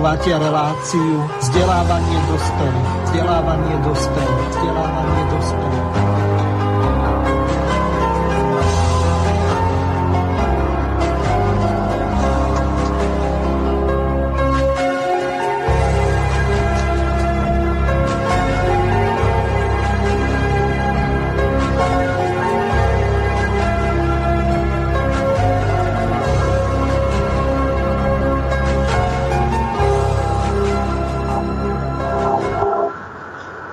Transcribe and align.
Počúvate 0.00 0.32
reláciu 0.32 1.28
vzdelávanie 1.44 2.18
dospelých. 2.32 2.90
Vzdelávanie 3.04 3.76
dospelých. 3.84 4.48
Vzdelávanie 4.48 4.89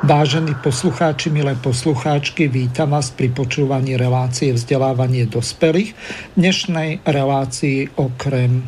Vážení 0.07 0.55
poslucháči, 0.63 1.27
milé 1.27 1.59
poslucháčky, 1.59 2.47
vítam 2.47 2.95
vás 2.95 3.11
pri 3.11 3.27
počúvaní 3.27 3.99
relácie 3.99 4.55
vzdelávanie 4.55 5.27
dospelých. 5.27 5.91
V 6.31 6.35
dnešnej 6.39 7.03
relácii 7.03 7.91
okrem 7.99 8.63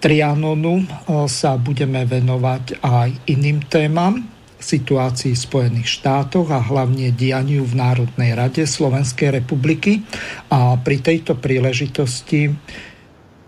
Trianonu 0.00 0.80
e, 0.80 0.84
sa 1.28 1.60
budeme 1.60 2.08
venovať 2.08 2.80
aj 2.80 3.12
iným 3.28 3.60
témam, 3.68 4.24
situácii 4.56 5.36
v 5.36 5.44
Spojených 5.52 6.00
štátoch 6.00 6.48
a 6.48 6.64
hlavne 6.64 7.12
dianiu 7.12 7.68
v 7.68 7.76
Národnej 7.76 8.32
rade 8.32 8.64
Slovenskej 8.64 9.36
republiky. 9.36 10.00
A 10.48 10.80
pri 10.80 11.04
tejto 11.04 11.36
príležitosti 11.36 12.56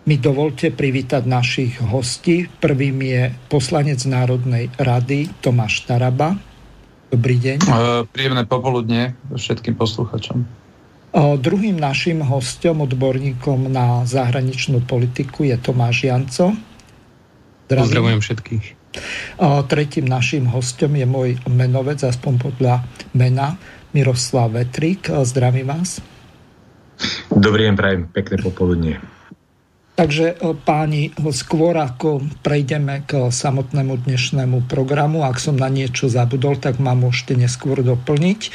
mi 0.05 0.17
dovolte 0.21 0.69
privítať 0.69 1.25
našich 1.25 1.81
hostí. 1.81 2.45
Prvým 2.61 3.01
je 3.01 3.33
poslanec 3.49 4.05
Národnej 4.05 4.69
rady 4.77 5.33
Tomáš 5.41 5.89
Taraba. 5.89 6.52
Dobrý 7.13 7.37
deň. 7.37 7.59
Príjemné 8.09 8.49
popoludne 8.49 9.13
všetkým 9.37 9.77
posluchačom. 9.77 10.49
Druhým 11.13 11.77
našim 11.77 12.25
hostom, 12.25 12.89
odborníkom 12.89 13.69
na 13.69 14.09
zahraničnú 14.09 14.81
politiku 14.89 15.45
je 15.45 15.61
Tomáš 15.61 16.09
Janco. 16.09 16.57
Zdravím. 17.69 17.85
Pozdravujem 17.85 18.21
všetkých. 18.25 18.67
Tretím 19.69 20.09
našim 20.09 20.49
hostom 20.49 20.97
je 20.97 21.05
môj 21.05 21.37
menovec, 21.53 22.01
aspoň 22.01 22.33
podľa 22.49 22.75
mena, 23.13 23.61
Miroslav 23.93 24.57
Vetrik. 24.57 25.13
Zdravím 25.13 25.69
vás. 25.69 26.01
Dobrý 27.29 27.69
deň, 27.69 27.75
prajem 27.77 28.03
pekné 28.09 28.41
popoludne. 28.41 29.05
Takže 29.93 30.41
e, 30.41 30.57
páni, 30.57 31.13
skôr 31.37 31.77
ako 31.77 32.25
prejdeme 32.41 33.05
k 33.05 33.29
samotnému 33.29 34.01
dnešnému 34.09 34.65
programu, 34.65 35.21
ak 35.21 35.37
som 35.37 35.53
na 35.53 35.69
niečo 35.69 36.09
zabudol, 36.09 36.57
tak 36.57 36.81
ma 36.81 36.97
môžete 36.97 37.37
neskôr 37.37 37.85
doplniť. 37.85 38.41
E, 38.49 38.51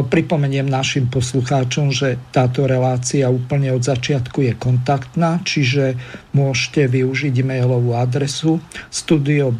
pripomeniem 0.00 0.64
našim 0.64 1.12
poslucháčom, 1.12 1.92
že 1.92 2.16
táto 2.32 2.64
relácia 2.64 3.28
úplne 3.28 3.76
od 3.76 3.84
začiatku 3.84 4.40
je 4.40 4.56
kontaktná, 4.56 5.44
čiže 5.44 6.00
môžete 6.32 6.88
využiť 6.88 7.44
e-mailovú 7.44 7.92
adresu 8.00 8.64
studio.bb.juh 8.88 9.52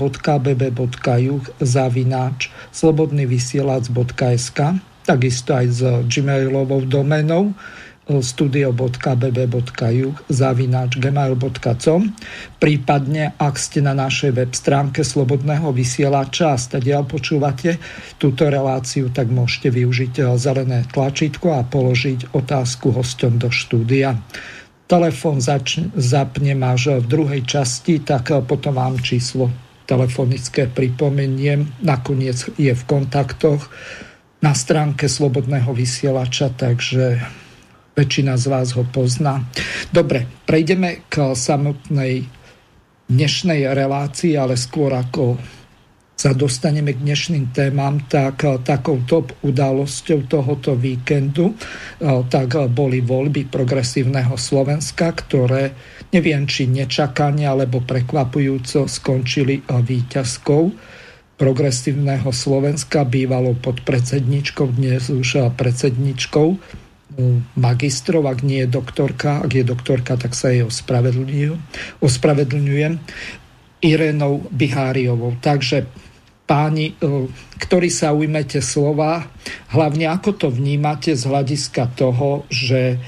zavináč 1.61 2.49
slobodnyvysielac.sk 2.73 4.59
takisto 5.11 5.57
aj 5.57 5.67
s 5.67 5.81
gmailovou 6.07 6.87
domenou 6.87 7.57
studio.bb.ju 8.19 10.09
zavináč 10.27 10.99
gmail.com 10.99 12.03
prípadne 12.59 13.39
ak 13.39 13.55
ste 13.55 13.79
na 13.79 13.95
našej 13.95 14.35
web 14.35 14.51
stránke 14.51 15.07
Slobodného 15.07 15.71
vysielača 15.71 16.59
a 16.59 16.59
stadiaľ 16.59 17.07
počúvate 17.07 17.79
túto 18.19 18.51
reláciu, 18.51 19.15
tak 19.15 19.31
môžete 19.31 19.71
využiť 19.71 20.13
eh, 20.19 20.27
zelené 20.35 20.83
tlačítko 20.91 21.55
a 21.55 21.63
položiť 21.63 22.35
otázku 22.35 22.91
hostom 22.91 23.39
do 23.39 23.55
štúdia. 23.55 24.19
Telefón 24.91 25.39
zač- 25.39 25.87
zapnem 25.95 26.59
až 26.67 26.99
v 26.99 27.07
druhej 27.07 27.43
časti, 27.47 28.03
tak 28.03 28.35
eh, 28.35 28.43
potom 28.43 28.75
vám 28.75 28.99
číslo 28.99 29.49
telefonické 29.87 30.71
pripomeniem. 30.71 31.83
Nakoniec 31.83 32.47
je 32.55 32.71
v 32.71 32.83
kontaktoch 32.87 33.67
na 34.39 34.55
stránke 34.55 35.11
Slobodného 35.11 35.75
vysielača, 35.75 36.55
takže 36.55 37.19
väčšina 37.97 38.39
z 38.39 38.45
vás 38.51 38.75
ho 38.79 38.87
pozná. 38.89 39.45
Dobre, 39.91 40.27
prejdeme 40.47 41.07
k 41.11 41.35
samotnej 41.35 42.27
dnešnej 43.11 43.67
relácii, 43.75 44.39
ale 44.39 44.55
skôr 44.55 44.95
ako 44.95 45.35
sa 46.21 46.37
dostaneme 46.37 46.93
k 46.93 47.01
dnešným 47.01 47.49
témam, 47.49 48.05
tak 48.05 48.45
takou 48.61 49.01
top 49.09 49.33
udalosťou 49.41 50.29
tohoto 50.29 50.77
víkendu 50.77 51.57
tak 52.29 52.61
boli 52.77 53.01
voľby 53.01 53.49
progresívneho 53.49 54.37
Slovenska, 54.37 55.17
ktoré 55.17 55.73
neviem, 56.13 56.45
či 56.45 56.69
nečakane 56.69 57.49
alebo 57.49 57.81
prekvapujúco 57.81 58.85
skončili 58.85 59.65
víťazkou 59.65 60.77
progresívneho 61.41 62.29
Slovenska, 62.29 63.09
bývalo 63.09 63.57
pod 63.57 63.81
predsedničkou, 63.81 64.77
dnes 64.77 65.09
už 65.09 65.57
predsedničkou 65.57 66.49
magistrov, 67.59 68.27
ak 68.27 68.47
nie 68.47 68.65
je 68.65 68.69
doktorka, 68.71 69.43
ak 69.43 69.51
je 69.51 69.65
doktorka, 69.67 70.15
tak 70.15 70.33
sa 70.33 70.55
jej 70.55 70.63
ospravedlňujem, 70.65 71.59
ospravedlňujem 72.01 72.93
Irenou 73.81 74.45
Biháriovou. 74.53 75.41
Takže 75.41 75.89
páni, 76.45 76.99
e, 76.99 77.31
ktorí 77.63 77.89
sa 77.89 78.11
ujmete 78.11 78.59
slova, 78.59 79.31
hlavne 79.71 80.11
ako 80.11 80.31
to 80.35 80.47
vnímate 80.51 81.15
z 81.15 81.23
hľadiska 81.23 81.95
toho, 81.95 82.45
že 82.51 82.99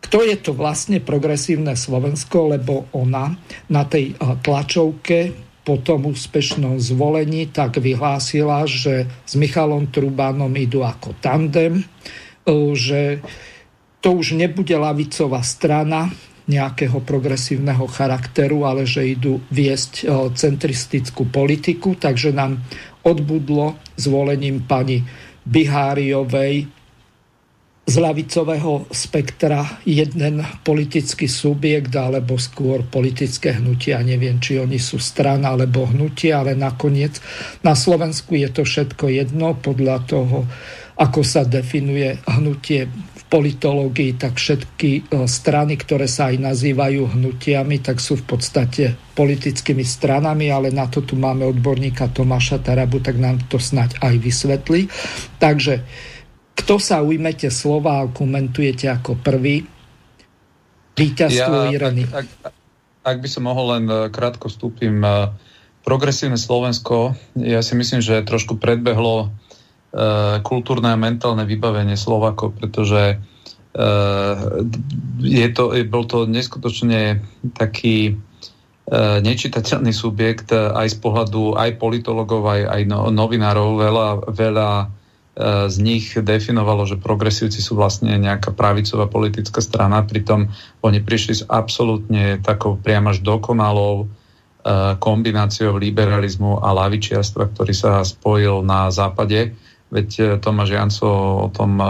kto 0.00 0.26
je 0.26 0.36
to 0.42 0.56
vlastne 0.56 0.98
progresívne 0.98 1.78
Slovensko, 1.78 2.56
lebo 2.58 2.90
ona 2.90 3.38
na 3.70 3.86
tej 3.86 4.18
e, 4.18 4.34
tlačovke 4.42 5.30
po 5.62 5.78
tom 5.78 6.10
úspešnom 6.10 6.82
zvolení 6.82 7.46
tak 7.52 7.78
vyhlásila, 7.78 8.66
že 8.66 9.06
s 9.22 9.38
Michalom 9.38 9.86
Trubánom 9.92 10.50
idú 10.56 10.82
ako 10.82 11.14
tandem, 11.22 11.84
že 12.74 13.20
to 14.00 14.16
už 14.16 14.38
nebude 14.38 14.72
lavicová 14.72 15.44
strana 15.44 16.08
nejakého 16.50 17.04
progresívneho 17.04 17.86
charakteru, 17.86 18.66
ale 18.66 18.82
že 18.82 19.06
idú 19.06 19.38
viesť 19.54 20.08
centristickú 20.34 21.28
politiku, 21.30 21.94
takže 21.94 22.34
nám 22.34 22.58
odbudlo 23.06 23.78
zvolením 23.94 24.66
pani 24.66 25.04
Biháriovej 25.46 26.66
z 27.90 27.94
lavicového 27.98 28.86
spektra 28.94 29.82
jeden 29.82 30.46
politický 30.62 31.26
subjekt 31.26 31.90
alebo 31.94 32.38
skôr 32.38 32.86
politické 32.86 33.58
hnutia. 33.58 33.98
Neviem, 34.02 34.38
či 34.38 34.62
oni 34.62 34.78
sú 34.78 35.02
strana 35.02 35.58
alebo 35.58 35.90
hnutie, 35.90 36.30
ale 36.30 36.54
nakoniec 36.54 37.18
na 37.66 37.74
Slovensku 37.74 38.38
je 38.38 38.46
to 38.50 38.62
všetko 38.62 39.10
jedno 39.10 39.58
podľa 39.58 40.06
toho, 40.06 40.46
ako 41.00 41.24
sa 41.24 41.48
definuje 41.48 42.12
hnutie 42.28 42.84
v 42.92 43.22
politológii, 43.32 44.20
tak 44.20 44.36
všetky 44.36 44.90
e, 44.92 45.24
strany, 45.24 45.80
ktoré 45.80 46.04
sa 46.04 46.28
aj 46.28 46.36
nazývajú 46.44 47.16
hnutiami, 47.16 47.80
tak 47.80 48.04
sú 48.04 48.20
v 48.20 48.36
podstate 48.36 48.84
politickými 49.16 49.80
stranami, 49.80 50.52
ale 50.52 50.68
na 50.68 50.92
to 50.92 51.00
tu 51.00 51.16
máme 51.16 51.48
odborníka 51.48 52.12
Tomáša 52.12 52.60
Tarabu, 52.60 53.00
tak 53.00 53.16
nám 53.16 53.40
to 53.48 53.56
snať 53.56 53.96
aj 54.04 54.14
vysvetlí. 54.20 54.92
Takže 55.40 55.88
kto 56.60 56.76
sa 56.76 57.00
ujmete 57.00 57.48
slova 57.48 58.04
a 58.04 58.10
komentujete 58.12 58.92
ako 58.92 59.16
prvý? 59.24 59.64
Víťazstvo 61.00 61.56
ja, 61.64 61.72
Ireny. 61.72 62.04
Ak, 62.12 62.28
ak, 62.44 62.54
ak 63.08 63.16
by 63.24 63.28
som 63.32 63.48
mohol 63.48 63.80
len 63.80 63.84
e, 63.88 64.12
krátko 64.12 64.52
vstúpim. 64.52 65.00
E, 65.00 65.32
progresívne 65.80 66.36
Slovensko, 66.36 67.16
ja 67.40 67.64
si 67.64 67.72
myslím, 67.72 68.04
že 68.04 68.20
trošku 68.20 68.60
predbehlo 68.60 69.32
Eh, 69.32 69.49
kultúrne 70.46 70.94
a 70.94 70.98
mentálne 70.98 71.42
vybavenie 71.42 71.98
Slovakov, 71.98 72.54
pretože 72.54 73.18
eh, 73.18 74.34
je 75.18 75.48
to, 75.50 75.74
bol 75.90 76.06
to 76.06 76.30
neskutočne 76.30 77.18
taký 77.58 78.14
eh, 78.14 79.18
nečitateľný 79.18 79.90
subjekt 79.90 80.54
aj 80.54 80.94
z 80.94 80.96
pohľadu 81.02 81.58
aj 81.58 81.82
politologov, 81.82 82.46
aj, 82.46 82.62
aj 82.70 82.82
no, 82.86 83.10
novinárov. 83.10 83.68
Veľa, 83.82 84.08
veľa 84.30 84.70
z 85.70 85.76
nich 85.80 86.12
definovalo, 86.12 86.84
že 86.84 87.00
progresívci 87.00 87.64
sú 87.64 87.72
vlastne 87.78 88.12
nejaká 88.18 88.52
pravicová 88.52 89.08
politická 89.08 89.62
strana, 89.64 90.04
pritom 90.04 90.52
oni 90.84 91.00
prišli 91.00 91.32
s 91.32 91.42
absolútne 91.48 92.42
takou 92.44 92.76
priam 92.76 93.08
až 93.08 93.24
dokonalou 93.24 94.10
kombináciou 95.00 95.80
liberalizmu 95.80 96.60
a 96.60 96.76
lavičiarstva, 96.76 97.56
ktorý 97.56 97.72
sa 97.72 98.04
spojil 98.04 98.60
na 98.60 98.92
západe 98.92 99.56
veď 99.90 100.08
e, 100.16 100.24
Tomáš 100.38 100.70
Janco 100.70 101.10
o 101.44 101.48
tom 101.50 101.82
e, 101.82 101.86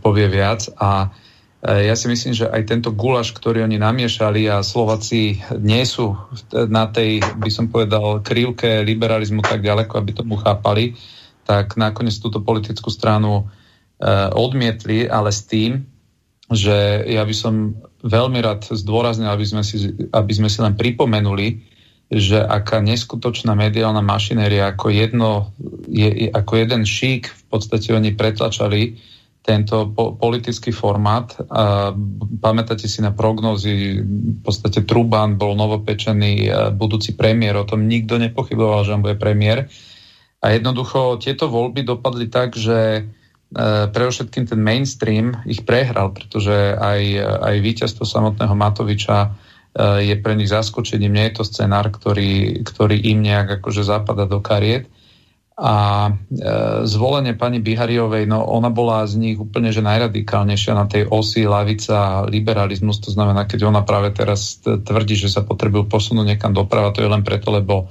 povie 0.00 0.26
viac 0.26 0.68
a 0.80 1.12
ja 1.58 1.98
si 1.98 2.06
myslím, 2.06 2.38
že 2.38 2.46
aj 2.46 2.70
tento 2.70 2.94
gulaš, 2.94 3.34
ktorý 3.34 3.66
oni 3.66 3.82
namiešali 3.82 4.46
a 4.46 4.62
Slováci 4.62 5.42
nie 5.58 5.82
sú 5.82 6.14
na 6.54 6.86
tej, 6.86 7.18
by 7.34 7.50
som 7.50 7.66
povedal, 7.66 8.22
krivke 8.22 8.86
liberalizmu 8.86 9.42
tak 9.42 9.66
ďaleko, 9.66 9.98
aby 9.98 10.14
tomu 10.14 10.38
chápali, 10.38 10.94
tak 11.42 11.74
nakoniec 11.74 12.14
túto 12.22 12.46
politickú 12.46 12.94
stranu 12.94 13.50
odmietli, 14.38 15.10
ale 15.10 15.34
s 15.34 15.50
tým, 15.50 15.82
že 16.46 17.04
ja 17.10 17.26
by 17.26 17.34
som 17.34 17.74
veľmi 18.06 18.40
rád 18.40 18.72
zdôraznil, 18.72 19.28
aby 19.28 19.44
sme 19.44 19.66
si, 19.66 19.92
aby 20.14 20.32
sme 20.32 20.48
si 20.48 20.62
len 20.64 20.78
pripomenuli, 20.78 21.67
že 22.08 22.40
aká 22.40 22.80
neskutočná 22.80 23.52
mediálna 23.52 24.00
mašinéria, 24.00 24.72
ako, 24.72 24.88
jedno, 24.88 25.52
je, 25.88 26.32
ako 26.32 26.52
jeden 26.56 26.82
šík 26.88 27.28
v 27.28 27.44
podstate 27.52 27.92
oni 27.92 28.16
pretlačali 28.16 28.96
tento 29.44 29.92
po, 29.92 30.16
politický 30.16 30.72
formát. 30.72 31.36
A 31.52 31.92
pamätáte 32.40 32.88
si 32.88 33.04
na 33.04 33.12
prognózy, 33.12 34.00
v 34.04 34.40
podstate 34.40 34.88
Truban 34.88 35.36
bol 35.36 35.56
novopečený 35.56 36.48
budúci 36.76 37.12
premiér, 37.16 37.60
o 37.60 37.68
tom 37.68 37.84
nikto 37.84 38.16
nepochyboval, 38.16 38.88
že 38.88 38.94
on 38.96 39.04
bude 39.04 39.20
premiér. 39.20 39.68
A 40.40 40.56
jednoducho 40.56 41.20
tieto 41.20 41.48
voľby 41.52 41.84
dopadli 41.84 42.28
tak, 42.32 42.56
že 42.56 43.08
E, 43.48 43.88
pre 43.88 44.04
všetkým 44.04 44.44
ten 44.44 44.60
mainstream 44.60 45.40
ich 45.48 45.64
prehral, 45.64 46.12
pretože 46.12 46.52
aj, 46.76 47.00
aj 47.40 47.54
víťazstvo 47.64 48.04
samotného 48.04 48.52
Matoviča 48.52 49.32
je 49.78 50.14
pre 50.18 50.34
nich 50.34 50.50
zaskočením. 50.50 51.12
Nie 51.14 51.30
je 51.30 51.42
to 51.42 51.44
scenár, 51.46 51.92
ktorý, 51.92 52.64
ktorý 52.66 52.96
im 52.98 53.22
nejak 53.22 53.62
akože 53.62 53.86
zapada 53.86 54.26
do 54.26 54.42
kariet. 54.42 54.90
A 55.58 56.06
e, 56.06 56.10
zvolenie 56.86 57.34
pani 57.34 57.58
Bihariovej, 57.58 58.30
no 58.30 58.46
ona 58.46 58.70
bola 58.70 59.02
z 59.10 59.18
nich 59.18 59.36
úplne 59.42 59.74
že 59.74 59.82
najradikálnejšia 59.82 60.70
na 60.70 60.86
tej 60.86 61.10
osi 61.10 61.50
lavica 61.50 62.22
liberalizmus, 62.30 63.02
to 63.02 63.10
znamená, 63.10 63.42
keď 63.42 63.66
ona 63.66 63.82
práve 63.82 64.14
teraz 64.14 64.62
tvrdí, 64.62 65.18
že 65.18 65.26
sa 65.26 65.42
potrebujú 65.42 65.90
posunúť 65.90 66.26
niekam 66.30 66.54
doprava, 66.54 66.94
to 66.94 67.02
je 67.02 67.10
len 67.10 67.26
preto, 67.26 67.50
lebo, 67.50 67.90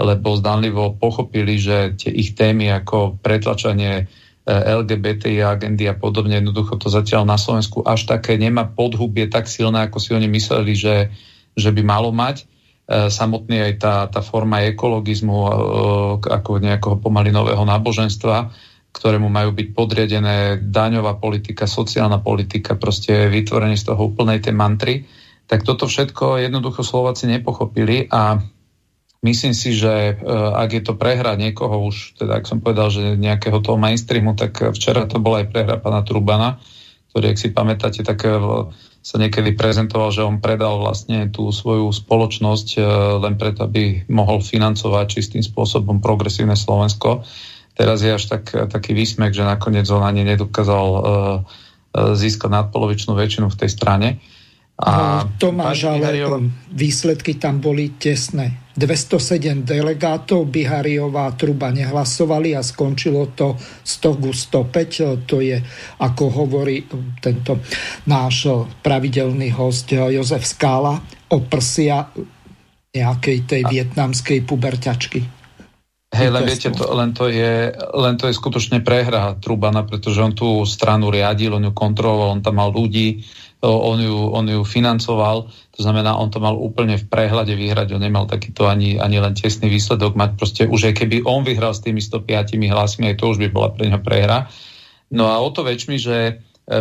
lebo 0.00 0.40
zdanlivo 0.40 0.96
pochopili, 0.96 1.60
že 1.60 2.00
tie 2.00 2.08
ich 2.08 2.32
témy 2.32 2.72
ako 2.80 3.20
pretlačanie 3.20 4.08
LGBTI 4.50 5.38
agendy 5.46 5.86
a 5.86 5.94
podobne. 5.94 6.42
Jednoducho 6.42 6.74
to 6.74 6.90
zatiaľ 6.90 7.22
na 7.22 7.38
Slovensku 7.38 7.86
až 7.86 8.10
také 8.10 8.34
nemá 8.34 8.66
podhubie 8.66 9.30
tak 9.30 9.46
silné, 9.46 9.86
ako 9.86 10.02
si 10.02 10.10
oni 10.18 10.26
mysleli, 10.26 10.74
že, 10.74 10.96
že 11.54 11.70
by 11.70 11.82
malo 11.86 12.10
mať. 12.10 12.42
E, 12.42 12.44
samotný 13.06 13.62
aj 13.70 13.74
tá, 13.78 13.94
tá 14.10 14.18
forma 14.18 14.66
ekologizmu 14.66 15.36
e, 15.38 15.50
ako 16.26 16.58
nejakého 16.58 16.98
pomaly 16.98 17.30
nového 17.30 17.62
náboženstva, 17.62 18.50
ktorému 18.90 19.30
majú 19.30 19.54
byť 19.54 19.68
podriadené 19.72 20.58
daňová 20.58 21.22
politika, 21.22 21.70
sociálna 21.70 22.18
politika, 22.18 22.74
proste 22.74 23.30
vytvorenie 23.30 23.78
z 23.78 23.94
toho 23.94 24.10
úplnej 24.10 24.42
tej 24.42 24.58
mantry, 24.58 25.06
tak 25.46 25.62
toto 25.62 25.86
všetko 25.86 26.42
jednoducho 26.42 26.82
Slováci 26.82 27.30
nepochopili 27.30 28.10
a 28.10 28.42
Myslím 29.22 29.54
si, 29.54 29.70
že 29.70 30.18
uh, 30.18 30.58
ak 30.58 30.70
je 30.74 30.82
to 30.82 30.98
prehra 30.98 31.38
niekoho 31.38 31.86
už, 31.86 32.18
teda 32.18 32.42
ak 32.42 32.50
som 32.50 32.58
povedal, 32.58 32.90
že 32.90 33.14
nejakého 33.14 33.62
toho 33.62 33.78
mainstreamu, 33.78 34.34
tak 34.34 34.74
včera 34.74 35.06
to 35.06 35.22
bola 35.22 35.46
aj 35.46 35.54
prehra 35.54 35.78
pána 35.78 36.02
Trubana, 36.02 36.58
ktorý, 37.14 37.30
ak 37.30 37.38
si 37.38 37.54
pamätáte, 37.54 38.02
tak 38.02 38.18
uh, 38.26 38.66
sa 38.98 39.16
niekedy 39.22 39.54
prezentoval, 39.54 40.10
že 40.10 40.26
on 40.26 40.42
predal 40.42 40.82
vlastne 40.82 41.30
tú 41.30 41.54
svoju 41.54 41.94
spoločnosť 41.94 42.68
uh, 42.76 42.84
len 43.22 43.38
preto, 43.38 43.62
aby 43.62 44.10
mohol 44.10 44.42
financovať 44.42 45.06
čistým 45.06 45.46
spôsobom 45.46 46.02
progresívne 46.02 46.58
Slovensko. 46.58 47.22
Teraz 47.78 48.02
je 48.02 48.10
až 48.10 48.26
tak, 48.26 48.50
taký 48.50 48.90
výsmek, 48.90 49.32
že 49.32 49.46
nakoniec 49.46 49.86
on 49.88 50.04
ani 50.04 50.28
nedokázal 50.28 50.88
získať 51.92 52.50
nadpolovičnú 52.52 53.16
väčšinu 53.16 53.48
v 53.48 53.58
tej 53.64 53.70
strane. 53.72 54.08
A 54.82 55.22
Tomáš, 55.38 55.86
ale 55.86 56.26
výsledky 56.74 57.38
tam 57.38 57.62
boli 57.62 57.94
tesné. 57.94 58.58
207 58.72 59.68
delegátov, 59.68 60.48
Bihariová 60.48 61.28
truba 61.36 61.68
nehlasovali 61.70 62.56
a 62.56 62.64
skončilo 62.64 63.30
to 63.36 63.54
100 63.84 64.22
ku 64.22 64.30
105. 64.32 65.28
To 65.28 65.44
je, 65.44 65.60
ako 66.00 66.24
hovorí 66.32 66.88
tento 67.20 67.60
náš 68.08 68.48
pravidelný 68.80 69.52
host 69.54 69.92
Jozef 69.92 70.48
Skála, 70.48 70.98
o 71.30 71.38
prsia 71.46 72.08
nejakej 72.92 73.38
tej 73.48 73.62
vietnamskej 73.68 74.44
puberťačky. 74.44 75.20
Hej, 76.12 76.28
len 76.28 76.44
viete, 76.44 76.68
to, 76.68 76.84
len, 76.92 77.16
to 77.16 77.32
je, 77.32 77.72
len 77.72 78.20
to 78.20 78.28
je 78.28 78.36
skutočne 78.36 78.84
prehra 78.84 79.32
Trubana, 79.40 79.80
pretože 79.80 80.20
on 80.20 80.36
tú 80.36 80.60
stranu 80.68 81.08
riadil, 81.08 81.56
on 81.56 81.64
ju 81.64 81.72
kontroloval, 81.72 82.36
on 82.36 82.44
tam 82.44 82.60
mal 82.60 82.68
ľudí, 82.68 83.24
on 83.62 83.98
ju, 84.02 84.16
on 84.34 84.46
ju 84.50 84.60
financoval, 84.66 85.46
to 85.70 85.80
znamená, 85.80 86.18
on 86.18 86.34
to 86.34 86.42
mal 86.42 86.58
úplne 86.58 86.98
v 86.98 87.06
prehľade 87.06 87.54
vyhrať, 87.54 87.94
on 87.94 88.02
nemal 88.02 88.26
takýto 88.26 88.66
ani, 88.66 88.98
ani 88.98 89.22
len 89.22 89.38
tesný 89.38 89.70
výsledok 89.70 90.18
mať 90.18 90.30
proste, 90.34 90.62
už 90.66 90.90
aj 90.90 90.94
keby 90.98 91.22
on 91.22 91.46
vyhral 91.46 91.70
s 91.70 91.78
tými 91.78 92.02
105 92.02 92.58
hlasmi, 92.58 93.14
aj 93.14 93.16
to 93.22 93.30
už 93.30 93.38
by 93.38 93.48
bola 93.54 93.70
pre 93.70 93.86
neho 93.86 94.02
prehra. 94.02 94.50
No 95.14 95.30
a 95.30 95.38
o 95.38 95.48
to 95.54 95.62
väčšmi, 95.62 95.94
že 95.94 96.16
e, 96.26 96.32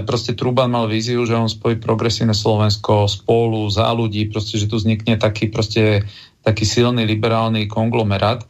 proste 0.01 0.33
Truban 0.33 0.73
mal 0.73 0.89
víziu, 0.89 1.21
že 1.21 1.37
on 1.37 1.51
spojí 1.51 1.77
progresívne 1.77 2.33
Slovensko 2.33 3.05
spolu, 3.05 3.69
za 3.69 3.85
ľudí, 3.93 4.33
proste, 4.33 4.57
že 4.57 4.65
tu 4.65 4.81
vznikne 4.81 5.21
taký 5.21 5.53
proste 5.53 6.09
taký 6.41 6.65
silný 6.65 7.05
liberálny 7.05 7.69
konglomerát, 7.69 8.41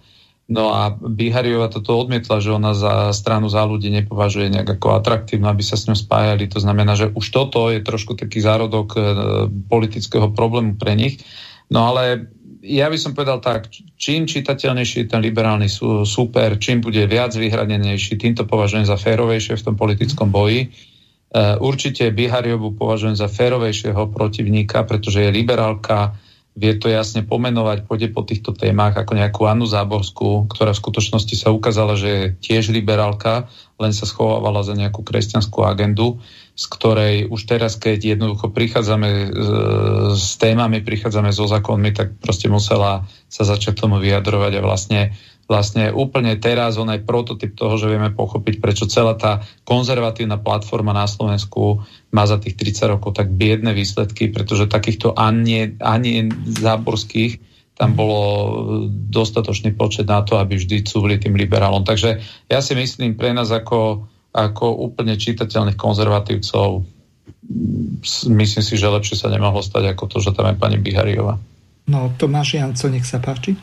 No 0.52 0.76
a 0.76 0.92
Bihariova 0.92 1.72
toto 1.72 1.96
odmietla, 1.96 2.44
že 2.44 2.52
ona 2.52 2.76
za 2.76 3.16
stranu 3.16 3.48
za 3.48 3.64
ľudí 3.64 3.88
nepovažuje 3.88 4.52
nejak 4.52 4.76
ako 4.76 5.00
atraktívnu, 5.00 5.48
aby 5.48 5.64
sa 5.64 5.80
s 5.80 5.88
ňou 5.88 5.96
spájali. 5.96 6.52
To 6.52 6.60
znamená, 6.60 7.00
že 7.00 7.08
už 7.08 7.26
toto 7.32 7.72
je 7.72 7.80
trošku 7.80 8.20
taký 8.20 8.44
zárodok 8.44 8.88
e, 8.92 9.00
politického 9.72 10.28
problému 10.36 10.76
pre 10.76 11.00
nich. 11.00 11.24
No 11.72 11.88
ale 11.88 12.28
ja 12.60 12.92
by 12.92 12.98
som 13.00 13.16
povedal 13.16 13.40
tak, 13.40 13.72
čím 13.96 14.28
čitateľnejší 14.28 15.08
je 15.08 15.10
ten 15.10 15.24
liberálny 15.24 15.72
sú, 15.72 16.04
super, 16.04 16.60
čím 16.60 16.84
bude 16.84 17.00
viac 17.08 17.32
vyhranenejší, 17.32 18.20
týmto 18.20 18.44
považujem 18.44 18.84
za 18.84 19.00
férovejšie 19.00 19.56
v 19.56 19.66
tom 19.66 19.76
politickom 19.80 20.30
boji. 20.30 20.68
Uh, 21.32 21.56
určite 21.64 22.12
Bihariovu 22.12 22.76
považujem 22.76 23.16
za 23.16 23.32
férovejšieho 23.32 24.12
protivníka, 24.12 24.84
pretože 24.84 25.24
je 25.24 25.32
liberálka, 25.32 26.12
vie 26.52 26.76
to 26.76 26.92
jasne 26.92 27.24
pomenovať, 27.24 27.88
pôjde 27.88 28.12
po 28.12 28.28
týchto 28.28 28.52
témach 28.52 28.92
ako 28.92 29.16
nejakú 29.16 29.48
Annu 29.48 29.64
Záborskú, 29.64 30.52
ktorá 30.52 30.76
v 30.76 30.82
skutočnosti 30.84 31.36
sa 31.40 31.48
ukázala, 31.56 31.96
že 31.96 32.10
je 32.12 32.24
tiež 32.44 32.76
liberálka, 32.76 33.48
len 33.80 33.96
sa 33.96 34.04
schovávala 34.04 34.60
za 34.68 34.76
nejakú 34.76 35.00
kresťanskú 35.00 35.64
agendu, 35.64 36.20
z 36.60 36.66
ktorej 36.68 37.16
už 37.32 37.42
teraz, 37.48 37.80
keď 37.80 38.20
jednoducho 38.20 38.52
prichádzame 38.52 39.10
e, 39.10 39.28
s 40.12 40.36
témami, 40.36 40.84
prichádzame 40.84 41.32
so 41.32 41.48
zákonmi, 41.48 41.96
tak 41.96 42.20
proste 42.20 42.52
musela 42.52 43.08
sa 43.32 43.48
začať 43.48 43.88
tomu 43.88 44.04
vyjadrovať 44.04 44.52
a 44.60 44.62
vlastne 44.62 45.00
vlastne 45.52 45.92
úplne 45.92 46.40
teraz 46.40 46.80
on 46.80 46.88
aj 46.88 47.04
prototyp 47.04 47.52
toho, 47.60 47.76
že 47.76 47.92
vieme 47.92 48.16
pochopiť, 48.16 48.64
prečo 48.64 48.88
celá 48.88 49.20
tá 49.20 49.44
konzervatívna 49.68 50.40
platforma 50.40 50.96
na 50.96 51.04
Slovensku 51.04 51.84
má 52.16 52.24
za 52.24 52.40
tých 52.40 52.56
30 52.56 52.96
rokov 52.96 53.20
tak 53.20 53.28
biedne 53.36 53.76
výsledky, 53.76 54.32
pretože 54.32 54.72
takýchto 54.72 55.12
ani, 55.20 55.76
ani 55.84 56.32
záborských 56.56 57.52
tam 57.76 57.98
bolo 57.98 58.24
dostatočný 59.12 59.76
počet 59.76 60.08
na 60.08 60.24
to, 60.24 60.40
aby 60.40 60.56
vždy 60.56 60.88
cúvli 60.88 61.20
tým 61.20 61.36
liberálom. 61.36 61.84
Takže 61.84 62.24
ja 62.48 62.60
si 62.64 62.78
myslím 62.78 63.20
pre 63.20 63.36
nás 63.36 63.52
ako, 63.52 64.08
ako 64.32 64.66
úplne 64.88 65.20
čitateľných 65.20 65.76
konzervatívcov 65.76 66.88
myslím 68.32 68.64
si, 68.64 68.80
že 68.80 68.88
lepšie 68.88 69.20
sa 69.20 69.28
nemohlo 69.28 69.60
stať 69.60 69.92
ako 69.92 70.04
to, 70.08 70.18
že 70.24 70.32
tam 70.32 70.52
je 70.52 70.56
pani 70.56 70.78
Bihariova. 70.80 71.36
No 71.90 72.14
Tomáš 72.16 72.56
Janco, 72.56 72.88
nech 72.88 73.04
sa 73.04 73.20
páči. 73.20 73.58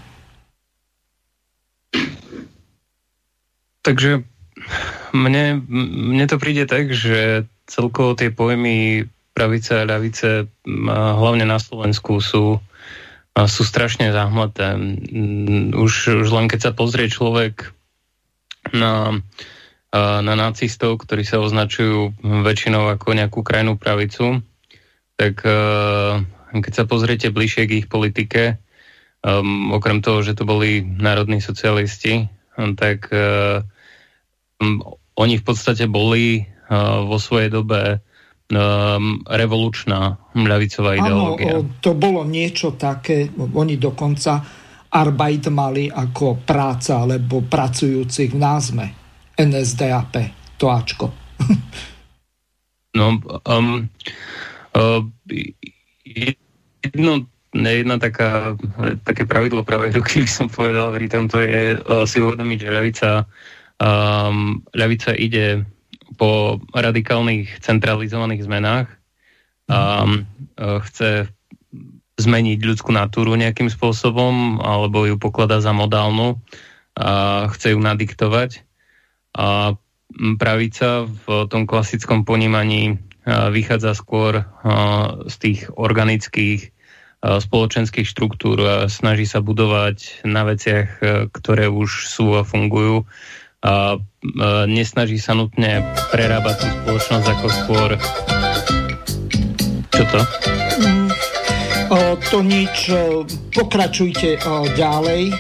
Takže 3.89 4.21
mne, 5.17 5.65
mne 6.13 6.27
to 6.29 6.37
príde 6.37 6.69
tak, 6.69 6.93
že 6.93 7.49
celkovo 7.65 8.13
tie 8.13 8.29
pojmy 8.29 9.09
pravice 9.33 9.81
a 9.81 9.89
ľavice, 9.89 10.45
hlavne 10.93 11.49
na 11.49 11.57
Slovensku, 11.57 12.21
sú, 12.21 12.61
sú 13.33 13.63
strašne 13.65 14.13
zahmleté. 14.13 14.77
Už, 15.73 16.21
už 16.21 16.29
len 16.29 16.53
keď 16.53 16.69
sa 16.69 16.73
pozrie 16.77 17.09
človek 17.09 17.73
na, 18.77 19.25
na 19.97 20.35
nacistov, 20.37 21.01
ktorí 21.01 21.25
sa 21.25 21.41
označujú 21.41 22.13
väčšinou 22.45 22.93
ako 22.93 23.17
nejakú 23.17 23.41
krajnú 23.41 23.81
pravicu, 23.81 24.45
tak 25.17 25.41
keď 26.53 26.73
sa 26.77 26.85
pozriete 26.85 27.33
bližšie 27.33 27.65
k 27.65 27.77
ich 27.81 27.89
politike, 27.89 28.61
okrem 29.73 30.05
toho, 30.05 30.21
že 30.21 30.37
to 30.37 30.45
boli 30.45 30.85
národní 30.85 31.41
socialisti, 31.41 32.29
tak 32.77 33.09
uh, 33.15 33.63
oni 35.19 35.35
v 35.39 35.45
podstate 35.45 35.87
boli 35.87 36.43
uh, 36.43 37.07
vo 37.07 37.19
svojej 37.19 37.51
dobe 37.51 38.03
um, 38.51 39.23
revolučná 39.27 40.17
ľavicová 40.35 40.99
ideológia. 40.99 41.59
Áno, 41.59 41.79
to 41.79 41.93
bolo 41.95 42.25
niečo 42.25 42.75
také, 42.75 43.29
oni 43.37 43.77
dokonca 43.77 44.41
Arbeit 44.89 45.53
mali 45.53 45.93
ako 45.93 46.43
práca 46.49 47.05
alebo 47.05 47.45
pracujúcich 47.45 48.33
v 48.33 48.39
názme 48.41 48.87
NSDAP, 49.37 50.15
to 50.57 50.67
Ačko. 50.73 51.07
No, 52.97 53.21
um, 53.47 53.87
uh, 54.75 55.01
jedno, 56.83 57.13
jedna 57.55 57.97
taká, 58.01 58.59
také 59.07 59.23
pravidlo 59.23 59.63
práve, 59.63 59.95
keby 59.95 60.27
som 60.27 60.51
povedal, 60.51 60.91
pri 60.97 61.07
tomto 61.07 61.39
je 61.39 61.79
uh, 61.79 62.03
si 62.09 62.19
uvedomiť, 62.19 62.59
že 62.59 62.75
ľavica, 62.75 63.09
um, 63.79 64.63
ľavica 64.75 65.15
ide 65.15 65.67
po 66.19 66.59
radikálnych 66.75 67.63
centralizovaných 67.63 68.45
zmenách. 68.45 68.89
Um, 69.69 70.27
chce 70.59 71.31
zmeniť 72.19 72.59
ľudskú 72.67 72.91
natúru 72.91 73.39
nejakým 73.39 73.71
spôsobom, 73.71 74.59
alebo 74.59 75.07
ju 75.07 75.15
pokladá 75.23 75.63
za 75.63 75.71
modálnu 75.71 76.43
a 76.99 77.47
chce 77.55 77.77
ju 77.77 77.79
nadiktovať. 77.79 78.67
A 79.39 79.79
pravica 80.41 81.07
v 81.07 81.47
tom 81.47 81.71
klasickom 81.71 82.27
ponímaní 82.27 82.99
vychádza 83.29 83.95
skôr 83.95 84.43
z 85.31 85.35
tých 85.39 85.61
organických 85.79 86.75
spoločenských 87.23 88.09
štruktúr 88.09 88.59
a 88.67 88.77
snaží 88.91 89.29
sa 89.29 89.39
budovať 89.39 90.27
na 90.27 90.43
veciach, 90.43 90.89
ktoré 91.31 91.71
už 91.71 92.11
sú 92.11 92.35
a 92.35 92.43
fungujú. 92.43 93.07
A 93.59 93.99
nesnaží 94.71 95.19
sa 95.19 95.35
nutne 95.35 95.83
prerábať 96.15 96.63
tú 96.63 96.67
spoločnosť 96.83 97.27
ako 97.27 97.47
skôr... 97.51 97.91
Čo 99.91 100.03
to? 100.15 100.21
Mm, 100.79 101.11
o, 101.91 101.99
to 102.31 102.39
nič. 102.47 102.95
Pokračujte 103.51 104.39
o, 104.47 104.63
ďalej. 104.79 105.35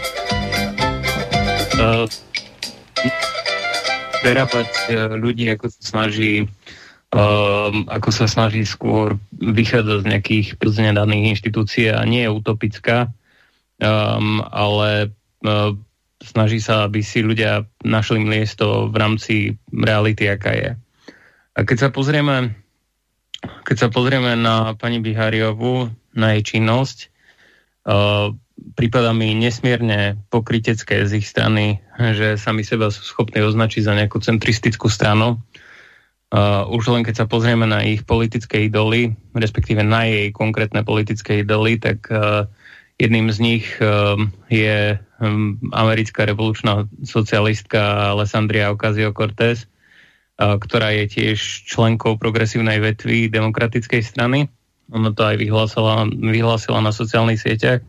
Uh, 1.78 2.10
prerábať 4.18 4.70
e, 4.90 5.14
ľudí, 5.14 5.46
ako 5.54 5.70
sa 5.70 5.82
snaží 5.82 6.50
Um, 7.08 7.88
ako 7.88 8.12
sa 8.12 8.28
snaží 8.28 8.68
skôr 8.68 9.16
vychádzať 9.32 9.98
z 10.04 10.08
nejakých 10.12 10.46
prírodne 10.60 10.92
daných 10.92 11.40
inštitúcií 11.40 11.88
a 11.88 12.04
nie 12.04 12.28
je 12.28 12.36
utopická, 12.36 13.08
um, 13.80 14.44
ale 14.44 15.08
uh, 15.40 15.72
snaží 16.22 16.58
sa, 16.58 16.86
aby 16.86 17.00
si 17.02 17.22
ľudia 17.22 17.66
našli 17.86 18.22
miesto 18.22 18.90
v 18.90 18.96
rámci 18.98 19.34
reality, 19.70 20.26
aká 20.26 20.52
je. 20.54 20.70
A 21.54 21.58
keď 21.66 21.76
sa 21.76 21.88
pozrieme, 21.90 22.54
keď 23.66 23.76
sa 23.76 23.88
pozrieme 23.90 24.34
na 24.34 24.74
pani 24.74 24.98
Biháriovu, 24.98 25.90
na 26.14 26.34
jej 26.34 26.58
činnosť, 26.58 27.10
uh, 27.86 28.34
prípada 28.74 29.14
mi 29.14 29.34
nesmierne 29.38 30.18
pokrytecké 30.30 31.06
z 31.06 31.22
ich 31.22 31.26
strany, 31.30 31.78
že 31.98 32.34
sami 32.34 32.66
seba 32.66 32.90
sú 32.90 33.06
schopní 33.06 33.42
označiť 33.42 33.82
za 33.86 33.94
nejakú 33.94 34.18
centristickú 34.18 34.90
stranu. 34.90 35.38
Uh, 36.28 36.66
už 36.68 36.92
len 36.92 37.06
keď 37.06 37.24
sa 37.24 37.30
pozrieme 37.30 37.64
na 37.64 37.86
ich 37.86 38.04
politické 38.04 38.68
idoly, 38.68 39.16
respektíve 39.32 39.80
na 39.80 40.04
jej 40.04 40.28
konkrétne 40.34 40.84
politické 40.84 41.40
idoly, 41.40 41.80
tak 41.80 42.04
uh, 42.12 42.50
jedným 42.98 43.30
z 43.30 43.38
nich 43.38 43.66
uh, 43.78 44.18
je 44.50 44.98
um, 45.22 45.56
americká 45.70 46.26
revolučná 46.26 46.90
socialistka 47.06 48.12
Alessandria 48.12 48.74
Ocasio-Cortez, 48.74 49.64
uh, 49.64 50.58
ktorá 50.58 50.90
je 50.98 51.04
tiež 51.06 51.38
členkou 51.70 52.18
progresívnej 52.18 52.82
vetvy 52.82 53.30
demokratickej 53.30 54.02
strany. 54.02 54.50
Ona 54.90 55.14
to 55.14 55.22
aj 55.22 55.36
vyhlásila, 55.38 56.10
vyhlásila 56.10 56.82
na 56.82 56.90
sociálnych 56.90 57.38
sieťach. 57.38 57.86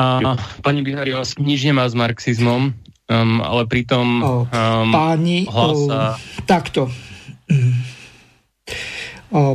A 0.00 0.34
pani 0.64 0.80
Bihariová 0.80 1.28
nič 1.36 1.60
nemá 1.60 1.84
s 1.84 1.92
marxizmom, 1.92 2.72
um, 2.72 3.30
ale 3.44 3.62
pritom 3.68 4.06
um, 4.24 4.90
páni, 4.90 5.44
hlasa... 5.44 6.16
takto. 6.48 6.88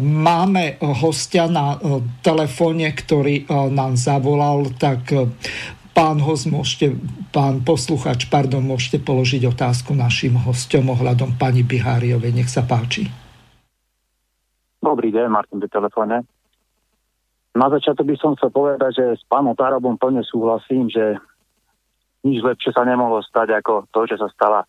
Máme 0.02 0.80
hostia 0.80 1.52
na 1.52 1.76
telefóne, 2.24 2.96
ktorý 2.96 3.44
nám 3.76 4.00
zavolal, 4.00 4.72
tak 4.80 5.12
pán 5.92 6.24
host, 6.24 6.48
môžete, 6.48 6.96
pán 7.36 7.60
posluchač, 7.60 8.32
pardon, 8.32 8.64
môžete 8.64 9.04
položiť 9.04 9.44
otázku 9.52 9.92
našim 9.92 10.40
hostom 10.40 10.92
ohľadom 10.96 11.36
pani 11.36 11.68
Biháriovej. 11.68 12.32
Nech 12.36 12.48
sa 12.48 12.64
páči. 12.64 13.12
Dobrý 14.80 15.12
deň, 15.12 15.28
Martin 15.28 15.60
pri 15.60 15.68
telefóne. 15.68 16.24
Na 17.56 17.68
začiatok 17.72 18.08
by 18.08 18.16
som 18.20 18.36
chcel 18.36 18.52
povedať, 18.52 18.92
že 18.96 19.06
s 19.20 19.24
pánom 19.28 19.56
Tarabom 19.56 19.96
plne 19.96 20.24
súhlasím, 20.28 20.92
že 20.92 21.20
nič 22.28 22.44
lepšie 22.44 22.72
sa 22.76 22.84
nemohlo 22.84 23.24
stať 23.24 23.60
ako 23.60 23.88
to, 23.92 24.08
že 24.08 24.20
sa 24.20 24.28
stala 24.32 24.68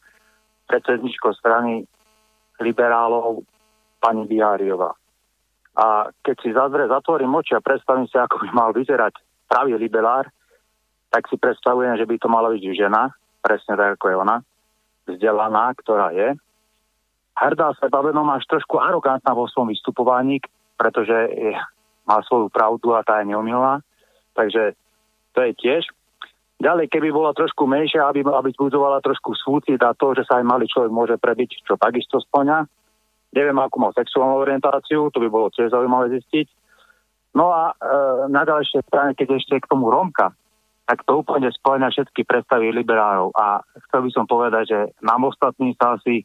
predsedničkou 0.66 1.30
strany 1.34 1.86
liberálov 2.58 3.42
pani 4.06 4.22
Biháriová. 4.30 4.94
A 5.74 6.14
keď 6.22 6.36
si 6.38 6.54
zazre, 6.54 6.86
zatvorím 6.86 7.34
oči 7.34 7.58
a 7.58 7.60
predstavím 7.60 8.06
si, 8.06 8.14
ako 8.14 8.46
by 8.46 8.48
mal 8.54 8.70
vyzerať 8.70 9.18
pravý 9.50 9.74
liberár, 9.74 10.30
tak 11.10 11.26
si 11.26 11.34
predstavujem, 11.34 11.98
že 11.98 12.06
by 12.06 12.14
to 12.22 12.28
mala 12.30 12.54
byť 12.54 12.62
žena, 12.70 13.10
presne 13.42 13.74
tak, 13.74 13.98
ako 13.98 14.06
je 14.06 14.16
ona, 14.16 14.36
vzdelaná, 15.10 15.74
ktorá 15.82 16.14
je. 16.14 16.38
Hrdá 17.36 17.74
sebavedomá 17.82 18.38
až 18.38 18.48
trošku 18.48 18.78
arogantná 18.80 19.34
vo 19.34 19.50
svojom 19.50 19.74
vystupovaní, 19.74 20.40
pretože 20.78 21.12
je 21.34 21.52
má 22.06 22.22
svoju 22.22 22.48
pravdu 22.48 22.94
a 22.94 23.02
tá 23.02 23.20
je 23.20 23.34
neumilná. 23.34 23.82
Takže 24.38 24.78
to 25.34 25.38
je 25.42 25.52
tiež. 25.58 25.82
Ďalej, 26.56 26.88
keby 26.88 27.12
bola 27.12 27.36
trošku 27.36 27.68
menšia, 27.68 28.08
aby, 28.08 28.24
aby 28.24 28.50
budovala 28.56 29.04
trošku 29.04 29.36
súcit 29.36 29.76
a 29.84 29.92
to, 29.92 30.16
že 30.16 30.24
sa 30.24 30.40
aj 30.40 30.48
malý 30.48 30.64
človek 30.64 30.88
môže 30.88 31.16
prebiť, 31.20 31.66
čo 31.66 31.76
takisto 31.76 32.16
splňa. 32.22 32.64
Neviem, 33.36 33.60
akú 33.60 33.76
mal 33.76 33.92
sexuálnu 33.92 34.40
orientáciu, 34.40 35.12
to 35.12 35.20
by 35.20 35.28
bolo 35.28 35.52
tiež 35.52 35.68
zaujímavé 35.68 36.16
zistiť. 36.16 36.48
No 37.36 37.52
a 37.52 37.76
e, 37.76 38.32
na 38.32 38.48
ďalšej 38.48 38.88
strane, 38.88 39.12
keď 39.12 39.36
ešte 39.36 39.60
k 39.60 39.68
tomu 39.68 39.92
Romka, 39.92 40.32
tak 40.88 41.04
to 41.04 41.20
úplne 41.20 41.52
splňa 41.52 41.92
všetky 41.92 42.24
predstavy 42.24 42.72
liberálov. 42.72 43.36
A 43.36 43.60
chcel 43.86 44.08
by 44.08 44.10
som 44.14 44.24
povedať, 44.24 44.64
že 44.72 44.80
nám 45.04 45.28
ostatným 45.28 45.76
sa 45.76 46.00
asi 46.00 46.24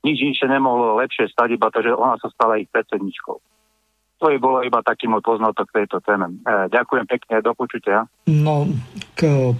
nič 0.00 0.18
inšie 0.20 0.48
nemohlo 0.48 0.96
lepšie 0.96 1.28
stať, 1.28 1.60
iba 1.60 1.68
to, 1.68 1.84
že 1.84 1.92
ona 1.92 2.16
sa 2.16 2.32
stala 2.32 2.56
ich 2.56 2.72
predsedničkou. 2.72 3.36
To 4.24 4.32
by 4.32 4.40
bolo 4.40 4.64
iba 4.64 4.80
taký 4.80 5.04
môj 5.04 5.20
poznatok 5.20 5.68
tejto 5.68 6.00
téme. 6.00 6.32
E, 6.48 6.72
ďakujem 6.72 7.04
pekne, 7.04 7.44
do 7.44 7.52
počutia. 7.52 8.08
No, 8.24 8.64
k, 9.12 9.52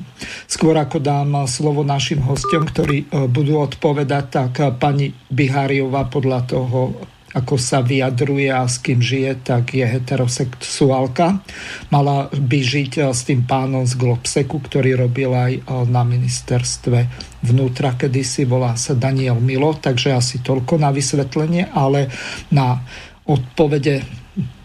skôr 0.48 0.72
ako 0.80 1.04
dám 1.04 1.44
slovo 1.44 1.84
našim 1.84 2.24
hostom, 2.24 2.64
ktorí 2.64 3.04
e, 3.04 3.28
budú 3.28 3.60
odpovedať, 3.60 4.24
tak 4.32 4.52
e, 4.64 4.72
pani 4.72 5.12
Biháriová 5.28 6.08
podľa 6.08 6.48
toho, 6.48 6.96
ako 7.36 7.60
sa 7.60 7.84
vyjadruje 7.84 8.48
a 8.48 8.64
s 8.64 8.80
kým 8.80 9.04
žije, 9.04 9.44
tak 9.44 9.76
je 9.76 9.84
heterosexuálka. 9.84 11.44
Mala 11.92 12.32
by 12.32 12.58
žiť 12.64 13.04
s 13.12 13.28
tým 13.28 13.44
pánom 13.44 13.84
z 13.84 14.00
Globseku, 14.00 14.64
ktorý 14.64 14.96
robil 14.96 15.28
aj 15.28 15.52
na 15.92 16.08
ministerstve 16.08 17.04
vnútra, 17.44 18.00
kedysi 18.00 18.48
volá 18.48 18.80
sa 18.80 18.96
Daniel 18.96 19.36
Milo, 19.44 19.76
takže 19.76 20.16
asi 20.16 20.40
toľko 20.40 20.80
na 20.80 20.88
vysvetlenie, 20.88 21.68
ale 21.68 22.08
na 22.48 22.80
odpovede 23.28 24.23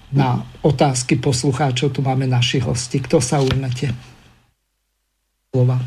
na 0.10 0.42
otázky 0.66 1.22
poslucháčov. 1.22 1.94
Tu 1.94 2.02
máme 2.02 2.26
našich 2.26 2.66
hosti. 2.66 2.98
Kto 3.02 3.22
sa 3.22 3.42
ujmete? 3.42 3.94
Slova. 5.54 5.78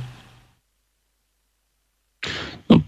No, 2.70 2.78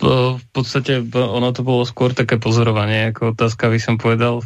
v 0.41 0.47
podstate 0.55 1.05
ono 1.13 1.51
to 1.53 1.61
bolo 1.61 1.85
skôr 1.85 2.17
také 2.17 2.41
pozorovanie, 2.41 3.13
ako 3.13 3.37
otázka 3.37 3.69
by 3.69 3.79
som 3.83 4.01
povedal. 4.01 4.41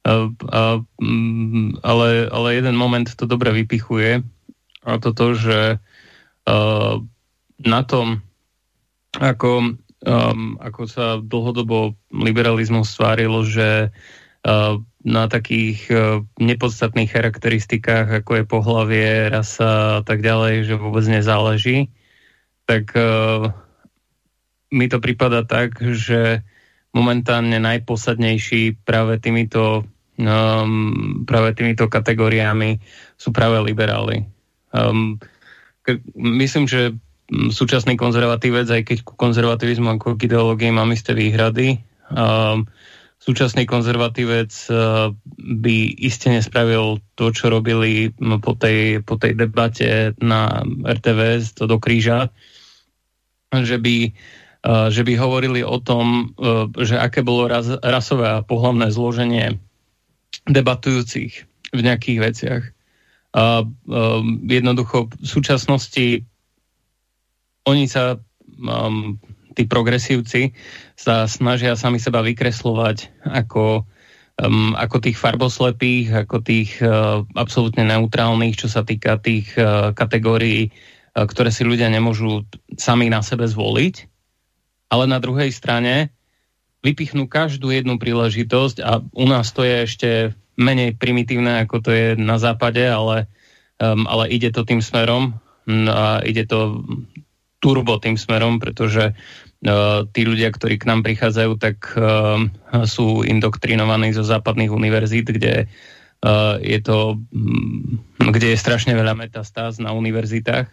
A, 0.00 0.32
a, 0.32 0.62
mm, 1.02 1.84
ale, 1.84 2.24
ale 2.32 2.48
jeden 2.56 2.76
moment 2.78 3.04
to 3.04 3.28
dobre 3.28 3.52
vypichuje 3.52 4.24
a 4.80 4.92
to 4.96 5.12
to, 5.12 5.36
že 5.36 5.60
a, 6.48 6.56
na 7.60 7.80
tom, 7.84 8.24
ako, 9.20 9.76
um, 10.08 10.56
ako 10.56 10.82
sa 10.88 11.20
dlhodobo 11.20 11.92
liberalizmus 12.08 12.96
stvárilo, 12.96 13.44
že 13.44 13.92
na 15.00 15.32
takých 15.32 15.80
e, 15.88 15.96
nepodstatných 16.40 17.08
charakteristikách, 17.08 18.20
ako 18.20 18.30
je 18.36 18.44
pohlavie, 18.44 19.08
rasa 19.32 20.00
a 20.00 20.02
tak 20.04 20.20
ďalej, 20.20 20.68
že 20.68 20.74
vôbec 20.76 21.04
nezáleží, 21.08 21.88
tak 22.68 22.92
e, 22.92 23.02
mi 24.70 24.86
to 24.86 25.00
prípada 25.00 25.42
tak, 25.42 25.80
že 25.80 26.44
momentálne 26.92 27.56
najposadnejší 27.62 28.82
práve 28.82 29.22
týmito, 29.22 29.86
um, 30.18 31.22
práve 31.22 31.54
týmito 31.54 31.86
kategóriami 31.86 32.82
sú 33.14 33.30
práve 33.30 33.62
liberáli. 33.62 34.26
Um, 34.74 35.22
myslím, 36.18 36.66
že 36.66 36.94
súčasný 37.30 37.94
konzervatívec, 37.94 38.66
aj 38.66 38.82
keď 38.90 38.98
ku 39.06 39.14
konzervativizmu 39.14 39.98
ako 39.98 40.18
k 40.18 40.26
ideológii 40.26 40.74
mám 40.74 40.90
isté 40.90 41.14
výhrady, 41.14 41.78
um, 42.10 42.66
súčasný 43.20 43.68
konzervatívec 43.68 44.50
eh, 44.50 44.76
by 45.38 45.76
iste 46.00 46.32
nespravil 46.32 46.98
to, 47.14 47.30
čo 47.30 47.52
robili 47.52 48.10
po 48.40 48.56
tej, 48.56 49.04
po 49.04 49.20
tej 49.20 49.36
debate 49.36 50.16
na 50.24 50.64
RTVS, 50.84 51.60
to 51.60 51.68
do 51.68 51.76
kríža, 51.76 52.32
že 53.52 53.76
by 53.76 54.12
že 54.68 55.08
by 55.08 55.16
hovorili 55.16 55.64
o 55.64 55.80
tom, 55.80 56.36
že 56.76 57.00
aké 57.00 57.24
bolo 57.24 57.48
ras, 57.48 57.80
rasové 57.80 58.28
a 58.28 58.44
pohľavné 58.44 58.92
zloženie 58.92 59.56
debatujúcich 60.44 61.32
v 61.72 61.80
nejakých 61.80 62.18
veciach. 62.20 62.62
A, 63.32 63.64
jednoducho 64.44 65.08
v 65.16 65.24
súčasnosti 65.24 66.28
oni 67.64 67.88
sa, 67.88 68.20
um, 68.60 69.16
tí 69.60 69.68
progresívci, 69.68 70.56
sa 70.96 71.28
snažia 71.28 71.76
sami 71.76 72.00
seba 72.00 72.24
vykreslovať 72.24 73.28
ako, 73.28 73.84
um, 74.40 74.72
ako 74.72 74.96
tých 75.04 75.20
farboslepých, 75.20 76.24
ako 76.24 76.36
tých 76.40 76.80
uh, 76.80 77.20
absolútne 77.36 77.84
neutrálnych, 77.84 78.56
čo 78.56 78.72
sa 78.72 78.80
týka 78.80 79.20
tých 79.20 79.52
uh, 79.60 79.92
kategórií, 79.92 80.72
uh, 80.72 81.28
ktoré 81.28 81.52
si 81.52 81.68
ľudia 81.68 81.92
nemôžu 81.92 82.48
sami 82.80 83.12
na 83.12 83.20
sebe 83.20 83.44
zvoliť. 83.44 84.08
Ale 84.88 85.04
na 85.04 85.20
druhej 85.20 85.52
strane 85.52 86.08
vypichnú 86.80 87.28
každú 87.28 87.68
jednu 87.68 88.00
príležitosť 88.00 88.80
a 88.80 89.04
u 89.04 89.26
nás 89.28 89.52
to 89.52 89.60
je 89.60 89.76
ešte 89.84 90.10
menej 90.56 90.96
primitívne, 90.96 91.68
ako 91.68 91.76
to 91.84 91.90
je 91.92 92.06
na 92.16 92.40
západe, 92.40 92.80
ale, 92.80 93.28
um, 93.76 94.08
ale 94.08 94.32
ide 94.32 94.48
to 94.48 94.64
tým 94.64 94.80
smerom 94.80 95.36
a 95.70 96.24
ide 96.26 96.48
to 96.48 96.82
turbo 97.60 98.00
tým 98.00 98.16
smerom, 98.16 98.58
pretože 98.58 99.14
tí 100.16 100.20
ľudia, 100.24 100.48
ktorí 100.48 100.80
k 100.80 100.88
nám 100.88 101.04
prichádzajú, 101.04 101.52
tak 101.60 101.92
uh, 101.92 102.40
sú 102.88 103.20
indoktrinovaní 103.28 104.16
zo 104.16 104.24
západných 104.24 104.72
univerzít, 104.72 105.28
kde 105.36 105.68
uh, 105.68 106.56
je 106.64 106.80
to, 106.80 107.20
um, 107.28 108.00
kde 108.16 108.56
je 108.56 108.62
strašne 108.62 108.96
veľa 108.96 109.12
metastáz 109.12 109.76
na 109.76 109.92
univerzitách. 109.92 110.72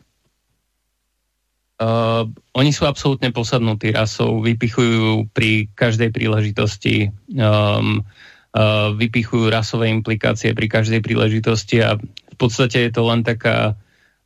Oni 2.58 2.74
sú 2.74 2.90
absolútne 2.90 3.30
posadnutí 3.30 3.94
rasou, 3.94 4.42
vypichujú 4.42 5.30
pri 5.30 5.70
každej 5.78 6.10
príležitosti, 6.10 7.14
uh, 7.38 8.02
vypichujú 8.98 9.54
rasové 9.54 9.94
implikácie 9.94 10.58
pri 10.58 10.66
každej 10.74 11.06
príležitosti 11.06 11.86
a 11.86 11.94
v 12.02 12.36
podstate 12.42 12.90
je 12.90 12.92
to 12.98 13.06
len 13.06 13.22
taká 13.22 13.78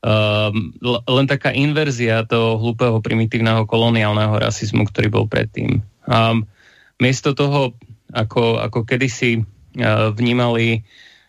Um, 0.01 0.74
len 1.05 1.29
taká 1.29 1.53
inverzia 1.53 2.25
toho 2.25 2.58
hlúpeho 2.58 3.05
primitívneho 3.05 3.70
koloniálneho 3.70 4.34
rasizmu, 4.34 4.89
ktorý 4.89 5.13
bol 5.13 5.25
predtým. 5.29 5.86
Um, 6.10 6.50
miesto 6.98 7.38
toho, 7.38 7.77
ako, 8.10 8.58
ako 8.65 8.81
kedysi 8.81 9.46
uh, 9.46 10.10
vnímali 10.10 10.81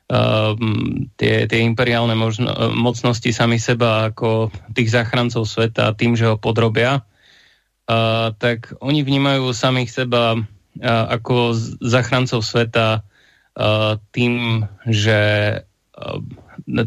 um, 0.09 1.05
tie, 1.21 1.45
tie 1.45 1.61
imperiálne 1.61 2.17
možno, 2.17 2.49
mocnosti 2.73 3.29
sami 3.29 3.61
seba 3.61 4.09
ako 4.09 4.49
tých 4.73 4.89
záchrancov 4.89 5.45
sveta 5.45 5.93
tým, 5.93 6.17
že 6.17 6.33
ho 6.33 6.41
podrobia, 6.41 7.05
uh, 7.05 8.33
tak 8.41 8.73
oni 8.81 9.05
vnímajú 9.05 9.53
samých 9.53 9.91
seba 9.93 10.33
uh, 10.33 11.05
ako 11.13 11.53
záchrancov 11.85 12.41
sveta 12.41 13.05
uh, 13.05 14.01
tým, 14.17 14.65
že 14.89 15.21
uh, 15.61 16.25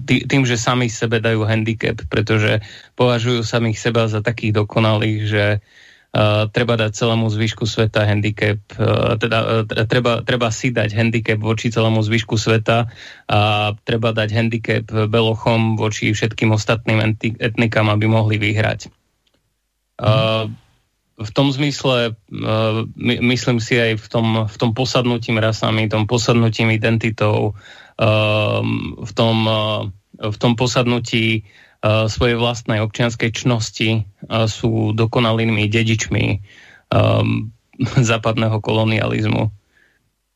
tým, 0.05 0.43
že 0.43 0.57
sami 0.57 0.89
sebe 0.89 1.21
dajú 1.21 1.45
handicap, 1.45 2.01
pretože 2.09 2.65
považujú 2.97 3.45
samých 3.45 3.77
seba 3.77 4.09
za 4.09 4.25
takých 4.25 4.65
dokonalých, 4.65 5.19
že 5.29 5.45
uh, 5.61 6.49
treba 6.49 6.73
dať 6.75 6.91
celému 6.97 7.29
zvyšku 7.29 7.69
sveta 7.69 8.03
handicap, 8.09 8.57
uh, 8.81 9.13
teda 9.21 9.65
uh, 9.67 9.85
treba, 9.85 10.25
treba 10.25 10.49
si 10.49 10.73
dať 10.73 10.89
handicap 10.97 11.37
voči 11.37 11.69
celému 11.69 12.01
zvyšku 12.01 12.35
sveta 12.35 12.89
a 13.29 13.39
treba 13.85 14.09
dať 14.11 14.29
handicap 14.33 14.85
belochom 14.89 15.77
voči 15.77 16.11
všetkým 16.11 16.49
ostatným 16.49 17.15
etnikám, 17.37 17.87
aby 17.93 18.09
mohli 18.09 18.41
vyhrať. 18.41 18.89
Uh, 19.95 20.51
v 21.15 21.31
tom 21.31 21.47
zmysle 21.47 22.11
uh, 22.11 22.83
my, 22.99 23.15
myslím 23.31 23.63
si 23.63 23.79
aj 23.79 24.03
v 24.03 24.07
tom, 24.11 24.27
v 24.51 24.55
tom 24.59 24.75
posadnutím 24.75 25.39
rasami, 25.39 25.87
tom 25.87 26.03
posadnutím 26.09 26.75
identitou, 26.75 27.55
v 27.95 29.11
tom, 29.15 29.37
eh, 29.47 29.81
v 30.19 30.37
tom 30.37 30.53
posadnutí 30.59 31.41
eh, 31.41 32.07
svojej 32.11 32.35
vlastnej 32.35 32.83
občianskej 32.83 33.31
čnosti 33.31 33.89
eh, 33.99 34.47
sú 34.47 34.91
dokonalými 34.91 35.67
dedičmi 35.71 36.25
ehm, 36.91 37.51
západného 38.11 38.59
kolonializmu. 38.59 39.51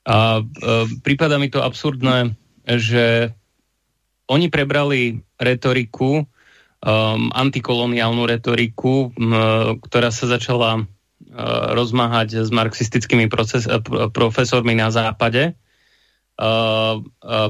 A 0.10 0.42
prípada 1.06 1.38
mi 1.38 1.54
to 1.54 1.62
absurdné, 1.62 2.34
že 2.66 3.30
oni 4.26 4.50
prebrali 4.50 5.22
retoriku, 5.38 6.26
um, 6.26 7.30
antikoloniálnu 7.30 8.26
retoriku, 8.26 9.14
ktorá 9.86 10.10
sa 10.10 10.26
začala 10.26 10.82
uh, 10.82 10.86
rozmáhať 11.78 12.42
s 12.42 12.50
marxistickými 12.50 13.30
proces, 13.30 13.70
profesormi 14.10 14.74
na 14.74 14.90
západe 14.90 15.54
a, 16.40 17.42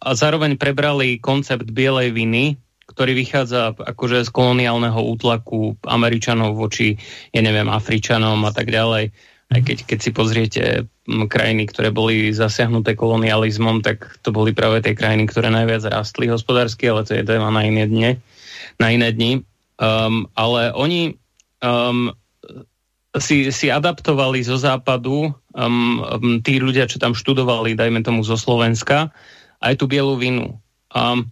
a 0.00 0.10
zároveň 0.14 0.54
prebrali 0.56 1.18
koncept 1.18 1.66
bielej 1.68 2.14
viny, 2.14 2.54
ktorý 2.90 3.14
vychádza 3.14 3.74
akože 3.74 4.26
z 4.26 4.30
koloniálneho 4.34 4.98
útlaku 4.98 5.78
Američanov 5.86 6.58
voči, 6.58 6.98
ja 7.30 7.42
neviem, 7.42 7.70
Afričanom 7.70 8.42
a 8.46 8.52
tak 8.54 8.70
ďalej. 8.70 9.14
Aj 9.50 9.60
keď, 9.66 9.78
keď 9.82 9.98
si 9.98 10.10
pozriete 10.14 10.62
krajiny, 11.06 11.66
ktoré 11.66 11.90
boli 11.90 12.30
zasiahnuté 12.30 12.94
kolonializmom, 12.94 13.82
tak 13.82 14.22
to 14.22 14.30
boli 14.30 14.54
práve 14.54 14.82
tie 14.82 14.94
krajiny, 14.94 15.26
ktoré 15.26 15.50
najviac 15.50 15.90
rastli 15.90 16.30
hospodársky, 16.30 16.86
ale 16.86 17.02
to 17.02 17.18
je 17.18 17.26
téma 17.26 17.50
na 17.50 17.66
iné 17.66 17.90
dne, 17.90 18.10
na 18.78 18.94
iné 18.94 19.10
dni. 19.10 19.42
Um, 19.80 20.30
ale 20.38 20.70
oni 20.70 21.18
um, 21.62 22.14
si, 23.18 23.50
si 23.50 23.66
adaptovali 23.66 24.38
zo 24.46 24.54
západu 24.54 25.30
um, 25.30 25.34
um, 25.54 26.38
tí 26.38 26.62
ľudia, 26.62 26.86
čo 26.86 27.02
tam 27.02 27.18
študovali, 27.18 27.74
dajme 27.74 28.06
tomu 28.06 28.22
zo 28.22 28.38
Slovenska, 28.38 29.10
aj 29.58 29.74
tú 29.82 29.90
bielu 29.90 30.14
vinu. 30.14 30.62
Um, 30.94 31.26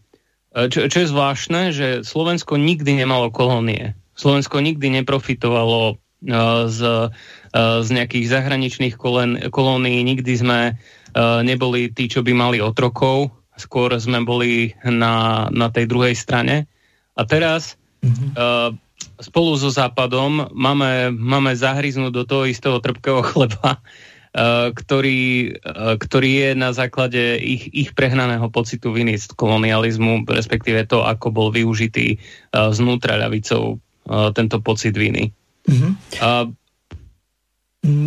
čo, 0.51 0.91
čo 0.91 0.99
je 1.05 1.12
zvláštne, 1.12 1.71
že 1.71 1.87
Slovensko 2.03 2.59
nikdy 2.59 2.99
nemalo 2.99 3.31
kolónie. 3.31 3.95
Slovensko 4.19 4.59
nikdy 4.59 4.91
neprofitovalo 5.03 5.95
uh, 5.95 6.67
z, 6.67 6.81
uh, 6.83 7.79
z 7.85 7.88
nejakých 7.95 8.27
zahraničných 8.27 8.95
kolén, 8.99 9.38
kolónií, 9.55 10.03
nikdy 10.03 10.33
sme 10.35 10.59
uh, 10.75 11.41
neboli 11.47 11.95
tí, 11.95 12.11
čo 12.11 12.27
by 12.27 12.35
mali 12.35 12.59
otrokov, 12.59 13.31
skôr 13.55 13.95
sme 14.03 14.27
boli 14.27 14.75
na, 14.83 15.47
na 15.55 15.71
tej 15.71 15.87
druhej 15.87 16.19
strane. 16.19 16.67
A 17.14 17.23
teraz 17.23 17.79
mm-hmm. 18.03 18.31
uh, 18.35 18.71
spolu 19.19 19.59
so 19.59 19.71
Západom 19.71 20.51
máme, 20.55 21.11
máme 21.15 21.53
zahryznúť 21.55 22.13
do 22.15 22.25
toho 22.25 22.45
istého 22.47 22.79
trpkého 22.79 23.23
chleba, 23.23 23.79
uh, 23.79 24.71
ktorý, 24.81 25.55
uh, 25.63 25.95
ktorý 25.99 26.31
je 26.31 26.51
na 26.55 26.71
základe 26.71 27.39
ich, 27.39 27.71
ich 27.75 27.91
prehnaného 27.95 28.47
pocitu 28.51 28.95
viny 28.95 29.19
z 29.19 29.31
kolonializmu, 29.35 30.27
respektíve 30.29 30.87
to, 30.87 31.03
ako 31.03 31.35
bol 31.35 31.49
využitý 31.51 32.19
uh, 32.19 32.71
znútra 32.71 33.19
ľavicou 33.19 33.81
tento 34.09 34.57
pocit 34.65 34.97
viny. 34.97 35.29
Mm-hmm. 35.69 35.93
Uh, 36.17 36.49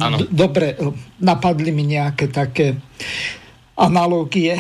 áno. 0.02 0.18
Dobre, 0.26 0.74
napadli 1.22 1.70
mi 1.70 1.86
nejaké 1.86 2.26
také 2.34 2.74
analógie 3.78 4.58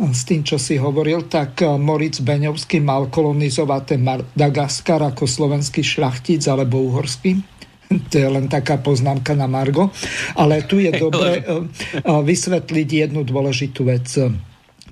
s 0.00 0.24
tým, 0.24 0.40
čo 0.40 0.56
si 0.56 0.80
hovoril, 0.80 1.28
tak 1.28 1.60
eh, 1.60 1.68
Moritz 1.76 2.24
Beňovský 2.24 2.80
mal 2.80 3.12
kolonizovať 3.12 3.82
ten 3.84 4.00
Madagaskar 4.00 5.04
ako 5.04 5.28
slovenský 5.28 5.84
šlachtic 5.84 6.40
alebo 6.48 6.80
uhorský. 6.80 7.36
To 7.92 8.16
je 8.16 8.24
len 8.24 8.48
taká 8.48 8.80
poznámka 8.80 9.36
na 9.36 9.44
Margo. 9.44 9.92
Ale 10.32 10.64
tu 10.64 10.80
je 10.80 10.88
dobre 11.04 11.44
eh, 11.44 11.44
eh, 11.44 12.00
vysvetliť 12.00 12.88
jednu 12.88 13.20
dôležitú 13.28 13.84
vec. 13.84 14.08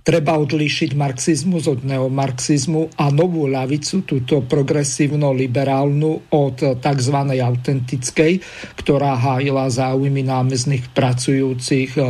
Treba 0.00 0.32
odlíšiť 0.40 0.96
marxizmus 0.96 1.68
od 1.68 1.84
neomarxizmu 1.84 2.96
a 2.96 3.12
novú 3.12 3.44
ľavicu, 3.44 4.00
túto 4.08 4.40
progresívno-liberálnu 4.40 6.32
od 6.32 6.56
tzv. 6.56 7.16
autentickej, 7.36 8.40
ktorá 8.80 9.12
hájila 9.20 9.68
záujmy 9.68 10.24
námezných 10.24 10.88
pracujúcich, 10.96 12.00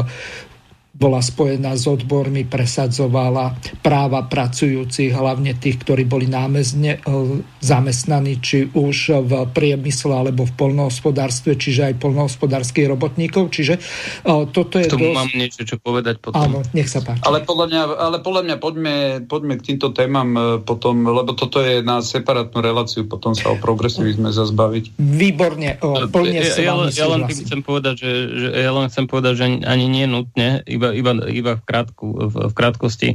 bola 1.01 1.25
spojená 1.25 1.73
s 1.81 1.89
odbormi, 1.89 2.45
presadzovala 2.45 3.57
práva 3.81 4.29
pracujúcich, 4.29 5.17
hlavne 5.17 5.57
tých, 5.57 5.81
ktorí 5.81 6.05
boli 6.05 6.29
námezne 6.29 7.01
e, 7.01 7.41
zamestnaní, 7.65 8.37
či 8.45 8.69
už 8.69 9.25
v 9.25 9.33
priemysle 9.49 10.13
alebo 10.13 10.45
v 10.45 10.53
polnohospodárstve, 10.61 11.57
čiže 11.57 11.89
aj 11.89 12.05
polnohospodárských 12.05 12.93
robotníkov. 12.93 13.49
Čiže 13.49 13.81
e, 13.81 14.45
toto 14.53 14.77
je... 14.77 14.93
K 14.93 15.01
tomu 15.01 15.09
dosť... 15.09 15.17
mám 15.17 15.33
niečo 15.33 15.63
čo 15.65 15.81
povedať 15.81 16.21
potom. 16.21 16.37
Áno, 16.37 16.61
nech 16.77 16.93
sa 16.93 17.01
páči. 17.01 17.25
Ale 17.25 17.49
podľa 17.49 17.67
mňa, 17.73 17.83
ale 17.97 18.17
podľa 18.21 18.43
mňa 18.45 18.57
poďme, 18.61 18.97
poďme 19.25 19.55
k 19.57 19.73
týmto 19.73 19.97
témam 19.97 20.29
e, 20.37 20.41
potom, 20.61 21.01
lebo 21.09 21.33
toto 21.33 21.65
je 21.65 21.81
na 21.81 22.05
separátnu 22.05 22.61
reláciu, 22.61 23.09
potom 23.09 23.33
sa 23.33 23.49
o 23.49 23.57
progresivizme 23.57 24.29
zazbaviť. 24.29 25.01
Výborne, 25.01 25.81
plne 26.13 26.45
ja, 26.45 26.77
ja, 26.77 26.77
ja, 26.93 27.07
len 27.09 27.25
chcem 27.25 27.65
povedať, 27.65 28.05
že, 28.05 28.13
že, 28.37 28.49
ja 28.53 28.71
len 28.77 28.93
chcem 28.93 29.09
povedať, 29.09 29.33
že 29.41 29.45
ani 29.65 29.89
nie 29.89 30.05
nutne, 30.05 30.61
iba 30.69 30.90
iba, 30.93 31.13
iba 31.31 31.53
v, 31.59 31.63
krátku, 31.65 32.07
v, 32.29 32.35
v 32.51 32.55
krátkosti. 32.55 33.11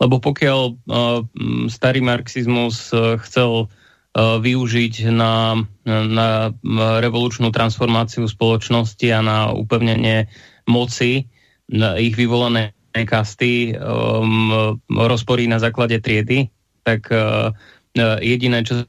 Lebo 0.00 0.18
pokiaľ 0.20 0.60
uh, 0.60 1.20
starý 1.68 2.00
marxizmus 2.04 2.92
uh, 2.92 3.16
chcel 3.22 3.68
využiť 4.18 5.14
na, 5.14 5.62
na 5.86 6.50
revolučnú 6.98 7.54
transformáciu 7.54 8.26
spoločnosti 8.26 9.06
a 9.14 9.20
na 9.22 9.38
upevnenie 9.54 10.26
moci 10.66 11.28
na 11.68 12.00
ich 12.00 12.16
vyvolané 12.16 12.74
kasty 12.98 13.76
um, 13.76 14.80
rozporí 14.90 15.46
na 15.46 15.60
základe 15.62 16.00
triedy, 16.02 16.50
tak 16.82 17.12
uh, 17.12 17.52
jediné, 18.18 18.64
čo 18.64 18.88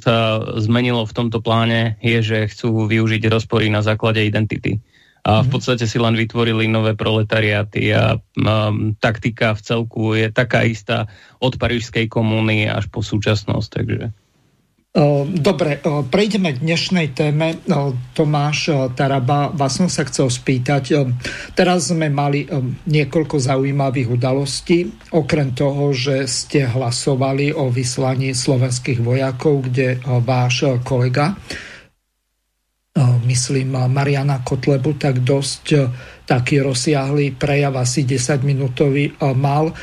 sa 0.00 0.42
zmenilo 0.58 1.06
v 1.06 1.16
tomto 1.16 1.38
pláne, 1.38 1.94
je, 2.02 2.18
že 2.24 2.38
chcú 2.50 2.90
využiť 2.90 3.30
rozpory 3.30 3.70
na 3.70 3.84
základe 3.84 4.26
identity. 4.26 4.82
A 5.24 5.40
v 5.40 5.48
mhm. 5.48 5.52
podstate 5.56 5.84
si 5.88 5.96
len 5.96 6.12
vytvorili 6.12 6.68
nové 6.68 6.92
proletariáty 6.92 7.96
a 7.96 8.20
um, 8.20 8.92
taktika 9.00 9.56
v 9.56 9.60
celku 9.64 10.12
je 10.12 10.28
taká 10.28 10.68
istá 10.68 11.08
od 11.40 11.56
Parížskej 11.56 12.12
komúny 12.12 12.68
až 12.68 12.92
po 12.92 13.00
súčasnosť. 13.00 13.68
Takže... 13.72 14.04
Dobre, 15.26 15.82
prejdeme 15.82 16.54
k 16.54 16.62
dnešnej 16.62 17.18
téme. 17.18 17.58
Tomáš 18.14 18.70
Taraba, 18.94 19.50
vás 19.50 19.74
som 19.74 19.90
sa 19.90 20.06
chcel 20.06 20.30
spýtať. 20.30 20.94
Teraz 21.58 21.90
sme 21.90 22.06
mali 22.14 22.46
niekoľko 22.86 23.42
zaujímavých 23.42 24.14
udalostí. 24.14 24.86
Okrem 25.10 25.50
toho, 25.50 25.90
že 25.90 26.30
ste 26.30 26.70
hlasovali 26.70 27.50
o 27.50 27.74
vyslaní 27.74 28.38
slovenských 28.38 29.02
vojakov, 29.02 29.66
kde 29.66 29.98
váš 30.22 30.62
kolega 30.86 31.34
myslím, 33.26 33.74
Mariana 33.90 34.38
Kotlebu, 34.44 34.94
tak 34.94 35.26
dosť 35.26 35.64
e, 35.74 35.78
taký 36.24 36.62
rozsiahlý 36.62 37.34
prejav, 37.34 37.74
asi 37.74 38.06
10 38.06 38.46
minútový 38.46 39.10
e, 39.10 39.12
mal. 39.34 39.72
E, 39.72 39.74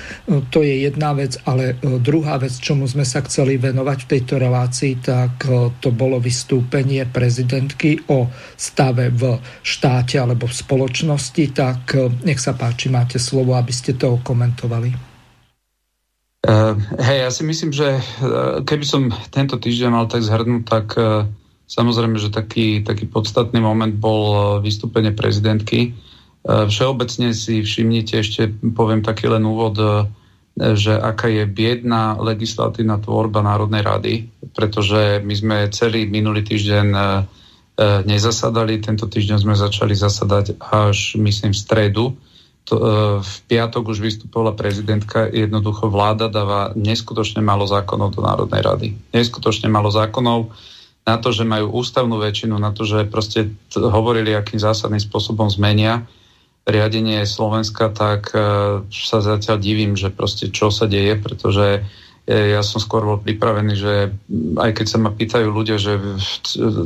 to 0.47 0.63
je 0.63 0.87
jedna 0.87 1.11
vec, 1.11 1.35
ale 1.43 1.75
druhá 1.99 2.39
vec, 2.39 2.55
čomu 2.55 2.87
sme 2.87 3.03
sa 3.03 3.19
chceli 3.25 3.59
venovať 3.59 3.97
v 4.05 4.09
tejto 4.15 4.39
relácii, 4.39 4.93
tak 5.03 5.43
to 5.83 5.89
bolo 5.91 6.23
vystúpenie 6.23 7.03
prezidentky 7.09 7.99
o 8.07 8.31
stave 8.55 9.11
v 9.11 9.41
štáte 9.59 10.15
alebo 10.15 10.47
v 10.47 10.55
spoločnosti, 10.55 11.43
tak 11.51 11.97
nech 12.23 12.39
sa 12.39 12.55
páči, 12.55 12.87
máte 12.87 13.19
slovo, 13.19 13.57
aby 13.59 13.73
ste 13.73 13.97
to 13.97 14.21
komentovali. 14.23 15.11
Uh, 16.41 16.73
hej, 16.97 17.21
ja 17.21 17.29
si 17.29 17.45
myslím, 17.45 17.69
že 17.69 18.01
uh, 18.01 18.65
keby 18.65 18.81
som 18.81 19.13
tento 19.29 19.61
týždeň 19.61 19.89
mal 19.93 20.09
tak 20.09 20.25
zhrnúť, 20.25 20.63
tak 20.65 20.87
uh, 20.97 21.29
Samozrejme, 21.71 22.19
že 22.19 22.35
taký, 22.35 22.83
taký 22.83 23.07
podstatný 23.07 23.63
moment 23.63 23.95
bol 23.95 24.21
e, 24.27 24.39
vystúpenie 24.59 25.15
prezidentky. 25.15 25.79
E, 25.87 25.89
všeobecne 26.43 27.31
si 27.31 27.63
všimnite, 27.63 28.19
ešte 28.19 28.51
poviem 28.75 28.99
taký 28.99 29.31
len 29.31 29.47
úvod, 29.47 29.79
e, 29.79 30.03
že 30.75 30.91
aká 30.91 31.31
je 31.31 31.47
biedná 31.47 32.19
legislatívna 32.19 32.99
tvorba 32.99 33.39
Národnej 33.39 33.87
rady, 33.87 34.13
pretože 34.51 35.23
my 35.23 35.31
sme 35.31 35.57
celý 35.71 36.11
minulý 36.11 36.43
týždeň 36.43 36.87
nezasadali, 37.81 38.83
tento 38.83 39.07
týždeň 39.07 39.47
sme 39.47 39.55
začali 39.55 39.95
zasadať 39.95 40.59
až, 40.59 41.15
myslím, 41.15 41.55
v 41.55 41.61
stredu. 41.63 42.05
V 43.23 43.35
piatok 43.47 43.95
už 43.95 44.03
vystupovala 44.03 44.53
prezidentka, 44.53 45.23
jednoducho 45.31 45.87
vláda 45.87 46.27
dáva 46.27 46.75
neskutočne 46.75 47.39
málo 47.39 47.63
zákonov 47.63 48.11
do 48.11 48.21
Národnej 48.21 48.61
rady. 48.61 48.87
Neskutočne 49.15 49.71
málo 49.71 49.87
zákonov 49.87 50.51
na 51.01 51.15
to, 51.17 51.33
že 51.33 51.47
majú 51.47 51.73
ústavnú 51.73 52.21
väčšinu, 52.21 52.61
na 52.61 52.69
to, 52.71 52.85
že 52.85 53.09
proste 53.09 53.49
hovorili, 53.73 54.37
akým 54.37 54.61
zásadným 54.61 55.01
spôsobom 55.01 55.49
zmenia 55.49 56.05
riadenie 56.61 57.25
Slovenska, 57.25 57.89
tak 57.89 58.29
uh, 58.37 58.85
sa 58.93 59.17
zatiaľ 59.17 59.57
divím, 59.57 59.97
že 59.97 60.13
proste 60.13 60.53
čo 60.53 60.69
sa 60.69 60.85
deje, 60.85 61.17
pretože 61.17 61.81
e, 62.29 62.53
ja 62.53 62.61
som 62.61 62.77
skôr 62.77 63.01
bol 63.01 63.17
pripravený, 63.17 63.73
že 63.73 63.93
aj 64.61 64.71
keď 64.77 64.85
sa 64.85 64.97
ma 65.01 65.09
pýtajú 65.09 65.49
ľudia, 65.49 65.81
že 65.81 65.97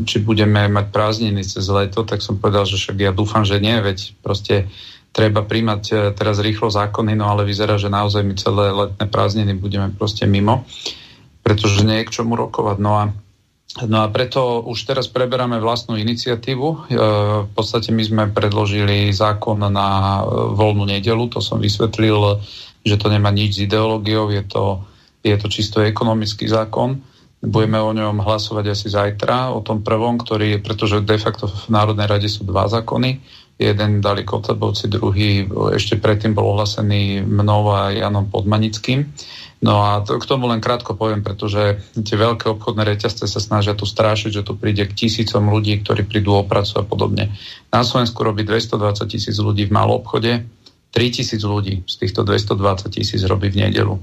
či 0.07 0.23
budeme 0.23 0.71
mať 0.71 0.95
prázdniny 0.95 1.43
cez 1.43 1.67
leto, 1.67 2.07
tak 2.07 2.23
som 2.23 2.39
povedal, 2.39 2.63
že 2.63 2.79
však 2.79 2.97
ja 3.03 3.11
dúfam, 3.11 3.43
že 3.43 3.59
nie, 3.59 3.75
veď 3.83 4.15
proste 4.23 4.71
treba 5.11 5.43
príjmať 5.43 5.83
e, 5.91 5.95
teraz 6.15 6.39
rýchlo 6.39 6.71
zákony, 6.71 7.19
no 7.19 7.27
ale 7.27 7.43
vyzerá, 7.43 7.75
že 7.75 7.91
naozaj 7.91 8.23
my 8.23 8.33
celé 8.39 8.71
letné 8.71 9.05
prázdniny 9.11 9.59
budeme 9.59 9.91
proste 9.91 10.23
mimo, 10.23 10.63
pretože 11.43 11.83
nie 11.83 11.99
je 11.99 12.07
k 12.07 12.15
čomu 12.23 12.39
rokovať. 12.39 12.77
No 12.79 12.91
a 12.95 13.03
No 13.83 14.07
a 14.07 14.07
preto 14.07 14.63
už 14.63 14.87
teraz 14.87 15.11
preberáme 15.11 15.59
vlastnú 15.59 15.99
iniciatívu. 15.99 16.67
E, 16.71 16.77
v 17.43 17.51
podstate 17.51 17.91
my 17.91 18.03
sme 18.07 18.23
predložili 18.31 19.11
zákon 19.11 19.59
na 19.67 20.23
e, 20.23 20.55
voľnú 20.55 20.87
nedelu, 20.87 21.27
to 21.27 21.43
som 21.43 21.59
vysvetlil, 21.59 22.39
že 22.87 22.95
to 22.95 23.11
nemá 23.11 23.35
nič 23.35 23.59
s 23.59 23.63
ideológiou, 23.67 24.31
je 24.31 24.47
to, 24.47 24.79
je 25.19 25.35
to 25.35 25.47
čisto 25.51 25.83
ekonomický 25.83 26.47
zákon. 26.47 27.03
Budeme 27.43 27.83
o 27.83 27.91
ňom 27.91 28.23
hlasovať 28.23 28.65
asi 28.71 28.87
zajtra, 28.87 29.51
o 29.51 29.59
tom 29.59 29.83
prvom, 29.83 30.23
ktorý, 30.23 30.63
pretože 30.63 31.03
de 31.03 31.19
facto 31.19 31.51
v 31.51 31.67
Národnej 31.67 32.07
rade 32.07 32.29
sú 32.31 32.47
dva 32.47 32.71
zákony. 32.71 33.19
Jeden 33.59 33.99
dali 33.99 34.23
Kotlebovci, 34.23 34.87
druhý 34.87 35.47
ešte 35.75 35.99
predtým 35.99 36.31
bol 36.31 36.55
ohlasený 36.55 37.27
mnou 37.27 37.75
a 37.75 37.91
Janom 37.91 38.31
Podmanickým. 38.31 39.03
No 39.65 39.81
a 39.81 40.05
to, 40.05 40.21
k 40.21 40.29
tomu 40.29 40.45
len 40.45 40.61
krátko 40.61 40.93
poviem, 40.93 41.25
pretože 41.25 41.81
tie 41.97 42.13
veľké 42.13 42.45
obchodné 42.53 42.85
reťazce 42.85 43.25
sa 43.25 43.41
snažia 43.41 43.73
tu 43.73 43.89
strášiť, 43.89 44.29
že 44.29 44.45
tu 44.45 44.53
príde 44.53 44.85
k 44.85 44.93
tisícom 44.93 45.41
ľudí, 45.49 45.81
ktorí 45.81 46.05
prídu 46.05 46.37
o 46.37 46.45
prácu 46.45 46.77
a 46.77 46.83
podobne. 46.85 47.33
Na 47.73 47.81
Slovensku 47.81 48.21
robí 48.21 48.45
220 48.45 49.09
tisíc 49.09 49.41
ľudí 49.41 49.65
v 49.65 49.73
malom 49.73 50.05
obchode, 50.05 50.45
3 50.93 51.17
tisíc 51.17 51.41
ľudí 51.41 51.81
z 51.89 51.95
týchto 51.97 52.21
220 52.21 52.93
tisíc 52.93 53.25
robí 53.25 53.49
v 53.49 53.65
nedelu. 53.65 53.97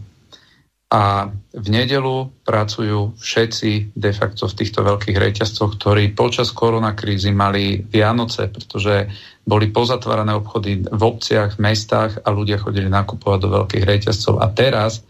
A 0.92 1.30
v 1.56 1.68
nedelu 1.72 2.28
pracujú 2.44 3.16
všetci 3.16 3.96
de 3.96 4.12
facto 4.12 4.44
v 4.44 4.56
týchto 4.60 4.84
veľkých 4.84 5.16
reťazcoch, 5.16 5.78
ktorí 5.80 6.12
počas 6.12 6.52
koronakrízy 6.52 7.32
mali 7.32 7.80
Vianoce, 7.80 8.50
pretože 8.50 9.08
boli 9.46 9.72
pozatvárané 9.72 10.36
obchody 10.36 10.84
v 10.84 11.02
obciach, 11.06 11.56
v 11.56 11.70
mestách 11.70 12.20
a 12.20 12.28
ľudia 12.28 12.60
chodili 12.60 12.92
nakupovať 12.92 13.38
do 13.40 13.48
veľkých 13.62 13.84
reťazcov. 13.88 14.42
A 14.42 14.52
teraz 14.52 15.00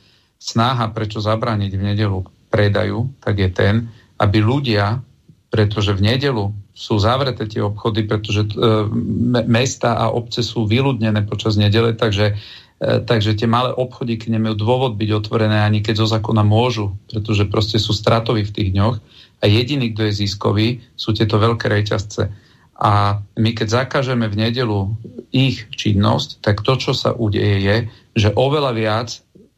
snaha, 0.42 0.90
prečo 0.90 1.22
zabrániť 1.22 1.72
v 1.78 1.86
nedelu 1.94 2.18
predaju, 2.50 3.14
tak 3.22 3.38
je 3.38 3.50
ten, 3.54 3.74
aby 4.18 4.42
ľudia, 4.42 4.98
pretože 5.48 5.94
v 5.94 6.02
nedelu 6.02 6.50
sú 6.72 6.98
zavreté 6.98 7.46
tie 7.46 7.62
obchody, 7.62 8.02
pretože 8.02 8.48
e, 8.48 8.50
mesta 9.46 9.94
a 9.94 10.10
obce 10.10 10.42
sú 10.42 10.66
vyľudnené 10.66 11.22
počas 11.28 11.54
nedele, 11.54 11.94
takže, 11.94 12.34
e, 12.80 13.04
takže 13.04 13.38
tie 13.38 13.46
malé 13.46 13.70
obchodíky 13.70 14.32
nemajú 14.32 14.58
dôvod 14.58 14.98
byť 14.98 15.10
otvorené 15.14 15.62
ani 15.62 15.84
keď 15.84 16.02
zo 16.02 16.06
zákona 16.10 16.42
môžu, 16.42 16.96
pretože 17.12 17.46
proste 17.46 17.78
sú 17.78 17.94
stratoví 17.94 18.42
v 18.42 18.54
tých 18.56 18.68
dňoch 18.74 18.96
a 19.40 19.44
jediný, 19.46 19.92
kto 19.92 20.08
je 20.08 20.18
ziskový, 20.26 20.68
sú 20.96 21.12
tieto 21.12 21.36
veľké 21.36 21.68
reťazce. 21.68 22.32
A 22.82 23.20
my 23.38 23.50
keď 23.54 23.84
zakážeme 23.84 24.26
v 24.26 24.48
nedelu 24.48 24.90
ich 25.30 25.70
činnosť, 25.70 26.42
tak 26.42 26.66
to, 26.66 26.74
čo 26.80 26.96
sa 26.96 27.14
udeje, 27.14 27.62
je, 27.62 27.76
že 28.16 28.28
oveľa 28.34 28.72
viac 28.74 29.08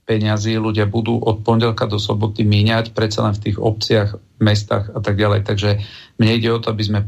peňazí 0.04 0.60
ľudia 0.60 0.84
budú 0.84 1.16
od 1.16 1.40
pondelka 1.40 1.88
do 1.88 1.96
soboty 1.96 2.44
míňať 2.44 2.92
predsa 2.92 3.24
len 3.24 3.34
v 3.34 3.42
tých 3.50 3.56
obciach, 3.56 4.20
mestách 4.36 4.92
a 4.92 5.00
tak 5.00 5.16
ďalej. 5.16 5.48
Takže 5.48 5.70
mne 6.20 6.32
ide 6.36 6.52
o 6.52 6.60
to, 6.60 6.70
aby 6.70 6.84
sme 6.84 7.00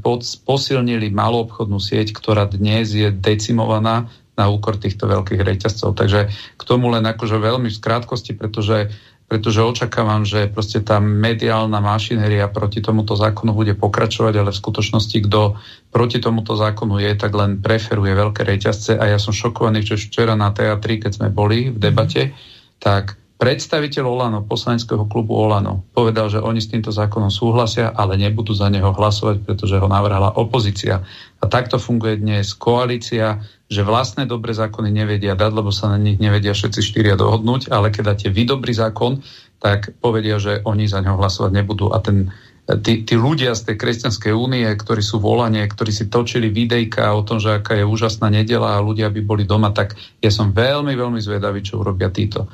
posilnili 0.49 1.13
malú 1.13 1.45
obchodnú 1.45 1.77
sieť, 1.77 2.17
ktorá 2.17 2.49
dnes 2.49 2.97
je 2.97 3.13
decimovaná 3.13 4.09
na 4.37 4.53
úkor 4.53 4.77
týchto 4.77 5.09
veľkých 5.09 5.41
reťazcov. 5.45 5.97
Takže 5.97 6.29
k 6.33 6.63
tomu 6.65 6.93
len 6.93 7.05
akože 7.05 7.41
veľmi 7.41 7.73
v 7.73 7.83
krátkosti, 7.83 8.37
pretože, 8.37 8.93
pretože 9.29 9.65
očakávam, 9.65 10.29
že 10.29 10.49
proste 10.49 10.85
tá 10.85 11.01
mediálna 11.01 11.81
mašinéria 11.81 12.49
proti 12.53 12.85
tomuto 12.85 13.17
zákonu 13.17 13.57
bude 13.57 13.73
pokračovať, 13.77 14.35
ale 14.37 14.51
v 14.53 14.61
skutočnosti, 14.61 15.19
kto 15.25 15.57
proti 15.89 16.21
tomuto 16.21 16.53
zákonu 16.53 17.01
je, 17.01 17.13
tak 17.17 17.33
len 17.33 17.65
preferuje 17.65 18.13
veľké 18.13 18.45
reťazce 18.45 19.01
a 19.01 19.05
ja 19.09 19.17
som 19.17 19.33
šokovaný, 19.33 19.85
že 19.85 19.97
včera 19.97 20.37
na 20.37 20.53
teatri, 20.53 21.01
keď 21.01 21.13
sme 21.17 21.29
boli 21.33 21.73
v 21.73 21.79
debate, 21.81 22.33
mm 22.33 22.56
tak 22.79 23.17
predstaviteľ 23.37 24.05
Olano, 24.09 24.41
poslaneckého 24.41 25.05
klubu 25.05 25.37
Olano, 25.37 25.85
povedal, 25.93 26.33
že 26.33 26.41
oni 26.41 26.61
s 26.61 26.73
týmto 26.73 26.89
zákonom 26.89 27.29
súhlasia, 27.29 27.93
ale 27.93 28.17
nebudú 28.17 28.57
za 28.57 28.73
neho 28.73 28.97
hlasovať, 28.97 29.45
pretože 29.45 29.77
ho 29.77 29.89
navrhala 29.89 30.33
opozícia. 30.41 31.05
A 31.41 31.45
takto 31.45 31.77
funguje 31.77 32.17
dnes 32.17 32.57
koalícia, 32.57 33.45
že 33.69 33.85
vlastné 33.85 34.25
dobré 34.25 34.57
zákony 34.57 34.89
nevedia 34.89 35.37
dať, 35.37 35.53
lebo 35.53 35.69
sa 35.69 35.93
na 35.93 35.99
nich 36.01 36.17
nevedia 36.17 36.57
všetci 36.57 36.81
štyria 36.81 37.19
dohodnúť, 37.19 37.69
ale 37.69 37.93
keď 37.93 38.17
dáte 38.17 38.29
vy 38.33 38.49
dobrý 38.49 38.73
zákon, 38.73 39.21
tak 39.61 39.93
povedia, 40.01 40.41
že 40.41 40.65
oni 40.65 40.89
za 40.89 41.05
neho 41.05 41.17
hlasovať 41.21 41.53
nebudú. 41.53 41.93
A 41.93 42.01
ten, 42.01 42.33
tí, 42.67 43.07
tí 43.07 43.15
ľudia 43.15 43.55
z 43.55 43.71
tej 43.71 43.77
kresťanskej 43.79 44.35
únie, 44.35 44.67
ktorí 44.67 44.99
sú 44.99 45.23
volanie, 45.23 45.63
ktorí 45.63 45.95
si 45.95 46.11
točili 46.11 46.51
videjka 46.51 47.15
o 47.15 47.23
tom, 47.23 47.39
že 47.39 47.63
aká 47.63 47.79
je 47.79 47.87
úžasná 47.87 48.27
nedela 48.27 48.75
a 48.75 48.83
ľudia 48.83 49.07
by 49.07 49.21
boli 49.23 49.45
doma, 49.47 49.71
tak 49.71 49.95
ja 50.19 50.35
som 50.35 50.51
veľmi, 50.51 50.99
veľmi 50.99 51.23
zvedavý, 51.23 51.63
čo 51.63 51.79
urobia 51.79 52.11
títo. 52.11 52.51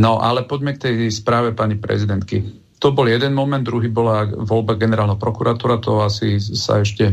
No 0.00 0.18
ale 0.18 0.48
poďme 0.48 0.74
k 0.74 0.82
tej 0.88 0.96
správe 1.12 1.52
pani 1.52 1.76
prezidentky. 1.76 2.40
To 2.80 2.90
bol 2.90 3.06
jeden 3.06 3.36
moment, 3.36 3.62
druhý 3.62 3.92
bola 3.92 4.26
voľba 4.26 4.80
generálneho 4.80 5.20
prokuratúra, 5.20 5.78
to 5.78 6.00
asi 6.00 6.40
sa 6.40 6.80
ešte, 6.80 7.12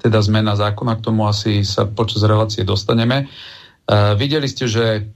teda 0.00 0.18
zmena 0.24 0.56
zákona, 0.56 0.98
k 0.98 1.04
tomu 1.12 1.28
asi 1.28 1.60
sa 1.62 1.84
počas 1.84 2.24
relácie 2.24 2.64
dostaneme. 2.64 3.28
Uh, 3.84 4.16
videli 4.16 4.48
ste, 4.48 4.64
že 4.64 5.08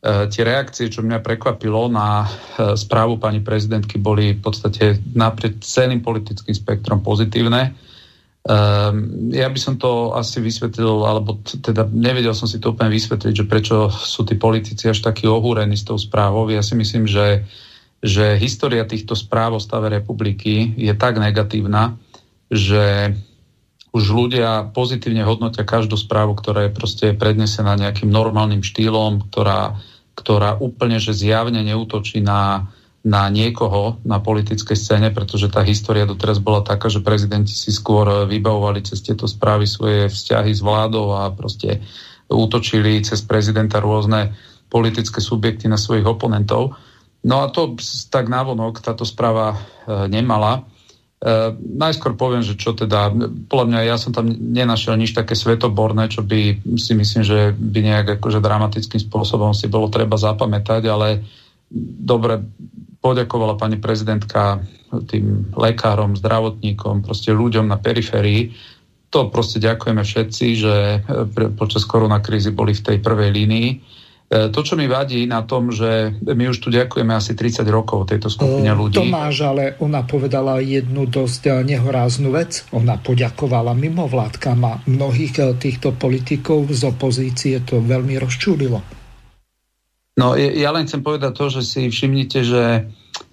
tie 0.00 0.42
reakcie, 0.48 0.88
čo 0.88 1.04
mňa 1.04 1.20
prekvapilo 1.20 1.92
na 1.92 2.24
správu 2.56 3.20
pani 3.20 3.44
prezidentky, 3.44 4.00
boli 4.00 4.32
v 4.32 4.40
podstate 4.40 4.96
naprieč 5.12 5.60
celým 5.60 6.00
politickým 6.00 6.56
spektrom 6.56 7.04
pozitívne. 7.04 7.76
Um, 8.40 9.28
ja 9.28 9.52
by 9.52 9.60
som 9.60 9.76
to 9.76 10.16
asi 10.16 10.40
vysvetlil, 10.40 11.04
alebo 11.04 11.44
teda 11.44 11.84
nevedel 11.92 12.32
som 12.32 12.48
si 12.48 12.56
to 12.56 12.72
úplne 12.72 12.88
vysvetliť, 12.88 13.34
že 13.36 13.44
prečo 13.44 13.92
sú 13.92 14.24
tí 14.24 14.40
politici 14.40 14.88
až 14.88 15.04
takí 15.04 15.28
ohúrení 15.28 15.76
s 15.76 15.84
tou 15.84 16.00
správou. 16.00 16.48
Ja 16.48 16.64
si 16.64 16.72
myslím, 16.72 17.04
že, 17.04 17.44
že 18.00 18.40
história 18.40 18.88
týchto 18.88 19.12
správ 19.12 19.52
o 19.52 19.60
stave 19.60 19.92
republiky 19.92 20.72
je 20.80 20.96
tak 20.96 21.20
negatívna, 21.20 22.00
že 22.48 23.12
už 23.90 24.04
ľudia 24.14 24.70
pozitívne 24.70 25.26
hodnotia 25.26 25.66
každú 25.66 25.98
správu, 25.98 26.38
ktorá 26.38 26.70
je 26.70 26.76
proste 26.76 27.06
prednesená 27.14 27.74
nejakým 27.74 28.06
normálnym 28.06 28.62
štýlom, 28.62 29.26
ktorá, 29.30 29.78
ktorá 30.14 30.54
úplne 30.62 31.02
že 31.02 31.10
zjavne 31.10 31.58
neútočí 31.66 32.22
na, 32.22 32.70
na 33.02 33.26
niekoho 33.26 33.98
na 34.06 34.22
politickej 34.22 34.78
scéne, 34.78 35.08
pretože 35.10 35.50
tá 35.50 35.66
história 35.66 36.06
doteraz 36.06 36.38
bola 36.38 36.62
taká, 36.62 36.86
že 36.86 37.02
prezidenti 37.02 37.50
si 37.50 37.74
skôr 37.74 38.28
vybavovali 38.30 38.86
cez 38.86 39.02
tieto 39.02 39.26
správy 39.26 39.66
svoje 39.66 40.06
vzťahy 40.06 40.54
s 40.54 40.62
vládou 40.62 41.18
a 41.18 41.34
proste 41.34 41.82
útočili 42.30 43.02
cez 43.02 43.26
prezidenta 43.26 43.82
rôzne 43.82 44.38
politické 44.70 45.18
subjekty 45.18 45.66
na 45.66 45.74
svojich 45.74 46.06
oponentov. 46.06 46.78
No 47.26 47.42
a 47.42 47.50
to 47.50 47.74
tak 48.08 48.30
návonok 48.30 48.78
táto 48.80 49.02
správa 49.02 49.52
e, 49.52 49.56
nemala. 50.06 50.64
E, 51.20 51.52
najskôr 51.52 52.16
poviem, 52.16 52.40
že 52.40 52.56
čo 52.56 52.72
teda, 52.72 53.12
podľa 53.44 53.66
mňa 53.68 53.80
ja 53.84 54.00
som 54.00 54.16
tam 54.16 54.32
nenašiel 54.32 54.96
nič 54.96 55.12
také 55.12 55.36
svetoborné, 55.36 56.08
čo 56.08 56.24
by 56.24 56.64
si 56.80 56.96
myslím, 56.96 57.20
že 57.20 57.52
by 57.52 57.78
nejak 57.84 58.06
akože 58.16 58.40
dramatickým 58.40 59.04
spôsobom 59.04 59.52
si 59.52 59.68
bolo 59.68 59.92
treba 59.92 60.16
zapamätať, 60.16 60.82
ale 60.88 61.20
dobre, 62.00 62.40
poďakovala 63.04 63.60
pani 63.60 63.76
prezidentka 63.76 64.64
tým 65.12 65.52
lekárom, 65.52 66.16
zdravotníkom, 66.16 67.04
proste 67.04 67.36
ľuďom 67.36 67.68
na 67.68 67.76
periférii. 67.76 68.56
To 69.12 69.28
proste 69.28 69.60
ďakujeme 69.60 70.00
všetci, 70.00 70.46
že 70.56 70.74
počas 71.54 71.84
koronakrízy 71.84 72.54
boli 72.54 72.72
v 72.72 72.84
tej 72.84 72.96
prvej 73.02 73.30
línii. 73.34 73.68
E, 74.30 74.46
to, 74.54 74.62
čo 74.62 74.78
mi 74.78 74.86
vadí 74.86 75.26
na 75.26 75.42
tom, 75.42 75.74
že 75.74 76.14
my 76.22 76.54
už 76.54 76.62
tu 76.62 76.70
ďakujeme 76.70 77.10
asi 77.10 77.34
30 77.34 77.66
rokov 77.66 78.06
tejto 78.06 78.30
skupine 78.30 78.70
ľudí. 78.70 78.94
Tomáš, 78.94 79.42
ale 79.42 79.74
ona 79.82 80.06
povedala 80.06 80.62
jednu 80.62 81.10
dosť 81.10 81.42
e, 81.50 81.74
nehoráznú 81.74 82.30
vec. 82.30 82.62
Ona 82.70 83.02
poďakovala 83.02 83.74
mimovládkam 83.74 84.60
a 84.62 84.78
mnohých 84.86 85.58
týchto 85.58 85.98
politikov 85.98 86.70
z 86.70 86.86
opozície 86.86 87.58
to 87.66 87.82
veľmi 87.82 88.22
rozčúlilo. 88.22 89.00
No 90.14 90.36
ja 90.38 90.70
len 90.70 90.84
chcem 90.84 91.00
povedať 91.00 91.32
to, 91.34 91.46
že 91.48 91.62
si 91.64 91.80
všimnite, 91.88 92.38
že, 92.44 92.66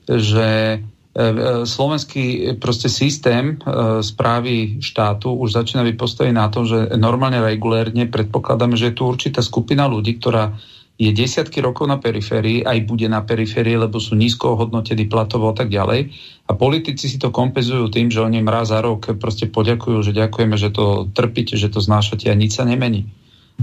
že 0.07 0.47
e, 0.73 0.77
e, 0.79 1.33
slovenský 1.67 2.57
proste 2.57 2.87
systém 2.87 3.59
e, 3.59 4.01
správy 4.01 4.79
štátu 4.79 5.35
už 5.35 5.61
začína 5.61 5.83
byť 5.83 5.95
postavený 5.99 6.33
na 6.33 6.47
tom, 6.47 6.63
že 6.63 6.95
normálne 6.97 7.43
regulérne 7.43 8.07
predpokladáme, 8.07 8.79
že 8.79 8.89
je 8.89 8.97
tu 8.97 9.03
určitá 9.03 9.43
skupina 9.43 9.85
ľudí, 9.85 10.15
ktorá 10.17 10.57
je 10.97 11.13
desiatky 11.13 11.61
rokov 11.61 11.85
na 11.85 12.01
periférii, 12.01 12.65
aj 12.65 12.89
bude 12.89 13.05
na 13.05 13.21
periférii, 13.21 13.77
lebo 13.77 14.01
sú 14.01 14.17
nízko 14.17 14.57
hodnotení 14.57 15.05
platovo 15.05 15.53
a 15.53 15.55
tak 15.55 15.69
ďalej. 15.69 16.09
A 16.49 16.51
politici 16.57 17.05
si 17.05 17.21
to 17.21 17.29
kompenzujú 17.29 17.93
tým, 17.93 18.09
že 18.09 18.25
oni 18.25 18.41
raz 18.41 18.73
za 18.73 18.81
rok 18.81 19.13
proste 19.21 19.45
poďakujú, 19.45 20.01
že 20.01 20.17
ďakujeme, 20.17 20.57
že 20.57 20.73
to 20.73 21.05
trpíte, 21.13 21.53
že 21.53 21.69
to 21.69 21.85
znášate 21.85 22.33
a 22.33 22.35
nič 22.35 22.57
sa 22.57 22.65
nemení. 22.65 23.05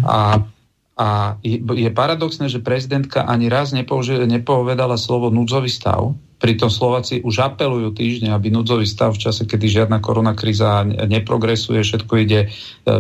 A 0.06 0.46
a 0.94 1.34
je 1.42 1.90
paradoxné, 1.90 2.46
že 2.46 2.62
prezidentka 2.62 3.26
ani 3.26 3.50
raz 3.50 3.74
nepovedala 3.74 4.94
slovo 4.94 5.26
núdzový 5.26 5.66
stav. 5.66 6.14
Pritom 6.38 6.70
Slováci 6.70 7.18
už 7.18 7.42
apelujú 7.42 7.90
týždne, 7.90 8.30
aby 8.30 8.54
núdzový 8.54 8.86
stav 8.86 9.18
v 9.18 9.26
čase, 9.26 9.42
kedy 9.42 9.66
žiadna 9.82 9.98
koronakríza 9.98 10.86
neprogresuje, 10.86 11.82
všetko 11.82 12.12
ide 12.22 12.46
e, 12.46 12.48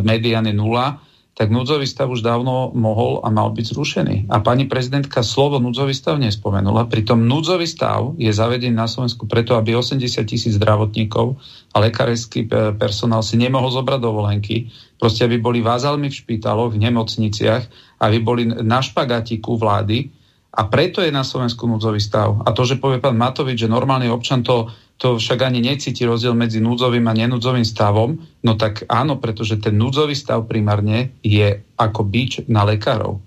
mediany 0.02 0.50
nula, 0.50 1.03
tak 1.34 1.50
núdzový 1.50 1.82
stav 1.82 2.06
už 2.06 2.22
dávno 2.22 2.70
mohol 2.78 3.18
a 3.26 3.28
mal 3.28 3.50
byť 3.50 3.66
zrušený. 3.74 4.16
A 4.30 4.38
pani 4.38 4.70
prezidentka 4.70 5.26
slovo 5.26 5.58
núdzový 5.58 5.90
stav 5.90 6.14
nespomenula. 6.22 6.86
Pritom 6.86 7.26
núdzový 7.26 7.66
stav 7.66 8.14
je 8.14 8.30
zavedený 8.30 8.70
na 8.70 8.86
Slovensku 8.86 9.26
preto, 9.26 9.58
aby 9.58 9.74
80 9.74 9.98
tisíc 10.30 10.54
zdravotníkov 10.54 11.34
a 11.74 11.76
lekársky 11.82 12.46
personál 12.78 13.26
si 13.26 13.34
nemohol 13.34 13.74
zobrať 13.74 13.98
dovolenky, 13.98 14.70
proste 14.94 15.26
aby 15.26 15.42
boli 15.42 15.58
vázalmi 15.58 16.06
v 16.06 16.18
špitaloch, 16.22 16.70
v 16.70 16.86
nemocniciach, 16.86 17.62
aby 17.98 18.18
boli 18.22 18.46
na 18.46 18.78
špagatiku 18.78 19.58
vlády, 19.58 20.14
a 20.54 20.70
preto 20.70 21.02
je 21.02 21.10
na 21.10 21.26
Slovensku 21.26 21.66
núdzový 21.66 21.98
stav. 21.98 22.46
A 22.46 22.54
to, 22.54 22.62
že 22.62 22.78
povie 22.78 23.02
pán 23.02 23.18
Matovič, 23.18 23.66
že 23.66 23.66
normálny 23.66 24.06
občan 24.06 24.46
to 24.46 24.70
to 24.94 25.18
však 25.18 25.42
ani 25.42 25.60
necíti 25.60 26.06
rozdiel 26.06 26.38
medzi 26.38 26.62
núdzovým 26.62 27.04
a 27.10 27.18
nenúdzovým 27.18 27.66
stavom, 27.66 28.14
no 28.46 28.52
tak 28.54 28.86
áno, 28.86 29.18
pretože 29.18 29.58
ten 29.58 29.74
núdzový 29.74 30.14
stav 30.14 30.46
primárne 30.46 31.10
je 31.20 31.60
ako 31.74 32.06
bič 32.06 32.46
na 32.46 32.62
lekárov. 32.62 33.18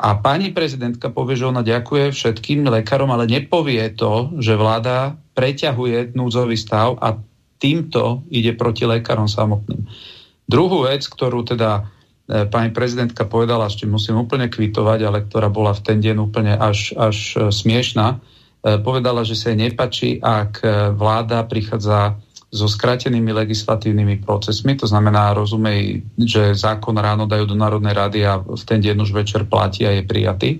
A 0.00 0.16
pani 0.16 0.48
prezidentka 0.48 1.12
povie, 1.12 1.36
že 1.36 1.44
ona 1.44 1.60
ďakuje 1.60 2.16
všetkým 2.16 2.64
lekárom, 2.64 3.12
ale 3.12 3.28
nepovie 3.28 3.84
to, 3.92 4.32
že 4.40 4.56
vláda 4.56 5.20
preťahuje 5.36 6.16
núdzový 6.16 6.56
stav 6.56 6.96
a 7.04 7.20
týmto 7.60 8.24
ide 8.32 8.56
proti 8.56 8.88
lekárom 8.88 9.28
samotným. 9.28 9.84
Druhú 10.48 10.88
vec, 10.88 11.04
ktorú 11.04 11.44
teda 11.44 11.84
e, 12.26 12.48
pani 12.48 12.72
prezidentka 12.72 13.28
povedala, 13.28 13.68
ešte 13.68 13.84
musím 13.84 14.24
úplne 14.24 14.48
kvitovať, 14.48 14.98
ale 15.04 15.18
ktorá 15.28 15.52
bola 15.52 15.76
v 15.76 15.84
ten 15.84 16.00
deň 16.00 16.16
úplne 16.16 16.56
až, 16.56 16.96
až 16.96 17.36
e, 17.36 17.38
smiešná, 17.52 18.16
povedala, 18.60 19.24
že 19.24 19.36
sa 19.36 19.52
jej 19.52 19.58
nepačí, 19.58 20.20
ak 20.20 20.52
e, 20.60 20.92
vláda 20.92 21.48
prichádza 21.48 22.20
so 22.50 22.66
skratenými 22.66 23.30
legislatívnymi 23.30 24.26
procesmi, 24.26 24.74
to 24.74 24.84
znamená, 24.84 25.32
rozumej, 25.32 26.02
že 26.18 26.52
zákon 26.52 26.98
ráno 26.98 27.24
dajú 27.24 27.46
do 27.46 27.56
Národnej 27.56 27.94
rady 27.94 28.26
a 28.26 28.42
v 28.42 28.62
ten 28.66 28.82
deň 28.82 29.06
už 29.06 29.14
večer 29.14 29.46
platí 29.46 29.86
a 29.86 29.94
je 29.94 30.02
prijatý. 30.02 30.50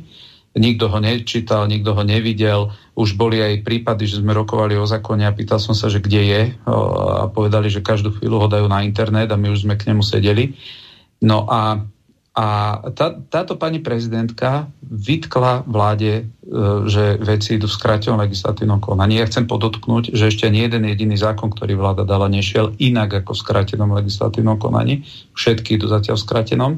Nikto 0.51 0.91
ho 0.91 0.99
nečítal, 0.99 1.67
nikto 1.71 1.95
ho 1.95 2.03
nevidel. 2.03 2.75
Už 2.99 3.15
boli 3.15 3.39
aj 3.39 3.63
prípady, 3.63 4.07
že 4.07 4.19
sme 4.19 4.35
rokovali 4.35 4.75
o 4.79 4.87
zákone 4.87 5.23
a 5.27 5.35
pýtal 5.35 5.63
som 5.63 5.79
sa, 5.79 5.87
že 5.87 6.03
kde 6.03 6.23
je 6.27 6.43
a 6.67 7.31
povedali, 7.31 7.71
že 7.71 7.87
každú 7.87 8.19
chvíľu 8.19 8.47
ho 8.47 8.49
dajú 8.51 8.67
na 8.67 8.83
internet 8.83 9.31
a 9.31 9.39
my 9.39 9.51
už 9.51 9.63
sme 9.67 9.79
k 9.79 9.95
nemu 9.95 10.03
sedeli. 10.03 10.59
No 11.23 11.47
a 11.47 11.79
a 12.31 12.79
tá, 12.95 13.11
táto 13.11 13.59
pani 13.59 13.83
prezidentka 13.83 14.71
vytkla 14.87 15.67
vláde, 15.67 16.13
e, 16.15 16.25
že 16.87 17.19
veci 17.19 17.59
idú 17.59 17.67
v 17.67 17.75
skrátenom 17.75 18.23
legislatívnom 18.23 18.79
konaní. 18.79 19.19
Ja 19.19 19.27
chcem 19.27 19.51
podotknúť, 19.51 20.15
že 20.15 20.31
ešte 20.31 20.47
ani 20.47 20.63
jeden 20.63 20.87
jediný 20.87 21.19
zákon, 21.19 21.51
ktorý 21.51 21.75
vláda 21.75 22.07
dala, 22.07 22.31
nešiel 22.31 22.79
inak 22.79 23.27
ako 23.27 23.35
v 23.35 23.43
skrátenom 23.43 23.91
legislatívnom 23.99 24.63
konaní. 24.63 25.03
Všetky 25.35 25.75
idú 25.75 25.91
zatiaľ 25.91 26.23
v 26.23 26.27
skrátenom. 26.31 26.73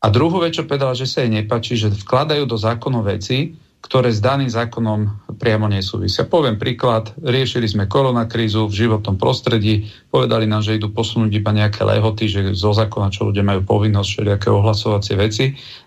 A 0.00 0.06
druhú 0.08 0.40
vec, 0.40 0.56
čo 0.56 0.64
povedala, 0.64 0.96
že 0.96 1.04
sa 1.04 1.20
jej 1.20 1.28
nepačí, 1.28 1.76
že 1.76 1.92
vkladajú 1.92 2.48
do 2.48 2.56
zákonov 2.56 3.04
veci, 3.04 3.52
ktoré 3.80 4.12
s 4.12 4.20
daným 4.20 4.52
zákonom 4.52 5.32
priamo 5.40 5.64
nesúvisia. 5.64 6.28
Poviem 6.28 6.60
príklad, 6.60 7.16
riešili 7.16 7.64
sme 7.64 7.88
koronakrízu 7.88 8.68
v 8.68 8.86
životnom 8.86 9.16
prostredí, 9.16 9.88
povedali 10.12 10.44
nám, 10.44 10.60
že 10.60 10.76
idú 10.76 10.92
posunúť 10.92 11.32
iba 11.32 11.50
nejaké 11.50 11.82
lehoty, 11.82 12.28
že 12.28 12.40
zo 12.52 12.76
zákona, 12.76 13.08
čo 13.08 13.32
ľudia 13.32 13.40
majú 13.40 13.64
povinnosť, 13.64 14.08
všelijaké 14.08 14.48
ohlasovacie 14.52 15.16
veci. 15.16 15.44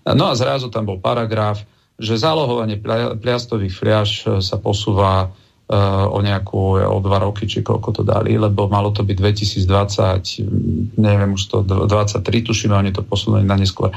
No 0.10 0.28
a 0.28 0.34
zrazu 0.34 0.74
tam 0.74 0.90
bol 0.90 0.98
paragraf, 0.98 1.62
že 2.02 2.18
zálohovanie 2.18 2.82
pliastových 3.22 3.74
fliaž 3.78 4.10
e, 4.26 4.42
sa 4.42 4.58
posúva 4.58 5.30
uh, 5.30 6.10
o 6.10 6.20
nejakú, 6.20 6.82
o 6.82 6.98
dva 7.00 7.22
roky, 7.22 7.46
či 7.46 7.62
koľko 7.62 8.02
to 8.02 8.04
dali, 8.04 8.36
lebo 8.36 8.66
malo 8.66 8.90
to 8.90 9.06
byť 9.06 9.18
2020, 9.22 10.98
neviem 11.00 11.32
už 11.38 11.44
to, 11.48 11.58
23, 11.64 12.20
tuším, 12.44 12.74
oni 12.74 12.92
to 12.92 13.06
posunuli 13.06 13.46
na 13.46 13.56
neskôr. 13.56 13.94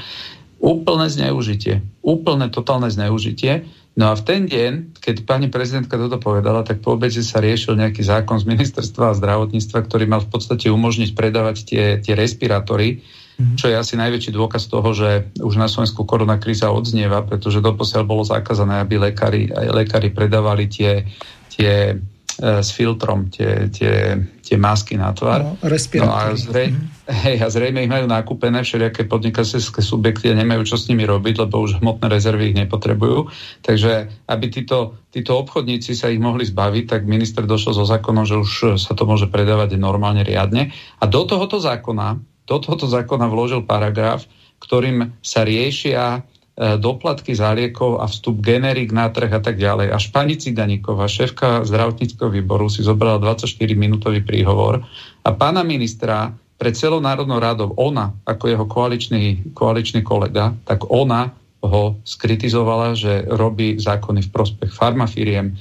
Úplné 0.57 1.07
zneužitie. 1.13 1.85
Úplné 2.01 2.49
totálne 2.49 2.89
zneužitie. 2.89 3.69
No 3.97 4.13
a 4.13 4.15
v 4.15 4.23
ten 4.29 4.45
deň, 4.45 5.01
keď 5.01 5.25
pani 5.25 5.49
prezidentka 5.49 5.97
toto 5.97 6.21
povedala, 6.21 6.61
tak 6.61 6.85
po 6.85 7.01
obede 7.01 7.25
sa 7.25 7.41
riešil 7.41 7.81
nejaký 7.81 8.05
zákon 8.05 8.37
z 8.37 8.45
ministerstva 8.45 9.17
zdravotníctva, 9.17 9.89
ktorý 9.89 10.05
mal 10.05 10.21
v 10.21 10.37
podstate 10.37 10.69
umožniť 10.69 11.17
predávať 11.17 11.57
tie, 11.65 11.85
tie 12.05 12.13
respirátory, 12.13 13.01
mm-hmm. 13.01 13.57
čo 13.57 13.73
je 13.73 13.81
asi 13.81 13.97
najväčší 13.97 14.37
dôkaz 14.37 14.69
toho, 14.69 14.93
že 14.93 15.33
už 15.41 15.57
na 15.57 15.65
Slovensku 15.65 16.05
koronakríza 16.05 16.69
odznieva, 16.69 17.25
pretože 17.25 17.65
doposiaľ 17.65 18.05
bolo 18.05 18.21
zakázané, 18.21 18.85
aby 18.85 19.01
lekári, 19.01 19.49
aj 19.49 19.73
lekári 19.73 20.13
predávali 20.13 20.69
tie, 20.69 21.09
tie 21.49 21.97
s 22.37 22.69
filtrom 22.77 23.33
tie, 23.33 23.73
tie, 23.73 24.21
tie 24.45 24.57
masky 24.61 25.01
na 25.01 25.17
tvár. 25.17 25.57
No, 25.57 25.73
no 26.05 26.13
a, 26.13 26.37
zrej, 26.37 26.69
mm. 26.77 27.09
hej, 27.25 27.37
a 27.41 27.49
zrejme 27.49 27.81
ich 27.81 27.89
majú 27.89 28.05
nakúpené 28.05 28.61
všelijaké 28.61 29.09
podnikateľské 29.09 29.81
subjekty 29.81 30.29
a 30.29 30.37
nemajú 30.37 30.69
čo 30.69 30.77
s 30.77 30.93
nimi 30.93 31.09
robiť, 31.09 31.49
lebo 31.49 31.65
už 31.65 31.81
hmotné 31.81 32.13
rezervy 32.13 32.53
ich 32.53 32.59
nepotrebujú. 32.61 33.33
Takže 33.65 34.13
aby 34.29 34.47
títo, 34.53 35.01
títo 35.09 35.33
obchodníci 35.41 35.97
sa 35.97 36.13
ich 36.13 36.21
mohli 36.21 36.45
zbaviť, 36.45 36.85
tak 36.85 37.09
minister 37.09 37.49
došiel 37.49 37.73
so 37.73 37.89
zákonom, 37.89 38.29
že 38.29 38.37
už 38.37 38.53
sa 38.77 38.93
to 38.93 39.09
môže 39.09 39.33
predávať 39.33 39.81
normálne 39.81 40.21
riadne. 40.21 40.77
A 41.01 41.05
do 41.09 41.25
tohoto 41.25 41.57
zákona, 41.57 42.21
do 42.45 42.57
tohoto 42.61 42.85
zákona 42.85 43.33
vložil 43.33 43.65
paragraf, 43.65 44.29
ktorým 44.61 45.17
sa 45.25 45.41
riešia 45.41 46.21
doplatky 46.57 47.37
za 47.37 47.53
liekov 47.53 48.01
a 48.01 48.09
vstup 48.09 48.41
generík 48.41 48.89
na 48.89 49.13
trh 49.13 49.29
a 49.29 49.41
tak 49.45 49.61
ďalej. 49.61 49.93
Až 49.93 50.09
pani 50.09 50.41
Ciganíková, 50.41 51.05
šéfka 51.05 51.69
zdravotníckého 51.69 52.33
výboru, 52.33 52.73
si 52.73 52.81
zobrala 52.81 53.21
24-minútový 53.21 54.25
príhovor 54.25 54.81
a 55.21 55.31
pána 55.37 55.61
ministra 55.61 56.33
pred 56.57 56.73
celou 56.73 57.05
Národnou 57.05 57.37
rádou, 57.37 57.77
ona, 57.77 58.17
ako 58.25 58.49
jeho 58.49 58.65
koaličný, 58.65 59.53
koaličný 59.53 60.01
kolega, 60.01 60.57
tak 60.65 60.89
ona 60.89 61.37
ho 61.61 62.01
skritizovala, 62.01 62.97
že 62.97 63.29
robí 63.29 63.77
zákony 63.77 64.25
v 64.25 64.33
prospech 64.33 64.73
farmafíriem. 64.73 65.53
E, 65.53 65.55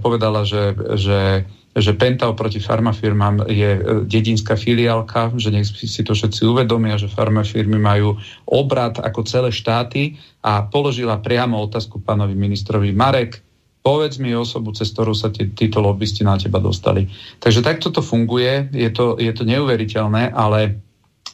povedala, 0.00 0.48
že, 0.48 0.72
že 0.96 1.44
že 1.72 1.96
Penta 1.96 2.28
oproti 2.28 2.60
farmafirmám 2.60 3.48
je 3.48 3.70
e, 3.76 3.80
dedinská 4.04 4.60
filiálka, 4.60 5.32
že 5.40 5.48
nech 5.48 5.64
si 5.64 6.02
to 6.04 6.12
všetci 6.12 6.44
uvedomia, 6.44 7.00
že 7.00 7.08
farmafirmy 7.08 7.80
majú 7.80 8.20
obrad 8.44 9.00
ako 9.00 9.24
celé 9.24 9.48
štáty 9.48 10.20
a 10.44 10.68
položila 10.68 11.16
priamo 11.24 11.56
otázku 11.64 12.04
pánovi 12.04 12.36
ministrovi 12.36 12.92
Marek, 12.92 13.40
povedz 13.80 14.20
mi 14.20 14.36
osobu, 14.36 14.76
cez 14.76 14.92
ktorú 14.92 15.16
sa 15.16 15.32
tí, 15.32 15.48
títo 15.56 15.80
lobbysti 15.80 16.22
na 16.22 16.36
teba 16.36 16.60
dostali. 16.60 17.08
Takže 17.40 17.64
takto 17.64 17.88
to 17.88 18.04
funguje, 18.04 18.68
je 18.70 18.90
to, 18.92 19.16
je 19.16 19.32
to 19.32 19.48
neuveriteľné, 19.48 20.28
ale 20.28 20.76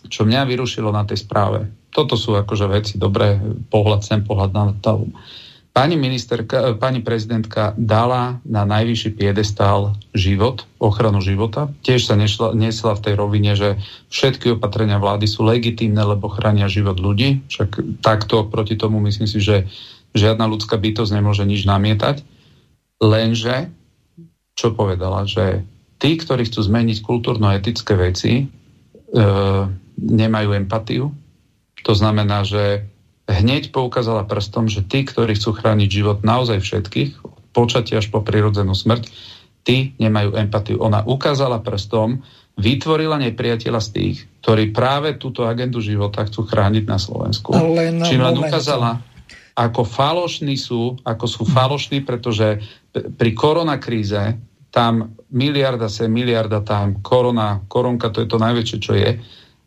čo 0.06 0.22
mňa 0.22 0.46
vyrušilo 0.46 0.94
na 0.94 1.02
tej 1.02 1.26
správe, 1.26 1.66
toto 1.90 2.14
sú 2.14 2.38
akože 2.38 2.66
veci, 2.70 2.94
dobré, 2.94 3.42
pohľad 3.68 4.06
sem, 4.06 4.22
pohľad 4.22 4.50
na 4.54 4.64
to 4.78 5.10
Pani, 5.78 5.94
ministerka, 5.94 6.74
pani 6.74 6.98
prezidentka 7.06 7.70
dala 7.78 8.42
na 8.42 8.66
najvyšší 8.66 9.14
piedestál 9.14 9.94
život, 10.10 10.66
ochranu 10.82 11.22
života. 11.22 11.70
Tiež 11.86 12.02
sa 12.02 12.18
nešla, 12.18 12.50
nesla 12.58 12.98
v 12.98 13.04
tej 13.06 13.14
rovine, 13.14 13.54
že 13.54 13.78
všetky 14.10 14.58
opatrenia 14.58 14.98
vlády 14.98 15.30
sú 15.30 15.46
legitímne, 15.46 16.02
lebo 16.02 16.26
chránia 16.34 16.66
život 16.66 16.98
ľudí. 16.98 17.46
Však 17.46 18.02
takto 18.02 18.50
proti 18.50 18.74
tomu 18.74 18.98
myslím 19.06 19.30
si, 19.30 19.38
že 19.38 19.70
žiadna 20.18 20.50
ľudská 20.50 20.74
bytosť 20.74 21.14
nemôže 21.14 21.46
nič 21.46 21.62
namietať. 21.62 22.26
Lenže, 22.98 23.70
čo 24.58 24.74
povedala, 24.74 25.30
že 25.30 25.62
tí, 26.02 26.18
ktorí 26.18 26.50
chcú 26.50 26.58
zmeniť 26.58 27.06
kultúrno-etické 27.06 27.94
veci, 27.94 28.32
e, 28.42 28.44
nemajú 29.94 30.58
empatiu. 30.58 31.14
To 31.86 31.94
znamená, 31.94 32.42
že 32.42 32.82
hneď 33.28 33.70
poukázala 33.70 34.24
prstom, 34.24 34.72
že 34.72 34.80
tí, 34.82 35.04
ktorí 35.04 35.36
chcú 35.36 35.52
chrániť 35.52 35.88
život 35.88 36.18
naozaj 36.24 36.64
všetkých, 36.64 37.10
počatie 37.52 38.00
až 38.00 38.08
po 38.08 38.24
prirodzenú 38.24 38.72
smrť, 38.72 39.12
tí 39.68 39.92
nemajú 40.00 40.32
empatiu. 40.40 40.80
Ona 40.80 41.04
ukázala 41.04 41.60
prstom, 41.60 42.24
vytvorila 42.56 43.20
nepriateľa 43.20 43.80
z 43.84 43.88
tých, 43.92 44.16
ktorí 44.42 44.72
práve 44.72 45.20
túto 45.20 45.44
agendu 45.44 45.78
života 45.84 46.24
chcú 46.24 46.48
chrániť 46.48 46.84
na 46.88 46.98
Slovensku. 46.98 47.52
Len 47.52 48.00
Čím 48.02 48.24
len 48.24 48.36
ukázala, 48.40 48.98
ako 49.54 49.84
falošní 49.84 50.56
sú, 50.56 50.96
ako 51.04 51.26
sú 51.28 51.42
falošní, 51.44 52.02
pretože 52.02 52.62
pri 52.94 53.30
koronakríze 53.36 54.38
tam 54.72 55.18
miliarda 55.28 55.90
sem, 55.90 56.08
miliarda 56.08 56.64
tam, 56.64 57.04
korona, 57.04 57.62
koronka 57.68 58.08
to 58.08 58.24
je 58.24 58.28
to 58.28 58.38
najväčšie, 58.40 58.78
čo 58.78 58.92
je, 58.96 59.10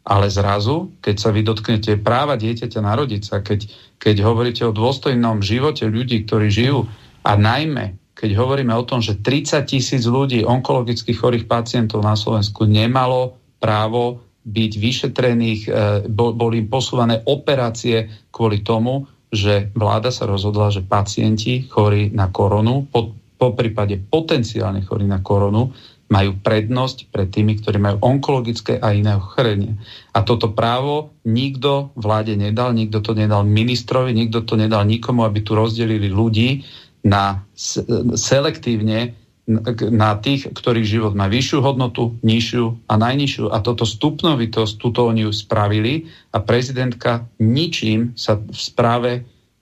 ale 0.02 0.34
zrazu, 0.34 0.90
keď 1.02 1.16
sa 1.18 1.30
vy 1.30 1.46
dotknete 1.46 2.02
práva 2.02 2.34
dieťaťa 2.34 2.80
narodiť 2.82 3.22
sa, 3.22 3.46
keď, 3.46 3.70
keď 4.02 4.16
hovoríte 4.26 4.64
o 4.66 4.74
dôstojnom 4.74 5.46
živote 5.46 5.86
ľudí, 5.86 6.26
ktorí 6.26 6.50
žijú 6.50 6.90
a 7.22 7.38
najmä, 7.38 8.02
keď 8.18 8.38
hovoríme 8.38 8.74
o 8.74 8.86
tom, 8.86 9.02
že 9.02 9.22
30 9.22 9.66
tisíc 9.66 10.06
ľudí, 10.06 10.46
onkologicky 10.46 11.14
chorých 11.14 11.46
pacientov 11.46 12.02
na 12.02 12.18
Slovensku 12.18 12.66
nemalo 12.66 13.38
právo 13.62 14.26
byť 14.42 14.72
vyšetrených, 14.78 15.62
e, 15.66 15.70
boli 16.10 16.66
im 16.66 16.68
posúvané 16.70 17.22
operácie 17.30 18.10
kvôli 18.34 18.66
tomu, 18.66 19.06
že 19.30 19.70
vláda 19.78 20.10
sa 20.10 20.26
rozhodla, 20.26 20.74
že 20.74 20.82
pacienti 20.86 21.66
chorí 21.70 22.10
na 22.12 22.34
koronu, 22.34 22.90
po, 22.90 23.14
po 23.38 23.54
prípade 23.54 24.02
potenciálne 24.02 24.82
chorí 24.82 25.06
na 25.06 25.22
koronu, 25.22 25.72
majú 26.12 26.36
prednosť 26.44 27.08
pred 27.08 27.32
tými, 27.32 27.64
ktorí 27.64 27.80
majú 27.80 27.98
onkologické 28.04 28.76
a 28.84 28.92
iné 28.92 29.16
ochorenie. 29.16 29.80
A 30.12 30.28
toto 30.28 30.52
právo 30.52 31.16
nikto 31.24 31.96
vláde 31.96 32.36
nedal, 32.36 32.76
nikto 32.76 33.00
to 33.00 33.16
nedal 33.16 33.48
ministrovi, 33.48 34.12
nikto 34.12 34.44
to 34.44 34.60
nedal 34.60 34.84
nikomu, 34.84 35.24
aby 35.24 35.40
tu 35.40 35.56
rozdelili 35.56 36.12
ľudí 36.12 36.68
na 37.08 37.40
selektívne 38.14 39.16
na 39.90 40.16
tých, 40.22 40.54
ktorých 40.54 40.86
život 40.86 41.14
má 41.18 41.26
vyššiu 41.26 41.60
hodnotu, 41.66 42.16
nižšiu 42.22 42.88
a 42.88 42.94
najnižšiu. 42.96 43.50
A 43.50 43.58
toto 43.60 43.90
stupnovitosť, 43.90 44.78
túto 44.78 45.10
oni 45.10 45.28
spravili 45.34 46.08
a 46.32 46.40
prezidentka 46.40 47.26
ničím 47.42 48.14
sa 48.14 48.38
v 48.38 48.54
správe 48.54 49.12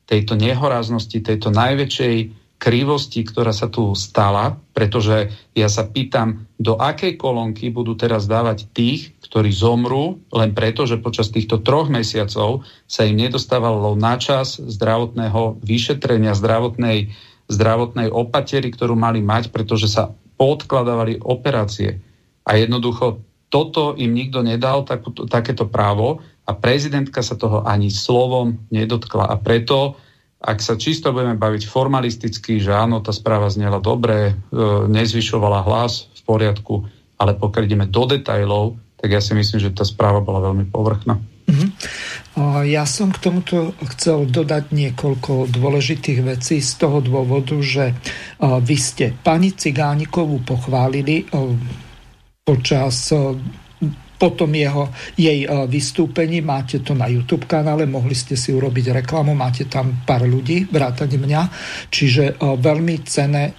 tejto 0.10 0.36
nehoráznosti, 0.36 1.22
tejto 1.22 1.54
najväčšej 1.54 2.16
krivosti, 2.60 3.24
ktorá 3.24 3.56
sa 3.56 3.72
tu 3.72 3.96
stala, 3.96 4.60
pretože 4.76 5.32
ja 5.56 5.72
sa 5.72 5.88
pýtam, 5.88 6.44
do 6.60 6.76
akej 6.76 7.16
kolónky 7.16 7.72
budú 7.72 7.96
teraz 7.96 8.28
dávať 8.28 8.68
tých, 8.76 9.16
ktorí 9.24 9.48
zomrú 9.56 10.20
len 10.36 10.52
preto, 10.52 10.84
že 10.84 11.00
počas 11.00 11.32
týchto 11.32 11.64
troch 11.64 11.88
mesiacov 11.88 12.68
sa 12.84 13.08
im 13.08 13.16
nedostávalo 13.16 13.96
na 13.96 14.20
čas 14.20 14.60
zdravotného 14.60 15.64
vyšetrenia, 15.64 16.36
zdravotnej, 16.36 17.16
zdravotnej 17.48 18.12
opatery, 18.12 18.76
ktorú 18.76 18.94
mali 19.00 19.24
mať, 19.24 19.56
pretože 19.56 19.88
sa 19.88 20.12
podkladávali 20.36 21.24
operácie. 21.24 22.04
A 22.44 22.60
jednoducho 22.60 23.24
toto 23.48 23.96
im 23.96 24.12
nikto 24.12 24.44
nedal, 24.44 24.84
takúto, 24.84 25.26
takéto 25.26 25.64
právo 25.66 26.20
a 26.44 26.52
prezidentka 26.54 27.24
sa 27.24 27.40
toho 27.40 27.64
ani 27.64 27.88
slovom 27.88 28.62
nedotkla. 28.70 29.32
A 29.32 29.36
preto 29.40 29.96
ak 30.40 30.64
sa 30.64 30.80
čisto 30.80 31.12
budeme 31.12 31.36
baviť 31.36 31.68
formalisticky, 31.68 32.64
že 32.64 32.72
áno, 32.72 33.04
tá 33.04 33.12
správa 33.12 33.52
znela 33.52 33.84
dobre, 33.84 34.32
e, 34.32 34.34
nezvyšovala 34.88 35.68
hlas 35.68 36.08
v 36.16 36.22
poriadku, 36.24 36.88
ale 37.20 37.36
pokiaľ 37.36 37.64
ideme 37.68 37.86
do 37.92 38.08
detajlov, 38.08 38.80
tak 38.96 39.12
ja 39.12 39.20
si 39.20 39.36
myslím, 39.36 39.60
že 39.60 39.76
tá 39.76 39.84
správa 39.84 40.24
bola 40.24 40.40
veľmi 40.52 40.72
povrchná. 40.72 41.20
Mm-hmm. 41.50 41.70
Ja 42.70 42.86
som 42.86 43.10
k 43.10 43.20
tomuto 43.20 43.74
chcel 43.96 44.30
dodať 44.30 44.70
niekoľko 44.70 45.50
dôležitých 45.50 46.20
vecí 46.22 46.62
z 46.62 46.72
toho 46.78 47.02
dôvodu, 47.02 47.58
že 47.60 47.98
vy 48.40 48.78
ste 48.78 49.18
pani 49.18 49.58
Cigánikovú 49.58 50.46
pochválili 50.46 51.26
počas 52.46 53.10
potom 54.20 54.52
jeho, 54.52 54.92
jej 55.16 55.48
e, 55.48 55.50
vystúpení, 55.72 56.44
máte 56.44 56.84
to 56.84 56.92
na 56.92 57.08
YouTube 57.08 57.48
kanále, 57.48 57.88
mohli 57.88 58.12
ste 58.12 58.36
si 58.36 58.52
urobiť 58.52 58.92
reklamu, 59.02 59.32
máte 59.32 59.72
tam 59.72 60.04
pár 60.04 60.28
ľudí, 60.28 60.68
vrátane 60.68 61.16
mňa, 61.16 61.42
čiže 61.88 62.36
e, 62.36 62.44
veľmi 62.60 62.96
cené 63.08 63.56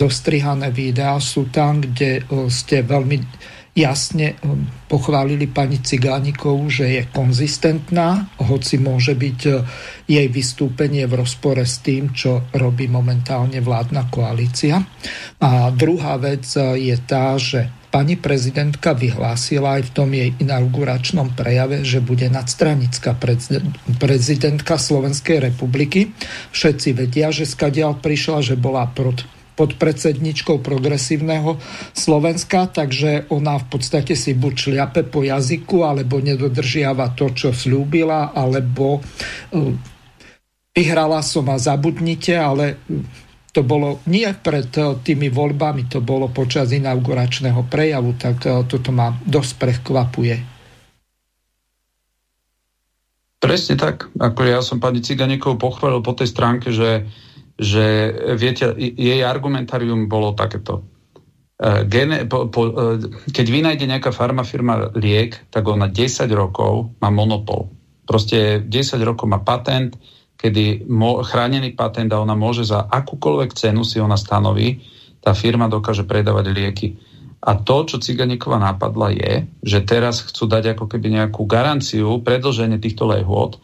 dostrihané 0.00 0.72
videá 0.72 1.20
sú 1.20 1.52
tam, 1.52 1.84
kde 1.84 2.24
e, 2.24 2.48
ste 2.48 2.80
veľmi 2.80 3.44
jasne 3.76 4.40
pochválili 4.88 5.52
pani 5.52 5.84
Cigánikovú, 5.84 6.64
že 6.72 6.96
je 6.96 7.02
konzistentná, 7.12 8.24
hoci 8.40 8.80
môže 8.80 9.12
byť 9.12 9.40
jej 10.08 10.26
vystúpenie 10.32 11.04
v 11.04 11.20
rozpore 11.20 11.60
s 11.60 11.84
tým, 11.84 12.08
čo 12.16 12.48
robí 12.56 12.88
momentálne 12.88 13.60
vládna 13.60 14.08
koalícia. 14.08 14.80
A 15.44 15.68
druhá 15.76 16.16
vec 16.16 16.48
je 16.56 16.96
tá, 17.04 17.36
že 17.36 17.68
pani 17.96 18.20
prezidentka 18.20 18.92
vyhlásila 18.92 19.80
aj 19.80 19.88
v 19.88 19.94
tom 19.96 20.12
jej 20.12 20.28
inauguračnom 20.36 21.32
prejave, 21.32 21.80
že 21.80 22.04
bude 22.04 22.28
nadstranická 22.28 23.16
prezidentka 23.96 24.76
Slovenskej 24.76 25.48
republiky. 25.48 26.12
Všetci 26.52 26.92
vedia, 26.92 27.32
že 27.32 27.48
skadiaľ 27.48 27.96
prišla, 27.96 28.52
že 28.52 28.60
bola 28.60 28.84
pod, 28.92 29.24
pod 29.56 29.80
predsedničkou 29.80 30.60
progresívneho 30.60 31.56
Slovenska, 31.96 32.68
takže 32.68 33.32
ona 33.32 33.56
v 33.64 33.64
podstate 33.64 34.12
si 34.12 34.36
buď 34.36 34.52
šliape 34.52 35.08
po 35.08 35.24
jazyku, 35.24 35.88
alebo 35.88 36.20
nedodržiava 36.20 37.16
to, 37.16 37.32
čo 37.32 37.56
slúbila, 37.56 38.36
alebo 38.36 39.00
uh, 39.00 39.72
vyhrala 40.76 41.24
som 41.24 41.48
a 41.48 41.56
zabudnite, 41.56 42.36
ale 42.36 42.76
to 43.56 43.64
bolo 43.64 44.04
nie 44.04 44.28
pred 44.36 44.68
eh, 44.76 44.92
tými 45.00 45.32
voľbami, 45.32 45.88
to 45.88 46.04
bolo 46.04 46.28
počas 46.28 46.68
inauguračného 46.76 47.64
prejavu, 47.72 48.12
tak 48.20 48.44
eh, 48.44 48.60
toto 48.68 48.92
ma 48.92 49.16
dosť 49.24 49.52
prekvapuje. 49.56 50.36
Presne 53.40 53.74
tak. 53.80 54.12
Ako 54.20 54.40
ja 54.44 54.60
som 54.60 54.76
pani 54.76 55.00
Ciganíkov 55.00 55.56
pochválil 55.56 56.04
po 56.04 56.12
tej 56.12 56.28
stránke, 56.28 56.68
že, 56.72 57.08
že 57.56 58.12
viete, 58.36 58.76
jej 58.76 59.20
argumentarium 59.24 60.04
bolo 60.04 60.36
takéto. 60.36 60.84
Eh, 61.56 61.88
gene, 61.88 62.28
po, 62.28 62.52
po, 62.52 62.68
keď 63.32 63.46
vynajde 63.48 63.88
nejaká 63.88 64.12
farmafirma 64.12 64.92
liek, 65.00 65.48
tak 65.48 65.64
ona 65.64 65.88
10 65.88 66.28
rokov 66.36 66.92
má 67.00 67.08
monopol. 67.08 67.72
Proste 68.04 68.60
10 68.60 69.00
rokov 69.00 69.24
má 69.24 69.40
patent, 69.40 69.96
kedy 70.36 70.84
chránený 71.26 71.72
patent 71.72 72.12
a 72.12 72.20
ona 72.20 72.36
môže 72.36 72.68
za 72.68 72.84
akúkoľvek 72.86 73.56
cenu 73.56 73.82
si 73.82 73.98
ona 74.00 74.20
stanoví, 74.20 74.84
tá 75.24 75.34
firma 75.34 75.66
dokáže 75.66 76.06
predávať 76.06 76.46
lieky. 76.52 76.88
A 77.46 77.58
to, 77.58 77.86
čo 77.86 78.02
Ciganíková 78.02 78.58
napadla 78.58 79.12
je, 79.14 79.46
že 79.62 79.84
teraz 79.86 80.22
chcú 80.22 80.50
dať 80.50 80.76
ako 80.76 80.90
keby 80.90 81.20
nejakú 81.20 81.46
garanciu, 81.46 82.22
predlženie 82.22 82.78
týchto 82.82 83.06
lehôd 83.06 83.58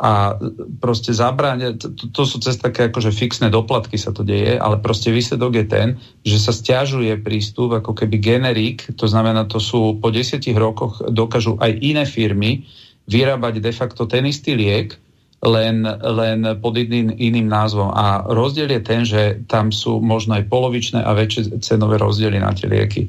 a 0.00 0.38
proste 0.80 1.12
zabráňa, 1.12 1.76
to, 1.76 2.08
to 2.08 2.22
sú 2.24 2.40
cez 2.40 2.56
také 2.56 2.88
akože 2.88 3.12
fixné 3.12 3.52
doplatky 3.52 4.00
sa 4.00 4.16
to 4.16 4.24
deje, 4.24 4.56
ale 4.56 4.80
proste 4.80 5.12
výsledok 5.12 5.52
je 5.60 5.66
ten, 5.68 5.88
že 6.24 6.40
sa 6.40 6.56
stiažuje 6.56 7.20
prístup 7.20 7.76
ako 7.76 7.92
keby 7.92 8.16
generík, 8.16 8.96
to 8.96 9.04
znamená, 9.04 9.44
to 9.44 9.60
sú 9.60 10.00
po 10.00 10.08
desiatich 10.08 10.56
rokoch 10.56 11.04
dokážu 11.12 11.60
aj 11.60 11.76
iné 11.84 12.08
firmy 12.08 12.64
vyrábať 13.12 13.60
de 13.60 13.72
facto 13.76 14.08
ten 14.08 14.24
istý 14.24 14.56
liek, 14.56 14.96
len, 15.40 15.88
len 15.88 16.38
pod 16.60 16.76
iným, 16.76 17.16
iným 17.16 17.48
názvom. 17.48 17.96
A 17.96 18.24
rozdiel 18.28 18.68
je 18.76 18.80
ten, 18.84 19.02
že 19.08 19.40
tam 19.48 19.72
sú 19.72 19.98
možno 20.04 20.36
aj 20.36 20.48
polovičné 20.52 21.00
a 21.00 21.16
väčšie 21.16 21.64
cenové 21.64 21.96
rozdiely 21.96 22.36
na 22.36 22.52
tie 22.52 22.68
lieky. 22.68 23.08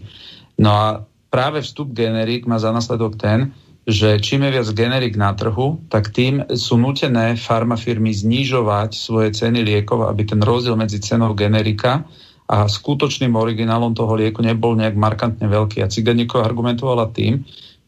No 0.55 0.71
a 0.71 0.85
práve 1.27 1.59
vstup 1.59 1.91
generík 1.91 2.47
má 2.47 2.55
za 2.55 2.71
následok 2.71 3.19
ten, 3.19 3.51
že 3.83 4.21
čím 4.21 4.45
je 4.47 4.61
viac 4.61 4.69
generik 4.77 5.17
na 5.17 5.33
trhu, 5.33 5.81
tak 5.89 6.13
tým 6.13 6.45
sú 6.53 6.77
nutené 6.77 7.33
farmafirmy 7.33 8.13
znižovať 8.13 8.93
svoje 8.93 9.33
ceny 9.33 9.65
liekov, 9.65 10.05
aby 10.05 10.21
ten 10.23 10.39
rozdiel 10.39 10.77
medzi 10.77 11.01
cenou 11.01 11.33
generika 11.33 12.05
a 12.51 12.69
skutočným 12.69 13.33
originálom 13.33 13.95
toho 13.97 14.13
lieku 14.15 14.45
nebol 14.45 14.77
nejak 14.77 14.93
markantne 14.93 15.47
veľký. 15.49 15.81
A 15.81 15.89
Ciganíko 15.89 16.45
argumentovala 16.45 17.09
tým, 17.09 17.41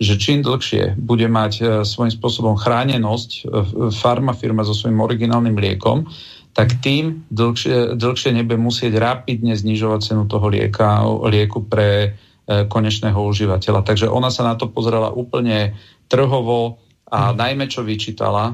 že 0.03 0.19
čím 0.19 0.43
dlhšie 0.43 0.99
bude 0.99 1.25
mať 1.31 1.53
e, 1.57 1.63
svojím 1.87 2.13
spôsobom 2.13 2.59
chránenosť 2.59 3.29
e, 3.31 3.41
farmafirma 3.95 4.67
so 4.67 4.75
svojím 4.75 4.99
originálnym 4.99 5.55
liekom, 5.55 6.11
tak 6.53 6.83
tým 6.83 7.25
dlhšie, 7.33 7.97
dlhšie 7.97 8.35
nebude 8.35 8.61
musieť 8.61 8.99
rapidne 8.99 9.57
znižovať 9.57 9.99
cenu 10.05 10.29
toho 10.29 10.51
lieka, 10.51 11.01
lieku 11.25 11.65
pre 11.65 12.19
E, 12.43 12.67
konečného 12.67 13.15
užívateľa. 13.15 13.87
Takže 13.87 14.11
ona 14.11 14.27
sa 14.27 14.43
na 14.43 14.59
to 14.59 14.67
pozerala 14.67 15.15
úplne 15.15 15.79
trhovo 16.11 16.75
a 17.07 17.31
mm. 17.31 17.35
najmä 17.39 17.65
čo 17.71 17.87
vyčítala 17.87 18.51
e, 18.51 18.53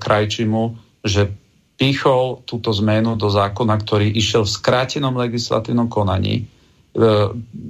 Krajčimu, 0.00 0.62
že 1.04 1.28
pichol 1.76 2.40
túto 2.48 2.72
zmenu 2.72 3.20
do 3.20 3.28
zákona, 3.28 3.76
ktorý 3.84 4.08
išiel 4.16 4.48
v 4.48 4.54
skrátenom 4.56 5.12
legislatívnom 5.12 5.92
konaní, 5.92 6.48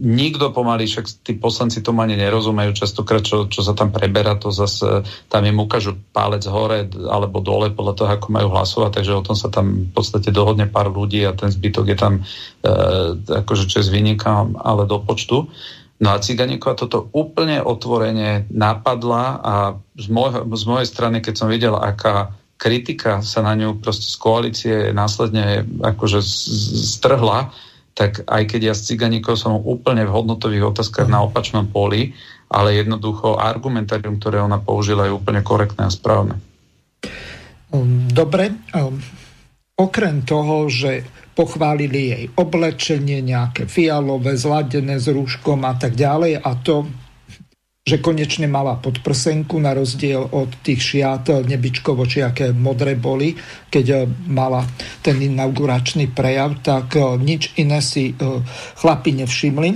nikto 0.02 0.50
pomaly, 0.50 0.90
však 0.90 1.06
tí 1.22 1.38
poslanci 1.38 1.78
tomu 1.78 2.02
ani 2.02 2.18
nerozumejú 2.18 2.74
častokrát, 2.74 3.22
čo, 3.22 3.46
čo 3.46 3.62
sa 3.62 3.70
tam 3.70 3.94
preberá, 3.94 4.34
to 4.34 4.50
zase 4.50 5.06
tam 5.30 5.46
im 5.46 5.62
ukážu 5.62 5.94
pálec 6.10 6.42
hore 6.50 6.90
alebo 7.06 7.38
dole 7.38 7.70
podľa 7.70 7.94
toho, 7.94 8.10
ako 8.18 8.26
majú 8.34 8.48
hlasovať, 8.50 8.90
takže 8.98 9.14
o 9.14 9.22
tom 9.22 9.38
sa 9.38 9.46
tam 9.46 9.86
v 9.86 9.92
podstate 9.94 10.34
dohodne 10.34 10.66
pár 10.66 10.90
ľudí 10.90 11.22
a 11.22 11.38
ten 11.38 11.54
zbytok 11.54 11.86
je 11.94 11.98
tam 12.02 12.14
e, 12.18 12.22
akože 13.46 13.70
čes 13.70 13.94
vyniká, 13.94 14.42
ale 14.58 14.90
do 14.90 14.98
počtu. 14.98 15.46
No 16.02 16.08
a 16.10 16.18
Ciganíková 16.18 16.74
toto 16.74 17.06
úplne 17.14 17.62
otvorene 17.62 18.50
napadla 18.50 19.38
a 19.38 19.54
z, 19.94 20.10
môj, 20.10 20.50
z 20.50 20.64
mojej 20.66 20.88
strany, 20.90 21.22
keď 21.22 21.34
som 21.38 21.46
videl, 21.46 21.78
aká 21.78 22.34
kritika 22.58 23.22
sa 23.22 23.38
na 23.46 23.54
ňu 23.54 23.78
proste 23.78 24.10
z 24.10 24.16
koalície 24.18 24.76
následne 24.90 25.62
akože 25.78 26.18
strhla, 26.98 27.54
tak 27.92 28.24
aj 28.24 28.42
keď 28.48 28.60
ja 28.72 28.74
s 28.74 28.88
Ciganíkou 28.88 29.36
som 29.36 29.60
úplne 29.60 30.08
v 30.08 30.14
hodnotových 30.14 30.72
otázkach 30.72 31.08
na 31.08 31.20
opačnom 31.24 31.68
poli, 31.68 32.16
ale 32.48 32.76
jednoducho 32.76 33.36
argumentárium, 33.36 34.20
ktoré 34.20 34.40
ona 34.40 34.60
použila, 34.60 35.08
je 35.08 35.16
úplne 35.16 35.44
korektné 35.44 35.88
a 35.88 35.92
správne. 35.92 36.36
Um, 37.72 38.08
dobre. 38.12 38.52
Um, 38.76 39.00
okrem 39.76 40.24
toho, 40.24 40.68
že 40.68 41.04
pochválili 41.32 42.00
jej 42.12 42.24
oblečenie, 42.36 43.24
nejaké 43.24 43.64
fialové, 43.64 44.36
zladené 44.36 45.00
s 45.00 45.08
rúškom 45.08 45.64
a 45.64 45.72
tak 45.80 45.96
ďalej 45.96 46.44
a 46.44 46.50
to 46.60 46.84
že 47.82 47.98
konečne 47.98 48.46
mala 48.46 48.78
podprsenku 48.78 49.58
na 49.58 49.74
rozdiel 49.74 50.22
od 50.22 50.62
tých 50.62 50.78
šiat 50.78 51.42
nebičkovo, 51.42 52.06
či 52.06 52.22
aké 52.22 52.54
modré 52.54 52.94
boli, 52.94 53.34
keď 53.66 53.86
eh, 53.90 53.98
mala 54.30 54.62
ten 55.02 55.18
inauguračný 55.18 56.14
prejav, 56.14 56.62
tak 56.62 56.94
eh, 56.94 57.02
nič 57.18 57.58
iné 57.58 57.82
si 57.82 58.14
eh, 58.14 58.38
chlapi 58.78 59.18
nevšimli. 59.18 59.70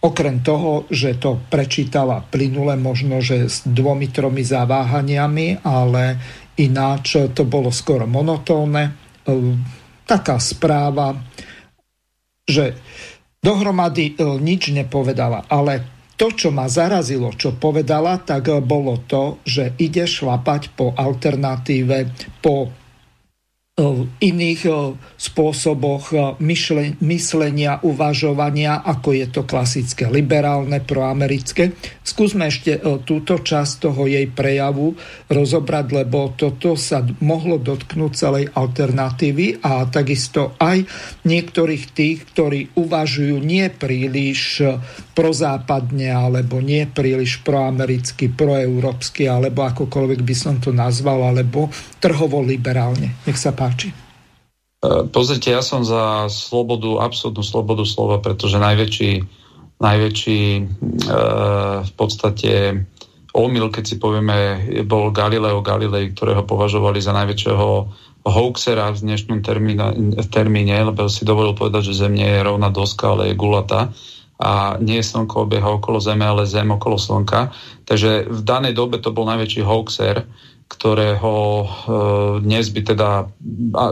Okrem 0.00 0.40
toho, 0.40 0.88
že 0.88 1.20
to 1.20 1.36
prečítala 1.52 2.24
plynule, 2.24 2.80
možno, 2.80 3.20
že 3.20 3.52
s 3.52 3.68
dvomi, 3.68 4.08
tromi 4.08 4.40
zaváhaniami, 4.40 5.60
ale 5.60 6.16
ináč 6.56 7.20
to 7.36 7.44
bolo 7.44 7.68
skoro 7.68 8.08
monotónne. 8.08 8.96
Taká 10.08 10.40
správa, 10.40 11.12
že 12.48 12.80
dohromady 13.44 14.16
nič 14.40 14.72
nepovedala, 14.72 15.44
ale 15.52 15.99
to, 16.20 16.28
čo 16.36 16.52
ma 16.52 16.68
zarazilo, 16.68 17.32
čo 17.32 17.56
povedala, 17.56 18.20
tak 18.20 18.52
bolo 18.60 19.00
to, 19.08 19.40
že 19.40 19.72
ide 19.80 20.04
šlapať 20.04 20.76
po 20.76 20.92
alternatíve, 20.92 22.12
po 22.44 22.68
iných 24.20 24.62
spôsoboch 25.16 26.36
myslenia, 27.00 27.80
uvažovania, 27.80 28.84
ako 28.84 29.08
je 29.16 29.26
to 29.32 29.48
klasické 29.48 30.04
liberálne, 30.12 30.84
proamerické. 30.84 31.72
Skúsme 32.04 32.52
ešte 32.52 32.76
túto 33.08 33.40
časť 33.40 33.88
toho 33.88 34.04
jej 34.04 34.28
prejavu 34.28 34.92
rozobrať, 35.32 35.86
lebo 36.04 36.36
toto 36.36 36.76
sa 36.76 37.00
mohlo 37.24 37.56
dotknúť 37.56 38.12
celej 38.12 38.52
alternatívy 38.52 39.64
a 39.64 39.88
takisto 39.88 40.52
aj 40.60 40.84
niektorých 41.24 41.84
tých, 41.96 42.28
ktorí 42.36 42.76
uvažujú 42.76 43.40
nie 43.40 43.64
príliš 43.72 44.60
prozápadne 45.16 46.12
alebo 46.12 46.60
nie 46.60 46.84
príliš 46.84 47.40
proamericky, 47.40 48.28
proeurópsky 48.28 49.24
alebo 49.24 49.64
akokoľvek 49.64 50.20
by 50.20 50.34
som 50.36 50.60
to 50.60 50.68
nazval, 50.68 51.24
alebo 51.24 51.72
trhovo 51.96 52.44
liberálne. 52.44 53.16
Nech 53.24 53.40
sa 53.40 53.56
páči 53.56 53.68
páči. 53.70 53.94
E, 53.94 55.06
pozrite, 55.06 55.54
ja 55.54 55.62
som 55.62 55.86
za 55.86 56.26
slobodu, 56.26 56.98
absolútnu 56.98 57.46
slobodu 57.46 57.86
slova, 57.86 58.18
pretože 58.18 58.58
najväčší, 58.58 59.12
najväčší 59.78 60.42
e, 60.58 60.62
v 61.86 61.92
podstate 61.94 62.82
omyl, 63.30 63.70
keď 63.70 63.84
si 63.86 63.96
povieme, 64.02 64.58
bol 64.90 65.14
Galileo 65.14 65.62
Galilei, 65.62 66.10
ktorého 66.10 66.42
považovali 66.42 66.98
za 66.98 67.14
najväčšieho 67.14 67.68
hoaxera 68.26 68.92
v 68.92 69.02
dnešnom 69.06 69.40
termíne, 70.28 70.76
lebo 70.84 71.08
si 71.08 71.22
dovolil 71.24 71.54
povedať, 71.54 71.94
že 71.94 72.04
Zem 72.04 72.18
nie 72.18 72.26
je 72.26 72.44
rovná 72.44 72.68
doska, 72.68 73.14
ale 73.14 73.32
je 73.32 73.38
gulata 73.38 73.94
a 74.40 74.80
nie 74.80 75.04
Slnko 75.04 75.44
obieha 75.44 75.68
okolo 75.68 76.00
Zeme, 76.00 76.24
ale 76.24 76.48
Zem 76.48 76.72
okolo 76.72 76.96
Slnka. 76.96 77.52
Takže 77.84 78.28
v 78.28 78.40
danej 78.40 78.72
dobe 78.72 78.96
to 79.00 79.12
bol 79.12 79.28
najväčší 79.28 79.60
hoaxer 79.64 80.24
ktorého 80.70 81.34
e, 81.34 81.66
dnes 82.46 82.70
by 82.70 82.80
teda 82.86 83.26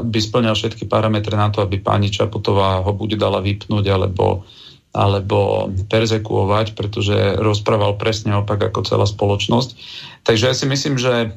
by 0.07 0.19
splňal 0.23 0.55
všetky 0.55 0.87
parametre 0.87 1.35
na 1.35 1.51
to, 1.51 1.67
aby 1.67 1.83
pani 1.83 2.07
Čaputová 2.09 2.87
ho 2.87 2.93
bude 2.95 3.19
dala 3.19 3.43
vypnúť 3.43 3.85
alebo, 3.91 4.47
alebo 4.95 5.67
perzekuovať, 5.91 6.79
pretože 6.79 7.35
rozprával 7.43 7.99
presne 7.99 8.39
opak 8.39 8.71
ako 8.71 8.87
celá 8.87 9.07
spoločnosť. 9.11 9.69
Takže 10.23 10.45
ja 10.47 10.55
si 10.55 10.67
myslím, 10.71 10.97
že 10.97 11.35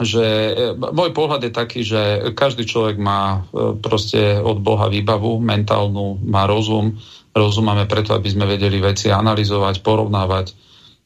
že 0.00 0.24
e, 0.24 0.72
môj 0.74 1.12
pohľad 1.14 1.46
je 1.46 1.52
taký, 1.52 1.80
že 1.86 2.32
každý 2.34 2.66
človek 2.66 2.96
má 2.96 3.44
e, 3.52 3.76
proste 3.78 4.40
od 4.40 4.58
Boha 4.58 4.88
výbavu, 4.90 5.38
mentálnu, 5.38 6.18
má 6.26 6.48
rozum. 6.48 6.96
Rozum 7.36 7.68
máme 7.68 7.84
preto, 7.86 8.16
aby 8.16 8.28
sme 8.32 8.48
vedeli 8.48 8.80
veci 8.82 9.12
analyzovať, 9.12 9.84
porovnávať, 9.84 10.56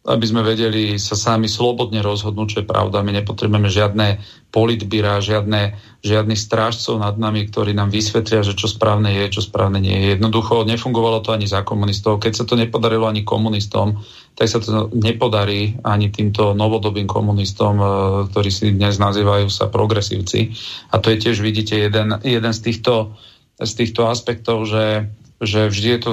aby 0.07 0.23
sme 0.23 0.47
vedeli 0.47 1.03
sa 1.03 1.19
sami 1.19 1.51
slobodne 1.51 1.99
rozhodnúť, 1.99 2.47
čo 2.47 2.59
je 2.63 2.71
pravda. 2.71 3.03
My 3.03 3.11
nepotrebujeme 3.11 3.67
žiadne 3.67 4.23
politbíra, 4.55 5.19
žiadne, 5.19 5.75
žiadnych 6.07 6.39
strážcov 6.39 7.03
nad 7.03 7.19
nami, 7.19 7.51
ktorí 7.51 7.75
nám 7.75 7.91
vysvetlia, 7.91 8.47
že 8.47 8.55
čo 8.55 8.71
správne 8.71 9.11
je, 9.11 9.35
čo 9.35 9.43
správne 9.43 9.83
nie 9.83 9.99
je. 9.99 10.15
Jednoducho 10.15 10.63
nefungovalo 10.63 11.27
to 11.27 11.35
ani 11.35 11.51
za 11.51 11.67
komunistov. 11.67 12.23
Keď 12.23 12.33
sa 12.39 12.45
to 12.47 12.55
nepodarilo 12.55 13.11
ani 13.11 13.27
komunistom, 13.27 13.99
tak 14.39 14.47
sa 14.47 14.63
to 14.63 14.95
nepodarí 14.95 15.75
ani 15.83 16.15
týmto 16.15 16.55
novodobým 16.55 17.11
komunistom, 17.11 17.75
e, 17.83 17.87
ktorí 18.31 18.51
si 18.55 18.71
dnes 18.71 19.03
nazývajú 19.03 19.51
sa 19.51 19.67
progresívci. 19.67 20.55
A 20.95 21.03
to 21.03 21.11
je 21.11 21.19
tiež, 21.19 21.43
vidíte, 21.43 21.75
jeden, 21.75 22.15
jeden 22.23 22.53
z, 22.55 22.61
týchto, 22.63 23.19
z 23.59 23.73
týchto 23.75 24.07
aspektov, 24.07 24.71
že, 24.71 25.11
že 25.43 25.67
vždy 25.67 25.89
je 25.99 26.01
to 26.01 26.11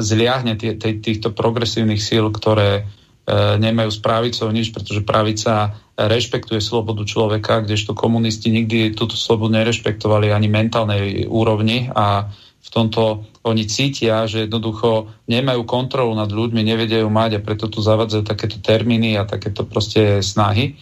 zliahne 0.00 0.56
týchto 0.80 1.28
progresívnych 1.28 2.00
síl, 2.00 2.32
ktoré 2.32 2.88
nemajú 3.32 3.90
s 3.90 4.00
pravicou 4.04 4.52
nič, 4.52 4.68
pretože 4.68 5.00
pravica 5.00 5.72
rešpektuje 5.96 6.60
slobodu 6.60 7.06
človeka, 7.06 7.64
kdežto 7.64 7.96
komunisti 7.96 8.52
nikdy 8.52 8.92
túto 8.92 9.16
slobodu 9.16 9.64
nerešpektovali 9.64 10.28
ani 10.28 10.48
mentálnej 10.50 11.24
úrovni 11.30 11.88
a 11.94 12.28
v 12.64 12.68
tomto 12.72 13.24
oni 13.44 13.68
cítia, 13.68 14.24
že 14.24 14.48
jednoducho 14.48 15.12
nemajú 15.28 15.68
kontrolu 15.68 16.16
nad 16.16 16.32
ľuďmi, 16.32 16.64
nevedia 16.64 17.04
ju 17.04 17.12
mať 17.12 17.38
a 17.38 17.44
preto 17.44 17.68
tu 17.68 17.84
zavadzajú 17.84 18.24
takéto 18.24 18.56
termíny 18.58 19.20
a 19.20 19.28
takéto 19.28 19.68
proste 19.68 20.24
snahy. 20.24 20.80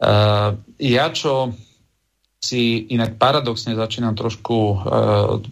Uh, 0.00 0.58
ja 0.82 1.06
čo 1.14 1.54
si 2.40 2.88
inak 2.90 3.20
paradoxne 3.20 3.78
začínam 3.78 4.16
trošku 4.16 4.56
uh, 4.56 4.76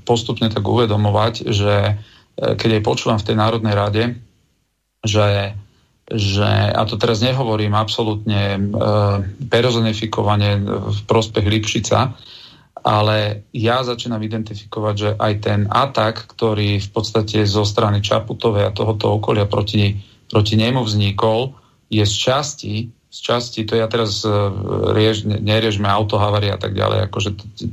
postupne 0.03 0.51
tak 0.51 0.65
uvedomovať, 0.67 1.35
že 1.53 1.75
uh, 1.95 2.55
keď 2.59 2.81
aj 2.81 2.83
počúvam 2.83 3.19
v 3.23 3.27
tej 3.29 3.37
Národnej 3.39 3.75
rade, 3.77 4.05
že 5.07 5.55
že, 6.09 6.73
a 6.73 6.83
to 6.89 6.97
teraz 6.97 7.21
nehovorím 7.21 7.77
absolútne 7.77 8.57
e, 8.57 8.61
personifikovane 9.45 10.51
v 10.65 11.01
prospech 11.05 11.45
Lipšica, 11.45 12.17
ale 12.81 13.45
ja 13.53 13.85
začínam 13.85 14.23
identifikovať, 14.25 14.95
že 14.97 15.11
aj 15.21 15.33
ten 15.45 15.61
atak, 15.69 16.25
ktorý 16.33 16.81
v 16.81 16.89
podstate 16.89 17.45
zo 17.45 17.69
strany 17.69 18.01
Čaputovej 18.01 18.65
a 18.65 18.73
tohoto 18.73 19.21
okolia 19.21 19.45
proti, 19.45 20.01
proti 20.33 20.55
nemu 20.57 20.81
vznikol, 20.81 21.53
je 21.93 22.05
z 22.09 22.15
časti, 22.15 22.75
z 22.89 23.19
časti, 23.19 23.65
to 23.69 23.77
ja 23.77 23.89
teraz 23.89 24.25
uh, 24.25 24.53
riež, 24.93 25.25
neriežme 25.25 25.89
autohavarie 25.89 26.53
a 26.53 26.61
tak 26.61 26.77
ďalej, 26.77 27.09
akože 27.09 27.31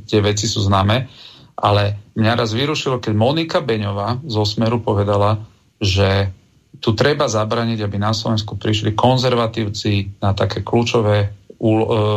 tie 0.07 0.19
veci 0.23 0.47
sú 0.47 0.63
známe, 0.63 1.11
ale 1.59 2.11
mňa 2.15 2.33
raz 2.35 2.55
vyrušilo, 2.55 3.03
keď 3.03 3.13
Monika 3.15 3.59
Beňová 3.59 4.23
z 4.23 4.35
Osmeru 4.35 4.79
povedala, 4.79 5.43
že 5.79 6.31
tu 6.79 6.91
treba 6.93 7.29
zabraniť, 7.29 7.79
aby 7.83 7.97
na 7.99 8.11
Slovensku 8.11 8.55
prišli 8.59 8.95
konzervatívci 8.97 10.21
na 10.21 10.35
také 10.35 10.61
kľúčové 10.61 11.17
e, 11.25 11.27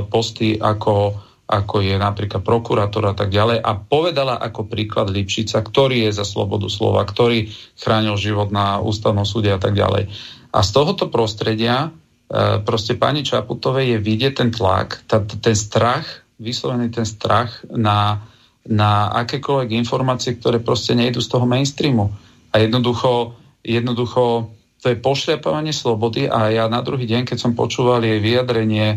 posty 0.07 0.57
ako, 0.59 1.15
ako 1.47 1.77
je 1.83 1.97
napríklad 1.99 2.43
prokurátor 2.43 3.11
a 3.11 3.15
tak 3.15 3.35
ďalej 3.35 3.61
a 3.61 3.71
povedala 3.77 4.41
ako 4.41 4.69
príklad 4.69 5.13
Lipšica, 5.13 5.61
ktorý 5.61 6.09
je 6.09 6.17
za 6.17 6.25
slobodu 6.25 6.67
slova, 6.71 7.05
ktorý 7.05 7.51
chránil 7.79 8.17
život 8.19 8.49
na 8.51 8.83
ústavnom 8.83 9.25
súde 9.27 9.53
a 9.53 9.61
tak 9.61 9.77
ďalej. 9.77 10.11
A 10.53 10.59
z 10.65 10.71
tohoto 10.73 11.13
prostredia 11.13 11.89
e, 12.31 12.59
proste 12.63 12.97
pani 12.97 13.23
Čaputovej 13.23 13.97
je 13.97 13.99
vidieť 14.01 14.33
ten 14.45 14.51
tlak, 14.55 15.05
ten 15.43 15.57
strach, 15.57 16.07
vyslovený 16.39 16.95
ten 16.95 17.07
strach 17.07 17.67
na 17.69 18.23
na 18.69 19.09
akékoľvek 19.25 19.73
informácie, 19.81 20.37
ktoré 20.37 20.61
proste 20.61 20.93
nejdu 20.93 21.25
z 21.25 21.33
toho 21.33 21.49
mainstreamu. 21.49 22.13
A 22.53 22.61
jednoducho, 22.61 23.33
jednoducho 23.69 24.49
to 24.79 24.95
je 24.95 24.97
pošliapávanie 25.03 25.75
slobody 25.75 26.31
a 26.31 26.55
ja 26.55 26.65
na 26.71 26.81
druhý 26.81 27.05
deň, 27.05 27.27
keď 27.27 27.39
som 27.39 27.59
počúval 27.59 27.99
jej 28.07 28.23
vyjadrenie 28.23 28.87
e, 28.95 28.97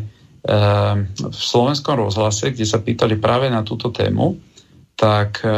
v 1.10 1.42
slovenskom 1.42 1.98
rozhlase, 1.98 2.54
kde 2.54 2.70
sa 2.70 2.78
pýtali 2.78 3.18
práve 3.18 3.50
na 3.50 3.66
túto 3.66 3.90
tému, 3.90 4.38
tak 4.94 5.42
e, 5.42 5.50
e, 5.50 5.58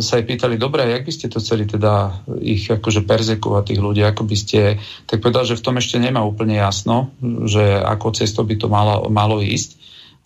sa 0.00 0.12
aj 0.16 0.24
pýtali, 0.24 0.56
dobre, 0.56 0.88
jak 0.88 1.04
by 1.04 1.12
ste 1.12 1.28
to 1.28 1.36
chceli 1.36 1.68
teda 1.68 2.24
ich 2.40 2.64
akože 2.72 3.04
perzekovať 3.04 3.62
tých 3.68 3.80
ľudí, 3.84 4.00
ako 4.08 4.24
by 4.24 4.36
ste, 4.40 4.80
tak 5.04 5.20
povedal, 5.20 5.44
že 5.44 5.60
v 5.60 5.64
tom 5.68 5.76
ešte 5.76 6.00
nemá 6.00 6.24
úplne 6.24 6.56
jasno, 6.56 7.12
že 7.44 7.76
ako 7.76 8.16
cestou 8.16 8.48
by 8.48 8.56
to 8.56 8.72
malo, 8.72 9.04
malo 9.12 9.44
ísť 9.44 9.80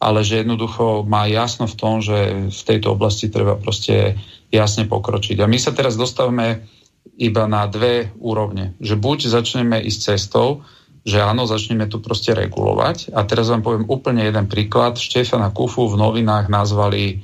ale 0.04 0.20
že 0.20 0.44
jednoducho 0.44 1.08
má 1.08 1.24
jasno 1.24 1.64
v 1.64 1.78
tom, 1.80 2.04
že 2.04 2.50
v 2.52 2.62
tejto 2.66 2.92
oblasti 2.92 3.32
treba 3.32 3.56
proste 3.56 4.20
jasne 4.52 4.84
pokročiť. 4.84 5.40
A 5.40 5.48
my 5.48 5.56
sa 5.56 5.72
teraz 5.72 5.96
dostávame 5.96 6.66
iba 7.14 7.44
na 7.46 7.68
dve 7.70 8.10
úrovne. 8.18 8.74
Že 8.82 8.94
buď 8.98 9.18
začneme 9.30 9.78
ísť 9.84 10.00
cestou, 10.14 10.66
že 11.04 11.20
áno, 11.20 11.44
začneme 11.44 11.84
tu 11.86 12.00
proste 12.00 12.32
regulovať. 12.32 13.12
A 13.12 13.28
teraz 13.28 13.52
vám 13.52 13.60
poviem 13.60 13.84
úplne 13.86 14.24
jeden 14.24 14.48
príklad. 14.48 14.96
Štefana 14.96 15.52
Kufu 15.52 15.84
v 15.86 16.00
novinách 16.00 16.48
nazvali 16.48 17.04
e, 17.12 17.16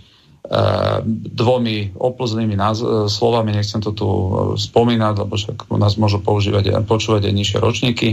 dvomi 1.08 1.96
oplznými 1.96 2.54
náz- 2.60 3.08
slovami, 3.08 3.56
nechcem 3.56 3.80
to 3.80 3.96
tu 3.96 4.08
spomínať, 4.60 5.14
lebo 5.24 5.32
však 5.32 5.72
u 5.72 5.80
nás 5.80 5.96
môžu 5.96 6.20
používať, 6.20 6.76
počúvať 6.84 7.32
aj 7.32 7.34
nižšie 7.34 7.58
ročníky. 7.58 8.08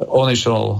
On 0.00 0.24
išiel 0.24 0.62
e, 0.72 0.76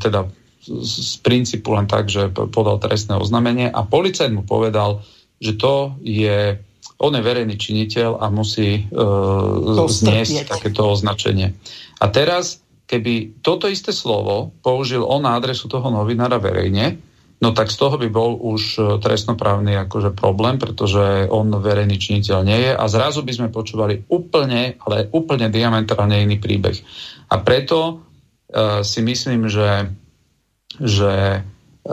teda 0.00 0.32
z 0.62 1.18
princípu 1.20 1.74
len 1.74 1.90
tak, 1.90 2.06
že 2.06 2.30
podal 2.30 2.78
trestné 2.78 3.18
oznámenie 3.18 3.66
a 3.66 3.82
policajt 3.82 4.30
mu 4.30 4.46
povedal, 4.46 5.02
že 5.42 5.58
to 5.58 5.98
je, 6.06 6.62
on 7.02 7.12
je 7.18 7.22
verejný 7.22 7.58
činiteľ 7.58 8.22
a 8.22 8.30
musí 8.30 8.86
uh, 8.88 9.86
zniesť 9.90 10.46
takéto 10.46 10.86
označenie. 10.86 11.52
A 11.98 12.06
teraz, 12.08 12.62
keby 12.86 13.42
toto 13.42 13.66
isté 13.66 13.90
slovo 13.90 14.54
použil 14.62 15.02
on 15.02 15.26
na 15.26 15.34
adresu 15.34 15.66
toho 15.66 15.90
novinára 15.90 16.38
verejne, 16.38 17.02
no 17.42 17.50
tak 17.50 17.74
z 17.74 17.76
toho 17.82 17.98
by 17.98 18.06
bol 18.06 18.38
už 18.38 18.62
e, 18.78 18.80
trestnoprávny 19.02 19.74
akože 19.74 20.14
problém, 20.14 20.62
pretože 20.62 21.26
on 21.26 21.50
verejný 21.50 21.98
činiteľ 21.98 22.38
nie 22.46 22.70
je 22.70 22.72
a 22.78 22.84
zrazu 22.86 23.26
by 23.26 23.34
sme 23.34 23.48
počúvali 23.50 24.06
úplne, 24.06 24.78
ale 24.78 25.10
úplne 25.10 25.50
diametrálne 25.50 26.22
iný 26.22 26.38
príbeh. 26.38 26.78
A 27.34 27.42
preto 27.42 27.98
uh, 27.98 28.86
si 28.86 29.02
myslím, 29.02 29.50
že 29.50 29.90
že 30.80 31.42
e, 31.84 31.90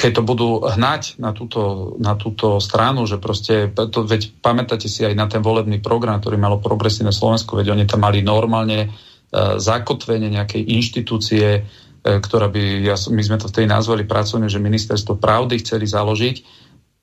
keď 0.00 0.16
to 0.16 0.22
budú 0.24 0.48
hnať 0.64 1.20
na 1.20 1.36
túto, 1.36 1.92
na 2.00 2.16
túto 2.16 2.56
stranu, 2.56 3.04
že 3.04 3.20
proste, 3.20 3.68
to, 3.68 4.08
veď 4.08 4.32
pamätáte 4.40 4.88
si 4.88 5.04
aj 5.04 5.12
na 5.12 5.28
ten 5.28 5.44
volebný 5.44 5.84
program, 5.84 6.16
ktorý 6.24 6.40
malo 6.40 6.56
progresívne 6.56 7.12
Slovensko, 7.12 7.60
veď 7.60 7.76
oni 7.76 7.84
tam 7.84 8.08
mali 8.08 8.24
normálne 8.24 8.88
uh, 8.88 9.60
zakotvenie 9.60 10.32
nejakej 10.32 10.72
inštitúcie, 10.72 11.46
uh, 11.60 12.16
ktorá 12.16 12.48
by, 12.48 12.80
ja, 12.80 12.96
my 13.12 13.20
sme 13.20 13.36
to 13.36 13.52
vtedy 13.52 13.68
nazvali 13.68 14.08
pracovne, 14.08 14.48
že 14.48 14.56
ministerstvo 14.56 15.20
pravdy 15.20 15.60
chceli 15.60 15.84
založiť. 15.84 16.36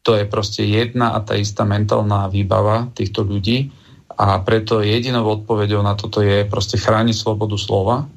To 0.02 0.18
je 0.18 0.26
proste 0.26 0.66
jedna 0.66 1.14
a 1.14 1.22
tá 1.22 1.38
istá 1.38 1.70
mentálna 1.70 2.34
výbava 2.34 2.90
týchto 2.98 3.22
ľudí 3.22 3.70
a 4.18 4.42
preto 4.42 4.82
jedinou 4.82 5.22
odpoveďou 5.38 5.86
na 5.86 5.94
toto 5.94 6.26
je 6.26 6.50
proste 6.50 6.82
chrániť 6.82 7.14
slobodu 7.14 7.54
slova, 7.62 8.10
E, 8.10 8.17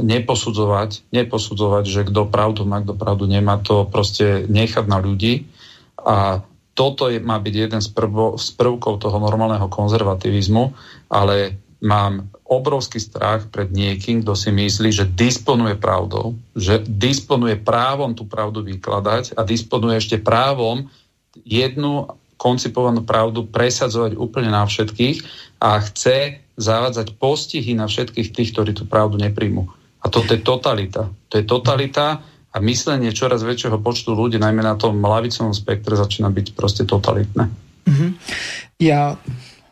neposudzovať, 0.00 1.12
neposudzovať, 1.12 1.84
že 1.84 2.08
kto 2.08 2.28
pravdu 2.32 2.64
má, 2.64 2.80
kto 2.80 2.96
pravdu 2.96 3.28
nemá, 3.28 3.60
to 3.60 3.84
proste 3.84 4.48
nechať 4.48 4.84
na 4.88 4.98
ľudí. 4.98 5.46
A 6.00 6.40
toto 6.72 7.12
je, 7.12 7.20
má 7.20 7.36
byť 7.36 7.54
jeden 7.54 7.80
z, 7.84 7.88
prvo, 7.92 8.40
z 8.40 8.48
prvkov 8.56 8.98
toho 9.04 9.20
normálneho 9.20 9.68
konzervativizmu, 9.68 10.72
ale 11.12 11.60
mám 11.84 12.32
obrovský 12.48 13.00
strach 13.00 13.48
pred 13.48 13.72
niekým, 13.72 14.24
kto 14.24 14.32
si 14.36 14.52
myslí, 14.52 14.88
že 14.92 15.06
disponuje 15.08 15.76
pravdou, 15.76 16.36
že 16.56 16.80
disponuje 16.84 17.60
právom 17.60 18.16
tú 18.16 18.24
pravdu 18.24 18.64
vykladať 18.64 19.36
a 19.36 19.44
disponuje 19.44 20.00
ešte 20.00 20.20
právom 20.20 20.88
jednu 21.44 22.12
koncipovanú 22.36 23.06
pravdu 23.06 23.46
presadzovať 23.46 24.18
úplne 24.18 24.50
na 24.50 24.66
všetkých 24.66 25.22
a 25.62 25.78
chce 25.78 26.41
zavádzať 26.58 27.16
postihy 27.16 27.72
na 27.72 27.88
všetkých 27.88 28.32
tých, 28.32 28.50
ktorí 28.52 28.76
tú 28.76 28.84
pravdu 28.84 29.16
nepríjmu. 29.16 29.68
A 30.02 30.10
toto 30.10 30.34
je 30.34 30.42
totalita. 30.42 31.08
To 31.30 31.34
je 31.38 31.44
totalita 31.46 32.20
a 32.52 32.56
myslenie 32.60 33.14
čoraz 33.16 33.40
väčšieho 33.46 33.80
počtu 33.80 34.12
ľudí, 34.12 34.36
najmä 34.36 34.60
na 34.60 34.76
tom 34.76 35.00
lavicovom 35.00 35.56
spektre, 35.56 35.96
začína 35.96 36.28
byť 36.28 36.46
proste 36.52 36.82
totalitné. 36.84 37.48
Mm-hmm. 37.88 38.10
Ja 38.84 39.16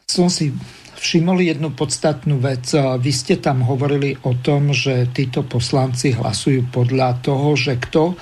som 0.09 0.33
si 0.33 0.55
všimol 1.01 1.45
jednu 1.45 1.73
podstatnú 1.77 2.41
vec. 2.41 2.73
Vy 2.77 3.13
ste 3.13 3.41
tam 3.41 3.65
hovorili 3.65 4.17
o 4.25 4.37
tom, 4.37 4.73
že 4.73 5.09
títo 5.13 5.45
poslanci 5.45 6.17
hlasujú 6.17 6.73
podľa 6.73 7.21
toho, 7.21 7.57
že 7.57 7.77
kto 7.81 8.17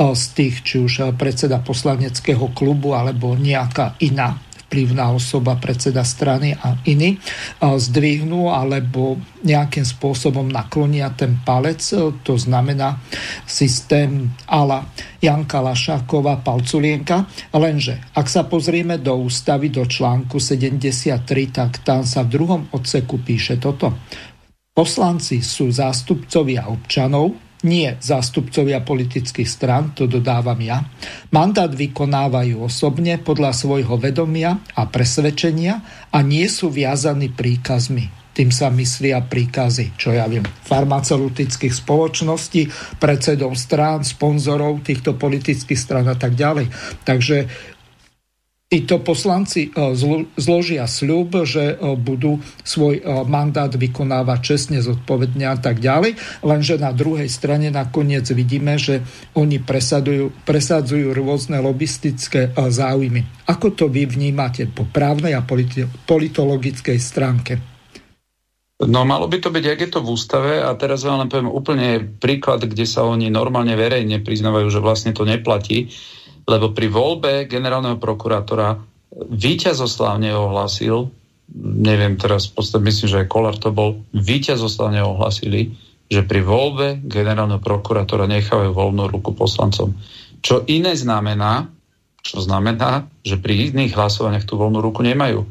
z 0.00 0.24
tých, 0.32 0.54
či 0.64 0.76
už 0.80 1.12
predseda 1.20 1.60
poslaneckého 1.60 2.50
klubu 2.56 2.96
alebo 2.96 3.36
nejaká 3.36 4.00
iná 4.00 4.38
vplyvná 4.70 5.10
osoba, 5.10 5.58
predseda 5.58 6.06
strany 6.06 6.54
a 6.54 6.78
iní 6.86 7.18
zdvihnú 7.58 8.54
alebo 8.54 9.18
nejakým 9.42 9.82
spôsobom 9.82 10.46
naklonia 10.46 11.10
ten 11.18 11.42
palec. 11.42 11.82
To 12.22 12.34
znamená 12.38 13.02
systém 13.50 14.30
ala 14.46 14.86
Janka 15.18 15.58
Lašáková, 15.58 16.38
Palculienka. 16.46 17.26
Lenže 17.50 17.98
ak 18.14 18.30
sa 18.30 18.46
pozrieme 18.46 19.02
do 19.02 19.26
ústavy, 19.26 19.74
do 19.74 19.82
článku 19.82 20.38
73, 20.38 21.26
tak 21.50 21.82
tam 21.82 22.06
sa 22.06 22.22
v 22.22 22.38
druhom 22.38 22.62
odseku 22.70 23.18
píše 23.18 23.58
toto. 23.58 23.90
Poslanci 24.70 25.42
sú 25.42 25.74
zástupcovia 25.74 26.70
občanov, 26.70 27.49
nie 27.66 27.96
zástupcovia 28.00 28.80
politických 28.80 29.48
stran, 29.48 29.92
to 29.92 30.08
dodávam 30.08 30.56
ja, 30.60 30.80
mandát 31.32 31.68
vykonávajú 31.68 32.64
osobne 32.64 33.20
podľa 33.20 33.52
svojho 33.52 34.00
vedomia 34.00 34.60
a 34.76 34.88
presvedčenia 34.88 36.08
a 36.08 36.18
nie 36.24 36.48
sú 36.48 36.72
viazaní 36.72 37.28
príkazmi. 37.28 38.20
Tým 38.30 38.54
sa 38.54 38.70
myslia 38.70 39.20
príkazy, 39.26 39.98
čo 39.98 40.14
ja 40.14 40.24
viem, 40.30 40.46
farmaceutických 40.46 41.74
spoločností, 41.74 42.70
predsedov 43.02 43.58
strán, 43.58 44.06
sponzorov 44.06 44.86
týchto 44.86 45.18
politických 45.18 45.76
strán 45.76 46.06
a 46.06 46.16
tak 46.16 46.38
ďalej. 46.38 46.70
Takže 47.02 47.36
títo 48.70 49.02
poslanci 49.02 49.66
e, 49.66 49.70
zložia 50.38 50.86
sľub, 50.86 51.42
že 51.42 51.74
e, 51.74 51.98
budú 51.98 52.38
svoj 52.62 53.02
e, 53.02 53.26
mandát 53.26 53.74
vykonávať 53.74 54.38
čestne, 54.38 54.78
zodpovedne 54.78 55.50
a 55.50 55.58
tak 55.58 55.82
ďalej, 55.82 56.14
lenže 56.46 56.78
na 56.78 56.94
druhej 56.94 57.26
strane 57.26 57.74
nakoniec 57.74 58.30
vidíme, 58.30 58.78
že 58.78 59.02
oni 59.34 59.58
presadujú, 59.58 60.30
presadzujú 60.46 61.10
rôzne 61.10 61.58
lobistické 61.58 62.54
záujmy. 62.54 63.50
Ako 63.50 63.74
to 63.74 63.90
vy 63.90 64.06
vnímate 64.06 64.70
po 64.70 64.86
právnej 64.86 65.34
a 65.34 65.42
politologickej 66.06 66.98
stránke? 67.02 67.52
No 68.80 69.04
malo 69.04 69.28
by 69.28 69.44
to 69.44 69.52
byť, 69.52 69.64
jak 69.66 69.80
je 69.82 69.90
to 69.92 70.00
v 70.00 70.08
ústave 70.14 70.52
a 70.62 70.72
teraz 70.78 71.04
vám 71.04 71.20
len 71.20 71.28
poviem 71.28 71.52
úplne 71.52 72.00
príklad, 72.00 72.64
kde 72.64 72.88
sa 72.88 73.04
oni 73.04 73.28
normálne 73.28 73.76
verejne 73.76 74.24
priznávajú, 74.24 74.72
že 74.72 74.80
vlastne 74.80 75.12
to 75.12 75.28
neplatí 75.28 75.92
lebo 76.44 76.72
pri 76.72 76.88
voľbe 76.88 77.32
generálneho 77.50 77.98
prokurátora 77.98 78.78
víťazoslavne 79.30 80.30
ohlasil 80.32 81.10
neviem 81.58 82.14
teraz, 82.14 82.46
podstate 82.46 82.86
myslím, 82.86 83.06
že 83.10 83.20
aj 83.26 83.30
Kolár 83.30 83.56
to 83.58 83.74
bol, 83.74 83.98
víťazoslavne 84.14 85.02
ohlasili, 85.02 85.74
že 86.10 86.22
pri 86.26 86.42
voľbe 86.42 87.02
generálneho 87.06 87.62
prokurátora 87.62 88.30
nechávajú 88.30 88.70
voľnú 88.74 89.10
ruku 89.10 89.34
poslancom. 89.34 89.94
Čo 90.42 90.66
iné 90.66 90.94
znamená, 90.94 91.70
čo 92.22 92.42
znamená, 92.42 93.06
že 93.22 93.38
pri 93.38 93.70
iných 93.70 93.94
hlasovaniach 93.94 94.46
tú 94.46 94.58
voľnú 94.58 94.82
ruku 94.82 95.02
nemajú. 95.02 95.46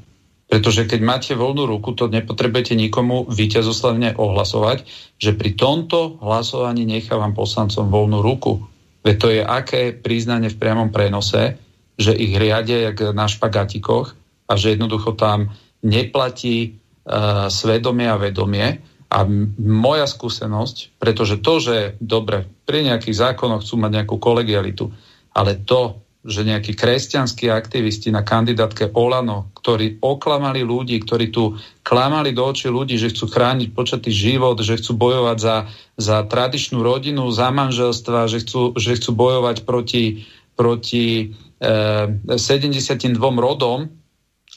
Pretože 0.50 0.90
keď 0.90 1.00
máte 1.06 1.34
voľnú 1.38 1.70
ruku, 1.70 1.94
to 1.94 2.10
nepotrebujete 2.10 2.74
nikomu 2.74 3.30
víťazoslavne 3.30 4.18
ohlasovať, 4.18 4.82
že 5.22 5.38
pri 5.38 5.54
tomto 5.54 6.18
hlasovaní 6.26 6.90
nechávam 6.90 7.38
poslancom 7.38 7.94
voľnú 7.94 8.26
ruku. 8.26 8.66
Veď 9.04 9.16
to 9.16 9.28
je 9.32 9.42
aké 9.44 9.96
priznanie 9.96 10.52
v 10.52 10.60
priamom 10.60 10.92
prenose, 10.92 11.56
že 12.00 12.16
ich 12.16 12.36
riadia 12.36 12.92
jak 12.92 13.12
na 13.16 13.28
špagatikoch 13.28 14.16
a 14.48 14.54
že 14.56 14.76
jednoducho 14.76 15.16
tam 15.16 15.52
neplatí 15.84 16.76
uh, 16.76 17.48
svedomie 17.48 18.08
a 18.08 18.20
vedomie. 18.20 18.84
A 19.10 19.26
moja 19.58 20.06
skúsenosť, 20.06 21.02
pretože 21.02 21.42
to, 21.42 21.58
že 21.58 21.78
dobre, 21.98 22.46
pri 22.70 22.86
nejakých 22.86 23.34
zákonoch 23.34 23.66
chcú 23.66 23.82
mať 23.82 23.92
nejakú 23.98 24.22
kolegialitu, 24.22 24.94
ale 25.34 25.58
to, 25.58 25.98
že 26.20 26.44
nejakí 26.44 26.76
kresťanskí 26.76 27.48
aktivisti 27.48 28.12
na 28.12 28.28
kandidátke 28.28 28.92
Olano, 28.92 29.56
ktorí 29.56 30.04
oklamali 30.04 30.68
ľudí, 30.68 31.00
ktorí 31.00 31.32
tu 31.32 31.56
klamali 31.80 32.36
do 32.36 32.44
očí 32.44 32.68
ľudí, 32.68 33.00
že 33.00 33.16
chcú 33.16 33.32
chrániť 33.32 33.72
počatý 33.72 34.12
život, 34.12 34.60
že 34.60 34.76
chcú 34.76 35.00
bojovať 35.00 35.38
za, 35.40 35.58
za 35.96 36.18
tradičnú 36.28 36.84
rodinu, 36.84 37.32
za 37.32 37.56
manželstva, 37.56 38.28
že 38.28 38.44
chcú, 38.44 38.76
že 38.76 39.00
chcú 39.00 39.12
bojovať 39.16 39.64
proti, 39.64 40.28
proti 40.60 41.32
e, 41.56 42.36
72 42.36 43.16
rodom 43.40 43.88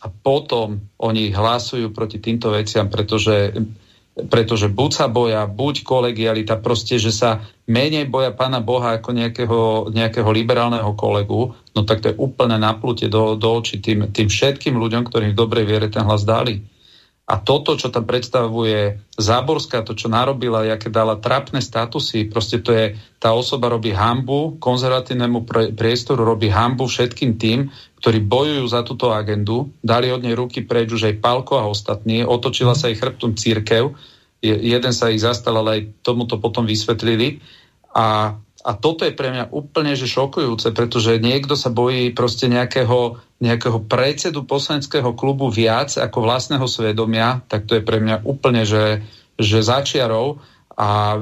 a 0.03 0.07
potom 0.11 0.83
oni 0.99 1.31
hlasujú 1.31 1.95
proti 1.95 2.19
týmto 2.19 2.51
veciam, 2.51 2.91
pretože 2.91 3.55
pretože 4.13 4.69
buď 4.69 4.91
sa 4.93 5.07
boja, 5.09 5.49
buď 5.49 5.89
kolegialita, 5.89 6.61
proste, 6.61 7.01
že 7.01 7.09
sa 7.09 7.49
menej 7.65 8.13
boja 8.13 8.29
pána 8.29 8.61
Boha 8.61 9.01
ako 9.01 9.17
nejakého, 9.17 9.61
nejakého 9.89 10.29
liberálneho 10.29 10.93
kolegu, 10.93 11.57
no 11.73 11.81
tak 11.89 12.05
to 12.05 12.13
je 12.13 12.21
úplne 12.21 12.61
naplutie 12.61 13.09
do, 13.09 13.41
do 13.41 13.49
očí 13.57 13.81
tým, 13.81 14.13
tým 14.13 14.29
všetkým 14.29 14.77
ľuďom, 14.77 15.09
ktorým 15.09 15.33
v 15.33 15.41
dobrej 15.41 15.65
viere 15.65 15.89
ten 15.89 16.05
hlas 16.05 16.29
dali. 16.29 16.61
A 17.23 17.41
toto, 17.41 17.79
čo 17.79 17.89
tam 17.89 18.05
predstavuje 18.05 19.01
Záborská, 19.17 19.87
to, 19.87 19.97
čo 19.97 20.13
narobila, 20.13 20.67
aké 20.69 20.93
dala 20.93 21.17
trapné 21.17 21.65
statusy, 21.65 22.29
proste 22.29 22.61
to 22.61 22.75
je, 22.75 22.99
tá 23.17 23.33
osoba 23.33 23.73
robí 23.73 23.95
hambu 23.95 24.61
konzervatívnemu 24.61 25.47
priestoru, 25.73 26.27
robí 26.27 26.53
hambu 26.53 26.85
všetkým 26.85 27.41
tým, 27.41 27.73
ktorí 28.03 28.19
bojujú 28.27 28.67
za 28.67 28.83
túto 28.83 29.15
agendu, 29.15 29.71
dali 29.79 30.11
od 30.11 30.27
nej 30.27 30.35
ruky 30.35 30.67
preč 30.67 30.91
už 30.91 31.07
aj 31.07 31.23
Palko 31.23 31.63
a 31.63 31.71
ostatní, 31.71 32.27
otočila 32.27 32.75
sa 32.75 32.91
ich 32.91 32.99
chrbtom 32.99 33.39
církev, 33.39 33.95
jeden 34.43 34.91
sa 34.91 35.15
ich 35.15 35.23
zastal, 35.23 35.63
ale 35.63 35.71
aj 35.71 36.03
tomuto 36.03 36.43
potom 36.43 36.67
vysvetlili. 36.67 37.39
A 37.95 38.35
a 38.63 38.79
toto 38.79 39.03
je 39.03 39.11
pre 39.11 39.35
mňa 39.35 39.51
úplne 39.51 39.99
že 39.99 40.07
šokujúce, 40.07 40.71
pretože 40.71 41.19
niekto 41.19 41.59
sa 41.59 41.67
bojí 41.67 42.15
proste 42.15 42.47
nejakého, 42.47 43.19
nejakého 43.43 43.83
predsedu 43.91 44.47
poslaneckého 44.47 45.19
klubu 45.19 45.51
viac 45.51 45.99
ako 45.99 46.23
vlastného 46.23 46.63
svedomia, 46.71 47.43
tak 47.51 47.67
to 47.67 47.75
je 47.75 47.83
pre 47.83 47.99
mňa 47.99 48.23
úplne 48.23 48.63
že, 48.63 49.03
že 49.35 49.67
začiarov 49.67 50.39
a 50.79 51.19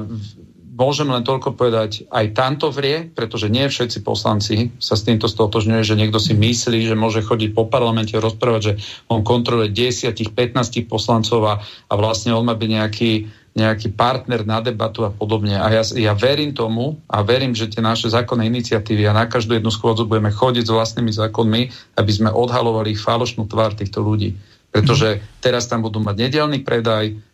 môžem 0.81 1.05
len 1.13 1.21
toľko 1.21 1.53
povedať, 1.53 2.09
aj 2.09 2.33
tamto 2.33 2.73
vrie, 2.73 3.05
pretože 3.05 3.53
nie 3.53 3.69
všetci 3.69 4.01
poslanci 4.01 4.73
sa 4.81 4.97
s 4.97 5.05
týmto 5.05 5.29
stotožňuje, 5.29 5.85
že 5.85 5.93
niekto 5.93 6.17
si 6.17 6.33
myslí, 6.33 6.89
že 6.89 6.97
môže 6.97 7.21
chodiť 7.21 7.53
po 7.53 7.69
parlamente 7.69 8.17
rozprávať, 8.17 8.61
že 8.65 8.73
on 9.05 9.21
kontroluje 9.21 9.69
10, 9.69 10.09
15 10.17 10.89
poslancov 10.89 11.39
a, 11.45 11.53
a 11.61 11.93
vlastne 11.93 12.33
on 12.33 12.49
má 12.49 12.57
byť 12.57 12.69
nejaký, 12.73 13.11
nejaký 13.53 13.93
partner 13.93 14.41
na 14.41 14.57
debatu 14.65 15.05
a 15.05 15.13
podobne. 15.13 15.61
A 15.61 15.69
ja, 15.69 15.85
ja 15.93 16.17
verím 16.17 16.57
tomu 16.57 16.97
a 17.05 17.21
verím, 17.21 17.53
že 17.53 17.69
tie 17.69 17.85
naše 17.85 18.09
zákonné 18.09 18.49
iniciatívy 18.49 19.05
a 19.05 19.13
na 19.13 19.29
každú 19.29 19.53
jednu 19.53 19.69
schôdzu 19.69 20.09
budeme 20.09 20.33
chodiť 20.33 20.65
s 20.65 20.73
vlastnými 20.73 21.13
zákonmi, 21.13 21.61
aby 22.01 22.11
sme 22.11 22.33
odhalovali 22.33 22.97
falošnú 22.97 23.45
tvár 23.45 23.77
týchto 23.77 24.01
ľudí. 24.01 24.33
Pretože 24.71 25.21
teraz 25.43 25.67
tam 25.67 25.85
budú 25.85 26.01
mať 26.01 26.15
nedelný 26.15 26.63
predaj, 26.63 27.30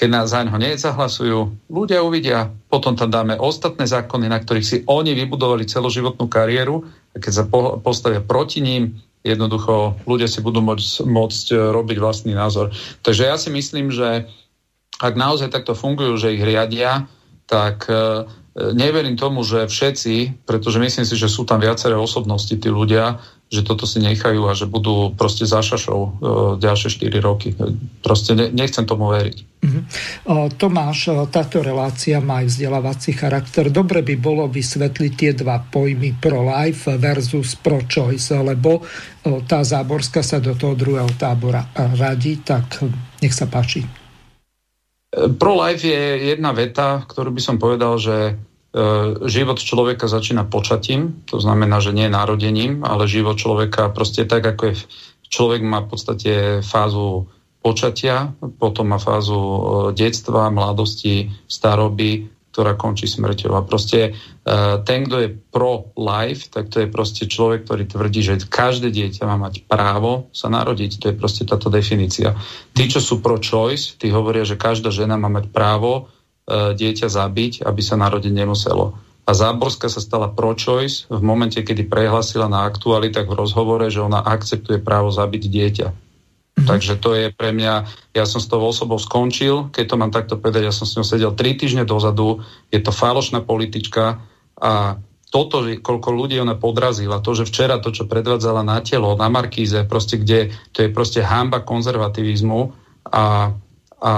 keď 0.00 0.08
nás 0.08 0.32
za 0.32 0.40
ňo 0.40 0.56
nezahlasujú, 0.56 1.68
ľudia 1.68 2.00
uvidia, 2.00 2.48
potom 2.72 2.96
tam 2.96 3.12
dáme 3.12 3.36
ostatné 3.36 3.84
zákony, 3.84 4.32
na 4.32 4.40
ktorých 4.40 4.64
si 4.64 4.76
oni 4.88 5.12
vybudovali 5.12 5.68
celoživotnú 5.68 6.24
kariéru 6.24 6.80
a 7.12 7.20
keď 7.20 7.32
sa 7.36 7.44
postavia 7.84 8.24
proti 8.24 8.64
ním, 8.64 8.96
jednoducho 9.20 10.00
ľudia 10.08 10.24
si 10.24 10.40
budú 10.40 10.64
môcť, 10.64 11.04
môcť 11.04 11.46
e, 11.52 11.56
robiť 11.76 11.96
vlastný 12.00 12.32
názor. 12.32 12.72
Takže 13.04 13.28
ja 13.28 13.36
si 13.36 13.52
myslím, 13.52 13.92
že 13.92 14.24
ak 15.04 15.20
naozaj 15.20 15.52
takto 15.52 15.76
fungujú, 15.76 16.16
že 16.16 16.32
ich 16.32 16.40
riadia, 16.40 17.04
tak 17.44 17.84
e, 17.84 18.24
neverím 18.72 19.20
tomu, 19.20 19.44
že 19.44 19.68
všetci, 19.68 20.48
pretože 20.48 20.80
myslím 20.80 21.04
si, 21.04 21.12
že 21.12 21.28
sú 21.28 21.44
tam 21.44 21.60
viaceré 21.60 21.92
osobnosti, 21.92 22.56
tí 22.56 22.68
ľudia, 22.72 23.20
že 23.50 23.66
toto 23.66 23.82
si 23.82 23.98
nechajú 23.98 24.46
a 24.46 24.54
že 24.54 24.70
budú 24.70 25.10
proste 25.18 25.42
za 25.42 25.58
šašou 25.58 26.00
e, 26.00 26.08
ďalšie 26.62 27.02
4 27.02 27.18
roky. 27.18 27.50
Proste 27.98 28.38
ne, 28.38 28.46
nechcem 28.46 28.86
tomu 28.86 29.10
veriť. 29.10 29.36
Mm-hmm. 29.66 29.82
O, 30.30 30.46
Tomáš, 30.54 31.10
táto 31.34 31.58
relácia 31.58 32.22
má 32.22 32.46
aj 32.46 32.54
vzdelávací 32.54 33.10
charakter. 33.10 33.66
Dobre 33.74 34.06
by 34.06 34.14
bolo 34.22 34.46
vysvetliť 34.46 35.12
tie 35.18 35.32
dva 35.34 35.66
pojmy 35.66 36.22
pro-life 36.22 36.94
versus 36.94 37.58
pro-choice, 37.58 38.38
lebo 38.38 38.78
o, 38.78 39.42
tá 39.42 39.66
záborská 39.66 40.22
sa 40.22 40.38
do 40.38 40.54
toho 40.54 40.78
druhého 40.78 41.10
tábora 41.18 41.74
radí, 41.74 42.46
tak 42.46 42.86
nech 43.18 43.34
sa 43.34 43.50
páči. 43.50 43.82
Pro-life 45.10 45.82
je 45.82 46.38
jedna 46.38 46.54
veta, 46.54 47.02
ktorú 47.02 47.34
by 47.34 47.42
som 47.42 47.58
povedal, 47.58 47.98
že 47.98 48.16
e, 48.30 48.32
život 49.26 49.58
človeka 49.58 50.06
začína 50.06 50.46
počatím, 50.46 51.26
to 51.26 51.42
znamená, 51.42 51.82
že 51.82 51.90
nie 51.90 52.06
narodením, 52.06 52.86
ale 52.86 53.10
život 53.10 53.34
človeka 53.34 53.90
proste 53.90 54.22
tak, 54.30 54.46
ako 54.46 54.62
je 54.70 54.74
človek 55.30 55.62
má 55.62 55.82
v 55.86 55.88
podstate 55.90 56.32
fázu 56.66 57.30
počatia, 57.62 58.34
potom 58.58 58.90
má 58.90 58.98
fázu 58.98 59.38
e, 59.38 59.60
detstva, 59.94 60.50
mladosti, 60.50 61.30
staroby, 61.46 62.30
ktorá 62.50 62.74
končí 62.74 63.06
smrťou. 63.06 63.54
A 63.54 63.62
proste 63.62 64.10
uh, 64.10 64.82
ten, 64.82 65.06
kto 65.06 65.22
je 65.22 65.30
pro-life, 65.54 66.50
tak 66.50 66.66
to 66.66 66.82
je 66.82 66.90
proste 66.90 67.30
človek, 67.30 67.62
ktorý 67.62 67.86
tvrdí, 67.86 68.26
že 68.26 68.42
každé 68.42 68.90
dieťa 68.90 69.22
má 69.22 69.38
mať 69.38 69.70
právo 69.70 70.26
sa 70.34 70.50
narodiť. 70.50 70.98
To 70.98 71.04
je 71.08 71.14
proste 71.14 71.46
táto 71.46 71.70
definícia. 71.70 72.34
Tí, 72.74 72.90
čo 72.90 72.98
sú 72.98 73.22
pro-choice, 73.22 73.94
tí 74.02 74.10
hovoria, 74.10 74.42
že 74.42 74.58
každá 74.58 74.90
žena 74.90 75.14
má 75.14 75.30
mať 75.30 75.46
právo 75.54 76.10
dieťa 76.48 77.08
zabiť, 77.10 77.64
aby 77.66 77.80
sa 77.82 78.00
narodiť 78.00 78.32
nemuselo. 78.32 78.96
A 79.28 79.30
Záborská 79.30 79.86
sa 79.86 80.02
stala 80.02 80.32
pro-choice 80.32 81.06
v 81.06 81.22
momente, 81.22 81.60
kedy 81.62 81.86
prehlasila 81.86 82.50
na 82.50 82.66
aktualitách 82.66 83.30
v 83.30 83.38
rozhovore, 83.38 83.86
že 83.86 84.02
ona 84.02 84.18
akceptuje 84.24 84.82
právo 84.82 85.14
zabiť 85.14 85.42
dieťa. 85.46 85.88
Mm-hmm. 85.90 86.66
Takže 86.66 86.98
to 86.98 87.14
je 87.14 87.26
pre 87.30 87.54
mňa, 87.54 87.74
ja 88.10 88.24
som 88.26 88.42
s 88.42 88.50
tou 88.50 88.58
osobou 88.58 88.98
skončil, 88.98 89.70
keď 89.70 89.84
to 89.86 90.00
mám 90.00 90.10
takto 90.10 90.34
povedať, 90.34 90.66
ja 90.66 90.74
som 90.74 90.82
s 90.82 90.98
ňou 90.98 91.06
sedel 91.06 91.32
tri 91.38 91.54
týždne 91.54 91.86
dozadu, 91.86 92.42
je 92.74 92.82
to 92.82 92.90
falošná 92.90 93.38
politička 93.46 94.18
a 94.58 94.98
toto, 95.30 95.62
koľko 95.62 96.10
ľudí 96.10 96.42
ona 96.42 96.58
podrazila, 96.58 97.22
to, 97.22 97.38
že 97.38 97.46
včera 97.46 97.78
to, 97.78 97.94
čo 97.94 98.10
predvádzala 98.10 98.66
na 98.66 98.82
telo, 98.82 99.14
na 99.14 99.30
Markíze, 99.30 99.86
proste 99.86 100.18
kde, 100.18 100.50
to 100.74 100.82
je 100.82 100.90
proste 100.90 101.22
hamba 101.22 101.62
konzervativizmu 101.62 102.60
a, 103.14 103.54
a 104.02 104.14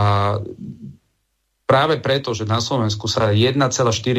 práve 1.72 1.96
preto, 2.04 2.36
že 2.36 2.44
na 2.44 2.60
Slovensku 2.60 3.08
sa 3.08 3.32
1,4 3.32 3.56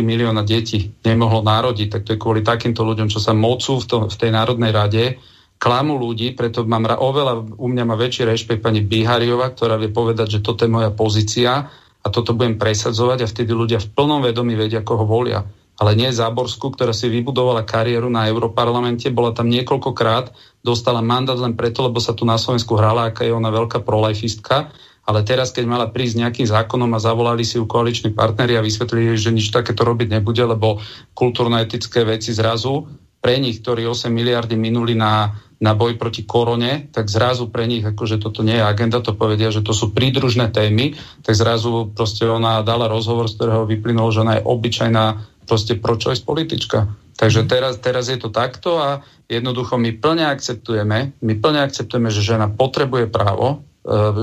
milióna 0.02 0.42
detí 0.42 0.90
nemohlo 1.06 1.46
narodiť, 1.46 1.88
tak 1.94 2.02
to 2.02 2.18
je 2.18 2.20
kvôli 2.20 2.42
takýmto 2.42 2.82
ľuďom, 2.82 3.14
čo 3.14 3.22
sa 3.22 3.38
mocú 3.38 3.78
v, 3.78 3.86
to, 3.86 3.98
v 4.10 4.16
tej 4.18 4.34
Národnej 4.34 4.74
rade, 4.74 5.22
klamu 5.62 6.02
ľudí, 6.02 6.34
preto 6.34 6.66
mám 6.66 6.90
oveľa, 6.90 7.54
u 7.62 7.68
mňa 7.70 7.84
má 7.86 7.94
väčší 7.94 8.26
rešpekt 8.26 8.66
pani 8.66 8.82
Bihariova, 8.82 9.54
ktorá 9.54 9.78
vie 9.78 9.94
povedať, 9.94 10.42
že 10.42 10.44
toto 10.44 10.66
je 10.66 10.74
moja 10.74 10.90
pozícia 10.90 11.70
a 12.02 12.08
toto 12.10 12.34
budem 12.34 12.58
presadzovať 12.58 13.22
a 13.22 13.30
vtedy 13.30 13.54
ľudia 13.54 13.78
v 13.78 13.92
plnom 13.94 14.26
vedomí 14.26 14.58
vedia, 14.58 14.82
koho 14.82 15.06
volia. 15.06 15.46
Ale 15.78 15.94
nie 15.94 16.10
Záborsku, 16.10 16.74
ktorá 16.74 16.90
si 16.90 17.06
vybudovala 17.06 17.70
kariéru 17.70 18.10
na 18.10 18.26
Európarlamente, 18.30 19.14
bola 19.14 19.30
tam 19.30 19.46
niekoľkokrát, 19.54 20.34
dostala 20.66 21.06
mandát 21.06 21.38
len 21.38 21.54
preto, 21.54 21.86
lebo 21.86 22.02
sa 22.02 22.18
tu 22.18 22.26
na 22.26 22.36
Slovensku 22.36 22.74
hrala, 22.74 23.14
aká 23.14 23.30
je 23.30 23.34
ona 23.34 23.54
veľká 23.54 23.86
prolajfistka, 23.86 24.74
ale 25.04 25.20
teraz, 25.28 25.52
keď 25.52 25.66
mala 25.68 25.88
prísť 25.92 26.24
nejakým 26.24 26.48
zákonom 26.48 26.92
a 26.96 27.04
zavolali 27.04 27.44
si 27.44 27.60
ju 27.60 27.68
koaliční 27.68 28.16
partneri 28.16 28.56
a 28.56 28.64
vysvetlili, 28.64 29.20
že 29.20 29.36
nič 29.36 29.52
takéto 29.52 29.84
robiť 29.84 30.20
nebude, 30.20 30.44
lebo 30.44 30.80
kultúrno-etické 31.12 32.08
veci 32.08 32.32
zrazu 32.32 32.88
pre 33.20 33.40
nich, 33.40 33.60
ktorí 33.64 33.88
8 33.88 34.12
miliardy 34.12 34.56
minuli 34.56 34.96
na 34.96 35.32
na 35.64 35.72
boj 35.72 35.96
proti 35.96 36.28
korone, 36.28 36.92
tak 36.92 37.08
zrazu 37.08 37.48
pre 37.48 37.64
nich, 37.64 37.88
akože 37.88 38.20
toto 38.20 38.44
nie 38.44 38.60
je 38.60 38.68
agenda, 38.68 39.00
to 39.00 39.16
povedia, 39.16 39.48
že 39.48 39.64
to 39.64 39.72
sú 39.72 39.96
prídružné 39.96 40.52
témy, 40.52 41.00
tak 41.24 41.40
zrazu 41.40 41.88
proste 41.96 42.28
ona 42.28 42.60
dala 42.68 42.92
rozhovor, 42.92 43.32
z 43.32 43.40
ktorého 43.40 43.64
vyplynulo, 43.64 44.12
že 44.12 44.28
ona 44.28 44.34
je 44.38 44.44
obyčajná 44.44 45.24
proste 45.48 45.80
pro-choice 45.80 46.20
politička. 46.28 46.92
Takže 47.16 47.48
mhm. 47.48 47.48
teraz, 47.48 47.74
teraz 47.80 48.12
je 48.12 48.20
to 48.20 48.28
takto 48.28 48.76
a 48.76 49.08
jednoducho 49.32 49.80
my 49.80 49.96
plne 49.96 50.28
akceptujeme, 50.28 51.16
my 51.24 51.34
plne 51.40 51.64
akceptujeme, 51.64 52.12
že 52.12 52.28
žena 52.36 52.52
potrebuje 52.52 53.08
právo 53.08 53.64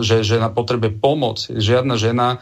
že 0.01 0.25
žena 0.25 0.49
potrebuje 0.49 0.97
pomoc. 0.99 1.45
Žiadna 1.49 1.95
žena 2.01 2.41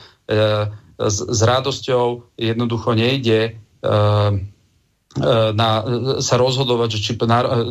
s, 0.98 1.18
s 1.18 1.40
radosťou 1.42 2.34
jednoducho 2.38 2.94
nejde 2.94 3.58
na, 5.18 5.70
sa 6.22 6.34
rozhodovať, 6.38 6.90
či 7.02 7.18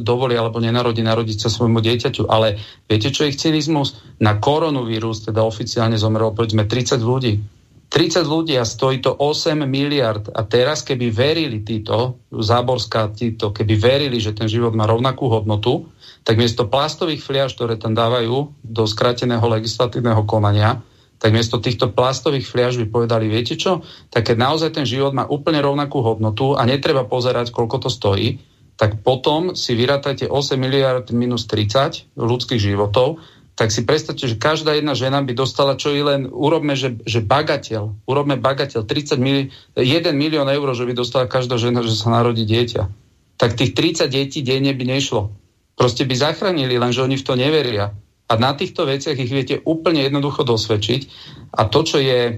dovolí 0.03 0.35
alebo 0.35 0.59
nenarodí 0.59 0.99
narodiť 0.99 1.47
sa 1.47 1.49
svojmu 1.53 1.79
dieťaťu. 1.79 2.27
Ale 2.27 2.59
viete, 2.91 3.13
čo 3.13 3.23
je 3.23 3.31
ich 3.31 3.39
cynizmus? 3.39 3.95
Na 4.19 4.35
koronavírus 4.35 5.23
teda 5.23 5.47
oficiálne 5.47 5.95
zomrelo 5.95 6.35
povedzme 6.35 6.67
30 6.67 6.99
ľudí. 6.99 7.39
30 7.88 8.27
ľudí 8.27 8.59
a 8.59 8.67
stojí 8.67 8.99
to 8.99 9.15
8 9.15 9.63
miliard. 9.63 10.27
A 10.35 10.43
teraz, 10.43 10.83
keby 10.83 11.07
verili 11.07 11.63
títo, 11.63 12.19
Záborská 12.27 13.15
títo, 13.15 13.55
keby 13.55 13.73
verili, 13.79 14.19
že 14.19 14.35
ten 14.35 14.51
život 14.51 14.75
má 14.75 14.83
rovnakú 14.83 15.31
hodnotu, 15.31 15.88
tak 16.27 16.35
miesto 16.35 16.67
plastových 16.67 17.23
fliaž, 17.23 17.55
ktoré 17.55 17.79
tam 17.79 17.95
dávajú 17.95 18.51
do 18.59 18.83
skrateného 18.83 19.43
legislatívneho 19.47 20.27
konania, 20.27 20.83
tak 21.17 21.33
miesto 21.33 21.57
týchto 21.57 21.95
plastových 21.95 22.45
fliaž 22.45 22.77
by 22.77 22.85
povedali, 22.91 23.25
viete 23.31 23.57
čo, 23.57 23.81
tak 24.11 24.29
keď 24.29 24.38
naozaj 24.38 24.69
ten 24.75 24.85
život 24.85 25.15
má 25.15 25.25
úplne 25.25 25.63
rovnakú 25.63 26.03
hodnotu 26.03 26.53
a 26.53 26.67
netreba 26.67 27.07
pozerať, 27.07 27.49
koľko 27.49 27.88
to 27.88 27.89
stojí, 27.89 28.38
tak 28.77 29.01
potom 29.01 29.57
si 29.57 29.73
vyrátajte 29.73 30.29
8 30.29 30.53
miliard 30.61 31.09
minus 31.09 31.49
30 31.49 32.13
ľudských 32.13 32.61
životov, 32.61 33.17
tak 33.58 33.74
si 33.74 33.82
predstavte, 33.82 34.30
že 34.30 34.38
každá 34.38 34.78
jedna 34.78 34.93
žena 34.93 35.18
by 35.26 35.34
dostala 35.34 35.74
čo 35.74 35.89
i 35.89 36.05
len, 36.05 36.30
urobme, 36.30 36.78
že, 36.78 37.01
že 37.10 37.26
bagateľ, 37.26 38.05
urobme 38.05 38.38
bagateľ, 38.38 38.86
30 38.86 39.18
mili, 39.18 39.49
1 39.74 40.14
milión 40.14 40.45
eur, 40.45 40.78
že 40.78 40.86
by 40.86 40.93
dostala 40.93 41.26
každá 41.26 41.58
žena, 41.58 41.82
že 41.82 41.97
sa 41.97 42.14
narodí 42.14 42.45
dieťa. 42.45 42.86
Tak 43.41 43.58
tých 43.58 43.74
30 43.74 44.14
detí 44.14 44.45
denne 44.45 44.78
by 44.78 44.86
nešlo. 44.86 45.34
Proste 45.74 46.05
by 46.05 46.14
zachránili, 46.14 46.78
lenže 46.78 47.01
oni 47.01 47.18
v 47.18 47.26
to 47.26 47.34
neveria. 47.34 47.97
A 48.30 48.34
na 48.38 48.53
týchto 48.53 48.86
veciach 48.86 49.18
ich 49.18 49.34
viete 49.34 49.58
úplne 49.66 50.05
jednoducho 50.05 50.45
dosvedčiť. 50.45 51.01
A 51.58 51.66
to, 51.66 51.82
čo 51.82 51.97
je, 51.97 52.38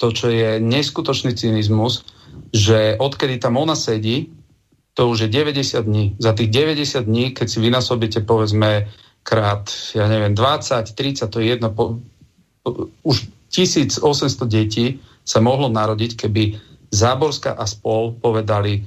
to, 0.00 0.08
čo 0.16 0.32
je 0.32 0.56
neskutočný 0.64 1.36
cynizmus, 1.36 2.08
že 2.56 2.96
odkedy 2.96 3.36
tam 3.36 3.60
ona 3.60 3.76
sedí, 3.76 4.32
to 4.96 5.12
už 5.12 5.28
je 5.28 5.44
90 5.44 5.76
dní. 5.84 6.04
Za 6.16 6.32
tých 6.32 6.48
90 6.48 7.04
dní, 7.04 7.36
keď 7.36 7.46
si 7.52 7.58
vynásobíte 7.60 8.24
povedzme 8.24 8.88
krát, 9.26 9.66
ja 9.90 10.06
neviem, 10.06 10.38
20, 10.38 10.94
30, 10.94 11.26
to 11.26 11.42
je 11.42 11.46
jedno, 11.50 11.74
po, 11.74 11.98
po, 12.62 12.94
už 13.02 13.26
1800 13.50 13.98
detí 14.46 15.02
sa 15.26 15.42
mohlo 15.42 15.66
narodiť, 15.66 16.14
keby 16.14 16.62
Záborská 16.86 17.58
a 17.58 17.66
spol 17.66 18.14
povedali, 18.14 18.86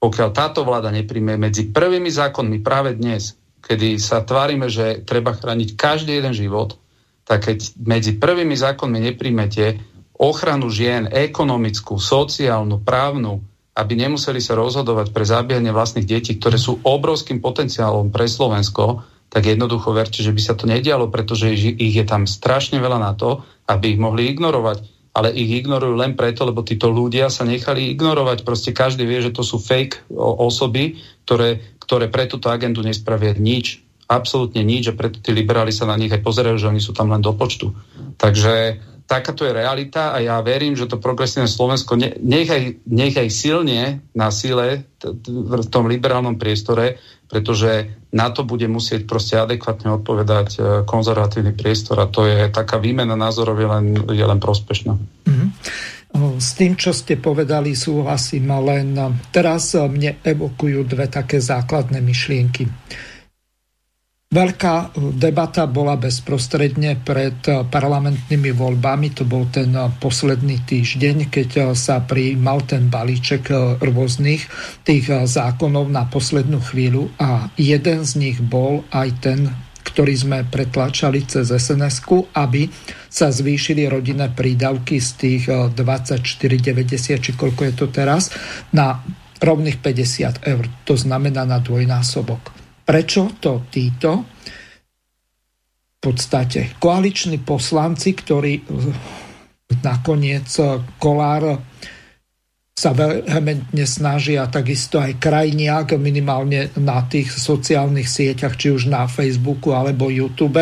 pokiaľ 0.00 0.28
táto 0.32 0.64
vláda 0.64 0.88
nepríjme 0.88 1.36
medzi 1.36 1.68
prvými 1.68 2.08
zákonmi 2.08 2.64
práve 2.64 2.96
dnes 2.96 3.36
kedy 3.62 4.02
sa 4.02 4.26
tvárime, 4.26 4.66
že 4.66 5.06
treba 5.06 5.32
chrániť 5.32 5.78
každý 5.78 6.18
jeden 6.18 6.34
život, 6.34 6.74
tak 7.22 7.46
keď 7.46 7.78
medzi 7.78 8.18
prvými 8.18 8.58
zákonmi 8.58 8.98
nepríjmete 9.14 9.78
ochranu 10.18 10.66
žien, 10.68 11.06
ekonomickú, 11.06 11.96
sociálnu, 12.02 12.82
právnu, 12.82 13.38
aby 13.72 13.96
nemuseli 13.96 14.42
sa 14.42 14.58
rozhodovať 14.58 15.14
pre 15.14 15.24
zabíjanie 15.24 15.72
vlastných 15.72 16.04
detí, 16.04 16.36
ktoré 16.36 16.58
sú 16.58 16.82
obrovským 16.82 17.40
potenciálom 17.40 18.12
pre 18.12 18.26
Slovensko, 18.28 19.00
tak 19.32 19.48
jednoducho 19.48 19.96
verte, 19.96 20.20
že 20.20 20.28
by 20.28 20.40
sa 20.44 20.52
to 20.52 20.68
nedialo, 20.68 21.08
pretože 21.08 21.48
ich 21.56 21.94
je 21.96 22.04
tam 22.04 22.28
strašne 22.28 22.76
veľa 22.76 23.00
na 23.00 23.16
to, 23.16 23.40
aby 23.64 23.96
ich 23.96 24.00
mohli 24.00 24.28
ignorovať. 24.28 24.92
Ale 25.12 25.28
ich 25.28 25.60
ignorujú 25.60 25.92
len 25.92 26.16
preto, 26.16 26.48
lebo 26.48 26.64
títo 26.64 26.88
ľudia 26.88 27.28
sa 27.28 27.44
nechali 27.44 27.92
ignorovať. 27.92 28.48
Proste 28.48 28.72
každý 28.72 29.04
vie, 29.04 29.20
že 29.20 29.32
to 29.32 29.44
sú 29.44 29.60
fake 29.60 30.08
osoby, 30.16 31.00
ktoré 31.28 31.60
ktoré 31.82 32.06
pre 32.06 32.30
túto 32.30 32.46
agendu 32.48 32.80
nespravia 32.86 33.34
nič, 33.34 33.82
absolútne 34.06 34.62
nič 34.62 34.88
a 34.88 34.96
preto 34.96 35.18
tí 35.18 35.34
liberáli 35.34 35.74
sa 35.74 35.84
na 35.84 35.98
nich 35.98 36.14
aj 36.14 36.22
pozerajú, 36.22 36.56
že 36.56 36.70
oni 36.70 36.80
sú 36.80 36.94
tam 36.94 37.10
len 37.10 37.20
do 37.20 37.34
počtu. 37.34 37.74
Takže 38.16 38.78
takáto 39.04 39.42
je 39.42 39.52
realita 39.52 40.14
a 40.14 40.22
ja 40.22 40.38
verím, 40.40 40.78
že 40.78 40.86
to 40.86 41.02
progresívne 41.02 41.50
Slovensko 41.50 41.98
nech 42.00 42.48
aj, 42.48 42.62
nech 42.86 43.12
aj 43.18 43.28
silne 43.28 44.00
na 44.14 44.30
sile 44.30 44.88
v 45.04 45.68
tom 45.68 45.90
liberálnom 45.90 46.38
priestore, 46.38 47.02
pretože 47.32 47.88
na 48.12 48.28
to 48.28 48.44
bude 48.44 48.68
musieť 48.68 49.08
proste 49.08 49.40
adekvátne 49.40 49.88
odpovedať 49.96 50.48
e, 50.52 50.60
konzervatívny 50.84 51.56
priestor 51.56 51.96
a 52.04 52.12
to 52.12 52.28
je 52.28 52.52
taká 52.52 52.76
výmena 52.76 53.16
názorov 53.16 53.56
je 53.56 53.68
len, 53.72 53.86
je 54.12 54.20
len 54.20 54.36
prospešná. 54.36 54.92
Mm-hmm. 55.24 55.48
S 56.36 56.52
tým, 56.60 56.76
čo 56.76 56.92
ste 56.92 57.16
povedali, 57.16 57.72
súhlasím, 57.72 58.52
len 58.52 58.92
teraz 59.32 59.72
mne 59.72 60.20
evokujú 60.20 60.84
dve 60.84 61.08
také 61.08 61.40
základné 61.40 62.04
myšlienky. 62.04 62.68
Veľká 64.32 64.96
debata 65.12 65.68
bola 65.68 66.00
bezprostredne 66.00 66.96
pred 67.04 67.36
parlamentnými 67.44 68.56
voľbami, 68.56 69.12
to 69.12 69.28
bol 69.28 69.44
ten 69.52 69.76
posledný 70.00 70.64
týždeň, 70.64 71.28
keď 71.28 71.76
sa 71.76 72.00
prijímal 72.00 72.64
ten 72.64 72.88
balíček 72.88 73.52
rôznych 73.84 74.48
tých 74.88 75.04
zákonov 75.28 75.92
na 75.92 76.08
poslednú 76.08 76.64
chvíľu 76.64 77.12
a 77.20 77.52
jeden 77.60 78.08
z 78.08 78.12
nich 78.16 78.40
bol 78.40 78.88
aj 78.88 79.08
ten, 79.20 79.52
ktorý 79.84 80.14
sme 80.16 80.38
pretlačali 80.48 81.28
cez 81.28 81.52
sns 81.52 82.00
aby 82.32 82.72
sa 83.12 83.28
zvýšili 83.28 83.84
rodinné 83.84 84.32
prídavky 84.32 84.96
z 84.96 85.10
tých 85.20 85.44
24,90 85.76 86.40
eh, 87.12 87.20
či 87.20 87.30
koľko 87.36 87.68
je 87.68 87.74
to 87.76 87.86
teraz 87.92 88.32
na 88.72 89.04
rovných 89.44 89.76
50 89.84 90.48
eur. 90.48 90.64
To 90.88 90.94
znamená 90.96 91.44
na 91.44 91.60
dvojnásobok. 91.60 92.61
Prečo 92.82 93.38
to 93.38 93.66
títo? 93.70 94.10
V 95.92 95.98
podstate 96.02 96.74
koaliční 96.82 97.38
poslanci, 97.46 98.12
ktorí 98.12 98.52
eh, 98.58 98.64
nakoniec 99.86 100.50
eh, 100.58 100.82
Kolár 100.98 101.62
sa 102.72 102.90
vehementne 102.96 103.86
snažia 103.86 104.48
takisto 104.50 104.98
aj 104.98 105.22
krajniak 105.22 105.94
minimálne 106.02 106.72
na 106.80 107.04
tých 107.06 107.30
sociálnych 107.30 108.10
sieťach, 108.10 108.58
či 108.58 108.74
už 108.74 108.90
na 108.90 109.06
Facebooku 109.06 109.70
alebo 109.70 110.10
YouTube, 110.10 110.58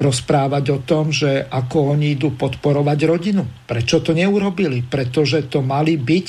rozprávať 0.00 0.64
o 0.72 0.78
tom, 0.80 1.12
že 1.12 1.44
ako 1.50 1.98
oni 1.98 2.16
idú 2.16 2.32
podporovať 2.32 2.98
rodinu. 3.04 3.44
Prečo 3.68 4.00
to 4.00 4.16
neurobili? 4.16 4.80
Pretože 4.80 5.52
to 5.52 5.60
mali 5.60 6.00
byť 6.00 6.26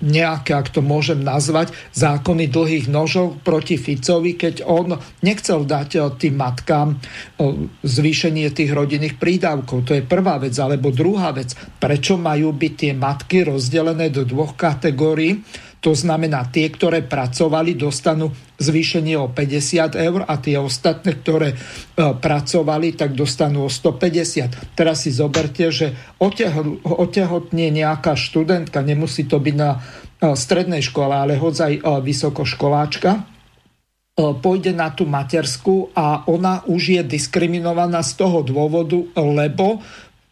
nejaké, 0.00 0.56
ak 0.56 0.72
to 0.72 0.80
môžem 0.80 1.20
nazvať, 1.20 1.72
zákony 1.92 2.48
dlhých 2.48 2.86
nožov 2.88 3.36
proti 3.44 3.76
Ficovi, 3.76 4.34
keď 4.34 4.64
on 4.64 4.96
nechcel 5.20 5.68
dať 5.68 5.88
eh, 5.96 6.02
tým 6.16 6.34
matkám 6.40 6.96
eh, 6.96 6.98
zvýšenie 7.84 8.48
tých 8.52 8.72
rodinných 8.72 9.20
prídavkov. 9.20 9.84
To 9.88 9.92
je 9.92 10.04
prvá 10.04 10.40
vec. 10.40 10.56
Alebo 10.56 10.88
druhá 10.88 11.30
vec, 11.36 11.52
prečo 11.76 12.16
majú 12.16 12.56
byť 12.56 12.72
tie 12.72 12.92
matky 12.96 13.44
rozdelené 13.44 14.08
do 14.08 14.24
dvoch 14.24 14.56
kategórií? 14.56 15.44
To 15.86 15.94
znamená, 15.94 16.50
tie, 16.50 16.66
ktoré 16.66 17.06
pracovali, 17.06 17.78
dostanú 17.78 18.34
zvýšenie 18.58 19.14
o 19.22 19.30
50 19.30 19.94
eur 19.94 20.26
a 20.26 20.34
tie 20.42 20.58
ostatné, 20.58 21.14
ktoré 21.14 21.54
e, 21.54 21.56
pracovali, 22.10 22.98
tak 22.98 23.14
dostanú 23.14 23.64
o 23.64 23.70
150. 23.70 24.74
Teraz 24.74 25.06
si 25.06 25.14
zoberte, 25.14 25.70
že 25.70 25.94
otehotne 26.90 27.70
nejaká 27.70 28.18
študentka, 28.18 28.82
nemusí 28.82 29.30
to 29.30 29.38
byť 29.38 29.54
na 29.54 29.78
e, 30.18 30.34
strednej 30.34 30.82
škole, 30.82 31.14
ale 31.14 31.38
hodzaj 31.38 31.78
e, 31.78 31.80
vysokoškoláčka, 32.02 33.22
pôjde 34.16 34.72
na 34.72 34.90
tú 34.90 35.04
matersku 35.06 35.92
a 35.92 36.24
ona 36.26 36.64
už 36.66 36.98
je 36.98 37.02
diskriminovaná 37.04 38.00
z 38.00 38.16
toho 38.16 38.40
dôvodu, 38.40 39.04
lebo 39.12 39.84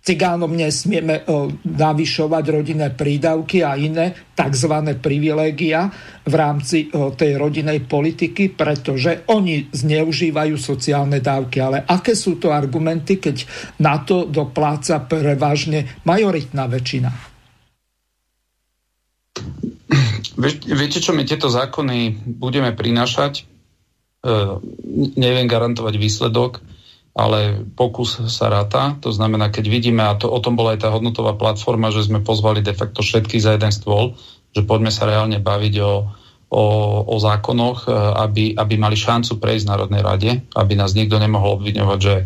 cigánom 0.05 0.53
nesmieme 0.53 1.25
e, 1.25 1.49
navyšovať 1.65 2.45
rodinné 2.53 2.93
prídavky 2.93 3.65
a 3.65 3.73
iné 3.81 4.13
tzv. 4.37 4.75
privilégia 5.01 5.89
v 6.29 6.35
rámci 6.37 6.93
e, 6.93 7.09
tej 7.17 7.41
rodinej 7.41 7.89
politiky, 7.89 8.53
pretože 8.53 9.25
oni 9.33 9.73
zneužívajú 9.73 10.61
sociálne 10.61 11.25
dávky. 11.25 11.57
Ale 11.65 11.89
aké 11.89 12.13
sú 12.13 12.37
to 12.37 12.53
argumenty, 12.53 13.17
keď 13.17 13.49
na 13.81 14.05
to 14.05 14.29
dopláca 14.29 15.01
prevažne 15.09 16.05
majoritná 16.05 16.69
väčšina? 16.69 17.11
Viete, 20.69 21.01
čo 21.01 21.17
my 21.17 21.25
tieto 21.25 21.49
zákony 21.49 22.29
budeme 22.37 22.77
prinášať? 22.77 23.41
E, 23.41 23.43
neviem 25.17 25.49
garantovať 25.49 25.95
výsledok, 25.97 26.61
ale 27.15 27.63
pokus 27.79 28.19
sa 28.27 28.51
ráta. 28.51 28.99
To 28.99 29.15
znamená, 29.15 29.55
keď 29.55 29.65
vidíme, 29.71 30.03
a 30.03 30.19
to, 30.19 30.27
o 30.27 30.43
tom 30.43 30.59
bola 30.59 30.75
aj 30.75 30.83
tá 30.83 30.89
hodnotová 30.91 31.39
platforma, 31.39 31.95
že 31.95 32.11
sme 32.11 32.27
pozvali 32.27 32.59
de 32.59 32.75
facto 32.75 33.07
všetky 33.07 33.39
za 33.39 33.55
jeden 33.55 33.71
stôl, 33.71 34.19
že 34.51 34.67
poďme 34.67 34.91
sa 34.91 35.07
reálne 35.07 35.39
baviť 35.39 35.75
o, 35.79 36.11
o, 36.51 36.65
o 37.07 37.17
zákonoch, 37.23 37.87
e, 37.87 37.95
aby, 38.19 38.45
aby 38.59 38.75
mali 38.75 38.99
šancu 38.99 39.39
prejsť 39.39 39.71
Národnej 39.71 40.03
rade, 40.03 40.31
aby 40.59 40.75
nás 40.75 40.99
nikto 40.99 41.23
nemohol 41.23 41.63
obviňovať, 41.63 41.99
že, 42.03 42.17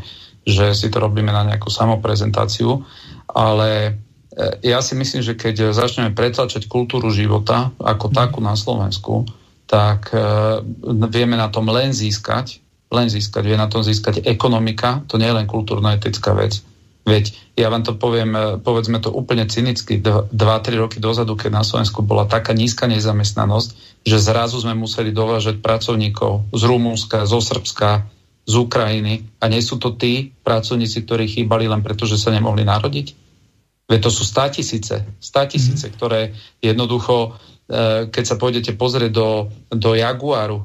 že 0.49 0.67
si 0.73 0.89
to 0.89 1.05
robíme 1.05 1.29
na 1.29 1.45
nejakú 1.45 1.69
samoprezentáciu. 1.69 2.81
Ale 3.29 3.71
e, 3.85 4.73
ja 4.73 4.81
si 4.81 4.97
myslím, 4.97 5.21
že 5.21 5.37
keď 5.37 5.77
začneme 5.77 6.17
pretlačať 6.17 6.65
kultúru 6.65 7.13
života 7.13 7.77
ako 7.77 8.09
takú 8.09 8.41
na 8.41 8.57
Slovensku, 8.57 9.29
tak 9.69 10.17
uh, 10.17 10.65
vieme 11.13 11.37
na 11.37 11.53
tom 11.53 11.69
len 11.69 11.93
získať 11.93 12.65
len 12.89 13.07
získať. 13.13 13.43
Vie 13.45 13.57
na 13.61 13.69
tom 13.69 13.85
získať 13.85 14.25
ekonomika, 14.25 15.05
to 15.09 15.21
nie 15.21 15.29
je 15.29 15.37
len 15.37 15.47
kultúrno-etická 15.47 16.33
vec. 16.33 16.65
Veď 17.09 17.33
ja 17.57 17.73
vám 17.73 17.89
to 17.89 17.97
poviem, 17.97 18.37
e, 18.37 18.41
povedzme 18.61 19.01
to 19.01 19.09
úplne 19.09 19.49
cynicky, 19.49 19.97
2-3 20.01 20.33
roky 20.77 21.01
dozadu, 21.01 21.41
keď 21.41 21.51
na 21.57 21.65
Slovensku 21.65 22.05
bola 22.05 22.29
taká 22.29 22.53
nízka 22.53 22.85
nezamestnanosť, 22.85 24.03
že 24.05 24.19
zrazu 24.21 24.61
sme 24.61 24.77
museli 24.77 25.09
dovážať 25.09 25.65
pracovníkov 25.65 26.53
z 26.53 26.63
Rumúnska, 26.69 27.25
zo 27.25 27.41
Srbska, 27.41 28.05
z 28.49 28.55
Ukrajiny 28.57 29.29
a 29.41 29.45
nie 29.49 29.61
sú 29.61 29.77
to 29.77 29.93
tí 29.97 30.33
pracovníci, 30.41 31.05
ktorí 31.05 31.29
chýbali 31.29 31.69
len 31.69 31.85
preto, 31.85 32.09
že 32.09 32.17
sa 32.17 32.33
nemohli 32.33 32.65
narodiť? 32.65 33.13
Veď 33.89 34.01
to 34.05 34.11
sú 34.13 34.25
státisíce, 34.25 35.05
státisíce, 35.21 35.89
mm. 35.89 35.93
ktoré 35.97 36.21
jednoducho, 36.61 37.37
keď 38.09 38.25
sa 38.25 38.41
pôjdete 38.41 38.73
pozrieť 38.81 39.13
do, 39.13 39.53
do 39.69 39.93
Jaguaru 39.93 40.59
e, 40.59 40.65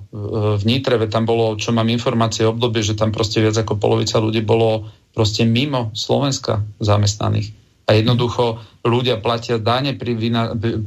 v 0.56 0.64
Nitre, 0.64 0.96
tam 1.12 1.28
bolo, 1.28 1.60
čo 1.60 1.76
mám 1.76 1.92
informácie, 1.92 2.48
obdobie, 2.48 2.80
že 2.80 2.96
tam 2.96 3.12
proste 3.12 3.44
viac 3.44 3.60
ako 3.60 3.76
polovica 3.76 4.24
ľudí 4.24 4.40
bolo 4.40 4.88
proste 5.12 5.44
mimo 5.44 5.92
Slovenska 5.92 6.64
zamestnaných. 6.80 7.52
A 7.84 8.00
jednoducho 8.00 8.64
ľudia 8.88 9.20
platia 9.20 9.60
pri, 9.60 10.16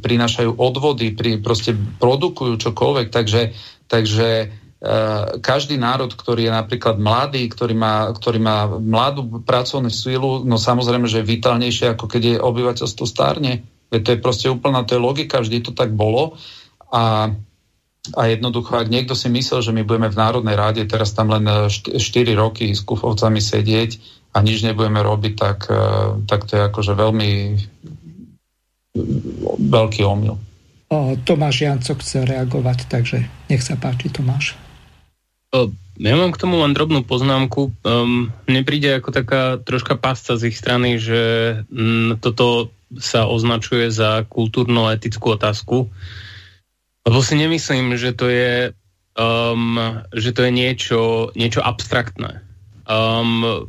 prinášajú 0.00 0.56
odvody, 0.56 1.12
pri, 1.12 1.36
proste 1.44 1.76
produkujú 1.76 2.56
čokoľvek, 2.56 3.12
takže, 3.12 3.52
takže 3.84 4.28
Eh, 4.76 5.40
každý 5.40 5.80
národ, 5.80 6.12
ktorý 6.12 6.46
je 6.46 6.52
napríklad 6.52 7.00
mladý, 7.00 7.48
ktorý 7.48 7.72
má, 7.72 8.12
ktorý 8.12 8.38
má 8.38 8.68
mladú 8.68 9.40
pracovnú 9.40 9.88
sílu, 9.88 10.44
no 10.44 10.60
samozrejme, 10.60 11.08
že 11.08 11.24
je 11.24 11.32
vitálnejšie, 11.32 11.96
ako 11.96 12.04
keď 12.04 12.22
je 12.22 12.36
obyvateľstvo 12.36 13.04
stárne. 13.08 13.64
To 13.90 14.10
je 14.12 14.18
proste 14.18 14.50
úplná, 14.50 14.82
to 14.82 14.98
je 14.98 15.00
logika, 15.02 15.40
vždy 15.40 15.62
to 15.62 15.72
tak 15.72 15.94
bolo. 15.94 16.34
A, 16.90 17.30
a 18.14 18.22
jednoducho, 18.26 18.74
ak 18.74 18.90
niekto 18.90 19.14
si 19.14 19.30
myslel, 19.30 19.62
že 19.62 19.74
my 19.74 19.86
budeme 19.86 20.10
v 20.10 20.18
Národnej 20.18 20.56
ráde 20.58 20.82
teraz 20.86 21.14
tam 21.14 21.30
len 21.30 21.46
4 21.46 21.94
eh, 21.98 22.34
roky 22.34 22.74
s 22.74 22.82
kufovcami 22.82 23.38
sedieť 23.38 23.90
a 24.34 24.42
nič 24.42 24.66
nebudeme 24.66 25.00
robiť, 25.02 25.32
tak, 25.38 25.58
eh, 25.70 26.22
tak 26.26 26.50
to 26.50 26.58
je 26.58 26.62
akože 26.66 26.92
veľmi 26.98 27.30
veľký 29.60 30.02
omyl. 30.08 30.40
Tomáš 31.26 31.66
Janco 31.66 31.98
chce 31.98 32.22
reagovať, 32.24 32.86
takže 32.86 33.26
nech 33.50 33.62
sa 33.62 33.74
páči 33.74 34.08
Tomáš. 34.08 34.54
Ja 35.96 36.12
mám 36.12 36.30
k 36.36 36.40
tomu 36.40 36.60
len 36.60 36.76
drobnú 36.76 37.02
poznámku. 37.08 37.72
Um, 37.80 38.28
mne 38.44 38.62
príde 38.68 38.92
ako 39.00 39.10
taká 39.16 39.56
troška 39.56 39.96
pásca 39.96 40.36
z 40.36 40.52
ich 40.52 40.56
strany, 40.60 41.00
že 41.00 41.22
um, 41.72 42.20
toto 42.20 42.68
sa 42.98 43.28
označuje 43.28 43.90
za 43.92 44.24
kultúrno-etickú 44.28 45.36
otázku. 45.36 45.88
Lebo 47.06 47.18
si 47.22 47.34
nemyslím, 47.38 47.94
že 47.94 48.10
to 48.12 48.26
je, 48.26 48.74
um, 49.14 50.02
že 50.10 50.30
to 50.34 50.46
je 50.46 50.52
niečo, 50.52 51.00
niečo 51.38 51.62
abstraktné. 51.62 52.42
Um, 52.86 53.66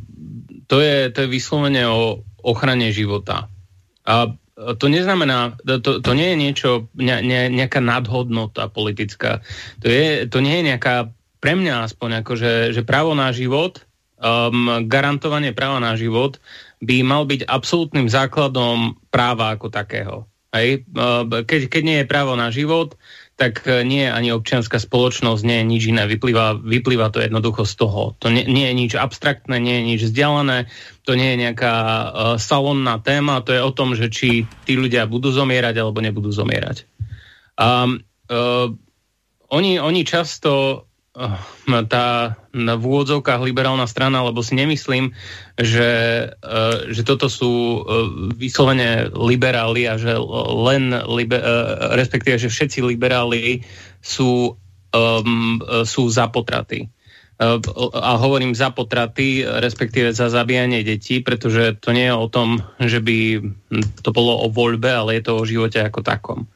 to, 0.66 0.82
je, 0.82 1.10
to 1.14 1.26
je 1.26 1.28
vyslovene 1.30 1.86
o 1.86 2.22
ochrane 2.42 2.90
života. 2.90 3.46
A 4.08 4.34
to 4.58 4.90
neznamená, 4.90 5.54
to, 5.62 6.02
to 6.02 6.12
nie 6.18 6.34
je 6.34 6.36
niečo, 6.36 6.70
ne, 6.98 7.22
ne, 7.22 7.46
nejaká 7.46 7.78
nadhodnota 7.78 8.66
politická. 8.66 9.38
To, 9.82 9.86
je, 9.86 10.26
to 10.26 10.42
nie 10.42 10.58
je 10.58 10.74
nejaká 10.74 11.14
pre 11.38 11.54
mňa 11.54 11.86
aspoň, 11.86 12.26
akože, 12.26 12.74
že 12.74 12.82
právo 12.82 13.14
na 13.14 13.30
život, 13.30 13.86
um, 14.18 14.82
garantovanie 14.90 15.54
práva 15.54 15.78
na 15.78 15.94
život 15.94 16.42
by 16.78 16.96
mal 17.02 17.26
byť 17.26 17.46
absolútnym 17.46 18.06
základom 18.06 18.98
práva 19.10 19.54
ako 19.54 19.68
takého. 19.70 20.16
Hej? 20.54 20.88
Keď, 21.28 21.68
keď 21.68 21.82
nie 21.84 21.98
je 22.02 22.10
právo 22.10 22.32
na 22.38 22.48
život, 22.48 22.96
tak 23.38 23.62
nie 23.86 24.02
je 24.02 24.10
ani 24.10 24.28
občianská 24.34 24.82
spoločnosť, 24.82 25.46
nie 25.46 25.62
je 25.62 25.70
nič 25.70 25.82
iné. 25.94 26.10
Vyplýva, 26.10 26.58
vyplýva 26.58 27.14
to 27.14 27.22
jednoducho 27.22 27.62
z 27.62 27.74
toho. 27.78 28.18
To 28.18 28.34
nie, 28.34 28.42
nie 28.50 28.66
je 28.66 28.74
nič 28.74 28.92
abstraktné, 28.98 29.62
nie 29.62 29.78
je 29.78 29.84
nič 29.94 30.00
vzdialené, 30.10 30.66
to 31.06 31.14
nie 31.14 31.36
je 31.36 31.46
nejaká 31.46 31.74
uh, 31.78 32.08
salonná 32.34 32.98
téma, 32.98 33.46
to 33.46 33.54
je 33.54 33.62
o 33.62 33.70
tom, 33.70 33.94
že 33.94 34.10
či 34.10 34.42
tí 34.66 34.74
ľudia 34.74 35.06
budú 35.06 35.30
zomierať 35.30 35.78
alebo 35.78 36.02
nebudú 36.02 36.34
zomierať. 36.34 36.82
Um, 37.54 38.02
uh, 38.26 38.74
oni, 39.54 39.78
oni 39.78 40.02
často 40.02 40.87
tá 41.90 42.38
v 42.54 42.84
úvodzovkách 42.84 43.42
liberálna 43.42 43.90
strana, 43.90 44.22
lebo 44.22 44.38
si 44.40 44.54
nemyslím, 44.54 45.10
že, 45.58 45.90
eh, 46.30 46.76
že 46.94 47.02
toto 47.02 47.26
sú 47.26 47.52
eh, 47.52 47.82
vyslovene 48.38 49.10
liberáli 49.10 49.90
a 49.90 49.98
že 49.98 50.14
len, 50.62 50.94
liber, 50.94 51.42
respektíve, 51.98 52.38
že 52.38 52.52
všetci 52.52 52.86
liberáli 52.86 53.66
sú, 53.98 54.54
um, 54.94 55.58
sú 55.82 56.06
za 56.06 56.30
potraty. 56.30 56.86
A 57.38 58.18
hovorím 58.18 58.50
za 58.50 58.74
potraty, 58.74 59.46
respektíve 59.46 60.10
za 60.10 60.26
zabíjanie 60.26 60.82
detí, 60.82 61.22
pretože 61.22 61.78
to 61.78 61.94
nie 61.94 62.10
je 62.10 62.14
o 62.18 62.26
tom, 62.26 62.58
že 62.82 62.98
by 62.98 63.38
to 64.02 64.10
bolo 64.10 64.42
o 64.42 64.50
voľbe, 64.50 64.90
ale 64.90 65.18
je 65.18 65.22
to 65.22 65.32
o 65.38 65.46
živote 65.46 65.78
ako 65.78 66.02
takom. 66.02 66.50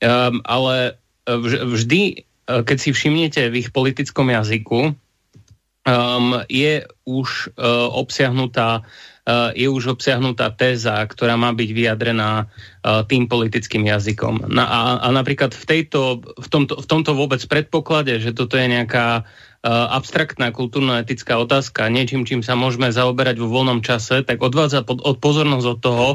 Um, 0.00 0.40
ale 0.48 0.96
vždy 1.28 2.24
Eh, 2.24 2.25
keď 2.46 2.76
si 2.78 2.90
všimnete 2.94 3.50
v 3.50 3.66
ich 3.66 3.68
politickom 3.74 4.30
jazyku, 4.30 4.94
um, 4.94 6.42
je 6.46 6.86
už 7.06 7.54
uh, 7.58 7.90
obsiahnutá 7.90 8.82
uh, 8.82 9.50
je 9.58 9.66
už 9.66 9.98
obsiahnutá 9.98 10.54
téza, 10.54 11.02
ktorá 11.02 11.34
má 11.34 11.50
byť 11.50 11.70
vyjadrená 11.74 12.46
tým 13.10 13.26
politickým 13.26 13.90
jazykom. 13.90 14.46
Na, 14.46 14.70
a, 14.70 14.80
a 15.02 15.08
napríklad 15.10 15.50
v, 15.50 15.64
tejto, 15.66 16.22
v, 16.22 16.46
tomto, 16.46 16.78
v 16.78 16.86
tomto 16.86 17.18
vôbec 17.18 17.42
predpoklade, 17.42 18.22
že 18.22 18.30
toto 18.30 18.54
je 18.54 18.70
nejaká 18.70 19.26
abstraktná 19.66 20.54
kultúrno-etická 20.54 21.42
otázka, 21.42 21.90
niečím, 21.90 22.22
čím 22.22 22.46
sa 22.46 22.54
môžeme 22.54 22.94
zaoberať 22.94 23.42
vo 23.42 23.50
voľnom 23.50 23.82
čase, 23.82 24.22
tak 24.22 24.38
odvádza 24.38 24.86
pod, 24.86 25.02
od 25.02 25.18
pozornosť 25.18 25.66
od 25.66 25.78
toho, 25.82 26.08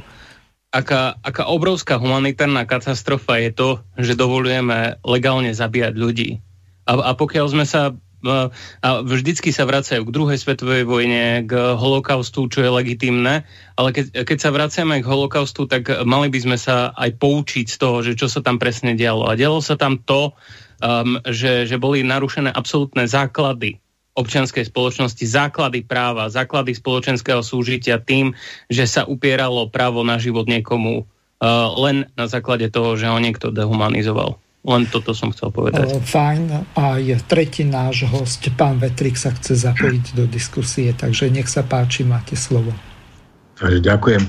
aká, 0.71 1.19
aká 1.19 1.43
obrovská 1.51 1.99
humanitárna 1.99 2.63
katastrofa 2.63 3.37
je 3.43 3.51
to, 3.51 3.69
že 3.99 4.15
dovolujeme 4.15 4.97
legálne 5.03 5.51
zabíjať 5.51 5.93
ľudí. 5.99 6.39
A, 6.87 6.97
a 6.97 7.11
pokiaľ 7.13 7.45
sme 7.51 7.67
sa 7.67 7.93
a 8.21 9.01
vždycky 9.01 9.49
sa 9.49 9.65
vracajú 9.65 10.05
k 10.05 10.13
druhej 10.13 10.37
svetovej 10.37 10.85
vojne, 10.85 11.41
k 11.49 11.57
holokaustu, 11.73 12.45
čo 12.53 12.61
je 12.61 12.69
legitimné, 12.69 13.49
ale 13.73 13.89
keď, 13.89 14.29
keď 14.29 14.37
sa 14.37 14.53
vraciame 14.53 15.01
k 15.01 15.09
holokaustu, 15.09 15.65
tak 15.65 15.89
mali 16.05 16.29
by 16.29 16.37
sme 16.37 16.57
sa 16.61 16.93
aj 16.93 17.17
poučiť 17.17 17.65
z 17.65 17.77
toho, 17.81 18.05
že 18.05 18.13
čo 18.13 18.29
sa 18.29 18.45
tam 18.45 18.61
presne 18.61 18.93
dialo. 18.93 19.25
A 19.25 19.33
dialo 19.33 19.57
sa 19.57 19.73
tam 19.73 19.97
to, 19.97 20.37
um, 20.85 21.17
že, 21.25 21.65
že 21.65 21.81
boli 21.81 22.05
narušené 22.05 22.53
absolútne 22.53 23.09
základy 23.09 23.81
občianskej 24.11 24.67
spoločnosti 24.67 25.23
základy 25.23 25.87
práva, 25.87 26.27
základy 26.27 26.75
spoločenského 26.75 27.39
súžitia 27.39 27.95
tým, 27.95 28.35
že 28.67 28.83
sa 28.83 29.07
upieralo 29.07 29.71
právo 29.71 30.03
na 30.03 30.19
život 30.19 30.51
niekomu 30.51 31.03
uh, 31.03 31.71
len 31.79 32.11
na 32.19 32.27
základe 32.27 32.67
toho, 32.67 32.99
že 32.99 33.07
ho 33.07 33.15
niekto 33.17 33.55
dehumanizoval. 33.55 34.35
Len 34.61 34.85
toto 34.85 35.17
som 35.17 35.33
chcel 35.33 35.49
povedať. 35.49 35.89
O, 35.89 35.97
fajn. 35.97 36.77
A 36.77 37.01
je 37.01 37.17
tretí 37.25 37.65
náš 37.65 38.05
host, 38.05 38.45
pán 38.53 38.77
Vetrik, 38.77 39.17
sa 39.17 39.33
chce 39.33 39.57
zapojiť 39.57 40.13
do 40.13 40.29
diskusie, 40.29 40.93
takže 40.93 41.33
nech 41.33 41.49
sa 41.49 41.65
páči, 41.65 42.05
máte 42.05 42.37
slovo. 42.37 42.69
Ďakujem. 43.57 44.21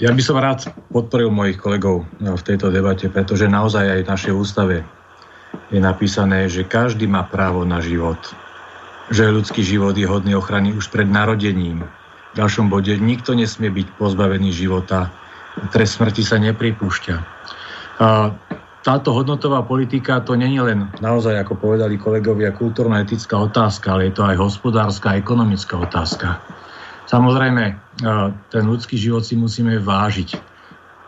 Ja 0.00 0.10
by 0.10 0.22
som 0.24 0.42
rád 0.42 0.74
podporil 0.90 1.30
mojich 1.30 1.60
kolegov 1.62 2.02
v 2.18 2.42
tejto 2.42 2.74
debate, 2.74 3.06
pretože 3.06 3.46
naozaj 3.46 3.84
aj 3.84 4.00
v 4.02 4.10
našej 4.10 4.32
ústave 4.34 4.76
je 5.70 5.78
napísané, 5.78 6.50
že 6.50 6.66
každý 6.66 7.06
má 7.06 7.26
právo 7.26 7.62
na 7.62 7.78
život. 7.78 8.18
Že 9.10 9.42
ľudský 9.42 9.62
život 9.62 9.94
je 9.98 10.06
hodný 10.06 10.34
ochrany 10.34 10.74
už 10.74 10.90
pred 10.90 11.06
narodením. 11.06 11.86
V 12.30 12.34
ďalšom 12.38 12.70
bode 12.70 12.94
nikto 12.98 13.34
nesmie 13.34 13.70
byť 13.70 13.98
pozbavený 13.98 14.54
života. 14.54 15.10
Trest 15.74 15.98
smrti 15.98 16.22
sa 16.22 16.38
nepripúšťa. 16.38 17.16
A 18.00 18.30
táto 18.80 19.12
hodnotová 19.12 19.60
politika 19.66 20.22
to 20.24 20.38
není 20.38 20.56
len 20.62 20.88
naozaj, 21.04 21.36
ako 21.36 21.58
povedali 21.58 22.00
kolegovia, 22.00 22.54
kultúrno-etická 22.54 23.36
otázka, 23.36 23.92
ale 23.92 24.08
je 24.08 24.14
to 24.16 24.22
aj 24.24 24.40
hospodárska 24.40 25.12
a 25.12 25.18
ekonomická 25.20 25.74
otázka. 25.76 26.40
Samozrejme, 27.10 27.76
ten 28.48 28.62
ľudský 28.64 28.94
život 28.94 29.26
si 29.26 29.34
musíme 29.34 29.82
vážiť. 29.82 30.38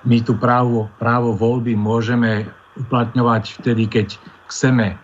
My 0.04 0.18
tu 0.20 0.34
právo, 0.34 0.90
právo 0.98 1.32
voľby 1.38 1.78
môžeme 1.78 2.50
uplatňovať 2.76 3.62
vtedy, 3.62 3.86
keď 3.86 4.18
chceme, 4.52 5.00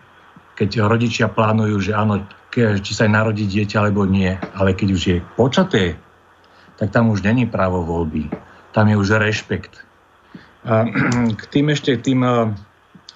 keď 0.53 0.85
rodičia 0.85 1.25
plánujú, 1.25 1.81
že 1.81 1.97
áno, 1.97 2.21
či 2.53 2.91
sa 2.93 3.09
aj 3.09 3.11
narodí 3.17 3.49
dieťa 3.49 3.81
alebo 3.81 4.05
nie, 4.05 4.29
ale 4.53 4.77
keď 4.77 4.87
už 4.93 5.01
je 5.01 5.17
počaté, 5.33 5.97
tak 6.77 6.93
tam 6.93 7.09
už 7.09 7.25
není 7.25 7.49
právo 7.49 7.81
voľby. 7.81 8.29
Tam 8.71 8.85
je 8.85 8.95
už 8.95 9.17
rešpekt. 9.17 9.81
A 10.69 10.85
k 11.33 11.43
tým 11.49 11.73
ešte, 11.73 11.97
tým 11.97 12.21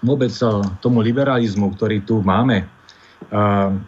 vôbec 0.01 0.33
tomu 0.81 1.05
liberalizmu, 1.05 1.77
ktorý 1.77 2.01
tu 2.01 2.25
máme, 2.25 2.65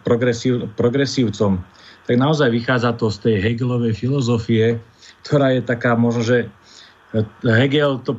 progresív, 0.06 0.70
progresívcom, 0.78 1.60
tak 2.06 2.16
naozaj 2.16 2.48
vychádza 2.54 2.94
to 2.94 3.10
z 3.10 3.18
tej 3.20 3.36
Hegelovej 3.42 3.92
filozofie, 3.98 4.78
ktorá 5.26 5.52
je 5.58 5.62
taká 5.66 5.98
možno, 5.98 6.22
že 6.22 6.38
Hegel 7.42 7.98
to 8.00 8.16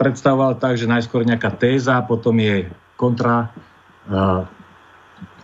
predstavoval 0.00 0.56
tak, 0.58 0.78
že 0.80 0.90
najskôr 0.90 1.22
nejaká 1.26 1.52
téza, 1.54 2.00
potom 2.04 2.36
je 2.40 2.66
kontra, 2.96 3.52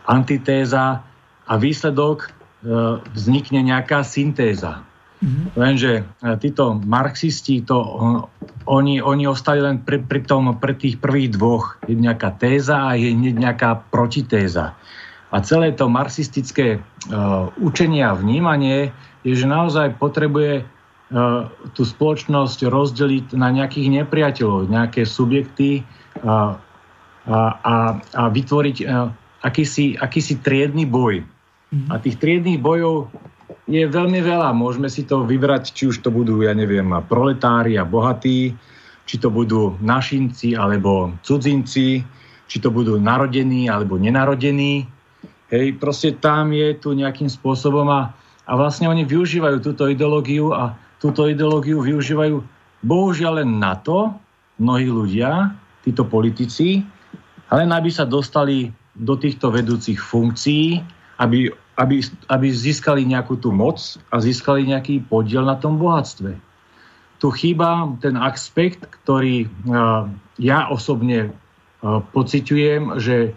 antitéza 0.07 1.03
a 1.47 1.55
výsledok 1.59 2.27
e, 2.27 2.29
vznikne 3.15 3.61
nejaká 3.63 4.03
syntéza. 4.07 4.83
Mm-hmm. 5.23 5.47
Lenže 5.55 5.93
e, 6.03 6.03
títo 6.43 6.75
marxisti, 6.83 7.63
to, 7.63 7.79
oni, 8.67 8.99
oni 8.99 9.25
ostali 9.27 9.63
len 9.63 9.83
pri, 9.83 10.03
pri, 10.03 10.27
tom, 10.27 10.59
pri 10.59 10.75
tých 10.75 10.99
prvých 10.99 11.39
dvoch. 11.39 11.79
Je 11.87 11.95
nejaká 11.95 12.35
téza 12.39 12.91
a 12.91 12.99
je 12.99 13.15
nejaká 13.15 13.87
protitéza. 13.91 14.75
A 15.33 15.41
celé 15.41 15.73
to 15.73 15.89
marxistické 15.89 16.77
uh, 16.77 17.49
učenie 17.57 18.05
a 18.05 18.13
vnímanie 18.13 18.93
je, 19.25 19.33
že 19.33 19.49
naozaj 19.49 19.97
potrebuje 19.97 20.61
uh, 20.61 21.49
tú 21.73 21.89
spoločnosť 21.89 22.69
rozdeliť 22.69 23.33
na 23.33 23.49
nejakých 23.49 23.89
nepriateľov, 23.97 24.69
nejaké 24.69 25.09
subjekty 25.09 25.89
uh, 26.21 26.61
a, 27.27 27.39
a, 27.63 27.75
a 27.99 28.23
vytvoriť 28.31 28.77
uh, 28.83 29.11
akýsi, 29.43 29.99
akýsi 29.99 30.43
triedny 30.43 30.87
boj. 30.87 31.23
Mm-hmm. 31.23 31.89
A 31.91 31.95
tých 32.03 32.17
triedných 32.19 32.59
bojov 32.63 33.11
je 33.67 33.83
veľmi 33.87 34.21
veľa. 34.23 34.55
Môžeme 34.55 34.91
si 34.91 35.07
to 35.07 35.23
vybrať, 35.23 35.75
či 35.75 35.91
už 35.91 36.03
to 36.03 36.11
budú, 36.11 36.43
ja 36.43 36.55
neviem, 36.55 36.91
proletári 37.07 37.79
a 37.79 37.87
bohatí, 37.87 38.55
či 39.07 39.17
to 39.19 39.31
budú 39.31 39.79
našinci 39.83 40.55
alebo 40.55 41.15
cudzinci, 41.27 42.03
či 42.47 42.57
to 42.59 42.69
budú 42.71 42.99
narodení 42.99 43.67
alebo 43.71 43.99
nenarodení. 43.99 44.87
Hej, 45.53 45.77
proste 45.77 46.17
tam 46.17 46.53
je 46.53 46.73
tu 46.81 46.97
nejakým 46.97 47.29
spôsobom 47.29 47.85
a, 47.93 48.13
a 48.49 48.53
vlastne 48.57 48.89
oni 48.89 49.05
využívajú 49.05 49.61
túto 49.61 49.85
ideológiu 49.85 50.53
a 50.53 50.73
túto 50.97 51.29
ideológiu 51.29 51.85
využívajú 51.85 52.41
bohužiaľ 52.83 53.45
len 53.45 53.61
na 53.61 53.77
to, 53.79 54.11
mnohí 54.59 54.89
ľudia, 54.89 55.55
títo 55.83 56.07
politici, 56.07 56.87
len 57.51 57.75
aby 57.75 57.91
sa 57.91 58.07
dostali 58.07 58.71
do 58.95 59.17
týchto 59.17 59.49
vedúcich 59.51 59.99
funkcií, 59.99 60.85
aby, 61.19 61.49
aby, 61.81 62.05
aby 62.29 62.47
získali 62.53 63.09
nejakú 63.09 63.41
tú 63.41 63.51
moc 63.51 63.81
a 64.13 64.21
získali 64.21 64.69
nejaký 64.69 65.05
podiel 65.09 65.49
na 65.49 65.57
tom 65.57 65.81
bohatstve. 65.81 66.37
Tu 67.23 67.27
chýba 67.39 67.87
ten 68.03 68.19
aspekt, 68.19 68.83
ktorý 68.83 69.47
uh, 69.47 70.11
ja 70.43 70.67
osobne 70.69 71.31
uh, 71.31 72.03
pociťujem, 72.13 72.99
že 72.99 73.33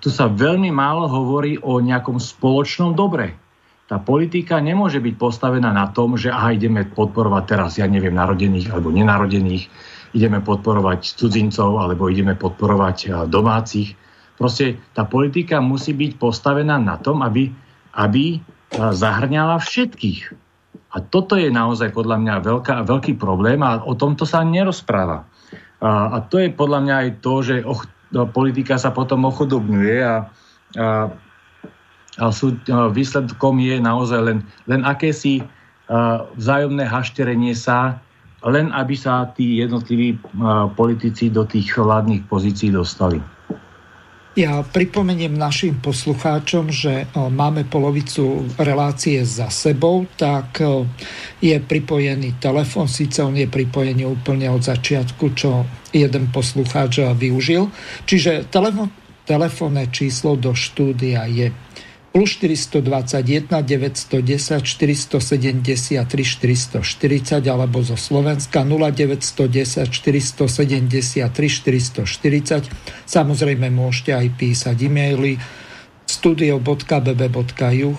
tu 0.00 0.08
sa 0.08 0.30
veľmi 0.30 0.72
málo 0.72 1.10
hovorí 1.10 1.60
o 1.60 1.82
nejakom 1.82 2.16
spoločnom 2.16 2.96
dobre. 2.96 3.36
Tá 3.84 4.00
politika 4.00 4.56
nemôže 4.64 4.96
byť 4.96 5.14
postavená 5.20 5.68
na 5.68 5.92
tom, 5.92 6.16
že 6.16 6.32
aha, 6.32 6.56
ideme 6.56 6.88
podporovať 6.88 7.44
teraz, 7.44 7.70
ja 7.76 7.84
neviem, 7.84 8.16
narodených 8.16 8.72
alebo 8.72 8.88
nenarodených, 8.88 9.68
ideme 10.14 10.38
podporovať 10.40 11.18
cudzincov 11.18 11.82
alebo 11.82 12.06
ideme 12.06 12.38
podporovať 12.38 13.28
domácich. 13.28 13.98
Proste 14.38 14.78
tá 14.94 15.02
politika 15.06 15.58
musí 15.58 15.94
byť 15.94 16.18
postavená 16.18 16.78
na 16.78 16.98
tom, 16.98 17.22
aby, 17.22 17.50
aby 17.98 18.38
zahrňala 18.74 19.58
všetkých. 19.58 20.34
A 20.94 21.02
toto 21.02 21.34
je 21.34 21.50
naozaj 21.50 21.90
podľa 21.90 22.22
mňa 22.22 22.34
veľká, 22.46 22.74
veľký 22.86 23.18
problém 23.18 23.58
a 23.66 23.82
o 23.82 23.98
tomto 23.98 24.22
sa 24.22 24.46
nerozpráva. 24.46 25.26
A, 25.82 26.14
a 26.14 26.18
to 26.22 26.38
je 26.38 26.54
podľa 26.54 26.80
mňa 26.86 26.94
aj 26.94 27.08
to, 27.18 27.34
že 27.42 27.56
och, 27.66 27.82
No, 28.14 28.30
politika 28.30 28.78
sa 28.78 28.94
potom 28.94 29.26
ochudobňuje 29.26 29.98
a, 29.98 30.30
a, 30.78 31.10
a 32.14 32.24
sú, 32.30 32.54
a 32.70 32.86
výsledkom 32.86 33.58
je 33.58 33.82
naozaj 33.82 34.20
len, 34.22 34.38
len 34.70 34.86
akési 34.86 35.42
a, 35.90 36.22
vzájomné 36.38 36.86
hašterenie 36.86 37.58
sa, 37.58 37.98
len 38.44 38.68
aby 38.72 38.94
sa 38.96 39.28
tí 39.32 39.60
jednotliví 39.64 40.20
politici 40.76 41.32
do 41.32 41.48
tých 41.48 41.80
vládnych 41.80 42.28
pozícií 42.28 42.68
dostali. 42.68 43.20
Ja 44.34 44.66
pripomeniem 44.66 45.38
našim 45.38 45.78
poslucháčom, 45.78 46.66
že 46.66 47.06
máme 47.14 47.70
polovicu 47.70 48.42
relácie 48.58 49.22
za 49.22 49.46
sebou, 49.46 50.10
tak 50.18 50.58
je 51.38 51.54
pripojený 51.62 52.42
telefon, 52.42 52.90
síce 52.90 53.22
on 53.22 53.38
je 53.38 53.46
pripojený 53.46 54.02
úplne 54.02 54.50
od 54.50 54.58
začiatku, 54.58 55.38
čo 55.38 55.62
jeden 55.94 56.34
poslucháč 56.34 57.14
využil. 57.14 57.70
Čiže 58.10 58.50
telefon, 58.50 58.90
telefónne 59.22 59.86
číslo 59.94 60.34
do 60.34 60.50
štúdia 60.50 61.30
je 61.30 61.54
plus 62.14 62.38
421 62.38 63.50
910 63.66 64.62
473 64.62 66.06
440 66.06 67.42
alebo 67.50 67.82
zo 67.82 67.98
Slovenska 67.98 68.62
0910 68.62 69.90
473 69.90 71.26
440. 71.26 72.70
Samozrejme 73.02 73.66
môžete 73.74 74.14
aj 74.14 74.30
písať 74.38 74.76
e-maily 74.86 75.42
studio.bb.juh 76.06 77.98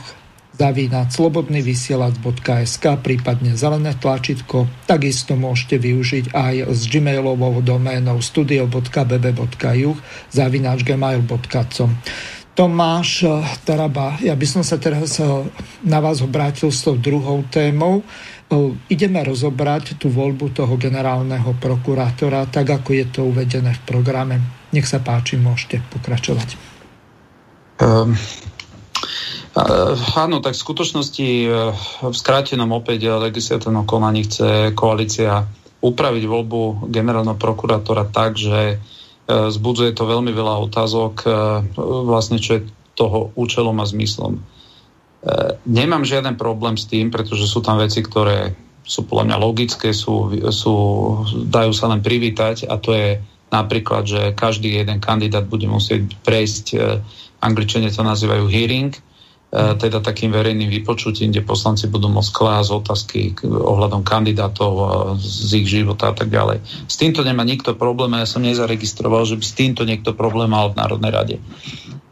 zavínač 0.56 1.20
slobodnyvysielac.sk 1.20 2.86
prípadne 3.04 3.60
zelené 3.60 3.92
tlačítko. 4.00 4.72
Takisto 4.88 5.36
môžete 5.36 5.76
využiť 5.76 6.32
aj 6.32 6.72
s 6.72 6.88
gmailovou 6.88 7.60
doménou 7.60 8.24
studio.bb.juh 8.24 9.98
zavínač 10.32 10.80
gmail.com 10.88 11.92
Tomáš 12.56 13.28
eh, 13.28 13.44
Taraba, 13.68 14.16
ja 14.24 14.32
by 14.32 14.48
som 14.48 14.64
sa 14.64 14.80
teraz 14.80 15.20
eh, 15.20 15.28
na 15.84 16.00
vás 16.00 16.24
obrátil 16.24 16.72
s 16.72 16.88
tou 16.88 16.96
druhou 16.96 17.44
témou. 17.52 18.00
Eh, 18.00 18.72
ideme 18.88 19.20
rozobrať 19.20 20.00
tú 20.00 20.08
voľbu 20.08 20.56
toho 20.56 20.80
generálneho 20.80 21.52
prokurátora, 21.60 22.48
tak 22.48 22.72
ako 22.72 22.90
je 22.96 23.06
to 23.12 23.28
uvedené 23.28 23.76
v 23.76 23.82
programe. 23.84 24.36
Nech 24.72 24.88
sa 24.88 25.04
páči, 25.04 25.36
môžete 25.36 25.84
pokračovať. 25.92 26.56
Um, 27.76 28.16
áno, 30.16 30.40
tak 30.40 30.56
v 30.56 30.64
skutočnosti 30.64 31.28
v 32.08 32.16
skrátenom 32.16 32.72
opäť 32.72 33.12
legislatívnom 33.20 33.84
konaní 33.84 34.24
chce 34.24 34.72
koalícia 34.72 35.44
upraviť 35.84 36.24
voľbu 36.24 36.88
generálneho 36.88 37.36
prokurátora 37.36 38.08
tak, 38.08 38.40
že 38.40 38.80
zbudzuje 39.26 39.98
to 39.98 40.06
veľmi 40.06 40.30
veľa 40.30 40.70
otázok, 40.70 41.14
e, 41.26 41.30
vlastne 42.06 42.38
čo 42.38 42.62
je 42.62 42.68
toho 42.94 43.34
účelom 43.34 43.76
a 43.82 43.86
zmyslom. 43.86 44.38
E, 44.38 44.42
nemám 45.66 46.06
žiaden 46.06 46.38
problém 46.38 46.78
s 46.78 46.86
tým, 46.86 47.10
pretože 47.10 47.50
sú 47.50 47.66
tam 47.66 47.82
veci, 47.82 48.06
ktoré 48.06 48.54
sú 48.86 49.10
podľa 49.10 49.34
mňa 49.34 49.38
logické, 49.42 49.90
sú, 49.98 50.30
sú, 50.54 50.76
dajú 51.50 51.74
sa 51.74 51.90
len 51.90 52.06
privítať 52.06 52.70
a 52.70 52.78
to 52.78 52.94
je 52.94 53.18
napríklad, 53.50 54.06
že 54.06 54.22
každý 54.38 54.78
jeden 54.78 55.02
kandidát 55.02 55.50
bude 55.50 55.66
musieť 55.66 56.06
prejsť, 56.22 56.66
angličane 57.42 57.90
to 57.90 58.06
nazývajú 58.06 58.46
hearing, 58.46 58.94
E, 58.94 59.15
teda 59.56 60.04
takým 60.04 60.36
verejným 60.36 60.68
vypočutím, 60.68 61.32
kde 61.32 61.48
poslanci 61.48 61.88
budú 61.88 62.12
môcť 62.12 62.32
klásť 62.36 62.70
otázky 62.76 63.20
ohľadom 63.48 64.04
kandidátov 64.04 64.72
z 65.16 65.64
ich 65.64 65.68
života 65.72 66.12
a 66.12 66.14
tak 66.14 66.28
ďalej. 66.28 66.60
S 66.92 67.00
týmto 67.00 67.24
nemá 67.24 67.48
nikto 67.48 67.72
problém 67.72 68.12
a 68.20 68.24
ja 68.24 68.28
som 68.28 68.44
nezaregistroval, 68.44 69.24
že 69.24 69.40
by 69.40 69.46
s 69.48 69.56
týmto 69.56 69.88
niekto 69.88 70.12
problém 70.12 70.52
mal 70.52 70.76
v 70.76 70.80
Národnej 70.80 71.12
rade. 71.16 71.36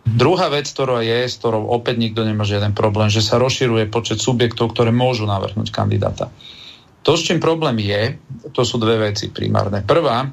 Druhá 0.08 0.48
vec, 0.48 0.72
ktorá 0.72 1.04
je, 1.04 1.28
s 1.28 1.40
ktorou 1.40 1.68
opäť 1.68 2.00
nikto 2.00 2.24
nemá 2.24 2.48
žiaden 2.48 2.72
problém, 2.72 3.12
že 3.12 3.24
sa 3.24 3.40
rozširuje 3.40 3.92
počet 3.92 4.24
subjektov, 4.24 4.72
ktoré 4.72 4.96
môžu 4.96 5.28
navrhnúť 5.28 5.68
kandidáta. 5.72 6.32
To, 7.04 7.20
s 7.20 7.28
čím 7.28 7.44
problém 7.44 7.84
je, 7.84 8.16
to 8.56 8.64
sú 8.64 8.80
dve 8.80 9.12
veci 9.12 9.28
primárne. 9.28 9.84
Prvá, 9.84 10.32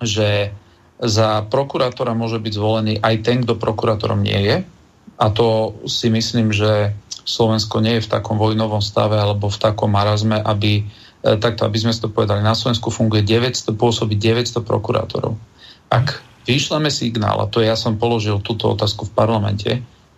že 0.00 0.56
za 1.00 1.44
prokurátora 1.48 2.16
môže 2.16 2.40
byť 2.40 2.52
zvolený 2.56 2.94
aj 3.00 3.14
ten, 3.20 3.44
kto 3.44 3.60
prokurátorom 3.60 4.20
nie 4.20 4.40
je, 4.40 4.56
a 5.20 5.26
to 5.28 5.76
si 5.84 6.08
myslím, 6.08 6.48
že 6.48 6.96
Slovensko 7.28 7.84
nie 7.84 8.00
je 8.00 8.08
v 8.08 8.12
takom 8.16 8.40
vojnovom 8.40 8.80
stave 8.80 9.20
alebo 9.20 9.52
v 9.52 9.60
takom 9.60 9.92
marazme, 9.92 10.40
aby, 10.40 10.82
e, 11.20 11.36
takto, 11.36 11.68
aby 11.68 11.76
sme 11.76 11.92
si 11.92 12.00
to 12.00 12.08
povedali, 12.08 12.40
na 12.40 12.56
Slovensku 12.56 12.88
funguje 12.88 13.20
900, 13.22 13.76
pôsobí 13.76 14.16
900 14.16 14.64
prokurátorov. 14.64 15.36
Ak 15.92 16.24
vyšleme 16.48 16.88
signál, 16.88 17.36
a 17.44 17.46
to 17.52 17.60
ja 17.60 17.76
som 17.76 18.00
položil 18.00 18.40
túto 18.40 18.72
otázku 18.72 19.06
v 19.06 19.12
parlamente, 19.12 19.70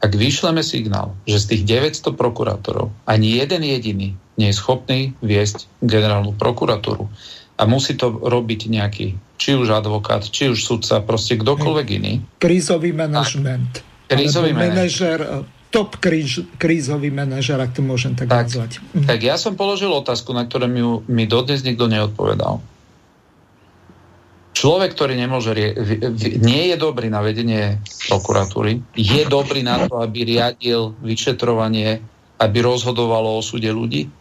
ak 0.02 0.12
vyšleme 0.14 0.62
signál, 0.62 1.18
že 1.26 1.42
z 1.42 1.46
tých 1.50 1.62
900 1.98 2.14
prokurátorov 2.14 2.94
ani 3.02 3.42
jeden 3.42 3.66
jediný 3.66 4.14
nie 4.38 4.48
je 4.50 4.56
schopný 4.56 5.14
viesť 5.18 5.66
generálnu 5.82 6.34
prokuratúru 6.38 7.10
a 7.58 7.62
musí 7.66 7.94
to 7.98 8.10
robiť 8.10 8.70
nejaký, 8.70 9.18
či 9.38 9.54
už 9.54 9.70
advokát, 9.70 10.22
či 10.24 10.50
už 10.50 10.58
sudca, 10.58 11.02
proste 11.02 11.38
kdokoľvek 11.38 11.86
iný. 11.98 12.12
Krízový 12.38 12.90
manažment. 12.90 13.91
Krízový 14.12 14.52
manažer. 14.52 15.20
top 15.72 15.96
kríž, 15.96 16.44
krízový 16.60 17.08
manažer, 17.08 17.56
ak 17.56 17.72
to 17.72 17.80
môžem 17.80 18.12
tak, 18.12 18.28
tak 18.28 18.44
nazvať. 18.44 18.84
Mhm. 18.92 19.08
Tak 19.08 19.18
ja 19.24 19.40
som 19.40 19.56
položil 19.56 19.88
otázku, 19.88 20.36
na 20.36 20.44
ktorú 20.44 20.68
mi, 20.68 20.84
mi 21.08 21.24
dodnes 21.24 21.64
nikto 21.64 21.88
neodpovedal. 21.88 22.60
Človek, 24.52 24.92
ktorý 24.92 25.16
nemôže, 25.16 25.56
nie 26.44 26.62
je 26.70 26.76
dobrý 26.76 27.08
na 27.08 27.24
vedenie 27.24 27.80
prokuratúry, 28.12 28.84
je 28.92 29.24
dobrý 29.24 29.64
na 29.64 29.88
to, 29.88 30.04
aby 30.04 30.28
riadil 30.28 30.92
vyšetrovanie, 31.00 32.04
aby 32.36 32.58
rozhodovalo 32.60 33.40
o 33.40 33.42
súde 33.42 33.72
ľudí? 33.72 34.12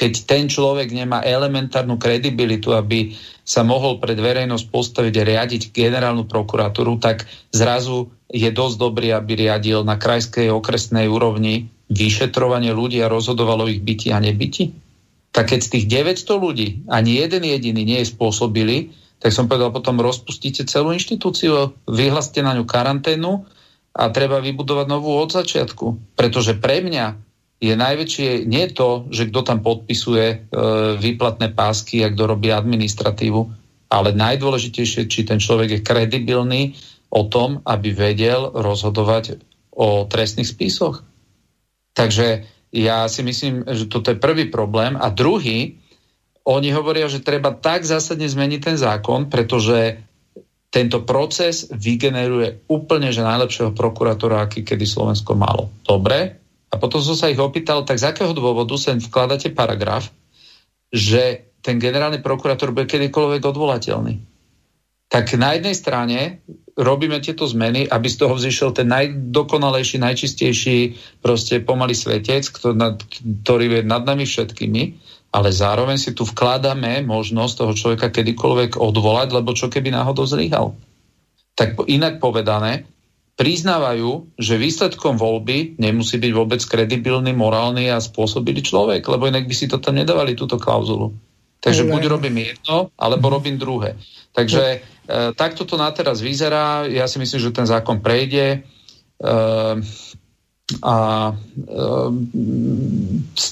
Keď 0.00 0.12
ten 0.24 0.48
človek 0.48 0.96
nemá 0.96 1.20
elementárnu 1.20 2.00
kredibilitu, 2.00 2.72
aby 2.72 3.12
sa 3.44 3.60
mohol 3.60 4.00
pred 4.00 4.16
verejnosť 4.16 4.72
postaviť 4.72 5.14
a 5.20 5.28
riadiť 5.28 5.62
generálnu 5.76 6.24
prokuratúru, 6.24 6.96
tak 6.96 7.28
zrazu 7.52 8.08
je 8.32 8.48
dosť 8.48 8.80
dobrý, 8.80 9.12
aby 9.12 9.44
riadil 9.44 9.84
na 9.84 10.00
krajskej 10.00 10.48
okresnej 10.48 11.04
úrovni 11.04 11.68
vyšetrovanie 11.92 12.72
ľudí 12.72 13.04
a 13.04 13.12
rozhodovalo 13.12 13.68
ich 13.68 13.84
byti 13.84 14.08
a 14.08 14.24
nebyti. 14.24 14.72
Tak 15.36 15.52
keď 15.52 15.60
z 15.60 15.68
tých 15.68 15.84
900 16.24 16.32
ľudí 16.32 16.68
ani 16.88 17.20
jeden 17.20 17.44
jediný 17.44 17.84
nie 17.84 18.00
je 18.00 18.08
spôsobili, 18.08 18.96
tak 19.20 19.36
som 19.36 19.52
povedal, 19.52 19.68
potom 19.68 20.00
rozpustíte 20.00 20.64
celú 20.64 20.96
inštitúciu, 20.96 21.76
vyhlaste 21.84 22.40
na 22.40 22.56
ňu 22.56 22.64
karanténu 22.64 23.44
a 23.92 24.08
treba 24.08 24.40
vybudovať 24.40 24.86
novú 24.88 25.12
od 25.20 25.28
začiatku. 25.28 26.16
Pretože 26.16 26.56
pre 26.56 26.80
mňa 26.80 27.29
je 27.60 27.74
najväčšie 27.76 28.48
nie 28.48 28.72
to, 28.72 29.04
že 29.12 29.28
kto 29.28 29.40
tam 29.44 29.60
podpisuje 29.60 30.26
e, 30.32 30.36
výplatné 30.96 31.52
pásky 31.52 32.00
a 32.00 32.08
kto 32.08 32.24
robí 32.24 32.48
administratívu, 32.48 33.40
ale 33.92 34.16
najdôležitejšie, 34.16 35.04
či 35.04 35.28
ten 35.28 35.36
človek 35.36 35.68
je 35.76 35.84
kredibilný 35.84 36.72
o 37.12 37.28
tom, 37.28 37.60
aby 37.68 37.92
vedel 37.92 38.48
rozhodovať 38.56 39.44
o 39.76 40.08
trestných 40.08 40.48
spisoch. 40.48 41.04
Takže 41.92 42.48
ja 42.72 43.04
si 43.12 43.20
myslím, 43.20 43.68
že 43.68 43.92
toto 43.92 44.08
je 44.08 44.16
prvý 44.16 44.48
problém. 44.48 44.96
A 44.96 45.12
druhý, 45.12 45.76
oni 46.48 46.72
hovoria, 46.72 47.12
že 47.12 47.20
treba 47.20 47.52
tak 47.52 47.84
zásadne 47.84 48.24
zmeniť 48.24 48.60
ten 48.62 48.76
zákon, 48.80 49.28
pretože 49.28 50.00
tento 50.70 51.02
proces 51.02 51.66
vygeneruje 51.68 52.70
úplne 52.70 53.10
že 53.10 53.26
najlepšieho 53.26 53.74
prokurátora, 53.74 54.46
aký 54.46 54.62
kedy 54.62 54.86
Slovensko 54.86 55.34
malo. 55.34 55.74
Dobre, 55.82 56.39
a 56.70 56.74
potom 56.78 57.02
som 57.02 57.18
sa 57.18 57.26
ich 57.26 57.42
opýtal, 57.42 57.82
tak 57.82 57.98
z 57.98 58.14
akého 58.14 58.30
dôvodu 58.30 58.78
sem 58.78 59.02
vkladáte 59.02 59.50
paragraf, 59.50 60.06
že 60.94 61.50
ten 61.60 61.82
generálny 61.82 62.22
prokurátor 62.22 62.70
bude 62.70 62.88
kedykoľvek 62.88 63.42
odvolateľný. 63.42 64.14
Tak 65.10 65.34
na 65.34 65.58
jednej 65.58 65.74
strane 65.74 66.18
robíme 66.78 67.18
tieto 67.18 67.42
zmeny, 67.42 67.90
aby 67.90 68.06
z 68.06 68.16
toho 68.22 68.38
vzýšiel 68.38 68.70
ten 68.70 68.86
najdokonalejší, 68.86 69.98
najčistejší 69.98 70.78
proste 71.18 71.58
pomalý 71.58 71.98
svetec, 71.98 72.46
ktorý 72.46 73.64
je 73.66 73.82
nad 73.82 74.06
nami 74.06 74.22
všetkými, 74.22 74.82
ale 75.34 75.50
zároveň 75.50 75.98
si 75.98 76.14
tu 76.14 76.22
vkladáme 76.22 77.02
možnosť 77.06 77.54
toho 77.58 77.72
človeka 77.74 78.14
kedykoľvek 78.14 78.78
odvolať, 78.78 79.28
lebo 79.34 79.50
čo 79.54 79.66
keby 79.66 79.90
náhodou 79.90 80.26
zlyhal. 80.26 80.78
Tak 81.58 81.82
inak 81.90 82.22
povedané, 82.22 82.86
priznávajú, 83.36 84.36
že 84.36 84.60
výsledkom 84.60 85.16
voľby 85.16 85.80
nemusí 85.80 86.20
byť 86.20 86.32
vôbec 86.34 86.60
kredibilný, 86.60 87.32
morálny 87.32 87.88
a 87.88 88.02
spôsobilý 88.02 88.60
človek, 88.60 89.00
lebo 89.06 89.30
inak 89.30 89.48
by 89.48 89.54
si 89.56 89.66
to 89.70 89.80
tam 89.80 89.96
nedávali, 89.96 90.36
túto 90.36 90.60
klauzulu. 90.60 91.14
Takže 91.60 91.84
buď 91.84 92.02
robím 92.08 92.40
jedno, 92.40 92.88
alebo 92.96 93.28
robím 93.28 93.60
druhé. 93.60 94.00
Takže 94.32 94.64
e, 94.72 94.78
takto 95.36 95.68
to 95.68 95.76
na 95.76 95.92
teraz 95.92 96.24
vyzerá. 96.24 96.88
Ja 96.88 97.04
si 97.04 97.20
myslím, 97.20 97.36
že 97.36 97.52
ten 97.52 97.68
zákon 97.68 98.00
prejde. 98.00 98.46
E, 98.56 98.58
a 100.80 100.96
e, 101.28 101.32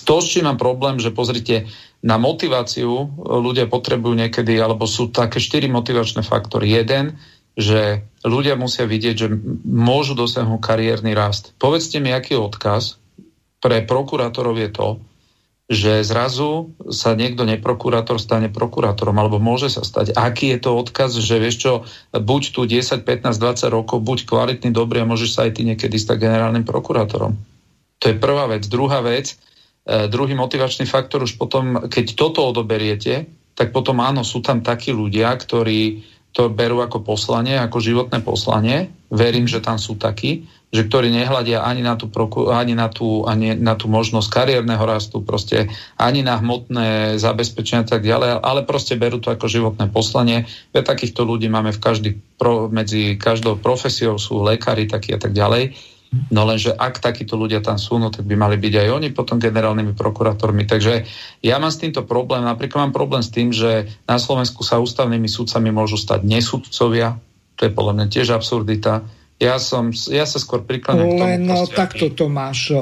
to, 0.09 0.15
s 0.25 0.27
čím 0.33 0.49
mám 0.49 0.57
problém, 0.57 0.97
že 0.97 1.13
pozrite, 1.13 1.69
na 1.99 2.15
motiváciu 2.17 3.11
ľudia 3.19 3.67
potrebujú 3.67 4.15
niekedy, 4.15 4.57
alebo 4.57 4.87
sú 4.87 5.11
také 5.11 5.43
štyri 5.43 5.67
motivačné 5.67 6.23
faktory. 6.23 6.71
Jeden, 6.71 7.19
že 7.59 8.07
ľudia 8.23 8.55
musia 8.55 8.87
vidieť, 8.87 9.15
že 9.19 9.29
môžu 9.67 10.15
dosiahnuť 10.15 10.63
kariérny 10.63 11.11
rast. 11.11 11.59
Povedzte 11.59 11.99
mi, 11.99 12.15
aký 12.15 12.39
odkaz 12.39 13.03
pre 13.59 13.83
prokurátorov 13.83 14.55
je 14.63 14.71
to, 14.71 14.89
že 15.69 16.01
zrazu 16.07 16.73
sa 16.89 17.13
niekto 17.13 17.45
neprokurátor 17.45 18.17
stane 18.17 18.49
prokurátorom, 18.49 19.13
alebo 19.21 19.37
môže 19.37 19.69
sa 19.69 19.85
stať. 19.85 20.17
Aký 20.17 20.55
je 20.57 20.65
to 20.65 20.71
odkaz, 20.73 21.13
že 21.19 21.37
vieš 21.37 21.57
čo, 21.61 21.73
buď 22.15 22.43
tu 22.57 22.65
10, 22.65 23.05
15, 23.05 23.37
20 23.37 23.69
rokov, 23.69 24.01
buď 24.01 24.25
kvalitný, 24.25 24.73
dobrý 24.73 25.05
a 25.05 25.11
môžeš 25.11 25.31
sa 25.35 25.45
aj 25.45 25.61
ty 25.61 25.69
niekedy 25.69 26.01
stať 26.01 26.25
generálnym 26.25 26.65
prokurátorom. 26.65 27.37
To 28.01 28.05
je 28.07 28.17
prvá 28.17 28.49
vec. 28.49 28.65
Druhá 28.65 29.05
vec, 29.05 29.37
e, 29.85 30.09
druhý 30.09 30.33
motivačný 30.33 30.89
faktor 30.89 31.27
už 31.27 31.37
potom, 31.37 31.91
keď 31.91 32.17
toto 32.17 32.49
odoberiete, 32.49 33.29
tak 33.53 33.75
potom 33.75 34.01
áno, 34.01 34.25
sú 34.25 34.41
tam 34.41 34.65
takí 34.65 34.95
ľudia, 34.95 35.35
ktorí 35.37 36.01
to 36.33 36.53
berú 36.53 36.85
ako 36.85 37.03
poslanie, 37.03 37.57
ako 37.59 37.79
životné 37.81 38.21
poslanie. 38.23 38.93
Verím, 39.09 39.49
že 39.49 39.65
tam 39.65 39.81
sú 39.81 39.97
takí, 39.97 40.45
že 40.69 40.85
ktorí 40.85 41.09
nehľadia 41.09 41.65
ani 41.65 41.81
na 41.81 41.97
tú, 41.97 42.13
ani 42.53 42.77
na 42.77 42.93
tú, 42.93 43.25
ani 43.25 43.57
na 43.57 43.73
tú 43.73 43.89
možnosť 43.89 44.29
kariérneho 44.29 44.85
rastu, 44.85 45.25
proste 45.25 45.73
ani 45.97 46.21
na 46.21 46.37
hmotné 46.37 47.17
zabezpečenie 47.17 47.89
a 47.89 47.89
tak 47.89 48.05
ďalej, 48.05 48.45
ale 48.45 48.61
proste 48.69 49.01
berú 49.01 49.17
to 49.17 49.33
ako 49.33 49.49
životné 49.49 49.89
poslanie. 49.89 50.45
Ve 50.77 50.85
takýchto 50.85 51.25
ľudí 51.25 51.49
máme 51.49 51.73
v 51.73 51.81
každý, 51.81 52.11
medzi 52.69 53.17
každou 53.17 53.57
profesiou 53.57 54.21
sú 54.21 54.45
lekári 54.45 54.85
takí 54.85 55.17
a 55.17 55.21
tak 55.21 55.33
ďalej 55.33 55.73
No 56.33 56.49
lenže 56.49 56.73
ak 56.73 57.05
takíto 57.05 57.37
ľudia 57.37 57.61
tam 57.61 57.77
sú, 57.77 58.01
no 58.01 58.09
tak 58.09 58.25
by 58.25 58.33
mali 58.33 58.57
byť 58.57 58.75
aj 58.81 58.89
oni 58.89 59.09
potom 59.13 59.37
generálnymi 59.37 59.93
prokurátormi. 59.93 60.65
Takže 60.65 61.05
ja 61.45 61.57
mám 61.61 61.69
s 61.69 61.81
týmto 61.81 62.01
problém. 62.09 62.49
Napríklad 62.49 62.89
mám 62.89 62.97
problém 62.97 63.21
s 63.21 63.29
tým, 63.29 63.53
že 63.53 63.93
na 64.09 64.17
Slovensku 64.17 64.65
sa 64.65 64.81
ústavnými 64.81 65.29
sudcami 65.29 65.69
môžu 65.69 66.01
stať 66.01 66.25
nesudcovia. 66.25 67.21
To 67.61 67.69
je 67.69 67.73
podľa 67.75 67.93
mňa 68.01 68.07
tiež 68.09 68.33
absurdita. 68.33 69.05
Ja, 69.39 69.61
som, 69.63 69.95
ja 70.11 70.27
sa 70.27 70.41
skôr 70.41 70.65
prikladám 70.67 71.07
k 71.07 71.15
tomu. 71.15 71.29
Len 71.29 71.41
no, 71.45 71.69
takto 71.69 72.11
to 72.11 72.27
máš. 72.27 72.75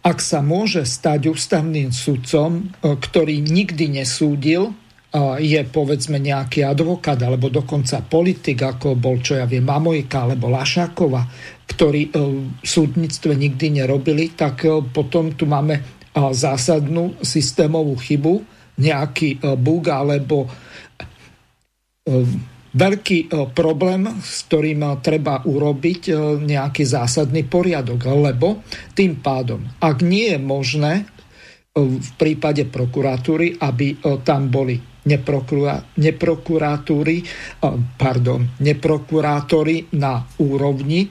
Ak 0.00 0.18
sa 0.24 0.40
môže 0.40 0.82
stať 0.88 1.30
ústavným 1.30 1.92
sudcom, 1.92 2.72
e, 2.80 2.96
ktorý 2.96 3.44
nikdy 3.44 4.00
nesúdil, 4.00 4.74
je 5.42 5.58
povedzme 5.66 6.22
nejaký 6.22 6.62
advokát 6.62 7.18
alebo 7.18 7.50
dokonca 7.50 7.98
politik, 8.06 8.62
ako 8.62 8.94
bol, 8.94 9.18
čo 9.18 9.42
ja 9.42 9.46
viem, 9.46 9.66
Mamojka 9.66 10.30
alebo 10.30 10.46
Lašáková, 10.46 11.26
ktorí 11.70 12.10
e, 12.10 12.18
v 12.58 12.66
súdnictve 12.66 13.38
nikdy 13.38 13.82
nerobili, 13.82 14.34
tak 14.34 14.66
e, 14.66 14.82
potom 14.82 15.38
tu 15.38 15.46
máme 15.46 15.78
e, 15.78 15.82
zásadnú 16.34 17.22
systémovú 17.22 17.94
chybu, 17.94 18.58
nejaký 18.80 19.44
bug 19.60 19.92
alebo 19.92 20.48
veľký 22.72 23.18
problém, 23.52 24.08
s 24.24 24.48
ktorým 24.48 25.04
treba 25.04 25.44
urobiť 25.44 26.16
nejaký 26.40 26.88
zásadný 26.88 27.44
poriadok, 27.44 28.08
lebo 28.08 28.64
tým 28.96 29.20
pádom, 29.20 29.60
ak 29.84 30.00
nie 30.00 30.32
je 30.32 30.40
možné 30.40 31.04
v 31.76 32.10
prípade 32.16 32.72
prokuratúry, 32.72 33.60
aby 33.60 34.00
tam 34.24 34.48
boli 34.48 34.80
neprokuratúry, 36.00 37.16
pardon, 38.00 38.40
neprokurátory 38.64 39.92
na 40.00 40.24
úrovni 40.40 41.04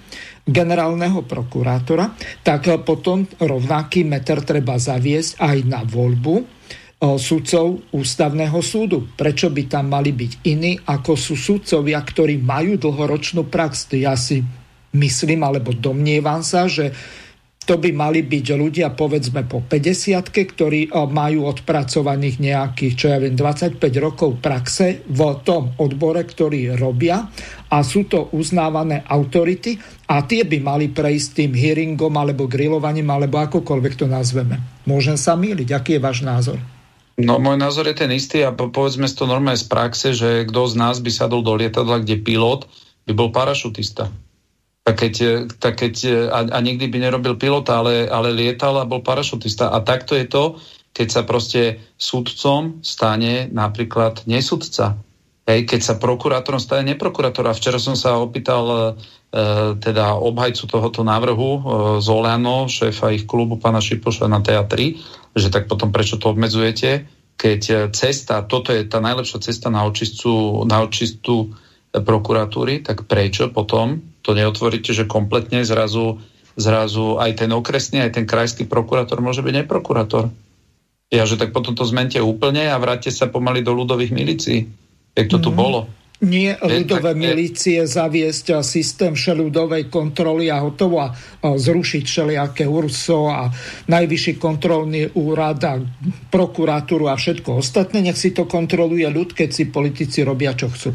generálneho 0.49 1.23
prokurátora, 1.23 2.17
tak 2.41 2.67
potom 2.81 3.23
rovnaký 3.37 4.03
meter 4.03 4.41
treba 4.41 4.81
zaviesť 4.81 5.37
aj 5.37 5.57
na 5.69 5.85
voľbu 5.85 6.57
sudcov 6.99 7.95
ústavného 7.95 8.59
súdu. 8.59 9.07
Prečo 9.15 9.47
by 9.47 9.63
tam 9.71 9.95
mali 9.95 10.11
byť 10.11 10.31
iní, 10.43 10.75
ako 10.83 11.15
sú 11.15 11.39
sudcovia, 11.39 12.03
ktorí 12.03 12.35
majú 12.43 12.75
dlhoročnú 12.75 13.47
prax? 13.47 13.87
Ja 13.95 14.19
si 14.19 14.43
myslím, 14.91 15.47
alebo 15.47 15.71
domnievam 15.71 16.43
sa, 16.43 16.67
že 16.67 16.91
to 17.69 17.77
by 17.77 17.93
mali 17.93 18.25
byť 18.25 18.57
ľudia 18.57 18.97
povedzme 18.97 19.45
po 19.45 19.61
50 19.61 20.25
ktorí 20.25 20.89
majú 20.89 21.45
odpracovaných 21.45 22.41
nejakých, 22.41 22.93
čo 22.97 23.05
ja 23.13 23.21
viem, 23.21 23.37
25 23.37 23.77
rokov 24.01 24.41
praxe 24.41 25.05
v 25.05 25.21
tom 25.45 25.77
odbore, 25.77 26.25
ktorý 26.25 26.73
robia 26.73 27.29
a 27.69 27.77
sú 27.85 28.09
to 28.09 28.33
uznávané 28.33 29.05
autority 29.05 29.77
a 30.09 30.25
tie 30.25 30.49
by 30.49 30.57
mali 30.57 30.89
prejsť 30.89 31.45
tým 31.45 31.53
hearingom 31.53 32.09
alebo 32.17 32.49
grillovaním 32.49 33.13
alebo 33.13 33.37
akokoľvek 33.37 33.93
to 34.01 34.09
nazveme. 34.09 34.57
Môžem 34.89 35.13
sa 35.13 35.37
míliť, 35.37 35.69
aký 35.69 35.91
je 35.97 36.01
váš 36.01 36.25
názor? 36.25 36.57
No 37.21 37.37
môj 37.37 37.61
názor 37.61 37.85
je 37.85 38.01
ten 38.01 38.09
istý 38.09 38.41
a 38.41 38.49
povedzme 38.49 39.05
to 39.05 39.29
normálne 39.29 39.61
z 39.61 39.69
praxe, 39.69 40.17
že 40.17 40.49
kto 40.49 40.73
z 40.73 40.73
nás 40.73 40.97
by 40.97 41.11
sadol 41.13 41.45
do 41.45 41.53
lietadla, 41.53 42.01
kde 42.01 42.17
pilot 42.17 42.65
by 43.05 43.13
bol 43.13 43.29
parašutista 43.29 44.09
keď, 44.95 45.13
tak 45.59 45.81
keď 45.83 45.95
a, 46.29 46.39
a 46.55 46.59
nikdy 46.63 46.87
by 46.87 46.97
nerobil 47.03 47.35
pilota, 47.35 47.83
ale, 47.83 48.07
ale 48.07 48.31
lietal 48.31 48.79
a 48.79 48.87
bol 48.87 49.03
parašutista. 49.03 49.73
A 49.73 49.83
takto 49.83 50.15
je 50.15 50.25
to, 50.29 50.61
keď 50.93 51.07
sa 51.07 51.21
proste 51.23 51.61
sudcom 51.99 52.81
stane 52.81 53.51
napríklad 53.51 54.25
nesudca. 54.25 54.97
Hej, 55.49 55.65
keď 55.65 55.81
sa 55.81 55.95
prokurátorom 55.97 56.61
stane 56.61 56.93
neprokurátor. 56.93 57.49
A 57.49 57.57
včera 57.57 57.81
som 57.81 57.97
sa 57.97 58.21
opýtal 58.21 58.65
e, 58.69 58.77
teda 59.81 60.13
obhajcu 60.13 60.69
tohoto 60.69 61.01
návrhu 61.01 61.49
e, 61.49 61.61
z 62.05 62.07
Oleano, 62.13 62.69
šéfa 62.69 63.09
ich 63.09 63.25
klubu, 63.25 63.57
pána 63.57 63.81
Šipoša 63.81 64.29
na 64.29 64.45
teatri, 64.45 65.01
že 65.33 65.49
tak 65.49 65.65
potom 65.65 65.89
prečo 65.89 66.21
to 66.21 66.29
obmedzujete, 66.29 67.09
keď 67.39 67.89
cesta, 67.95 68.43
toto 68.43 68.75
je 68.75 68.83
tá 68.83 68.99
najlepšia 68.99 69.39
cesta 69.39 69.71
na 69.71 69.87
očistu, 69.87 70.67
na 70.67 70.83
očistu 70.83 71.55
prokuratúry, 71.95 72.83
tak 72.83 73.07
prečo 73.07 73.47
potom 73.49 74.18
to 74.21 74.35
neotvoríte, 74.35 74.91
že 74.91 75.09
kompletne 75.09 75.63
zrazu, 75.63 76.19
zrazu 76.59 77.19
aj 77.19 77.45
ten 77.45 77.51
okresný, 77.51 78.03
aj 78.03 78.19
ten 78.19 78.25
krajský 78.27 78.67
prokurátor 78.67 79.23
môže 79.23 79.43
byť 79.43 79.53
neprokurátor? 79.63 80.31
Ja, 81.09 81.25
že 81.25 81.41
tak 81.41 81.55
potom 81.55 81.73
to 81.73 81.87
zmente 81.89 82.21
úplne 82.21 82.69
a 82.69 82.77
vráte 82.77 83.09
sa 83.09 83.25
pomaly 83.25 83.65
do 83.65 83.73
ľudových 83.73 84.13
milícií. 84.13 84.69
Jak 85.17 85.27
to 85.27 85.41
mm. 85.41 85.43
tu 85.43 85.51
mhm. 85.51 85.57
bolo? 85.57 85.79
Nie 86.19 86.59
ľudové 86.59 87.15
milície 87.15 87.79
zaviesť 87.79 88.59
systém 88.59 89.15
všeludovej 89.15 89.87
kontroly 89.87 90.51
a 90.51 90.59
hotovo 90.59 90.99
a 90.99 91.15
zrušiť 91.39 92.03
všelijaké 92.03 92.67
URSO 92.67 93.31
a 93.31 93.47
najvyšší 93.87 94.35
kontrolný 94.35 95.15
úrad 95.15 95.63
a 95.63 95.79
prokuratúru 96.27 97.07
a 97.07 97.15
všetko 97.15 97.63
ostatné. 97.63 98.03
Nech 98.03 98.19
si 98.19 98.35
to 98.35 98.43
kontroluje 98.43 99.07
ľud, 99.07 99.31
keď 99.31 99.47
si 99.47 99.71
politici 99.71 100.19
robia, 100.27 100.51
čo 100.59 100.67
chcú. 100.67 100.91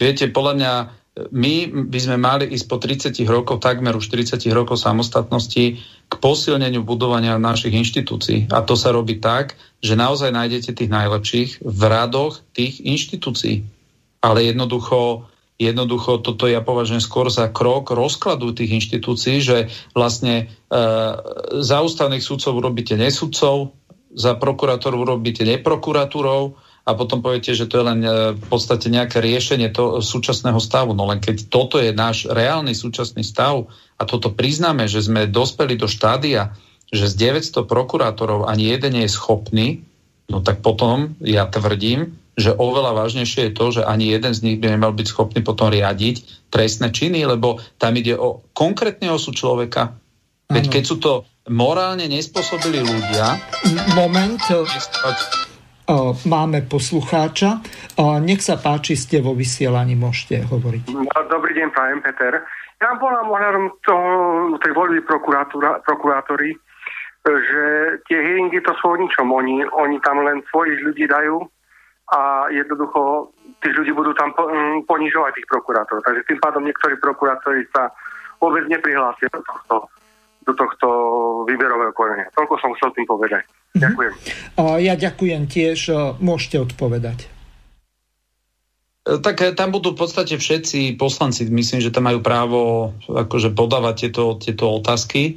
Viete, 0.00 0.32
podľa 0.32 0.52
mňa 0.56 0.72
my 1.14 1.70
by 1.70 1.98
sme 2.02 2.18
mali 2.18 2.50
ísť 2.50 2.66
po 2.66 2.82
30 2.82 3.14
rokov, 3.30 3.62
takmer 3.62 3.94
už 3.94 4.10
40 4.10 4.50
rokov 4.50 4.82
samostatnosti 4.82 5.78
k 6.10 6.14
posilneniu 6.18 6.82
budovania 6.82 7.38
našich 7.38 7.70
inštitúcií. 7.70 8.50
A 8.50 8.66
to 8.66 8.74
sa 8.74 8.90
robí 8.90 9.22
tak, 9.22 9.54
že 9.78 9.94
naozaj 9.94 10.34
nájdete 10.34 10.74
tých 10.74 10.90
najlepších 10.90 11.50
v 11.62 11.82
radoch 11.86 12.42
tých 12.50 12.82
inštitúcií. 12.82 13.62
Ale 14.26 14.42
jednoducho, 14.42 15.30
jednoducho 15.54 16.18
toto 16.18 16.50
ja 16.50 16.58
považujem 16.58 16.98
skôr 16.98 17.30
za 17.30 17.46
krok 17.46 17.94
rozkladu 17.94 18.50
tých 18.50 18.74
inštitúcií, 18.82 19.38
že 19.38 19.70
vlastne 19.94 20.50
e, 20.66 20.74
za 21.62 21.78
ústavných 21.78 22.26
súdcov 22.26 22.58
urobíte 22.58 22.98
nesudcov, 22.98 23.70
za 24.18 24.34
prokurátorov 24.34 25.06
urobíte 25.06 25.46
neprokuratúrov, 25.46 26.58
a 26.84 26.90
potom 26.92 27.24
poviete, 27.24 27.56
že 27.56 27.64
to 27.64 27.80
je 27.80 27.84
len 27.84 28.00
e, 28.04 28.08
v 28.36 28.46
podstate 28.52 28.92
nejaké 28.92 29.24
riešenie 29.24 29.72
to, 29.72 30.04
súčasného 30.04 30.60
stavu. 30.60 30.92
No 30.92 31.08
len 31.08 31.16
keď 31.16 31.48
toto 31.48 31.80
je 31.80 31.96
náš 31.96 32.28
reálny 32.28 32.76
súčasný 32.76 33.24
stav 33.24 33.72
a 33.96 34.02
toto 34.04 34.28
priznáme, 34.28 34.84
že 34.84 35.00
sme 35.00 35.24
dospeli 35.24 35.80
do 35.80 35.88
štádia, 35.88 36.52
že 36.92 37.08
z 37.08 37.32
900 37.32 37.64
prokurátorov 37.64 38.44
ani 38.44 38.68
jeden 38.68 39.00
nie 39.00 39.04
je 39.08 39.16
schopný, 39.16 39.80
no 40.28 40.44
tak 40.44 40.60
potom 40.60 41.16
ja 41.24 41.48
tvrdím, 41.48 42.20
že 42.36 42.52
oveľa 42.52 42.98
vážnejšie 43.00 43.48
je 43.48 43.56
to, 43.56 43.66
že 43.80 43.82
ani 43.86 44.12
jeden 44.12 44.36
z 44.36 44.42
nich 44.44 44.58
by 44.60 44.76
nemal 44.76 44.92
byť 44.92 45.06
schopný 45.08 45.40
potom 45.40 45.72
riadiť 45.72 46.50
trestné 46.52 46.92
činy, 46.92 47.24
lebo 47.24 47.62
tam 47.80 47.96
ide 47.96 48.12
o 48.18 48.44
konkrétny 48.52 49.08
osud 49.08 49.32
človeka. 49.32 49.96
Veď 50.52 50.68
keď 50.68 50.82
sú 50.84 50.96
to 51.00 51.12
morálne 51.48 52.04
nespôsobili 52.10 52.84
ľudia... 52.84 53.40
Moment. 53.96 54.42
Máme 56.24 56.64
poslucháča. 56.64 57.60
Nech 58.24 58.40
sa 58.40 58.56
páči, 58.56 58.96
ste 58.96 59.20
vo 59.20 59.36
vysielaní, 59.36 59.92
môžete 59.92 60.48
hovoriť. 60.48 60.96
No, 60.96 61.04
dobrý 61.28 61.52
deň, 61.60 61.68
pán 61.76 62.00
Peter. 62.00 62.40
Ja 62.80 62.96
volám 62.96 63.28
ohľadom 63.28 63.64
toho, 63.84 64.08
tej 64.64 64.72
voľby 64.72 65.04
prokurátory, 65.84 66.56
že 67.24 67.62
tie 68.08 68.18
hearingy 68.20 68.64
to 68.64 68.72
sú 68.80 68.92
o 68.92 68.96
ničom. 68.96 69.28
Oni, 69.28 69.64
oni 69.64 69.96
tam 70.00 70.24
len 70.24 70.40
svojich 70.48 70.80
ľudí 70.84 71.04
dajú 71.04 71.44
a 72.12 72.48
jednoducho 72.52 73.32
tých 73.64 73.76
ľudí 73.76 73.92
budú 73.96 74.12
tam 74.16 74.32
ponižovať 74.88 75.32
tých 75.36 75.48
prokurátorov. 75.48 76.04
Takže 76.04 76.28
tým 76.28 76.40
pádom 76.40 76.64
niektorí 76.64 76.96
prokurátori 77.00 77.64
sa 77.72 77.92
vôbec 78.40 78.64
neprihlásia 78.68 79.28
do 79.32 79.40
tohto 79.44 79.88
do 80.44 80.52
tohto 80.52 80.88
výberového 81.48 81.96
konania. 81.96 82.28
Toľko 82.36 82.60
som 82.60 82.76
chcel 82.76 82.92
tým 82.92 83.08
povedať. 83.08 83.48
Mm-hmm. 83.74 83.82
Ďakujem. 83.82 84.12
Ja 84.86 84.94
ďakujem 84.94 85.42
tiež. 85.50 85.78
Môžete 86.22 86.62
odpovedať. 86.62 87.34
E, 89.04 89.20
tak 89.20 89.40
e, 89.44 89.52
tam 89.52 89.72
budú 89.72 89.92
v 89.92 90.00
podstate 90.00 90.40
všetci 90.40 90.96
poslanci, 90.96 91.44
myslím, 91.48 91.80
že 91.84 91.92
tam 91.92 92.08
majú 92.08 92.24
právo 92.24 92.60
akože 93.04 93.52
podávať 93.52 94.08
tieto, 94.08 94.40
tieto 94.40 94.72
otázky. 94.80 95.22
E, 95.26 95.32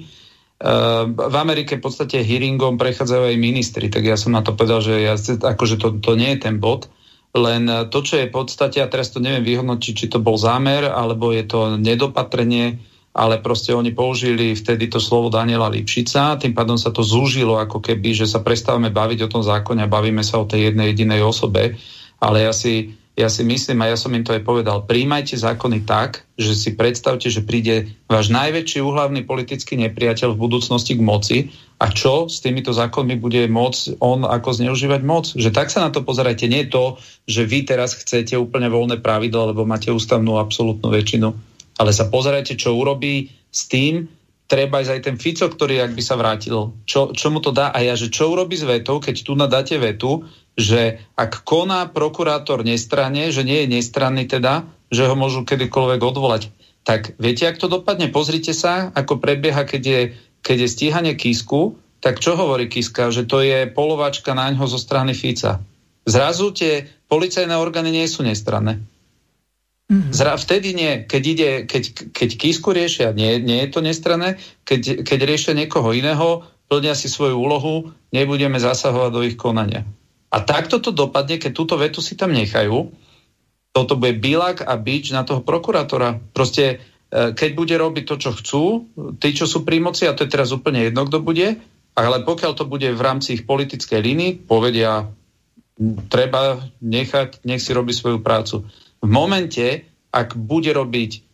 v 1.11 1.35
Amerike 1.35 1.75
v 1.75 1.83
podstate 1.83 2.23
hearingom 2.23 2.79
prechádzajú 2.79 3.23
aj 3.27 3.37
ministri, 3.37 3.91
tak 3.91 4.07
ja 4.07 4.15
som 4.15 4.31
na 4.31 4.41
to 4.41 4.55
povedal, 4.55 4.79
že 4.79 5.03
ja, 5.03 5.19
akože 5.19 5.75
to, 5.77 5.87
to 5.99 6.15
nie 6.15 6.35
je 6.35 6.47
ten 6.47 6.63
bod, 6.63 6.87
len 7.35 7.67
to, 7.91 7.99
čo 8.01 8.23
je 8.23 8.31
v 8.31 8.33
podstate, 8.33 8.81
a 8.81 8.89
teraz 8.89 9.11
to 9.13 9.19
neviem 9.19 9.45
vyhodnotiť, 9.45 9.93
či 9.93 10.07
to 10.09 10.17
bol 10.17 10.39
zámer, 10.39 10.87
alebo 10.87 11.29
je 11.35 11.45
to 11.45 11.75
nedopatrenie, 11.77 12.81
ale 13.17 13.41
proste 13.41 13.73
oni 13.73 13.97
použili 13.97 14.53
vtedy 14.53 14.85
to 14.93 15.01
slovo 15.01 15.33
Daniela 15.33 15.73
Lipšica, 15.73 16.37
tým 16.37 16.53
pádom 16.53 16.77
sa 16.77 16.93
to 16.93 17.01
zúžilo 17.01 17.57
ako 17.57 17.81
keby, 17.81 18.13
že 18.13 18.29
sa 18.29 18.45
prestávame 18.45 18.93
baviť 18.93 19.25
o 19.25 19.31
tom 19.33 19.41
zákone 19.41 19.81
a 19.81 19.89
bavíme 19.89 20.21
sa 20.21 20.37
o 20.37 20.45
tej 20.45 20.69
jednej 20.69 20.93
jedinej 20.93 21.25
osobe, 21.25 21.81
ale 22.21 22.45
ja 22.45 22.53
si, 22.53 22.93
ja 23.17 23.25
si 23.25 23.41
myslím, 23.41 23.81
a 23.81 23.89
ja 23.89 23.97
som 23.97 24.13
im 24.13 24.21
to 24.21 24.37
aj 24.37 24.45
povedal, 24.45 24.85
príjmajte 24.85 25.33
zákony 25.33 25.89
tak, 25.89 26.29
že 26.37 26.53
si 26.53 26.77
predstavte, 26.77 27.33
že 27.33 27.41
príde 27.41 27.89
váš 28.05 28.29
najväčší 28.29 28.85
úhlavný 28.85 29.25
politický 29.25 29.81
nepriateľ 29.81 30.37
v 30.37 30.41
budúcnosti 30.45 30.93
k 30.93 31.01
moci 31.01 31.37
a 31.81 31.89
čo 31.89 32.29
s 32.29 32.37
týmito 32.45 32.69
zákonmi 32.69 33.17
bude 33.17 33.49
môcť 33.49 33.97
on 33.97 34.29
ako 34.29 34.61
zneužívať 34.61 35.01
moc. 35.01 35.33
Že 35.33 35.49
tak 35.49 35.73
sa 35.73 35.81
na 35.81 35.89
to 35.89 36.05
pozerajte. 36.05 36.45
Nie 36.45 36.69
to, 36.69 37.01
že 37.25 37.49
vy 37.49 37.65
teraz 37.65 37.97
chcete 37.97 38.37
úplne 38.37 38.69
voľné 38.69 39.01
pravidlo, 39.01 39.49
lebo 39.49 39.65
máte 39.65 39.89
ústavnú 39.89 40.37
absolútnu 40.37 40.93
väčšinu 40.93 41.56
ale 41.77 41.93
sa 41.93 42.09
pozerajte, 42.09 42.57
čo 42.57 42.77
urobí 42.77 43.29
s 43.53 43.69
tým, 43.69 44.09
treba 44.47 44.79
aj 44.79 45.03
ten 45.03 45.19
Fico, 45.19 45.45
ktorý 45.45 45.83
ak 45.83 45.93
by 45.93 46.03
sa 46.03 46.15
vrátil, 46.15 46.73
čo, 46.87 47.11
čo 47.11 47.27
mu 47.29 47.43
to 47.43 47.51
dá 47.51 47.69
a 47.69 47.83
ja, 47.83 47.93
že 47.93 48.07
čo 48.07 48.31
urobí 48.31 48.55
s 48.55 48.63
vetou, 48.63 49.03
keď 49.03 49.15
tu 49.27 49.35
nadáte 49.35 49.75
vetu, 49.77 50.25
že 50.57 51.03
ak 51.13 51.45
koná 51.45 51.85
prokurátor 51.91 52.65
nestranne, 52.65 53.29
že 53.29 53.45
nie 53.45 53.67
je 53.67 53.77
nestranný 53.77 54.25
teda, 54.25 54.65
že 54.89 55.05
ho 55.05 55.13
môžu 55.13 55.43
kedykoľvek 55.43 56.01
odvolať. 56.01 56.43
Tak 56.87 57.19
viete, 57.19 57.43
ak 57.43 57.59
to 57.59 57.67
dopadne? 57.67 58.07
Pozrite 58.07 58.55
sa, 58.55 58.89
ako 58.95 59.19
prebieha, 59.19 59.67
keď 59.67 59.83
je, 59.83 60.01
keď 60.39 60.57
je 60.63 60.69
stíhanie 60.71 61.13
Kisku, 61.19 61.75
tak 61.99 62.23
čo 62.23 62.39
hovorí 62.39 62.71
Kiska? 62.71 63.11
Že 63.11 63.23
to 63.27 63.37
je 63.43 63.59
polovačka 63.67 64.31
na 64.31 64.47
ňo 64.55 64.63
zo 64.65 64.79
strany 64.79 65.11
Fica. 65.11 65.59
Zrazu 66.07 66.55
tie 66.55 66.87
policajné 67.11 67.51
orgány 67.51 67.91
nie 67.91 68.07
sú 68.07 68.23
nestranné. 68.23 68.79
Mm-hmm. 69.87 70.11
Zra, 70.11 70.35
vtedy 70.35 70.75
nie, 70.75 71.07
keď, 71.07 71.23
ide, 71.23 71.49
keď, 71.63 72.11
keď 72.11 72.29
Kisku 72.35 72.75
riešia, 72.75 73.15
nie, 73.15 73.39
nie 73.39 73.63
je 73.63 73.69
to 73.71 73.79
nestrané, 73.79 74.35
keď, 74.67 75.07
keď 75.07 75.19
riešia 75.23 75.53
niekoho 75.55 75.95
iného, 75.95 76.43
plnia 76.67 76.91
si 76.91 77.07
svoju 77.07 77.39
úlohu, 77.39 77.95
nebudeme 78.11 78.59
zasahovať 78.59 79.11
do 79.15 79.23
ich 79.23 79.39
konania. 79.39 79.87
A 80.27 80.43
takto 80.43 80.83
to 80.83 80.91
dopadne, 80.91 81.39
keď 81.39 81.51
túto 81.55 81.79
vetu 81.79 82.03
si 82.03 82.19
tam 82.19 82.35
nechajú, 82.35 82.91
toto 83.71 83.95
bude 83.95 84.19
bilak 84.19 84.59
a 84.67 84.75
bič 84.75 85.15
na 85.15 85.23
toho 85.23 85.39
prokurátora. 85.39 86.19
Proste, 86.35 86.83
e, 87.07 87.31
keď 87.31 87.49
bude 87.55 87.75
robiť 87.79 88.03
to, 88.03 88.15
čo 88.19 88.31
chcú, 88.35 88.63
tí, 89.23 89.31
čo 89.31 89.47
sú 89.47 89.63
pri 89.63 89.79
moci, 89.79 90.03
a 90.03 90.11
to 90.11 90.27
je 90.27 90.33
teraz 90.35 90.51
úplne 90.51 90.83
jedno, 90.83 91.07
kto 91.07 91.23
bude, 91.23 91.63
ale 91.95 92.17
pokiaľ 92.27 92.51
to 92.59 92.67
bude 92.67 92.91
v 92.91 92.99
rámci 92.99 93.39
ich 93.39 93.47
politickej 93.47 94.03
línii, 94.03 94.31
povedia, 94.43 95.07
treba 96.11 96.59
nechať, 96.83 97.47
nech 97.47 97.63
si 97.63 97.71
robí 97.71 97.95
svoju 97.95 98.19
prácu 98.19 98.67
v 99.01 99.09
momente, 99.09 99.85
ak 100.11 100.33
bude 100.33 100.73
robiť 100.73 101.27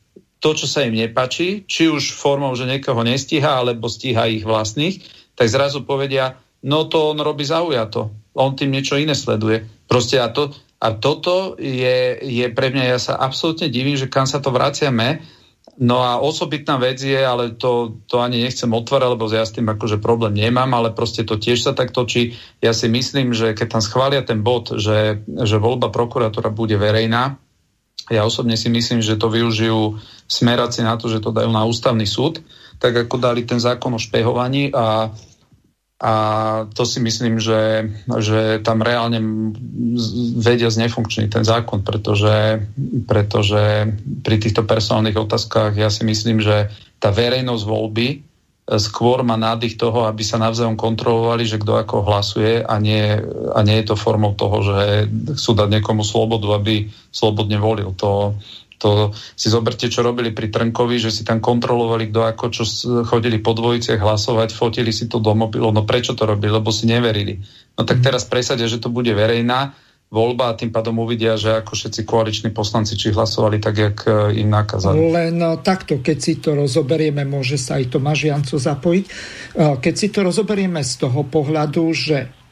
to, 0.43 0.51
čo 0.51 0.67
sa 0.67 0.83
im 0.83 0.99
nepačí, 0.99 1.63
či 1.63 1.87
už 1.87 2.19
formou, 2.19 2.51
že 2.51 2.67
niekoho 2.67 2.99
nestíha, 3.07 3.63
alebo 3.63 3.87
stíha 3.87 4.27
ich 4.27 4.43
vlastných, 4.43 4.99
tak 5.39 5.47
zrazu 5.47 5.87
povedia, 5.87 6.35
no 6.67 6.83
to 6.91 7.15
on 7.15 7.23
robí 7.23 7.47
zaujato. 7.47 8.11
On 8.35 8.51
tým 8.51 8.75
niečo 8.75 8.99
iné 8.99 9.15
sleduje. 9.15 9.63
Proste 9.87 10.19
a, 10.19 10.27
to, 10.27 10.51
a 10.83 10.91
toto 10.99 11.55
je, 11.55 12.19
je 12.19 12.45
pre 12.51 12.75
mňa, 12.75 12.83
ja 12.91 12.99
sa 12.99 13.13
absolútne 13.15 13.71
divím, 13.71 13.95
že 13.95 14.11
kam 14.11 14.27
sa 14.27 14.43
to 14.43 14.51
vraciame. 14.51 15.23
No 15.79 16.03
a 16.03 16.19
osobitná 16.19 16.75
vec 16.75 16.99
je, 16.99 17.17
ale 17.17 17.55
to, 17.55 17.97
to 18.05 18.19
ani 18.19 18.43
nechcem 18.43 18.69
otvárať, 18.69 19.09
lebo 19.15 19.25
ja 19.31 19.47
s 19.47 19.55
tým 19.55 19.65
akože 19.65 20.03
problém 20.03 20.35
nemám, 20.35 20.69
ale 20.75 20.91
proste 20.91 21.23
to 21.23 21.39
tiež 21.39 21.63
sa 21.65 21.71
tak 21.71 21.95
točí. 21.95 22.35
Ja 22.59 22.75
si 22.75 22.91
myslím, 22.91 23.31
že 23.31 23.55
keď 23.55 23.79
tam 23.79 23.81
schvália 23.81 24.21
ten 24.27 24.43
bod, 24.43 24.75
že, 24.75 25.23
že 25.23 25.57
voľba 25.57 25.87
prokurátora 25.87 26.51
bude 26.51 26.75
verejná, 26.75 27.39
ja 28.11 28.27
osobne 28.27 28.59
si 28.59 28.67
myslím, 28.67 28.99
že 28.99 29.15
to 29.15 29.31
využijú 29.31 29.99
smeráci 30.27 30.83
na 30.83 30.99
to, 30.99 31.07
že 31.07 31.23
to 31.23 31.31
dajú 31.31 31.51
na 31.51 31.63
ústavný 31.63 32.03
súd, 32.03 32.43
tak 32.81 33.07
ako 33.07 33.15
dali 33.21 33.47
ten 33.47 33.63
zákon 33.63 33.95
o 33.95 34.01
špehovaní 34.01 34.75
a, 34.75 35.07
a 36.03 36.13
to 36.75 36.83
si 36.83 36.99
myslím, 36.99 37.39
že, 37.39 37.87
že 38.19 38.59
tam 38.59 38.83
reálne 38.83 39.23
vedia 40.35 40.67
znefunkčniť 40.67 41.29
ten 41.31 41.45
zákon, 41.47 41.79
pretože, 41.85 42.67
pretože 43.07 43.93
pri 44.19 44.35
týchto 44.35 44.67
personálnych 44.67 45.15
otázkach 45.15 45.71
ja 45.77 45.87
si 45.87 46.03
myslím, 46.03 46.43
že 46.43 46.75
tá 46.99 47.07
verejnosť 47.13 47.63
voľby 47.63 48.32
skôr 48.63 49.27
má 49.27 49.35
nádych 49.35 49.75
toho, 49.75 50.07
aby 50.07 50.23
sa 50.23 50.39
navzájom 50.39 50.79
kontrolovali, 50.79 51.43
že 51.43 51.59
kto 51.59 51.83
ako 51.83 52.07
hlasuje 52.07 52.63
a 52.63 52.75
nie, 52.79 53.19
a 53.51 53.59
nie 53.59 53.83
je 53.83 53.91
to 53.91 53.99
formou 53.99 54.31
toho, 54.39 54.63
že 54.63 54.77
chcú 55.35 55.51
dať 55.51 55.67
niekomu 55.67 56.03
slobodu, 56.07 56.47
aby 56.55 56.87
slobodne 57.11 57.59
volil. 57.59 57.91
To, 57.99 58.39
to 58.79 59.11
si 59.35 59.51
zoberte, 59.51 59.91
čo 59.91 59.99
robili 59.99 60.31
pri 60.31 60.47
Trnkovi, 60.47 60.95
že 60.95 61.11
si 61.11 61.27
tam 61.27 61.43
kontrolovali, 61.43 62.07
kto 62.07 62.19
ako 62.23 62.45
čo 62.55 62.63
chodili 63.03 63.43
po 63.43 63.51
dvojiciach 63.51 63.99
hlasovať, 63.99 64.55
fotili 64.55 64.95
si 64.95 65.11
to 65.11 65.19
do 65.19 65.35
mobilu. 65.35 65.75
No 65.75 65.83
prečo 65.83 66.15
to 66.15 66.23
robili? 66.23 66.55
Lebo 66.55 66.71
si 66.71 66.87
neverili. 66.87 67.43
No 67.75 67.83
tak 67.83 67.99
mhm. 67.99 68.05
teraz 68.07 68.23
presadia, 68.23 68.71
že 68.71 68.79
to 68.79 68.87
bude 68.87 69.11
verejná 69.11 69.75
voľba 70.13 70.53
a 70.53 70.57
tým 70.57 70.69
pádom 70.69 71.01
uvidia, 71.01 71.33
že 71.33 71.57
ako 71.57 71.73
všetci 71.73 72.01
koaliční 72.05 72.49
poslanci 72.53 72.93
či 72.93 73.09
hlasovali 73.09 73.57
tak, 73.57 73.75
jak 73.81 73.97
e, 74.05 74.37
im 74.45 74.53
nakázali. 74.53 75.09
Len 75.09 75.41
e, 75.41 75.57
takto, 75.65 76.05
keď 76.05 76.17
si 76.21 76.37
to 76.37 76.53
rozoberieme, 76.53 77.25
môže 77.25 77.57
sa 77.57 77.81
aj 77.81 77.97
Tomáš 77.97 78.29
Janco 78.29 78.61
zapojiť, 78.61 79.05
keď 79.57 79.93
si 79.97 80.07
to 80.13 80.21
rozoberieme 80.21 80.85
z 80.85 80.93
toho 81.01 81.25
pohľadu, 81.25 81.83
že 81.89 82.43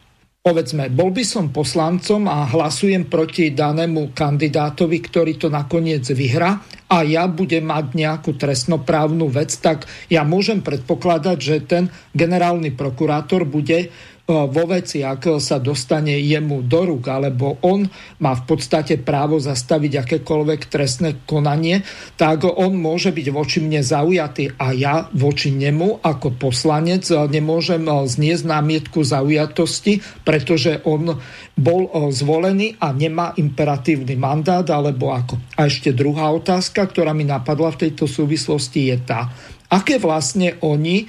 povedzme, 0.42 0.90
bol 0.90 1.14
by 1.14 1.22
som 1.22 1.54
poslancom 1.54 2.26
a 2.26 2.50
hlasujem 2.50 3.06
proti 3.06 3.54
danému 3.54 4.10
kandidátovi, 4.18 4.98
ktorý 4.98 5.38
to 5.38 5.54
nakoniec 5.54 6.02
vyhra 6.10 6.58
a 6.90 7.06
ja 7.06 7.30
budem 7.30 7.70
mať 7.70 7.94
nejakú 7.94 8.36
trestnoprávnu 8.36 9.30
vec, 9.30 9.54
tak 9.62 9.86
ja 10.10 10.26
môžem 10.26 10.66
predpokladať, 10.66 11.38
že 11.38 11.56
ten 11.64 11.84
generálny 12.18 12.74
prokurátor 12.74 13.46
bude 13.46 13.94
vo 14.32 14.64
veci, 14.64 15.04
ak 15.04 15.44
sa 15.44 15.60
dostane 15.60 16.16
jemu 16.16 16.64
do 16.64 16.88
rúk, 16.88 17.12
alebo 17.12 17.60
on 17.68 17.84
má 18.24 18.32
v 18.40 18.44
podstate 18.48 18.96
právo 18.96 19.36
zastaviť 19.44 20.08
akékoľvek 20.08 20.62
trestné 20.72 21.28
konanie, 21.28 21.84
tak 22.16 22.48
on 22.48 22.72
môže 22.80 23.12
byť 23.12 23.28
voči 23.36 23.60
mne 23.60 23.84
zaujatý 23.84 24.56
a 24.56 24.72
ja 24.72 24.96
voči 25.12 25.52
nemu 25.52 26.00
ako 26.00 26.40
poslanec 26.40 27.04
nemôžem 27.12 27.84
zniesť 27.84 28.44
námietku 28.48 29.04
zaujatosti, 29.04 30.24
pretože 30.24 30.80
on 30.88 31.20
bol 31.60 31.92
zvolený 32.16 32.80
a 32.80 32.96
nemá 32.96 33.36
imperatívny 33.36 34.16
mandát, 34.16 34.64
alebo 34.72 35.12
ako. 35.12 35.36
A 35.60 35.68
ešte 35.68 35.92
druhá 35.92 36.32
otázka, 36.32 36.88
ktorá 36.88 37.12
mi 37.12 37.28
napadla 37.28 37.76
v 37.76 37.90
tejto 37.90 38.08
súvislosti 38.08 38.96
je 38.96 38.98
tá, 39.04 39.28
aké 39.72 39.96
vlastne 40.04 40.60
oni 40.60 41.08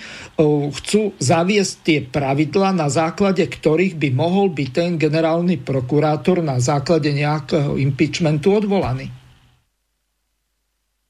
chcú 0.70 1.18
zaviesť 1.18 1.74
tie 1.82 1.98
pravidla, 2.06 2.70
na 2.70 2.86
základe 2.86 3.42
ktorých 3.42 3.98
by 3.98 4.08
mohol 4.14 4.54
byť 4.54 4.68
ten 4.70 4.90
generálny 4.94 5.58
prokurátor 5.58 6.40
na 6.46 6.62
základe 6.62 7.10
nejakého 7.10 7.74
impeachmentu 7.76 8.54
odvolaný. 8.54 9.10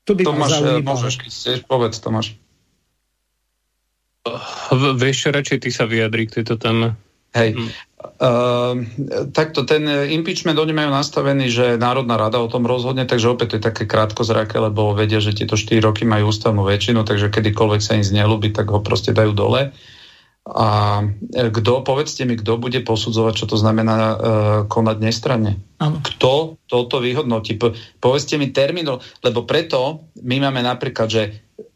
To 0.09 0.19
by 0.19 0.23
Tomáš, 0.27 0.53
e, 0.59 0.83
môžeš, 0.83 1.15
keď 1.21 1.31
chceš, 1.31 1.59
povedz, 1.69 2.03
Tomáš. 2.03 2.35
Vieš, 4.99 5.31
radšej 5.31 5.59
ty 5.63 5.71
sa 5.71 5.87
vyjadri 5.87 6.27
k 6.27 6.43
tejto 6.43 6.59
téme. 6.59 6.99
Hej. 7.33 7.55
Hm. 8.03 8.11
Uh, 8.23 8.75
takto 9.31 9.63
ten 9.63 9.87
impeachment 9.87 10.59
oni 10.59 10.75
majú 10.75 10.91
nastavený, 10.91 11.47
že 11.51 11.67
Národná 11.79 12.19
rada 12.19 12.43
o 12.43 12.51
tom 12.51 12.67
rozhodne, 12.67 13.07
takže 13.07 13.31
opäť 13.31 13.47
to 13.47 13.57
je 13.59 13.67
také 13.71 13.85
krátkozraké, 13.87 14.59
lebo 14.59 14.95
vedia, 14.95 15.23
že 15.23 15.35
tieto 15.35 15.55
4 15.55 15.79
roky 15.83 16.03
majú 16.03 16.31
ústavnú 16.31 16.67
väčšinu, 16.67 17.07
takže 17.07 17.31
kedykoľvek 17.31 17.81
sa 17.83 17.99
im 17.99 18.05
znelúbi, 18.07 18.51
tak 18.51 18.71
ho 18.71 18.83
proste 18.83 19.15
dajú 19.15 19.35
dole. 19.35 19.75
A 20.43 20.99
kto, 21.31 21.87
povedzte 21.87 22.27
mi, 22.27 22.35
kto 22.35 22.59
bude 22.59 22.83
posudzovať, 22.83 23.35
čo 23.39 23.47
to 23.47 23.55
znamená 23.55 23.95
uh, 23.95 24.15
konať 24.67 24.97
nestranne? 24.99 25.63
Ano. 25.79 26.03
Kto 26.03 26.59
toto 26.67 26.99
vyhodnotí? 26.99 27.55
Po, 27.55 27.71
povedzte 28.03 28.43
mi 28.43 28.51
termín, 28.51 28.91
lebo 29.23 29.41
preto 29.47 30.11
my 30.19 30.43
máme 30.43 30.67
napríklad, 30.67 31.07
že 31.07 31.23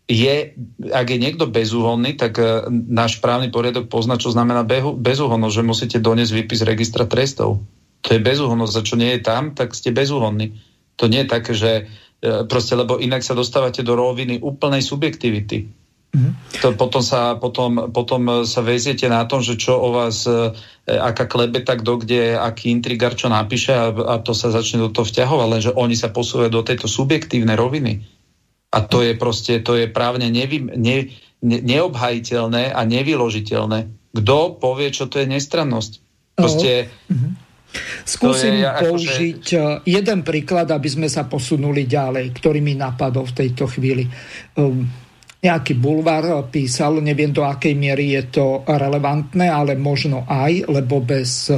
je, 0.06 0.54
ak 0.86 1.06
je 1.10 1.18
niekto 1.18 1.50
bezúhonný, 1.50 2.14
tak 2.14 2.38
uh, 2.38 2.70
náš 2.70 3.18
právny 3.18 3.50
poriadok 3.50 3.90
pozná, 3.90 4.14
čo 4.14 4.30
znamená 4.30 4.62
behu, 4.62 4.94
bezúhonnosť, 4.94 5.54
že 5.54 5.66
musíte 5.66 5.98
doniesť 5.98 6.32
výpis 6.32 6.62
registra 6.62 7.10
trestov. 7.10 7.58
To 8.06 8.08
je 8.14 8.22
bezúhonnosť, 8.22 8.72
za 8.72 8.82
čo 8.86 8.94
nie 8.94 9.18
je 9.18 9.20
tam, 9.26 9.58
tak 9.58 9.74
ste 9.74 9.90
bezúhonní. 9.90 10.54
To 11.02 11.10
nie 11.10 11.26
je 11.26 11.28
také, 11.28 11.52
že 11.58 11.72
uh, 11.90 12.46
proste, 12.46 12.78
lebo 12.78 13.02
inak 13.02 13.26
sa 13.26 13.34
dostávate 13.34 13.82
do 13.82 13.98
roviny 13.98 14.38
úplnej 14.38 14.78
subjektivity. 14.78 15.66
Mm-hmm. 16.14 16.62
To 16.62 16.78
potom, 16.78 17.02
sa, 17.02 17.34
potom, 17.34 17.90
potom 17.90 18.46
sa 18.46 18.62
veziete 18.62 19.10
na 19.10 19.26
tom, 19.26 19.42
že 19.42 19.58
čo 19.58 19.74
o 19.74 19.90
vás, 19.90 20.22
uh, 20.24 20.54
aká 20.86 21.26
klebeta, 21.26 21.74
kto 21.74 22.06
kde, 22.06 22.38
aký 22.38 22.70
intrigár 22.70 23.18
čo 23.18 23.26
napíše 23.26 23.74
a, 23.74 23.90
a 23.90 24.14
to 24.22 24.38
sa 24.38 24.54
začne 24.54 24.86
do 24.86 24.94
toho 24.94 25.02
vťahovať, 25.02 25.48
lenže 25.50 25.70
oni 25.74 25.98
sa 25.98 26.14
posúvajú 26.14 26.54
do 26.54 26.62
tejto 26.62 26.86
subjektívnej 26.86 27.58
roviny. 27.58 28.15
A 28.76 28.84
to 28.84 29.00
je 29.00 29.16
proste, 29.16 29.64
to 29.64 29.72
je 29.80 29.88
právne 29.88 30.28
nevy, 30.28 30.60
ne, 30.60 31.08
ne, 31.40 31.58
neobhajiteľné 31.64 32.76
a 32.76 32.80
nevyložiteľné. 32.84 34.12
Kto 34.12 34.60
povie, 34.60 34.92
čo 34.92 35.08
to 35.08 35.24
je 35.24 35.26
nestrannosť? 35.32 35.92
Proste... 36.36 36.92
Uh-huh. 37.08 37.32
Skúsim 38.08 38.56
je, 38.56 38.64
použiť 38.64 39.42
akože... 39.52 39.84
jeden 39.84 40.18
príklad, 40.24 40.68
aby 40.72 40.88
sme 40.88 41.08
sa 41.12 41.28
posunuli 41.28 41.84
ďalej, 41.84 42.32
ktorý 42.32 42.64
mi 42.64 42.72
napadol 42.72 43.28
v 43.28 43.36
tejto 43.36 43.68
chvíli. 43.68 44.08
Um, 44.56 44.88
nejaký 45.44 45.76
bulvár 45.76 46.48
písal, 46.48 47.04
neviem 47.04 47.36
do 47.36 47.44
akej 47.44 47.76
miery 47.76 48.16
je 48.16 48.40
to 48.40 48.64
relevantné, 48.64 49.52
ale 49.52 49.76
možno 49.76 50.24
aj, 50.24 50.72
lebo 50.72 51.04
bez 51.04 51.52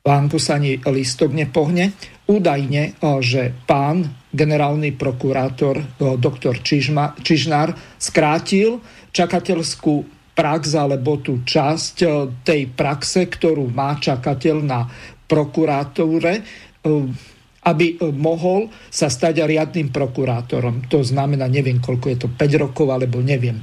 pánku 0.00 0.40
sa 0.40 0.56
ani 0.56 0.80
listok 0.80 1.36
nepohne. 1.36 1.92
Údajne, 2.26 2.96
že 3.20 3.52
pán 3.68 4.21
generálny 4.32 4.96
prokurátor 4.96 5.76
eh, 5.78 5.86
doktor 6.16 6.58
Čižnár 6.64 7.68
skrátil 8.00 8.80
čakateľskú 9.12 9.94
prax 10.32 10.72
alebo 10.72 11.20
tú 11.20 11.44
časť 11.44 11.94
eh, 12.02 12.10
tej 12.42 12.72
praxe, 12.72 13.28
ktorú 13.28 13.68
má 13.68 14.00
čakateľ 14.00 14.56
na 14.64 14.88
prokuratúre, 15.28 16.32
eh, 16.40 17.30
aby 17.62 18.02
mohol 18.18 18.74
sa 18.90 19.06
stať 19.06 19.46
riadným 19.46 19.94
prokurátorom. 19.94 20.90
To 20.90 21.06
znamená, 21.06 21.46
neviem, 21.46 21.78
koľko 21.78 22.06
je 22.10 22.16
to, 22.18 22.28
5 22.30 22.62
rokov, 22.62 22.90
alebo 22.90 23.22
neviem. 23.22 23.62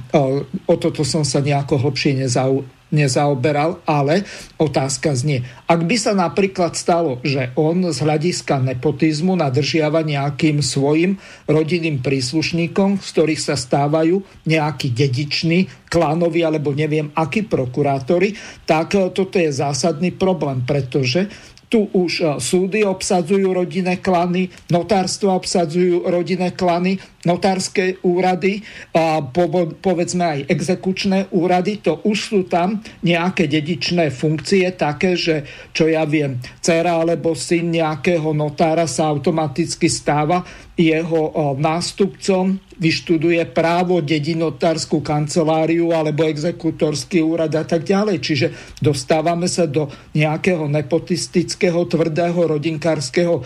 O 0.64 0.74
toto 0.80 1.04
som 1.04 1.20
sa 1.20 1.44
nejako 1.44 1.76
hlbšie 1.76 2.16
nezau, 2.16 2.64
nezaoberal, 2.90 3.78
ale 3.86 4.26
otázka 4.58 5.14
znie. 5.14 5.46
Ak 5.70 5.86
by 5.86 5.94
sa 5.94 6.10
napríklad 6.10 6.74
stalo, 6.74 7.22
že 7.22 7.54
on 7.54 7.86
z 7.86 7.98
hľadiska 8.02 8.58
nepotizmu 8.66 9.38
nadržiava 9.38 10.02
nejakým 10.02 10.58
svojim 10.58 11.20
rodinným 11.46 12.02
príslušníkom, 12.02 12.98
z 12.98 13.08
ktorých 13.14 13.42
sa 13.46 13.54
stávajú 13.54 14.26
nejakí 14.48 14.90
dediční, 14.90 15.70
klánovi 15.86 16.42
alebo 16.42 16.74
neviem 16.74 17.14
akí 17.14 17.46
prokurátori, 17.46 18.34
tak 18.66 18.96
toto 19.14 19.38
je 19.38 19.54
zásadný 19.54 20.10
problém, 20.10 20.66
pretože 20.66 21.30
tu 21.70 21.86
už 21.94 22.12
e, 22.20 22.24
súdy 22.42 22.82
obsadzujú 22.82 23.54
rodinné 23.54 24.02
klany, 24.02 24.50
notárstvo 24.74 25.38
obsadzujú 25.38 26.02
rodinné 26.10 26.52
klany, 26.58 26.98
notárske 27.22 28.02
úrady 28.02 28.66
a 28.90 29.22
po, 29.22 29.46
povedzme 29.78 30.24
aj 30.24 30.40
exekučné 30.50 31.30
úrady, 31.30 31.78
to 31.78 32.02
už 32.02 32.18
sú 32.18 32.40
tam 32.50 32.82
nejaké 33.06 33.46
dedičné 33.46 34.10
funkcie 34.10 34.66
také, 34.74 35.14
že 35.14 35.46
čo 35.70 35.86
ja 35.86 36.02
viem, 36.08 36.42
dcera 36.58 36.98
alebo 36.98 37.38
syn 37.38 37.70
nejakého 37.70 38.34
notára 38.34 38.90
sa 38.90 39.06
automaticky 39.06 39.86
stáva 39.86 40.42
jeho 40.80 41.54
nástupcom, 41.60 42.56
vyštuduje 42.80 43.44
právo, 43.52 44.00
dedinotárskú 44.00 45.04
kanceláriu 45.04 45.92
alebo 45.92 46.24
exekutorský 46.24 47.20
úrad 47.20 47.52
a 47.52 47.68
tak 47.68 47.84
ďalej. 47.84 48.16
Čiže 48.24 48.46
dostávame 48.80 49.44
sa 49.44 49.68
do 49.68 49.92
nejakého 50.16 50.64
nepotistického, 50.64 51.84
tvrdého 51.84 52.56
rodinkárskeho 52.56 53.44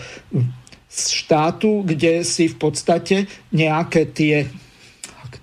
štátu, 0.87 1.83
kde 1.83 2.23
si 2.23 2.47
v 2.47 2.55
podstate 2.55 3.27
nejaké 3.51 4.15
tie 4.15 4.47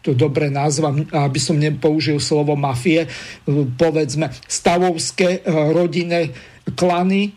to 0.02 0.19
dobre 0.19 0.51
nazvam, 0.51 1.06
aby 1.14 1.39
som 1.39 1.55
nepoužil 1.55 2.19
slovo 2.19 2.59
mafie, 2.59 3.06
povedzme 3.78 4.35
stavovské 4.51 5.47
rodinné 5.47 6.35
klany 6.74 7.31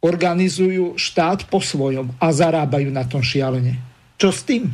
organizujú 0.00 0.96
štát 0.96 1.44
po 1.50 1.60
svojom 1.60 2.14
a 2.16 2.32
zarábajú 2.32 2.88
na 2.88 3.04
tom 3.04 3.20
šialene. 3.20 3.95
Čo 4.16 4.32
s 4.32 4.40
tým? 4.48 4.72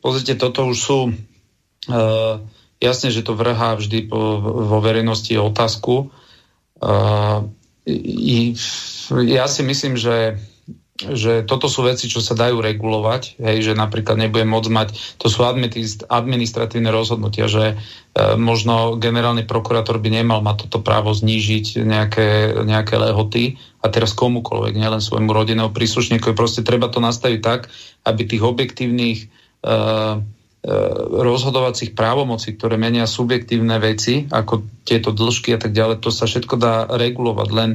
Pozrite, 0.00 0.36
toto 0.36 0.68
už 0.68 0.78
sú 0.78 0.98
uh, 1.08 2.34
jasne, 2.80 3.08
že 3.12 3.24
to 3.24 3.36
vrhá 3.36 3.76
vždy 3.76 4.08
po, 4.08 4.40
vo 4.40 4.78
verejnosti 4.80 5.32
otázku. 5.36 6.12
Uh, 6.80 7.48
i, 7.84 8.56
ja 9.28 9.44
si 9.48 9.62
myslím, 9.64 9.96
že 9.96 10.40
že 11.08 11.46
toto 11.48 11.66
sú 11.72 11.86
veci, 11.88 12.06
čo 12.06 12.20
sa 12.20 12.36
dajú 12.36 12.60
regulovať, 12.60 13.40
hej, 13.40 13.72
že 13.72 13.72
napríklad 13.72 14.20
nebudem 14.20 14.52
môcť 14.52 14.70
mať, 14.70 14.88
to 15.16 15.32
sú 15.32 15.40
administratívne 15.44 16.92
rozhodnutia, 16.92 17.48
že 17.48 17.64
e, 17.72 17.74
možno 18.36 19.00
generálny 19.00 19.48
prokurátor 19.48 19.96
by 19.96 20.20
nemal 20.20 20.44
mať 20.44 20.68
toto 20.68 20.84
právo 20.84 21.16
znížiť 21.16 21.80
nejaké, 21.80 22.28
nejaké 22.68 22.94
lehoty 23.00 23.56
a 23.80 23.88
teraz 23.88 24.12
komukoľvek, 24.12 24.76
nielen 24.76 25.00
svojmu 25.00 25.32
rodinnému 25.32 25.72
príslušníkovi, 25.72 26.36
proste 26.36 26.60
treba 26.60 26.92
to 26.92 27.00
nastaviť 27.00 27.40
tak, 27.40 27.72
aby 28.04 28.22
tých 28.28 28.44
objektívnych 28.44 29.18
e, 29.24 29.26
rozhodovacích 31.10 31.96
právomocí, 31.96 32.52
ktoré 32.52 32.76
menia 32.76 33.08
subjektívne 33.08 33.80
veci, 33.80 34.28
ako 34.28 34.84
tieto 34.84 35.08
dĺžky 35.08 35.56
a 35.56 35.58
tak 35.60 35.72
ďalej, 35.72 36.04
to 36.04 36.12
sa 36.12 36.28
všetko 36.28 36.54
dá 36.60 36.84
regulovať, 36.84 37.48
len, 37.48 37.70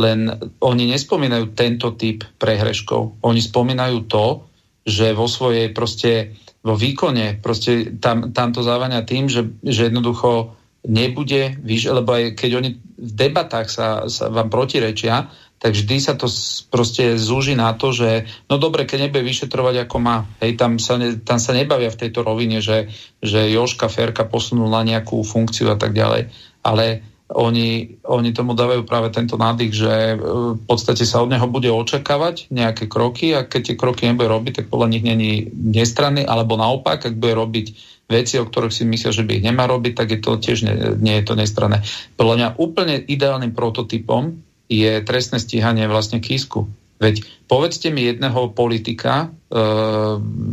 len 0.00 0.18
oni 0.64 0.88
nespomínajú 0.88 1.52
tento 1.52 1.92
typ 2.00 2.24
prehreškov. 2.40 3.20
Oni 3.20 3.44
spomínajú 3.44 4.08
to, 4.08 4.48
že 4.88 5.12
vo 5.12 5.28
svojej 5.28 5.68
proste, 5.76 6.40
vo 6.64 6.80
výkone, 6.80 7.44
proste 7.44 8.00
tam, 8.00 8.32
tam 8.32 8.56
to 8.56 8.64
závania 8.64 9.04
tým, 9.04 9.28
že, 9.28 9.44
že 9.60 9.92
jednoducho 9.92 10.56
nebude, 10.88 11.60
víš, 11.60 11.92
lebo 11.92 12.16
aj 12.16 12.40
keď 12.40 12.50
oni 12.56 12.70
v 12.80 13.12
debatách 13.12 13.68
sa, 13.68 14.08
sa 14.08 14.32
vám 14.32 14.48
protirečia, 14.48 15.28
tak 15.60 15.76
vždy 15.76 15.96
sa 16.00 16.16
to 16.16 16.24
proste 16.72 17.20
zúži 17.20 17.52
na 17.52 17.76
to, 17.76 17.92
že 17.92 18.24
no 18.48 18.56
dobre, 18.56 18.88
keď 18.88 19.06
nebude 19.06 19.28
vyšetrovať 19.28 19.84
ako 19.84 19.96
má, 20.00 20.24
hej, 20.40 20.56
tam 20.56 20.80
sa, 20.80 20.96
ne, 20.96 21.20
tam 21.20 21.36
sa 21.36 21.52
nebavia 21.52 21.92
v 21.92 22.00
tejto 22.00 22.24
rovine, 22.24 22.64
že, 22.64 22.88
že 23.20 23.52
Joška 23.52 23.92
Ferka 23.92 24.24
posunula 24.24 24.80
nejakú 24.88 25.20
funkciu 25.20 25.68
a 25.68 25.76
tak 25.76 25.92
ďalej, 25.92 26.32
ale 26.64 27.04
oni, 27.30 28.00
oni 28.08 28.30
tomu 28.34 28.58
dávajú 28.58 28.82
práve 28.88 29.12
tento 29.14 29.38
nádych, 29.38 29.70
že 29.70 29.92
e, 29.92 30.14
v 30.58 30.62
podstate 30.66 31.06
sa 31.06 31.22
od 31.22 31.30
neho 31.30 31.46
bude 31.46 31.70
očakávať 31.70 32.50
nejaké 32.50 32.90
kroky 32.90 33.36
a 33.36 33.46
keď 33.46 33.60
tie 33.70 33.76
kroky 33.78 34.10
nebude 34.10 34.26
robiť, 34.26 34.64
tak 34.64 34.66
podľa 34.66 34.90
nich 34.90 35.04
není 35.06 35.46
nestranný, 35.54 36.26
alebo 36.26 36.58
naopak, 36.58 37.06
ak 37.06 37.20
bude 37.20 37.36
robiť 37.38 37.66
veci, 38.10 38.42
o 38.42 38.48
ktorých 38.48 38.74
si 38.74 38.82
myslia, 38.82 39.14
že 39.14 39.22
by 39.22 39.38
ich 39.38 39.46
nemá 39.46 39.70
robiť, 39.70 39.92
tak 39.94 40.08
je 40.10 40.18
to 40.18 40.42
tiež 40.42 40.66
nie, 40.66 40.74
nie 40.98 41.14
je 41.22 41.24
to 41.30 41.38
nestranné. 41.38 41.86
Podľa 42.18 42.34
mňa 42.34 42.48
úplne 42.58 42.98
ideálnym 42.98 43.54
prototypom 43.54 44.49
je 44.70 45.02
trestné 45.02 45.42
stíhanie 45.42 45.90
vlastne 45.90 46.22
Kisku. 46.22 46.70
Veď 47.02 47.26
povedzte 47.50 47.90
mi 47.90 48.06
jedného 48.06 48.54
politika 48.54 49.26
e, 49.26 49.58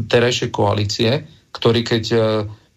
terajšej 0.10 0.50
koalície, 0.50 1.30
ktorý 1.54 1.86
keď 1.86 2.04
e, 2.10 2.20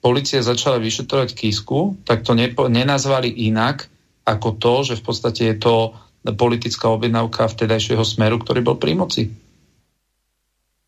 policia 0.05 0.45
začala 0.45 0.77
vyšetrovať 0.77 1.33
Kisku, 1.33 1.97
tak 2.05 2.29
to 2.29 2.37
nepo, 2.37 2.69
nenazvali 2.69 3.33
inak 3.33 3.89
ako 4.29 4.61
to, 4.61 4.75
že 4.93 4.95
v 5.01 5.03
podstate 5.03 5.43
je 5.55 5.57
to 5.57 5.97
politická 6.37 6.93
objednávka 6.93 7.49
vtedajšieho 7.49 8.05
smeru, 8.05 8.37
ktorý 8.37 8.61
bol 8.61 8.77
pri 8.77 8.93
moci. 8.93 9.33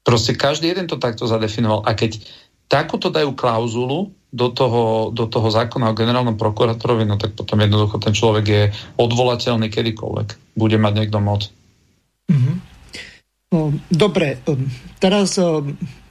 Proste 0.05 0.37
každý 0.37 0.75
jeden 0.75 0.91
to 0.91 1.01
takto 1.01 1.25
zadefinoval. 1.25 1.87
A 1.89 1.97
keď 1.97 2.21
takúto 2.69 3.09
dajú 3.09 3.33
klauzulu 3.33 4.13
do 4.33 4.49
toho, 4.49 5.13
do 5.13 5.29
toho 5.29 5.53
zákona 5.53 5.93
o 5.93 5.99
generálnom 5.99 6.41
prokurátorovi, 6.41 7.05
no 7.05 7.21
tak 7.21 7.37
potom 7.37 7.61
jednoducho 7.61 8.01
ten 8.01 8.17
človek 8.17 8.45
je 8.49 8.63
odvolateľný 8.97 9.69
kedykoľvek. 9.69 10.57
Bude 10.57 10.81
mať 10.81 10.93
niekto 10.97 11.21
moc. 11.21 11.53
Mm-hmm. 12.33 12.57
Dobre, 13.93 14.41
teraz 14.97 15.37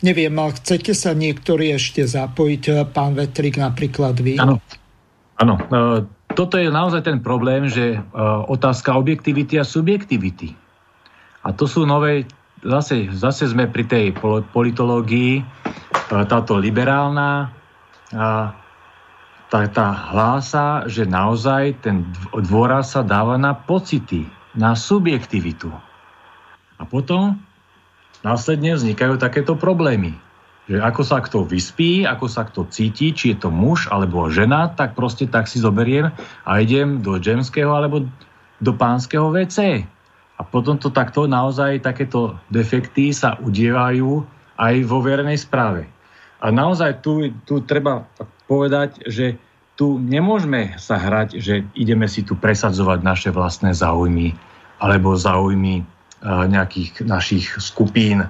neviem, 0.05 0.35
chcete 0.37 0.93
sa 0.93 1.17
niektorí 1.17 1.73
ešte 1.73 2.05
zapojiť, 2.05 2.93
pán 2.93 3.17
Vetrik, 3.17 3.57
napríklad 3.57 4.21
vy? 4.21 4.37
Áno, 4.37 4.61
áno. 5.41 5.57
Toto 6.37 6.61
je 6.61 6.69
naozaj 6.69 7.01
ten 7.01 7.17
problém, 7.25 7.65
že 7.65 7.97
otázka 8.45 8.93
objektivity 8.93 9.57
a 9.57 9.65
subjektivity. 9.65 10.53
A 11.41 11.49
to 11.49 11.65
sú 11.65 11.89
nové, 11.89 12.29
zase, 12.61 13.09
zase 13.09 13.49
sme 13.49 13.65
pri 13.65 13.89
tej 13.89 14.05
politológii, 14.53 15.41
táto 16.29 16.61
liberálna 16.61 17.57
tá, 18.11 19.59
tá 19.67 19.87
hlása, 19.91 20.87
že 20.87 21.03
naozaj 21.03 21.83
ten 21.83 22.07
dôraz 22.31 22.95
sa 22.95 23.03
dáva 23.03 23.35
na 23.35 23.51
pocity, 23.51 24.23
na 24.55 24.75
subjektivitu. 24.75 25.71
A 26.79 26.83
potom 26.87 27.35
následne 28.23 28.73
vznikajú 28.73 29.19
takéto 29.19 29.59
problémy. 29.59 30.15
Že 30.71 30.77
ako 30.79 31.01
sa 31.03 31.17
kto 31.19 31.43
vyspí, 31.43 32.07
ako 32.07 32.25
sa 32.31 32.47
kto 32.47 32.63
cíti, 32.71 33.11
či 33.11 33.35
je 33.35 33.43
to 33.43 33.49
muž 33.51 33.91
alebo 33.91 34.31
žena, 34.31 34.71
tak 34.71 34.95
proste 34.95 35.27
tak 35.27 35.51
si 35.51 35.59
zoberiem 35.59 36.15
a 36.47 36.51
idem 36.63 37.03
do 37.03 37.19
džemského 37.19 37.75
alebo 37.75 38.07
do 38.61 38.71
pánskeho 38.71 39.35
WC. 39.35 39.83
A 40.39 40.41
potom 40.47 40.79
to 40.79 40.87
takto 40.89 41.27
naozaj 41.27 41.83
takéto 41.83 42.39
defekty 42.47 43.11
sa 43.11 43.35
udievajú 43.43 44.23
aj 44.55 44.75
vo 44.87 45.03
verejnej 45.03 45.37
správe. 45.37 45.90
A 46.41 46.49
naozaj 46.49 47.05
tu, 47.05 47.29
tu 47.45 47.61
treba 47.61 48.09
povedať, 48.49 49.05
že 49.05 49.37
tu 49.77 50.01
nemôžeme 50.01 50.77
sa 50.81 50.97
hrať, 50.97 51.37
že 51.37 51.65
ideme 51.77 52.09
si 52.09 52.25
tu 52.25 52.33
presadzovať 52.33 52.99
naše 53.01 53.29
vlastné 53.29 53.73
záujmy 53.77 54.33
alebo 54.81 55.13
záujmy 55.13 55.85
nejakých 56.25 57.05
našich 57.05 57.45
skupín, 57.57 58.25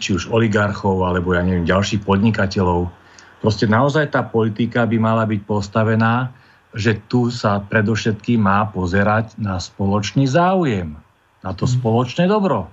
či 0.00 0.10
už 0.12 0.28
oligarchov, 0.28 1.04
alebo 1.04 1.32
ja 1.36 1.44
neviem, 1.44 1.68
ďalších 1.68 2.04
podnikateľov. 2.04 2.92
Proste 3.40 3.68
naozaj 3.68 4.12
tá 4.12 4.24
politika 4.24 4.84
by 4.88 4.96
mala 5.00 5.24
byť 5.24 5.40
postavená, 5.44 6.32
že 6.76 7.00
tu 7.08 7.32
sa 7.32 7.64
predovšetkým 7.64 8.44
má 8.44 8.68
pozerať 8.68 9.36
na 9.40 9.56
spoločný 9.56 10.28
záujem, 10.28 10.96
na 11.40 11.52
to 11.56 11.64
mhm. 11.64 11.72
spoločné 11.80 12.24
dobro. 12.28 12.68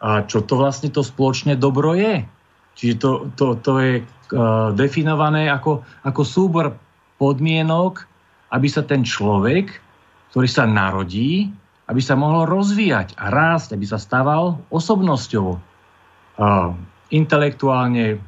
A 0.00 0.24
čo 0.24 0.40
to 0.40 0.56
vlastne 0.56 0.88
to 0.88 1.04
spoločné 1.04 1.60
dobro 1.60 1.92
je? 1.92 2.24
Čiže 2.74 2.94
to, 2.96 3.10
to, 3.36 3.46
to 3.60 3.72
je 3.82 3.92
uh, 4.00 4.72
definované 4.72 5.50
ako, 5.50 5.84
ako 6.06 6.22
súbor 6.22 6.66
podmienok, 7.20 8.06
aby 8.50 8.66
sa 8.66 8.82
ten 8.82 9.04
človek, 9.04 9.70
ktorý 10.32 10.48
sa 10.48 10.64
narodí, 10.64 11.50
aby 11.90 12.00
sa 12.00 12.14
mohol 12.14 12.46
rozvíjať 12.46 13.18
a 13.18 13.28
rásť, 13.28 13.74
aby 13.74 13.86
sa 13.86 13.98
stával 13.98 14.62
osobnosťou. 14.70 15.58
Uh, 16.40 16.72
intelektuálne, 17.10 18.22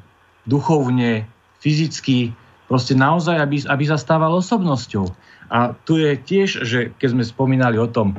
duchovne, 0.44 1.24
fyzicky, 1.62 2.34
proste 2.66 2.98
naozaj, 2.98 3.38
aby, 3.38 3.62
aby 3.70 3.84
sa 3.86 3.96
stával 3.96 4.34
osobnosťou. 4.34 5.06
A 5.52 5.76
tu 5.86 6.00
je 6.00 6.18
tiež, 6.18 6.66
že 6.66 6.90
keď 6.98 7.08
sme 7.14 7.24
spomínali 7.24 7.78
o 7.78 7.86
tom, 7.86 8.18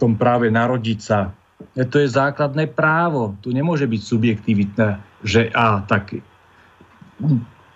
tom 0.00 0.18
práve 0.18 0.50
narodiť 0.50 0.98
sa, 0.98 1.30
to 1.76 2.02
je 2.02 2.08
základné 2.10 2.74
právo. 2.74 3.38
Tu 3.44 3.54
nemôže 3.54 3.86
byť 3.86 4.00
subjektivitné, 4.02 4.88
že 5.22 5.50
a 5.54 5.82
tak 5.86 6.18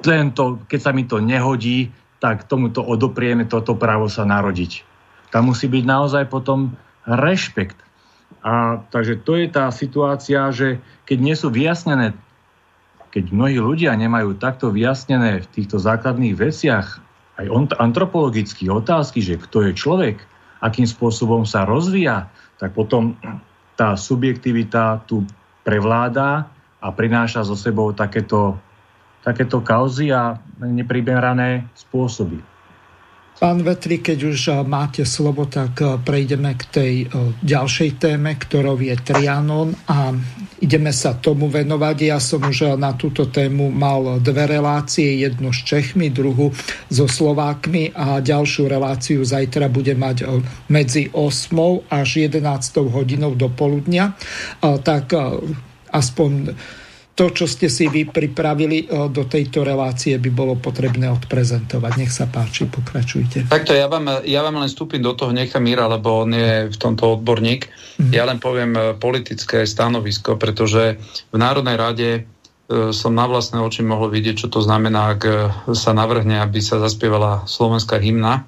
tento, 0.02 0.60
keď 0.66 0.80
sa 0.82 0.92
mi 0.92 1.06
to 1.06 1.22
nehodí, 1.22 1.90
tak 2.18 2.46
tomuto 2.50 2.82
odoprieme 2.82 3.46
toto 3.46 3.78
právo 3.78 4.10
sa 4.10 4.26
narodiť. 4.26 4.82
Tam 5.30 5.50
musí 5.50 5.70
byť 5.70 5.84
naozaj 5.84 6.24
potom 6.30 6.74
rešpekt. 7.06 7.76
A 8.42 8.82
takže 8.90 9.22
to 9.22 9.38
je 9.38 9.46
tá 9.50 9.70
situácia, 9.70 10.50
že 10.54 10.78
keď 11.06 11.18
nie 11.18 11.36
sú 11.38 11.50
vyjasnené, 11.50 12.14
keď 13.10 13.32
mnohí 13.32 13.58
ľudia 13.58 13.96
nemajú 13.96 14.36
takto 14.36 14.68
vyjasnené 14.70 15.42
v 15.42 15.50
týchto 15.50 15.80
základných 15.80 16.36
veciach, 16.36 17.00
aj 17.36 17.46
antropologické 17.76 18.68
otázky, 18.72 19.20
že 19.20 19.36
kto 19.36 19.68
je 19.68 19.72
človek, 19.76 20.16
akým 20.64 20.88
spôsobom 20.88 21.44
sa 21.44 21.68
rozvíja, 21.68 22.32
tak 22.56 22.72
potom 22.72 23.12
tá 23.76 23.92
subjektivita 23.92 25.04
tu 25.04 25.28
prevláda 25.60 26.48
a 26.86 26.94
prináša 26.94 27.42
so 27.42 27.58
sebou 27.58 27.90
takéto, 27.90 28.54
takéto 29.26 29.58
kauzy 29.58 30.14
a 30.14 30.38
neprimerané 30.62 31.66
spôsoby. 31.74 32.38
Pán 33.36 33.60
Vetri, 33.60 34.00
keď 34.00 34.18
už 34.32 34.38
eh, 34.48 34.54
máte 34.64 35.04
slovo, 35.04 35.44
tak 35.44 35.76
eh, 35.84 36.00
prejdeme 36.00 36.56
k 36.56 36.62
tej 36.72 36.94
eh, 37.04 37.08
ďalšej 37.44 38.00
téme, 38.00 38.32
ktorou 38.32 38.80
je 38.80 38.96
Trianon 38.96 39.76
a 39.92 40.16
ideme 40.64 40.88
sa 40.88 41.20
tomu 41.20 41.52
venovať. 41.52 41.96
Ja 42.00 42.16
som 42.16 42.40
už 42.40 42.80
na 42.80 42.96
túto 42.96 43.28
tému 43.28 43.68
mal 43.68 44.24
dve 44.24 44.48
relácie, 44.48 45.20
jednu 45.20 45.52
s 45.52 45.68
Čechmi, 45.68 46.08
druhú 46.08 46.48
so 46.88 47.04
Slovákmi 47.04 47.92
a 47.92 48.24
ďalšiu 48.24 48.72
reláciu 48.72 49.20
zajtra 49.20 49.68
bude 49.68 49.92
mať 49.92 50.24
medzi 50.72 51.12
8 51.12 51.92
až 51.92 52.08
11 52.24 52.40
hodinou 52.88 53.36
do 53.36 53.52
poludnia. 53.52 54.16
Tak 54.64 55.12
aspoň 55.90 56.56
to, 57.16 57.32
čo 57.32 57.48
ste 57.48 57.72
si 57.72 57.88
vy 57.88 58.12
pripravili 58.12 58.84
e, 58.84 59.08
do 59.08 59.24
tejto 59.24 59.64
relácie, 59.64 60.20
by 60.20 60.30
bolo 60.30 60.60
potrebné 60.60 61.08
odprezentovať. 61.08 61.92
Nech 61.96 62.12
sa 62.12 62.28
páči, 62.28 62.68
pokračujte. 62.68 63.48
Takto 63.48 63.72
ja 63.72 63.88
vám, 63.88 64.20
ja 64.28 64.44
vám 64.44 64.60
len 64.60 64.68
vstúpim 64.68 65.00
do 65.00 65.16
toho, 65.16 65.32
nechám 65.32 65.64
Míra, 65.64 65.88
lebo 65.88 66.28
on 66.28 66.36
je 66.36 66.68
v 66.68 66.76
tomto 66.76 67.16
odborník. 67.16 67.72
Mm-hmm. 67.72 68.12
Ja 68.12 68.28
len 68.28 68.36
poviem 68.36 68.76
e, 68.76 68.82
politické 69.00 69.64
stanovisko, 69.64 70.36
pretože 70.36 71.00
v 71.32 71.36
Národnej 71.40 71.76
rade 71.80 72.10
som 72.90 73.14
na 73.14 73.30
vlastné 73.30 73.62
oči 73.62 73.86
mohol 73.86 74.10
vidieť, 74.10 74.42
čo 74.42 74.48
to 74.50 74.58
znamená, 74.58 75.14
ak 75.14 75.22
sa 75.70 75.94
navrhne, 75.94 76.42
aby 76.42 76.58
sa 76.58 76.82
zaspievala 76.82 77.46
slovenská 77.46 78.02
hymna 78.02 78.42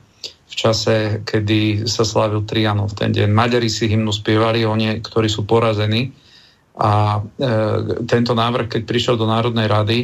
v 0.50 0.54
čase, 0.58 1.22
kedy 1.22 1.86
sa 1.86 2.02
slávil 2.02 2.42
Trianov 2.42 2.98
v 2.98 2.98
ten 2.98 3.10
deň. 3.14 3.30
Maďari 3.30 3.70
si 3.70 3.86
hymnu 3.86 4.10
spievali, 4.10 4.66
oni, 4.66 4.98
ktorí 4.98 5.30
sú 5.30 5.46
porazení, 5.46 6.10
a 6.78 7.18
e, 7.18 7.46
tento 8.06 8.38
návrh, 8.38 8.70
keď 8.70 8.82
prišiel 8.86 9.18
do 9.18 9.26
Národnej 9.26 9.66
rady, 9.66 9.98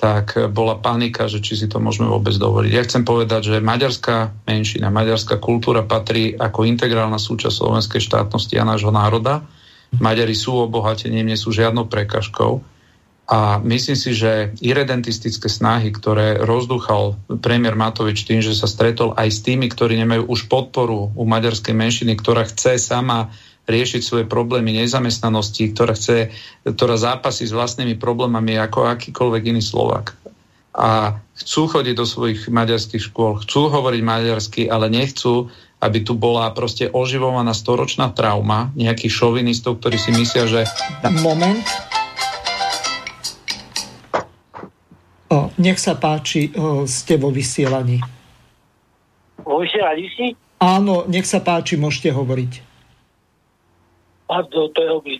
tak 0.00 0.32
bola 0.48 0.80
panika, 0.80 1.28
že 1.28 1.44
či 1.44 1.60
si 1.60 1.66
to 1.68 1.76
môžeme 1.76 2.08
vôbec 2.08 2.32
dovoliť. 2.32 2.72
Ja 2.72 2.86
chcem 2.88 3.04
povedať, 3.04 3.52
že 3.52 3.56
maďarská 3.60 4.48
menšina, 4.48 4.88
maďarská 4.88 5.36
kultúra 5.36 5.84
patrí 5.84 6.32
ako 6.32 6.64
integrálna 6.64 7.20
súčasť 7.20 7.52
slovenskej 7.60 8.00
štátnosti 8.00 8.56
a 8.56 8.64
nášho 8.64 8.88
národa. 8.88 9.44
Maďari 10.00 10.32
sú 10.32 10.56
obohatením, 10.56 11.28
nie 11.28 11.36
sú 11.36 11.52
žiadnou 11.52 11.90
prekažkou. 11.92 12.64
A 13.30 13.60
myslím 13.62 13.94
si, 13.94 14.10
že 14.10 14.56
irredentistické 14.58 15.46
snahy, 15.46 15.94
ktoré 15.94 16.40
rozdúchal 16.42 17.14
premiér 17.44 17.78
Matovič 17.78 18.26
tým, 18.26 18.42
že 18.42 18.56
sa 18.56 18.66
stretol 18.66 19.14
aj 19.14 19.28
s 19.30 19.44
tými, 19.44 19.70
ktorí 19.70 20.00
nemajú 20.02 20.26
už 20.26 20.50
podporu 20.50 21.12
u 21.14 21.24
maďarskej 21.28 21.76
menšiny, 21.76 22.18
ktorá 22.18 22.42
chce 22.48 22.80
sama 22.80 23.30
riešiť 23.68 24.00
svoje 24.00 24.24
problémy 24.24 24.72
nezamestnanosti, 24.76 25.72
ktorá, 25.74 25.92
chce, 25.92 26.32
ktorá 26.64 26.96
zápasí 26.96 27.44
s 27.44 27.54
vlastnými 27.54 27.98
problémami 28.00 28.56
ako 28.56 28.88
akýkoľvek 28.88 29.42
iný 29.52 29.62
Slovak. 29.62 30.16
a 30.70 31.18
chcú 31.34 31.66
chodiť 31.66 31.94
do 31.98 32.06
svojich 32.06 32.46
maďarských 32.46 33.10
škôl, 33.10 33.42
chcú 33.42 33.68
hovoriť 33.68 34.02
maďarsky, 34.06 34.62
ale 34.70 34.86
nechcú, 34.86 35.50
aby 35.82 35.98
tu 36.06 36.14
bola 36.14 36.52
proste 36.54 36.86
oživovaná 36.92 37.50
storočná 37.56 38.14
trauma 38.14 38.70
nejakých 38.78 39.10
šovinistov, 39.10 39.82
ktorí 39.82 39.98
si 39.98 40.14
myslia, 40.14 40.46
že... 40.46 40.62
Moment. 41.24 41.64
O, 45.30 45.50
nech 45.58 45.78
sa 45.78 45.94
páči, 45.98 46.50
o, 46.54 46.86
ste 46.86 47.18
vo 47.18 47.30
vysielaní. 47.30 48.02
Vo 49.42 49.62
vysielaní 49.62 50.06
si? 50.14 50.26
Áno, 50.58 51.06
nech 51.06 51.26
sa 51.26 51.38
páči, 51.42 51.78
môžete 51.78 52.14
hovoriť. 52.14 52.69
A 54.30 54.46
to, 54.46 54.70
to 54.70 54.78
je 54.78 54.88
dobrý. 54.88 55.16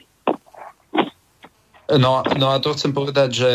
No, 1.91 2.23
no 2.39 2.47
a 2.55 2.63
to 2.63 2.71
chcem 2.79 2.95
povedať, 2.95 3.31
že 3.35 3.53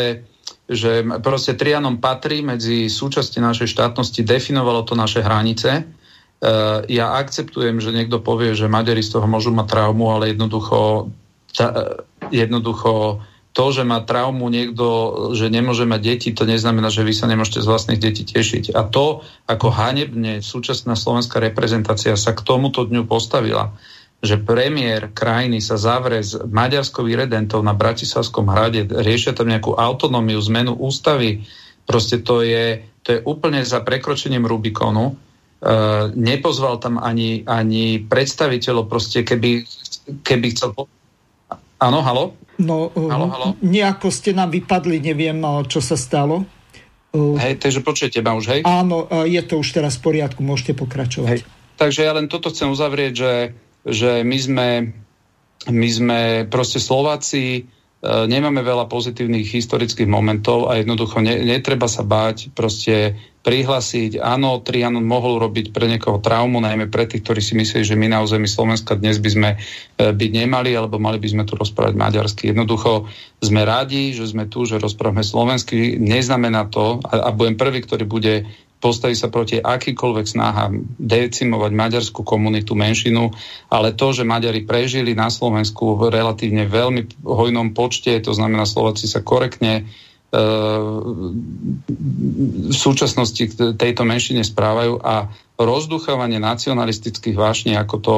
že 0.66 1.06
proste 1.22 1.54
Trianom 1.54 2.02
patrí 2.02 2.42
medzi 2.42 2.90
súčasti 2.90 3.38
našej 3.38 3.70
štátnosti, 3.70 4.26
definovalo 4.26 4.82
to 4.82 4.98
naše 4.98 5.22
hranice. 5.22 5.70
E, 5.78 5.82
ja 6.90 7.14
akceptujem, 7.22 7.78
že 7.78 7.94
niekto 7.94 8.18
povie, 8.18 8.50
že 8.58 8.66
Maďari 8.66 8.98
z 8.98 9.14
toho 9.14 9.30
môžu 9.30 9.54
mať 9.54 9.66
traumu, 9.70 10.10
ale 10.10 10.34
jednoducho, 10.34 11.10
ta, 11.54 11.70
e, 11.70 11.82
jednoducho 12.34 13.22
to, 13.54 13.64
že 13.72 13.86
má 13.86 14.02
traumu 14.02 14.50
niekto, 14.50 14.84
že 15.32 15.48
nemôže 15.48 15.86
mať 15.86 16.00
deti, 16.02 16.28
to 16.34 16.44
neznamená, 16.44 16.90
že 16.90 17.06
vy 17.06 17.14
sa 17.14 17.30
nemôžete 17.30 17.62
z 17.62 17.70
vlastných 17.70 18.02
detí 18.02 18.26
tešiť. 18.26 18.74
A 18.74 18.84
to, 18.84 19.22
ako 19.46 19.70
hanebne 19.70 20.42
súčasná 20.42 20.98
slovenská 20.98 21.38
reprezentácia 21.38 22.18
sa 22.18 22.34
k 22.34 22.42
tomuto 22.42 22.84
dňu 22.84 23.06
postavila, 23.06 23.72
že 24.24 24.40
premiér 24.40 25.12
krajiny 25.12 25.60
sa 25.60 25.76
zavre 25.76 26.24
s 26.24 26.34
maďarskou 26.36 27.04
redentou 27.04 27.60
na 27.60 27.76
Bratislavskom 27.76 28.48
hrade, 28.48 28.88
riešia 28.88 29.36
tam 29.36 29.52
nejakú 29.52 29.76
autonómiu, 29.76 30.40
zmenu 30.48 30.72
ústavy, 30.72 31.44
proste 31.84 32.24
to 32.24 32.40
je, 32.40 32.80
to 33.04 33.08
je 33.16 33.20
úplne 33.22 33.60
za 33.62 33.84
prekročením 33.84 34.48
Rubikonu. 34.48 35.12
E, 35.12 35.14
nepozval 36.16 36.80
tam 36.80 36.96
ani, 36.96 37.44
ani 37.44 38.00
predstaviteľov, 38.02 38.88
proste 38.88 39.20
keby, 39.20 39.68
keby 40.24 40.46
chcel... 40.56 40.72
Áno, 41.76 42.00
halo? 42.00 42.32
No, 42.56 42.88
halo, 42.96 43.26
halo? 43.28 43.46
nejako 43.60 44.08
ste 44.08 44.32
nám 44.32 44.48
vypadli, 44.48 44.96
neviem, 44.96 45.36
čo 45.68 45.84
sa 45.84 45.92
stalo. 45.92 46.48
Hej, 47.16 47.60
takže 47.60 47.80
počujete 47.84 48.20
ma 48.24 48.32
už, 48.36 48.44
hej? 48.48 48.60
Áno, 48.64 49.08
je 49.24 49.40
to 49.44 49.60
už 49.60 49.76
teraz 49.76 50.00
v 50.00 50.12
poriadku, 50.12 50.40
môžete 50.40 50.72
pokračovať. 50.76 51.28
Hej. 51.32 51.40
Takže 51.76 52.00
ja 52.08 52.12
len 52.16 52.28
toto 52.28 52.48
chcem 52.48 52.72
uzavrieť, 52.72 53.12
že 53.12 53.30
že 53.86 54.26
my 54.26 54.38
sme, 54.38 54.68
my 55.70 55.88
sme 55.88 56.20
proste 56.50 56.82
Slováci, 56.82 57.42
e, 57.46 57.62
nemáme 58.26 58.66
veľa 58.66 58.90
pozitívnych 58.90 59.46
historických 59.46 60.10
momentov 60.10 60.66
a 60.66 60.82
jednoducho 60.82 61.22
ne, 61.22 61.38
netreba 61.46 61.86
sa 61.86 62.02
báť 62.02 62.50
proste 62.50 63.14
prihlasiť. 63.46 64.18
Áno, 64.18 64.58
Trianon 64.58 65.06
mohol 65.06 65.38
robiť 65.38 65.70
pre 65.70 65.86
niekoho 65.86 66.18
traumu, 66.18 66.58
najmä 66.58 66.90
pre 66.90 67.06
tých, 67.06 67.22
ktorí 67.22 67.38
si 67.38 67.54
myslí, 67.54 67.86
že 67.86 67.94
my 67.94 68.10
na 68.10 68.18
území 68.26 68.50
Slovenska 68.50 68.98
dnes 68.98 69.22
by 69.22 69.30
sme 69.30 69.50
e, 69.54 69.56
byť 70.10 70.30
nemali, 70.34 70.74
alebo 70.74 70.98
mali 70.98 71.22
by 71.22 71.28
sme 71.30 71.44
tu 71.46 71.54
rozprávať 71.54 71.94
maďarsky. 71.94 72.50
Jednoducho 72.50 73.06
sme 73.38 73.62
radi, 73.62 74.10
že 74.18 74.26
sme 74.26 74.50
tu, 74.50 74.66
že 74.66 74.82
rozprávame 74.82 75.22
slovensky. 75.22 75.94
Neznamená 75.94 76.66
to, 76.66 76.98
a, 77.06 77.30
a 77.30 77.30
budem 77.30 77.54
prvý, 77.54 77.86
ktorý 77.86 78.02
bude 78.10 78.50
postaví 78.78 79.16
sa 79.16 79.32
proti 79.32 79.58
akýkoľvek 79.58 80.26
snahám 80.26 80.84
decimovať 81.00 81.72
maďarskú 81.72 82.20
komunitu, 82.22 82.76
menšinu, 82.76 83.32
ale 83.72 83.96
to, 83.96 84.12
že 84.12 84.28
Maďari 84.28 84.68
prežili 84.68 85.16
na 85.16 85.32
Slovensku 85.32 85.96
v 85.96 86.12
relatívne 86.12 86.68
veľmi 86.68 87.24
hojnom 87.24 87.72
počte, 87.72 88.12
to 88.20 88.36
znamená 88.36 88.68
Slováci 88.68 89.08
sa 89.08 89.24
korektne 89.24 89.88
v 92.66 92.76
súčasnosti 92.76 93.56
tejto 93.76 94.02
menšine 94.04 94.44
správajú 94.44 95.00
a 95.00 95.32
rozduchávanie 95.56 96.36
nacionalistických 96.36 97.36
vášní, 97.36 97.72
ako 97.80 97.96
to 97.96 98.16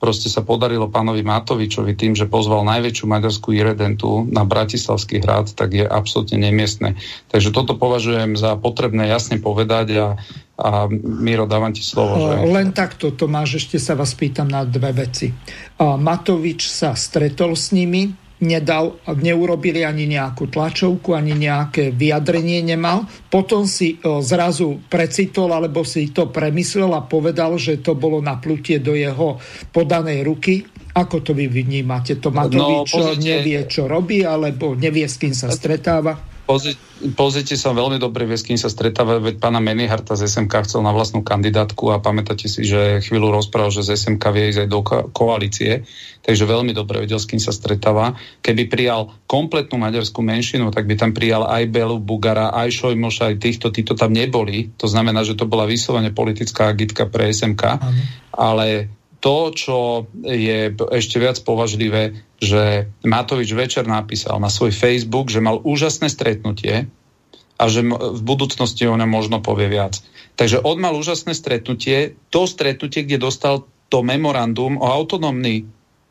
proste 0.00 0.32
sa 0.32 0.40
podarilo 0.40 0.88
pánovi 0.88 1.20
Matovičovi 1.20 1.92
tým, 1.92 2.16
že 2.16 2.24
pozval 2.24 2.64
najväčšiu 2.64 3.04
maďarskú 3.04 3.52
iredentu 3.52 4.24
na 4.32 4.48
Bratislavský 4.48 5.20
hrad, 5.20 5.52
tak 5.52 5.76
je 5.76 5.84
absolútne 5.84 6.40
nemiestne. 6.40 6.96
Takže 7.28 7.52
toto 7.52 7.76
považujem 7.76 8.34
za 8.34 8.56
potrebné 8.56 9.12
jasne 9.12 9.36
povedať 9.36 9.86
a, 10.00 10.06
a 10.56 10.88
Miro, 10.98 11.44
dávam 11.44 11.70
ti 11.76 11.84
slovo. 11.84 12.32
Že... 12.32 12.48
Len 12.48 12.72
takto, 12.72 13.12
Tomáš, 13.12 13.60
ešte 13.60 13.76
sa 13.76 13.92
vás 13.92 14.16
pýtam 14.16 14.48
na 14.48 14.64
dve 14.64 14.90
veci. 14.96 15.36
Matovič 15.78 16.64
sa 16.64 16.96
stretol 16.96 17.52
s 17.52 17.70
nimi, 17.76 18.08
nedal, 18.40 18.96
neurobili 19.04 19.84
ani 19.84 20.08
nejakú 20.08 20.48
tlačovku, 20.48 21.12
ani 21.12 21.36
nejaké 21.36 21.92
vyjadrenie 21.92 22.64
nemal. 22.64 23.04
Potom 23.28 23.68
si 23.68 24.00
zrazu 24.02 24.80
precitol, 24.88 25.52
alebo 25.52 25.84
si 25.84 26.08
to 26.08 26.32
premyslel 26.32 26.96
a 26.96 27.04
povedal, 27.04 27.60
že 27.60 27.84
to 27.84 27.92
bolo 27.92 28.24
naplutie 28.24 28.80
do 28.80 28.96
jeho 28.96 29.36
podanej 29.72 30.24
ruky. 30.24 30.64
Ako 30.90 31.22
to 31.22 31.36
vy 31.36 31.46
vnímate? 31.46 32.18
To 32.18 32.34
Matovič 32.34 32.96
no, 32.98 33.14
nevie, 33.14 33.62
čo 33.68 33.86
robí, 33.86 34.26
alebo 34.26 34.74
nevie, 34.74 35.06
s 35.06 35.20
kým 35.20 35.36
sa 35.36 35.52
stretáva? 35.52 36.29
Pozrite 37.16 37.54
sa 37.54 37.70
veľmi 37.70 38.00
dobre, 38.00 38.26
vie, 38.26 38.36
s 38.36 38.44
kým 38.44 38.58
sa 38.58 38.72
stretáva, 38.72 39.20
veď 39.20 39.38
pána 39.38 39.62
Meniharta 39.62 40.18
z 40.18 40.26
SMK 40.26 40.66
chcel 40.66 40.80
na 40.82 40.90
vlastnú 40.90 41.22
kandidátku 41.22 41.92
a 41.92 42.02
pamätáte 42.02 42.50
si, 42.50 42.66
že 42.66 43.00
chvíľu 43.04 43.30
rozprával, 43.30 43.70
že 43.70 43.86
z 43.86 43.96
SMK 43.96 44.24
vie 44.34 44.44
ísť 44.52 44.60
aj 44.64 44.68
do 44.68 44.80
ko- 44.80 45.06
koalície, 45.12 45.84
takže 46.24 46.44
veľmi 46.44 46.74
dobre 46.76 47.04
vedel, 47.04 47.20
s 47.20 47.28
kým 47.28 47.40
sa 47.40 47.54
stretáva. 47.54 48.18
Keby 48.44 48.68
prijal 48.68 49.12
kompletnú 49.24 49.80
maďarskú 49.80 50.20
menšinu, 50.20 50.68
tak 50.74 50.84
by 50.90 50.94
tam 50.98 51.10
prijal 51.16 51.48
aj 51.48 51.70
Belu, 51.70 51.96
Bugara, 52.02 52.52
aj 52.52 52.68
Šojmoša, 52.74 53.32
aj 53.32 53.36
týchto, 53.40 53.72
títo 53.72 53.96
tam 53.96 54.12
neboli. 54.12 54.72
To 54.80 54.90
znamená, 54.90 55.24
že 55.24 55.38
to 55.38 55.48
bola 55.48 55.64
vyslovene 55.64 56.12
politická 56.12 56.68
agitka 56.68 57.08
pre 57.08 57.30
SMK, 57.32 57.62
Aha. 57.64 57.90
ale 58.36 58.99
to, 59.20 59.52
čo 59.52 59.76
je 60.24 60.72
ešte 60.72 61.16
viac 61.20 61.36
považlivé, 61.44 62.24
že 62.40 62.88
Matovič 63.04 63.52
večer 63.52 63.84
napísal 63.84 64.40
na 64.40 64.48
svoj 64.48 64.72
Facebook, 64.72 65.28
že 65.28 65.44
mal 65.44 65.60
úžasné 65.60 66.08
stretnutie 66.08 66.88
a 67.60 67.64
že 67.68 67.84
v 67.84 68.20
budúcnosti 68.24 68.88
o 68.88 68.96
ňom 68.96 69.08
možno 69.08 69.44
povie 69.44 69.68
viac. 69.68 70.00
Takže 70.40 70.64
on 70.64 70.80
mal 70.80 70.96
úžasné 70.96 71.36
stretnutie, 71.36 72.16
to 72.32 72.48
stretnutie, 72.48 73.04
kde 73.04 73.20
dostal 73.20 73.68
to 73.92 74.00
memorandum 74.00 74.80
o 74.80 74.88
autonómnej 74.88 75.68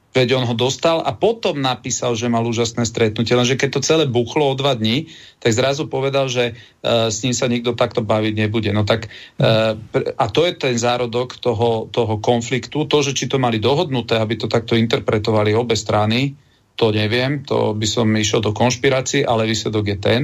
Veď 0.10 0.42
on 0.42 0.46
ho 0.50 0.58
dostal 0.58 1.06
a 1.06 1.14
potom 1.14 1.62
napísal, 1.62 2.18
že 2.18 2.34
mal 2.34 2.42
úžasné 2.42 2.82
stretnutie. 2.82 3.38
Lenže 3.38 3.62
keď 3.62 3.70
to 3.78 3.86
celé 3.86 4.04
buchlo 4.10 4.50
o 4.50 4.58
dva 4.58 4.74
dní, 4.74 5.06
tak 5.38 5.54
zrazu 5.54 5.86
povedal, 5.86 6.26
že 6.26 6.58
uh, 6.58 7.14
s 7.14 7.22
ním 7.22 7.38
sa 7.38 7.46
nikto 7.46 7.78
takto 7.78 8.02
baviť 8.02 8.34
nebude. 8.34 8.74
No 8.74 8.90
tak, 8.90 9.06
uh, 9.38 9.78
a 10.18 10.26
to 10.34 10.50
je 10.50 10.58
ten 10.58 10.74
zárodok 10.74 11.38
toho, 11.38 11.86
toho 11.94 12.18
konfliktu. 12.18 12.90
To, 12.90 13.06
že 13.06 13.14
či 13.14 13.30
to 13.30 13.38
mali 13.38 13.62
dohodnuté, 13.62 14.18
aby 14.18 14.34
to 14.34 14.50
takto 14.50 14.74
interpretovali 14.74 15.54
obe 15.54 15.78
strany, 15.78 16.34
to 16.74 16.90
neviem, 16.90 17.46
to 17.46 17.78
by 17.78 17.86
som 17.86 18.10
išiel 18.16 18.42
do 18.42 18.56
konšpirácií, 18.56 19.28
ale 19.28 19.46
výsledok 19.46 19.94
je 19.94 19.98
ten, 20.00 20.22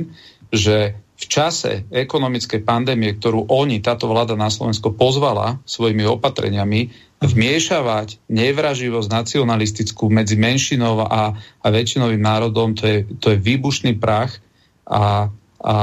že 0.50 0.98
v 1.16 1.26
čase 1.32 1.88
ekonomickej 1.92 2.64
pandémie, 2.68 3.16
ktorú 3.16 3.48
oni, 3.48 3.80
táto 3.80 4.08
vláda 4.12 4.36
na 4.36 4.52
Slovensko 4.52 4.96
pozvala 4.96 5.64
svojimi 5.64 6.04
opatreniami, 6.04 6.92
vmiešavať 7.26 8.30
nevraživosť 8.30 9.10
nacionalistickú 9.10 10.08
medzi 10.10 10.38
menšinou 10.40 11.04
a, 11.04 11.36
a 11.36 11.68
väčšinovým 11.68 12.22
národom, 12.22 12.78
to 12.78 12.84
je, 12.88 12.98
to 13.20 13.34
je 13.34 13.38
výbušný 13.42 13.98
prach 13.98 14.38
a, 14.86 15.30
a 15.62 15.74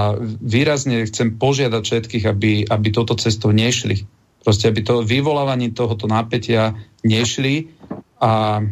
výrazne 0.40 1.06
chcem 1.06 1.36
požiadať 1.36 1.82
všetkých, 1.82 2.24
aby, 2.26 2.52
aby 2.66 2.88
toto 2.94 3.18
cestou 3.18 3.50
nešli. 3.50 4.06
Proste, 4.42 4.66
aby 4.66 4.82
to 4.82 5.06
vyvolávanie 5.06 5.70
tohoto 5.70 6.10
napätia 6.10 6.74
nešli 7.06 7.70
a 8.18 8.62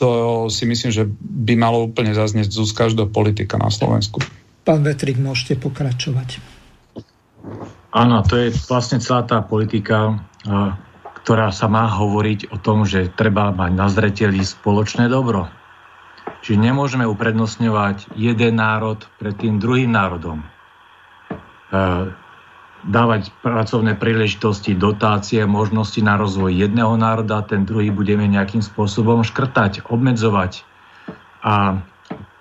to 0.00 0.08
si 0.48 0.64
myslím, 0.64 0.90
že 0.90 1.04
by 1.20 1.54
malo 1.60 1.84
úplne 1.84 2.16
zaznieť 2.16 2.48
z 2.50 2.72
každého 2.72 3.12
politika 3.12 3.60
na 3.60 3.68
Slovensku. 3.68 4.24
Pán 4.64 4.80
Vetrik, 4.80 5.20
môžete 5.20 5.60
pokračovať. 5.60 6.40
Áno, 7.90 8.22
to 8.24 8.38
je 8.38 8.48
vlastne 8.70 9.02
celá 9.02 9.26
tá 9.26 9.42
politika, 9.42 10.22
ktorá 11.22 11.52
sa 11.52 11.68
má 11.68 11.86
hovoriť 11.86 12.50
o 12.50 12.56
tom, 12.56 12.88
že 12.88 13.12
treba 13.12 13.52
mať 13.52 13.72
na 13.76 13.86
zreteli 13.92 14.40
spoločné 14.40 15.12
dobro. 15.12 15.52
Čiže 16.40 16.56
nemôžeme 16.56 17.04
uprednostňovať 17.04 18.16
jeden 18.16 18.56
národ 18.56 18.96
pred 19.20 19.36
tým 19.36 19.60
druhým 19.60 19.92
národom. 19.92 20.40
Dávať 22.80 23.28
pracovné 23.44 23.92
príležitosti, 24.00 24.72
dotácie, 24.72 25.44
možnosti 25.44 26.00
na 26.00 26.16
rozvoj 26.16 26.56
jedného 26.56 26.96
národa, 26.96 27.44
ten 27.44 27.68
druhý 27.68 27.92
budeme 27.92 28.24
nejakým 28.24 28.64
spôsobom 28.64 29.20
škrtať, 29.20 29.84
obmedzovať. 29.92 30.64
A 31.44 31.84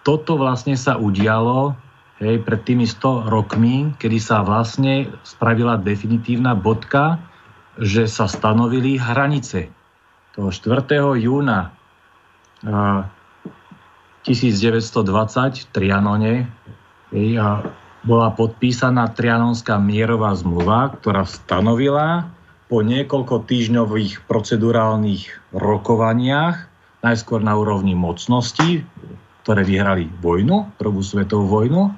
toto 0.08 0.40
vlastne 0.40 0.80
sa 0.80 0.96
udialo 0.96 1.76
hej, 2.24 2.40
pred 2.40 2.64
tými 2.64 2.88
100 2.88 3.28
rokmi, 3.28 3.92
kedy 4.00 4.16
sa 4.16 4.40
vlastne 4.48 5.12
spravila 5.28 5.76
definitívna 5.76 6.56
bodka, 6.56 7.20
že 7.80 8.12
sa 8.12 8.28
stanovili 8.28 9.00
hranice. 9.00 9.72
Toho 10.36 10.52
4. 10.52 10.84
júna 11.16 11.72
1920 12.60 15.00
v 15.56 15.66
Trianone 15.72 16.52
bola 18.04 18.36
podpísaná 18.36 19.16
Trianonská 19.16 19.80
mierová 19.80 20.36
zmluva, 20.36 20.92
ktorá 21.00 21.24
stanovila 21.24 22.28
po 22.70 22.86
niekoľko 22.86 23.50
týždňových 23.50 24.30
procedurálnych 24.30 25.50
rokovaniach, 25.56 26.70
najskôr 27.02 27.42
na 27.42 27.58
úrovni 27.58 27.98
mocnosti, 27.98 28.86
ktoré 29.42 29.66
vyhrali 29.66 30.06
vojnu, 30.22 30.70
prvú 30.78 31.02
svetovú 31.02 31.50
vojnu, 31.50 31.90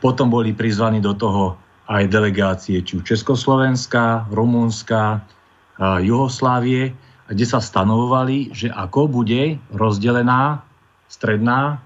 potom 0.00 0.32
boli 0.32 0.56
prizvaní 0.56 0.98
do 0.98 1.14
toho 1.14 1.54
aj 1.86 2.10
delegácie 2.10 2.82
či 2.82 2.98
Československa, 3.02 4.26
Rumunska, 4.30 5.22
Juhoslávie, 5.80 6.94
kde 7.26 7.46
sa 7.46 7.58
stanovovali, 7.58 8.54
že 8.54 8.70
ako 8.70 9.10
bude 9.10 9.58
rozdelená 9.74 10.62
stredná 11.06 11.82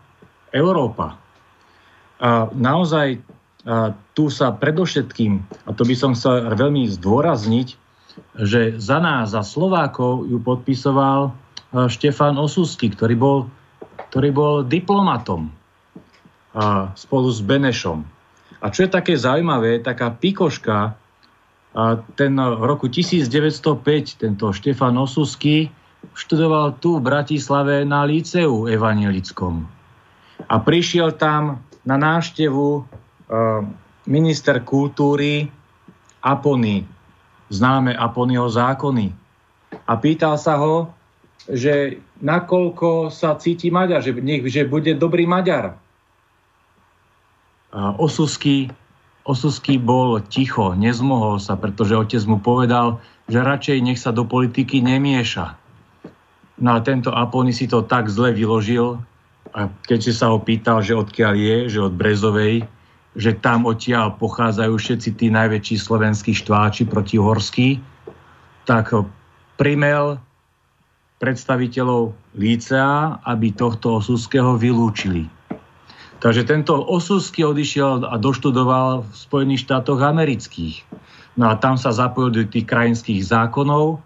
Európa. 0.53 1.17
A 2.21 2.49
naozaj 2.53 3.21
a 3.69 3.93
tu 4.17 4.33
sa 4.33 4.57
predovšetkým, 4.57 5.45
a 5.69 5.71
to 5.77 5.85
by 5.85 5.93
som 5.93 6.17
chcel 6.17 6.49
veľmi 6.57 6.89
zdôrazniť, 6.97 7.77
že 8.41 8.81
za 8.81 8.99
nás, 9.05 9.37
za 9.37 9.45
Slovákov 9.45 10.25
ju 10.33 10.41
podpisoval 10.41 11.37
Štefan 11.93 12.41
Osusky, 12.41 12.89
ktorý 12.89 13.15
bol, 13.21 13.39
ktorý 14.09 14.33
bol 14.33 14.55
diplomatom 14.65 15.53
a 16.57 16.89
spolu 16.97 17.29
s 17.29 17.45
Benešom. 17.45 18.01
A 18.61 18.69
čo 18.69 18.85
je 18.85 18.93
také 18.93 19.17
zaujímavé, 19.17 19.81
taká 19.81 20.13
pikoška, 20.13 20.97
a 21.71 22.03
ten 22.19 22.35
v 22.35 22.65
roku 22.67 22.91
1905 22.91 24.19
tento 24.19 24.51
Štefan 24.51 24.99
Osusky 24.99 25.71
študoval 26.19 26.83
tu 26.83 26.99
v 26.99 27.07
Bratislave 27.07 27.87
na 27.87 28.03
Líceu 28.03 28.67
evangelickom. 28.67 29.71
A 30.51 30.55
prišiel 30.59 31.15
tam 31.15 31.63
na 31.87 31.95
návštevu 31.95 32.83
minister 34.11 34.57
kultúry 34.67 35.47
Apony, 36.27 36.83
známe 37.55 37.95
Aponyho 37.95 38.51
zákony. 38.51 39.15
A 39.87 39.93
pýtal 39.95 40.35
sa 40.35 40.59
ho, 40.59 40.91
že 41.47 42.03
nakoľko 42.19 43.15
sa 43.15 43.39
cíti 43.39 43.71
Maďar, 43.71 44.03
že, 44.03 44.13
nech, 44.19 44.43
že 44.51 44.67
bude 44.67 44.91
dobrý 44.99 45.25
Maďar. 45.25 45.79
Osusky, 47.75 48.71
Osusky 49.23 49.79
bol 49.79 50.19
ticho, 50.27 50.75
nezmohol 50.75 51.39
sa, 51.39 51.55
pretože 51.55 51.95
otec 51.95 52.23
mu 52.27 52.43
povedal, 52.43 52.99
že 53.31 53.39
radšej 53.39 53.79
nech 53.79 54.01
sa 54.03 54.11
do 54.11 54.27
politiky 54.27 54.83
nemieša. 54.83 55.55
No 56.61 56.77
a 56.77 56.79
tento 56.83 57.15
Apony 57.15 57.55
si 57.55 57.71
to 57.71 57.87
tak 57.87 58.11
zle 58.11 58.35
vyložil, 58.35 58.99
a 59.55 59.67
keďže 59.87 60.13
sa 60.15 60.31
ho 60.31 60.39
pýtal, 60.39 60.83
že 60.83 60.95
odkiaľ 60.95 61.35
je, 61.35 61.57
že 61.75 61.81
od 61.83 61.95
Brezovej, 61.95 62.67
že 63.19 63.35
tam 63.39 63.67
odtiaľ 63.67 64.15
pochádzajú 64.19 64.75
všetci 64.79 65.11
tí 65.19 65.27
najväčší 65.35 65.77
slovenskí 65.79 66.31
štváči 66.35 66.87
protihorskí, 66.87 67.83
tak 68.67 68.95
primel 69.59 70.23
predstaviteľov 71.19 72.15
Lícea, 72.39 73.19
aby 73.27 73.51
tohto 73.51 73.99
Osuského 73.99 74.55
vylúčili. 74.55 75.27
Takže 76.21 76.45
tento 76.45 76.77
Osusky 76.85 77.41
odišiel 77.41 78.05
a 78.05 78.21
doštudoval 78.21 79.09
v 79.09 79.13
Spojených 79.17 79.65
štátoch 79.65 80.05
amerických. 80.05 80.85
No 81.41 81.49
a 81.49 81.57
tam 81.57 81.81
sa 81.81 81.97
zapojil 81.97 82.31
do 82.37 82.43
tých 82.45 82.69
krajinských 82.69 83.25
zákonov 83.25 84.05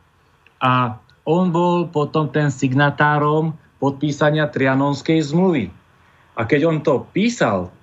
a 0.63 0.95
on 1.27 1.51
bol 1.51 1.91
potom 1.91 2.31
ten 2.31 2.55
signatárom 2.55 3.59
podpísania 3.83 4.47
Trianonskej 4.47 5.27
zmluvy. 5.27 5.75
A 6.39 6.47
keď 6.47 6.61
on 6.71 6.79
to 6.87 7.03
písal, 7.11 7.75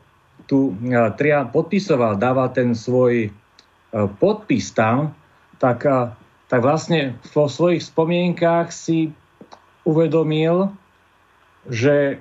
tu 0.47 0.79
Trian 1.19 1.51
podpisoval, 1.51 2.15
dával 2.15 2.51
ten 2.55 2.71
svoj 2.71 3.27
e, 3.27 3.29
podpis 4.19 4.71
tam, 4.71 5.11
tak, 5.59 5.83
tak 6.47 6.59
vlastne 6.63 7.19
vo 7.35 7.51
svojich 7.51 7.83
spomienkách 7.83 8.71
si 8.71 9.11
uvedomil, 9.83 10.71
že 11.67 12.19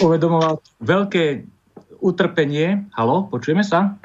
uvedomoval 0.00 0.62
veľké 0.80 1.44
utrpenie. 2.00 2.88
Halo, 2.96 3.28
počujeme 3.28 3.66
sa? 3.66 4.00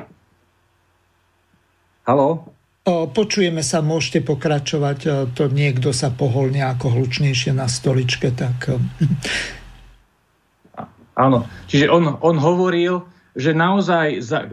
Halo? 2.06 2.52
Počujeme 2.86 3.65
sa, 3.65 3.82
môžete 3.82 4.22
pokračovať. 4.22 5.32
To 5.34 5.44
niekto 5.49 5.90
sa 5.90 6.14
pohol 6.14 6.53
nejako 6.53 6.94
hlučnejšie 6.94 7.57
na 7.57 7.65
stoličke, 7.65 8.30
tak... 8.30 8.77
Áno, 11.15 11.48
čiže 11.72 11.88
on, 11.88 12.19
on 12.19 12.36
hovoril, 12.38 13.07
že 13.40 13.56
naozaj 13.56 14.19
za, 14.19 14.52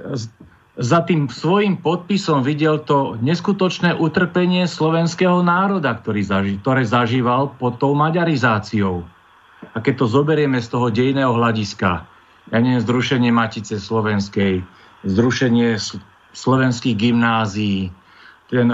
za 0.79 0.99
tým 1.05 1.27
svojim 1.27 1.77
podpisom 1.77 2.47
videl 2.47 2.81
to 2.81 3.19
neskutočné 3.21 3.99
utrpenie 3.99 4.65
slovenského 4.71 5.43
národa, 5.43 5.93
ktorý 5.99 6.23
zaži, 6.23 6.55
ktoré 6.63 6.87
zažíval 6.87 7.59
pod 7.59 7.77
tou 7.83 7.99
maďarizáciou. 7.99 9.05
A 9.73 9.81
keď 9.81 10.05
to 10.05 10.07
zoberieme 10.09 10.61
z 10.61 10.69
toho 10.69 10.93
dejného 10.93 11.33
hľadiska, 11.33 12.05
ja 12.53 12.59
neviem, 12.61 12.83
zrušenie 12.83 13.33
Matice 13.33 13.81
Slovenskej, 13.81 14.61
zrušenie 15.07 15.81
slovenských 16.37 16.97
gymnázií, 16.97 17.89
ten, 18.53 18.69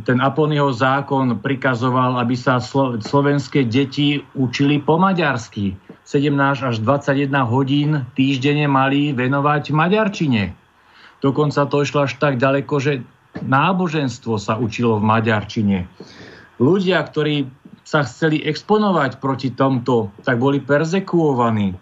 ten 0.00 0.18
Aponyho 0.24 0.72
zákon 0.72 1.44
prikazoval, 1.44 2.16
aby 2.16 2.32
sa 2.38 2.56
slo, 2.56 2.96
slovenské 2.96 3.68
deti 3.68 4.24
učili 4.32 4.80
po 4.80 4.96
maďarsky. 4.96 5.76
17 6.08 6.64
až 6.64 6.76
21 6.80 7.28
hodín 7.44 8.08
týždenne 8.16 8.64
mali 8.64 9.12
venovať 9.12 9.76
maďarčine. 9.76 10.56
Dokonca 11.20 11.68
to 11.68 11.84
išlo 11.84 12.08
až 12.08 12.16
tak 12.16 12.40
ďaleko, 12.40 12.74
že 12.80 13.04
náboženstvo 13.44 14.40
sa 14.40 14.56
učilo 14.56 14.96
v 14.96 15.04
maďarčine. 15.04 15.84
Ľudia, 16.56 16.98
ktorí 17.04 17.44
sa 17.90 18.06
chceli 18.06 18.38
exponovať 18.46 19.18
proti 19.18 19.50
tomto, 19.50 20.14
tak 20.22 20.38
boli 20.38 20.62
persekuovaní. 20.62 21.74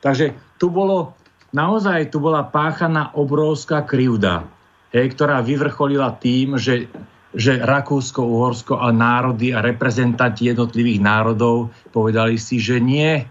Takže 0.00 0.56
tu 0.56 0.72
bolo, 0.72 1.12
naozaj 1.52 2.08
tu 2.08 2.16
bola 2.16 2.48
páchaná 2.48 3.12
obrovská 3.12 3.84
krivda, 3.84 4.48
hej, 4.96 5.12
ktorá 5.12 5.44
vyvrcholila 5.44 6.16
tým, 6.16 6.56
že, 6.56 6.88
že 7.36 7.60
Rakúsko, 7.60 8.24
Uhorsko 8.24 8.80
a 8.80 8.88
národy 8.88 9.52
a 9.52 9.60
reprezentanti 9.60 10.48
jednotlivých 10.48 11.04
národov 11.04 11.68
povedali 11.92 12.40
si, 12.40 12.56
že 12.56 12.80
nie. 12.80 13.20
E, 13.20 13.24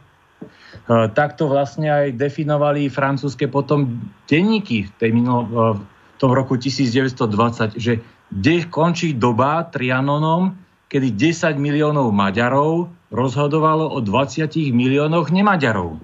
takto 1.18 1.50
vlastne 1.50 1.90
aj 1.90 2.14
definovali 2.14 2.94
francúzske 2.94 3.50
potom 3.50 4.06
denníky 4.30 4.86
v, 4.86 4.92
tej 5.02 5.12
minulo, 5.18 5.42
e, 5.42 5.50
v 5.82 6.18
tom 6.22 6.30
roku 6.38 6.62
1920, 6.62 7.82
že 7.82 7.98
kde 8.30 8.70
končí 8.70 9.18
doba 9.18 9.66
Trianonom, 9.66 10.69
kedy 10.90 11.14
10 11.14 11.62
miliónov 11.62 12.10
Maďarov 12.10 12.90
rozhodovalo 13.14 13.94
o 13.94 14.02
20 14.02 14.50
miliónoch 14.74 15.30
nemaďarov. 15.30 16.02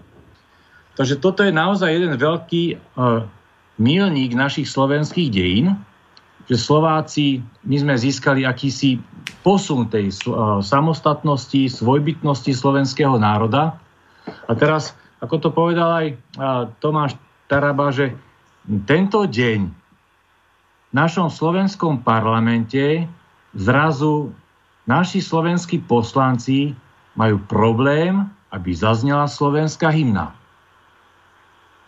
Takže 0.96 1.20
toto 1.20 1.44
je 1.44 1.52
naozaj 1.52 1.90
jeden 1.92 2.14
veľký 2.16 2.64
uh, 2.96 3.26
milník 3.82 4.32
našich 4.38 4.70
slovenských 4.70 5.30
dejín, 5.34 5.76
že 6.46 6.62
Slováci, 6.62 7.42
my 7.66 7.76
sme 7.82 7.94
získali 7.98 8.46
akýsi 8.46 9.02
posun 9.42 9.90
tej 9.90 10.14
uh, 10.30 10.62
samostatnosti, 10.62 11.68
svojbytnosti 11.68 12.54
slovenského 12.54 13.18
národa. 13.18 13.82
A 14.46 14.54
teraz, 14.54 14.94
ako 15.20 15.36
to 15.42 15.50
povedal 15.50 15.90
aj 15.90 16.08
uh, 16.14 16.70
Tomáš 16.80 17.18
Taraba, 17.50 17.90
že 17.90 18.14
tento 18.86 19.26
deň 19.26 19.60
v 20.90 20.92
našom 20.94 21.28
slovenskom 21.28 22.06
parlamente 22.06 23.10
zrazu 23.52 24.34
naši 24.86 25.22
slovenskí 25.22 25.82
poslanci 25.86 26.74
majú 27.18 27.42
problém, 27.46 28.26
aby 28.54 28.72
zaznela 28.72 29.28
slovenská 29.28 29.92
hymna. 29.92 30.34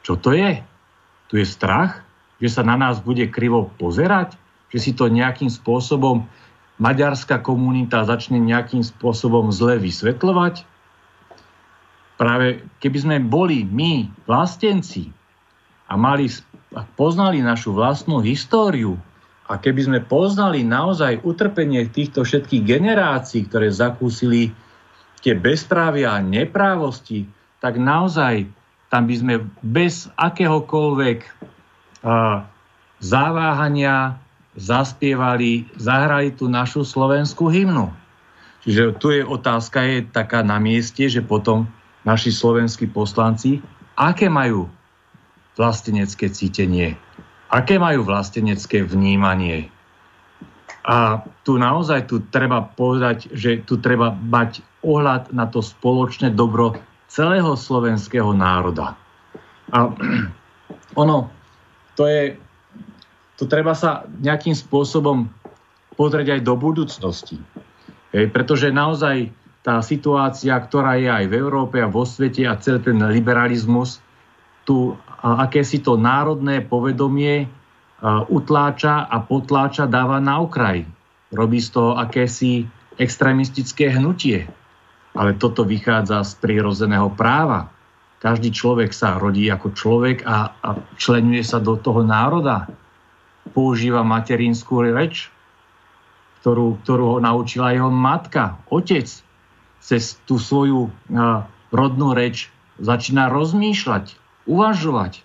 Čo 0.03 0.19
to 0.19 0.33
je? 0.35 0.61
Tu 1.27 1.39
je 1.41 1.45
strach, 1.47 2.03
že 2.39 2.51
sa 2.51 2.63
na 2.63 2.75
nás 2.79 3.01
bude 3.01 3.27
krivo 3.27 3.71
pozerať, 3.79 4.35
že 4.71 4.79
si 4.79 4.91
to 4.95 5.07
nejakým 5.07 5.47
spôsobom 5.47 6.27
maďarská 6.77 7.41
komunita 7.41 8.05
začne 8.05 8.39
nejakým 8.39 8.83
spôsobom 8.83 9.51
zle 9.51 9.79
vysvetľovať? 9.79 10.63
Práve 12.17 12.65
keby 12.81 12.97
sme 12.97 13.15
boli 13.21 13.61
my, 13.67 14.09
vlastenci, 14.25 15.13
a 15.87 15.93
mali, 15.95 16.27
poznali 16.99 17.39
našu 17.39 17.71
vlastnú 17.71 18.19
históriu, 18.19 18.99
a 19.47 19.53
keby 19.55 19.81
sme 19.87 19.99
poznali 20.03 20.67
naozaj 20.67 21.23
utrpenie 21.23 21.87
týchto 21.87 22.27
všetkých 22.27 22.63
generácií, 22.67 23.47
ktoré 23.47 23.71
zakúsili 23.71 24.51
tie 25.23 25.33
bezprávia 25.33 26.19
a 26.19 26.23
neprávosti, 26.23 27.25
tak 27.63 27.79
naozaj 27.79 28.45
tam 28.91 29.07
by 29.07 29.15
sme 29.15 29.35
bez 29.63 30.11
akéhokoľvek 30.15 31.19
zaváhania 32.99 34.19
zaspievali, 34.57 35.67
zahrali 35.79 36.35
tú 36.35 36.51
našu 36.51 36.83
slovenskú 36.83 37.47
hymnu. 37.47 37.91
Čiže 38.67 38.83
tu 38.99 39.15
je 39.15 39.23
otázka, 39.23 39.79
je 39.85 39.97
taká 40.11 40.43
na 40.43 40.59
mieste, 40.59 41.07
že 41.07 41.23
potom 41.23 41.69
naši 42.03 42.35
slovenskí 42.35 42.87
poslanci 42.91 43.63
aké 43.97 44.29
majú 44.29 44.69
vlastenecké 45.57 46.29
cítenie, 46.29 46.93
aké 47.51 47.79
majú 47.79 48.03
vlastenecké 48.03 48.83
vnímanie. 48.83 49.71
A 50.87 51.19
tu 51.43 51.59
naozaj 51.59 52.07
tu 52.07 52.23
treba 52.31 52.63
povedať, 52.63 53.27
že 53.35 53.59
tu 53.67 53.75
treba 53.79 54.15
mať 54.15 54.63
ohľad 54.87 55.35
na 55.35 55.43
to 55.47 55.59
spoločné 55.59 56.31
dobro 56.31 56.79
celého 57.11 57.55
slovenského 57.59 58.31
národa. 58.31 58.95
A 59.75 59.91
ono, 61.01 61.27
to 61.99 62.07
je, 62.07 62.39
to 63.35 63.43
treba 63.51 63.75
sa 63.75 64.07
nejakým 64.23 64.55
spôsobom 64.55 65.27
pozrieť 65.99 66.39
aj 66.39 66.41
do 66.45 66.53
budúcnosti. 66.55 67.37
Hej, 68.15 68.31
pretože 68.31 68.71
naozaj 68.71 69.33
tá 69.67 69.83
situácia, 69.83 70.55
ktorá 70.55 70.95
je 70.95 71.11
aj 71.11 71.25
v 71.27 71.33
Európe 71.35 71.83
a 71.83 71.91
vo 71.91 72.07
svete 72.07 72.47
a 72.47 72.55
celý 72.55 72.79
ten 72.79 72.99
liberalizmus, 73.11 73.99
tu 74.63 74.95
akési 75.21 75.81
to 75.81 75.97
národné 75.97 76.61
povedomie 76.61 77.49
utláča 78.29 79.09
a 79.09 79.17
potláča, 79.25 79.89
dáva 79.89 80.21
na 80.21 80.37
okraj. 80.37 80.85
Robí 81.33 81.57
z 81.57 81.73
toho 81.73 81.97
akési 81.97 82.69
extrémistické 83.01 83.89
hnutie. 83.89 84.45
Ale 85.17 85.33
toto 85.33 85.65
vychádza 85.65 86.21
z 86.21 86.37
prírodzeného 86.37 87.09
práva. 87.17 87.73
Každý 88.21 88.53
človek 88.53 88.93
sa 88.93 89.17
rodí 89.17 89.49
ako 89.49 89.73
človek 89.73 90.21
a, 90.25 90.53
a 90.61 90.69
členuje 90.97 91.41
sa 91.41 91.57
do 91.57 91.77
toho 91.77 92.05
národa. 92.05 92.69
Používa 93.53 94.05
materinskú 94.05 94.85
reč, 94.85 95.33
ktorú, 96.41 96.77
ktorú 96.85 97.17
ho 97.17 97.19
naučila 97.21 97.73
jeho 97.73 97.89
matka, 97.89 98.61
otec. 98.69 99.09
Cez 99.81 100.21
tú 100.29 100.37
svoju 100.37 100.93
a, 101.09 101.49
rodnú 101.73 102.13
reč 102.13 102.53
začína 102.77 103.29
rozmýšľať, 103.33 104.13
uvažovať. 104.47 105.21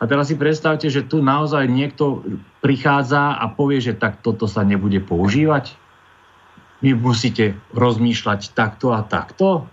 A 0.00 0.10
teraz 0.10 0.32
si 0.32 0.34
predstavte, 0.34 0.90
že 0.90 1.06
tu 1.06 1.22
naozaj 1.22 1.70
niekto 1.70 2.24
prichádza 2.58 3.38
a 3.38 3.46
povie, 3.52 3.78
že 3.78 3.94
tak 3.94 4.24
toto 4.24 4.50
sa 4.50 4.66
nebude 4.66 4.98
používať. 4.98 5.76
Vy 6.82 6.98
musíte 6.98 7.54
rozmýšľať 7.76 8.50
takto 8.56 8.90
a 8.90 9.06
takto, 9.06 9.70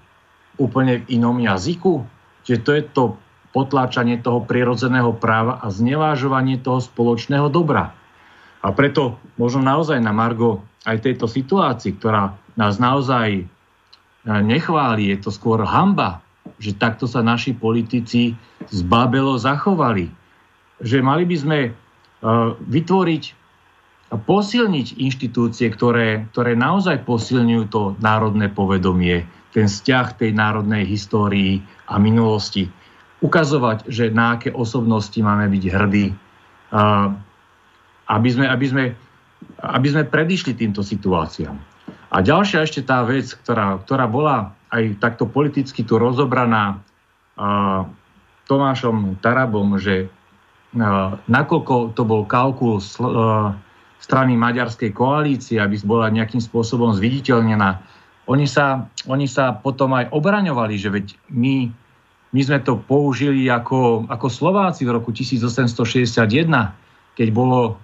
úplne 0.62 1.02
v 1.02 1.18
inom 1.18 1.42
jazyku. 1.42 2.06
Čiže 2.46 2.60
to 2.62 2.72
je 2.78 2.84
to 2.86 3.04
potláčanie 3.52 4.22
toho 4.22 4.46
prirodzeného 4.46 5.12
práva 5.18 5.60
a 5.60 5.74
znevážovanie 5.74 6.62
toho 6.62 6.80
spoločného 6.80 7.50
dobra. 7.50 7.92
A 8.62 8.70
preto 8.72 9.18
možno 9.42 9.66
naozaj 9.66 9.98
na 9.98 10.14
Margo 10.14 10.62
aj 10.86 11.02
tejto 11.02 11.26
situácii, 11.26 11.98
ktorá 11.98 12.38
nás 12.54 12.78
naozaj 12.78 13.50
nechváli, 14.26 15.12
je 15.12 15.18
to 15.18 15.30
skôr 15.34 15.66
hamba, 15.66 16.22
že 16.62 16.78
takto 16.78 17.10
sa 17.10 17.26
naši 17.26 17.58
politici 17.58 18.38
zbabelo 18.70 19.40
zachovali. 19.42 20.12
Že 20.82 21.02
mali 21.02 21.24
by 21.26 21.36
sme 21.38 21.60
uh, 21.70 22.54
vytvoriť 22.58 23.24
a 24.12 24.20
posilniť 24.20 25.00
inštitúcie, 25.00 25.72
ktoré, 25.72 26.28
ktoré 26.36 26.52
naozaj 26.54 27.08
posilňujú 27.08 27.64
to 27.72 27.82
národné 28.04 28.52
povedomie, 28.52 29.24
ten 29.56 29.72
vzťah 29.72 30.20
tej 30.20 30.36
národnej 30.36 30.84
histórii 30.84 31.64
a 31.88 31.96
minulosti. 31.96 32.68
Ukazovať, 33.24 33.88
že 33.88 34.12
na 34.12 34.36
aké 34.36 34.52
osobnosti 34.52 35.16
máme 35.16 35.48
byť 35.48 35.64
hrdí, 35.72 36.06
uh, 36.12 37.08
aby 38.12 38.30
sme, 38.30 38.46
aby, 38.52 38.66
sme, 38.68 38.84
aby 39.64 39.88
sme 39.88 40.04
predišli 40.04 40.60
týmto 40.60 40.84
situáciám. 40.84 41.56
A 42.12 42.20
ďalšia 42.20 42.68
ešte 42.68 42.84
tá 42.84 43.08
vec, 43.08 43.32
ktorá, 43.32 43.80
ktorá 43.80 44.04
bola 44.12 44.52
aj 44.68 45.00
takto 45.00 45.24
politicky 45.24 45.88
tu 45.88 45.96
rozobraná 45.96 46.84
a, 47.40 47.88
Tomášom 48.50 49.20
Tarabom, 49.20 49.78
že 49.78 50.08
a, 50.78 51.18
nakoľko 51.26 51.98
to 51.98 52.04
bol 52.08 52.24
kalkul 52.26 52.80
a, 52.80 53.54
strany 54.02 54.34
maďarskej 54.34 54.92
koalície, 54.96 55.62
aby 55.62 55.78
bola 55.86 56.10
nejakým 56.10 56.42
spôsobom 56.42 56.90
zviditeľnená, 56.98 57.82
oni 58.30 58.46
sa, 58.46 58.88
oni 59.10 59.26
sa 59.26 59.52
potom 59.52 59.98
aj 59.98 60.14
obraňovali, 60.14 60.76
že 60.78 60.90
veď 60.94 61.06
my, 61.34 61.68
my 62.32 62.42
sme 62.42 62.60
to 62.62 62.78
použili 62.80 63.50
ako, 63.50 64.06
ako 64.08 64.28
Slováci 64.30 64.86
v 64.86 64.94
roku 64.96 65.12
1861, 65.12 66.48
keď 67.18 67.28
bolo 67.34 67.76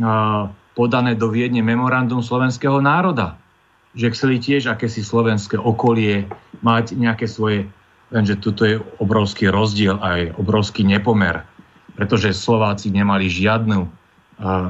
a, 0.00 0.48
podané 0.72 1.12
do 1.14 1.28
Viedne 1.28 1.60
memorandum 1.60 2.24
slovenského 2.24 2.80
národa. 2.80 3.36
Že 3.92 4.06
chceli 4.16 4.36
tiež 4.40 4.72
akési 4.72 5.04
slovenské 5.04 5.60
okolie 5.60 6.24
mať 6.64 6.96
nejaké 6.96 7.28
svoje, 7.28 7.68
lenže 8.12 8.38
tuto 8.38 8.62
je 8.68 8.76
obrovský 9.00 9.48
rozdiel 9.48 9.96
aj 9.98 10.36
obrovský 10.36 10.84
nepomer, 10.84 11.42
pretože 11.96 12.36
Slováci 12.36 12.92
nemali 12.92 13.26
žiadnu, 13.26 13.88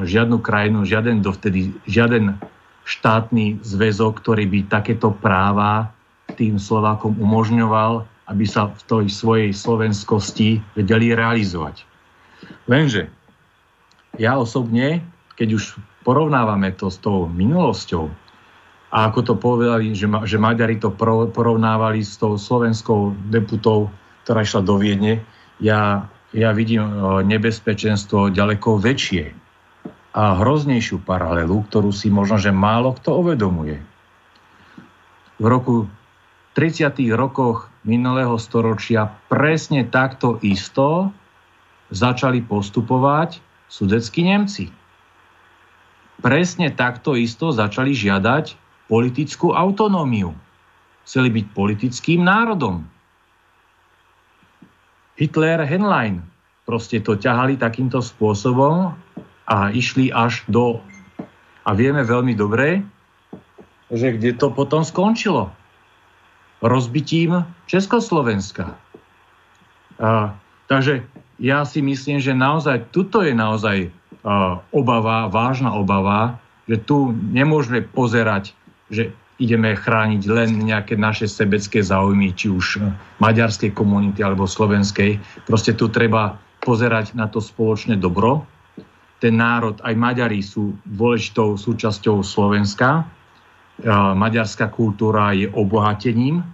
žiadnu 0.07 0.37
krajinu, 0.39 0.87
žiaden 0.87 1.21
dovtedy, 1.21 1.75
žiaden 1.91 2.39
štátny 2.87 3.63
zväzok, 3.63 4.23
ktorý 4.23 4.47
by 4.47 4.59
takéto 4.71 5.15
práva 5.15 5.91
tým 6.35 6.57
Slovákom 6.57 7.19
umožňoval, 7.21 8.07
aby 8.31 8.45
sa 8.47 8.71
v 8.71 8.81
tej 8.89 9.07
svojej 9.13 9.51
slovenskosti 9.53 10.63
vedeli 10.79 11.13
realizovať. 11.13 11.85
Lenže 12.71 13.11
ja 14.17 14.39
osobne, 14.39 15.03
keď 15.37 15.59
už 15.59 15.77
porovnávame 16.07 16.75
to 16.75 16.91
s 16.91 16.99
tou 16.99 17.29
minulosťou, 17.31 18.11
a 18.93 19.09
ako 19.09 19.21
to 19.25 19.35
povedali, 19.41 19.97
že, 19.97 20.05
že 20.29 20.37
Maďari 20.37 20.77
to 20.77 20.93
porovnávali 21.33 22.05
s 22.05 22.21
tou 22.21 22.37
slovenskou 22.37 23.17
deputou, 23.33 23.89
ktorá 24.29 24.45
išla 24.45 24.61
do 24.61 24.77
Viedne, 24.77 25.25
ja, 25.65 26.05
ja 26.37 26.53
vidím 26.53 26.85
e, 26.85 27.25
nebezpečenstvo 27.25 28.29
ďaleko 28.29 28.77
väčšie 28.77 29.33
a 30.13 30.37
hroznejšiu 30.37 31.01
paralelu, 31.09 31.65
ktorú 31.73 31.89
si 31.89 32.13
možno, 32.13 32.37
že 32.37 32.53
málo 32.53 32.93
kto 32.93 33.25
uvedomuje. 33.25 33.81
V 35.41 35.45
roku 35.49 35.89
30. 36.53 36.93
rokoch 37.17 37.73
minulého 37.89 38.37
storočia 38.37 39.09
presne 39.33 39.89
takto 39.89 40.37
isto 40.45 41.09
začali 41.89 42.45
postupovať 42.45 43.41
sudeckí 43.73 44.21
Nemci. 44.29 44.69
Presne 46.21 46.69
takto 46.77 47.17
isto 47.17 47.57
začali 47.57 47.97
žiadať 47.97 48.62
politickú 48.93 49.57
autonómiu. 49.57 50.37
Chceli 51.09 51.33
byť 51.33 51.47
politickým 51.57 52.21
národom. 52.21 52.85
Hitler, 55.17 55.65
Henlein 55.65 56.21
proste 56.69 57.01
to 57.01 57.17
ťahali 57.17 57.57
takýmto 57.57 58.05
spôsobom 58.05 58.93
a 59.49 59.57
išli 59.73 60.13
až 60.13 60.45
do... 60.45 60.85
A 61.65 61.73
vieme 61.73 62.05
veľmi 62.05 62.37
dobre, 62.37 62.85
že 63.89 64.13
kde 64.13 64.37
to 64.37 64.53
potom 64.53 64.85
skončilo. 64.85 65.49
Rozbitím 66.61 67.49
Československa. 67.71 68.77
A, 70.03 70.37
takže 70.69 71.07
ja 71.41 71.65
si 71.65 71.81
myslím, 71.81 72.21
že 72.21 72.37
naozaj 72.37 72.93
tuto 72.93 73.25
je 73.25 73.33
naozaj 73.33 73.89
a, 74.21 74.61
obava, 74.75 75.33
vážna 75.33 75.73
obava, 75.73 76.37
že 76.67 76.83
tu 76.83 77.15
nemôžeme 77.31 77.83
pozerať 77.83 78.55
že 78.93 79.09
ideme 79.41 79.75
chrániť 79.75 80.23
len 80.29 80.69
nejaké 80.69 80.95
naše 80.95 81.27
sebecké 81.27 81.81
záujmy, 81.81 82.37
či 82.37 82.53
už 82.53 82.79
maďarskej 83.19 83.73
komunity 83.75 84.21
alebo 84.23 84.47
slovenskej. 84.47 85.19
Proste 85.49 85.75
tu 85.75 85.89
treba 85.89 86.39
pozerať 86.63 87.17
na 87.19 87.27
to 87.27 87.43
spoločné 87.43 87.99
dobro. 87.99 88.47
Ten 89.19 89.41
národ, 89.41 89.81
aj 89.83 89.95
Maďari 89.99 90.45
sú 90.45 90.79
dôležitou 90.87 91.59
súčasťou 91.59 92.23
Slovenska. 92.23 93.03
Maďarská 94.15 94.71
kultúra 94.71 95.35
je 95.35 95.51
obohatením. 95.51 96.45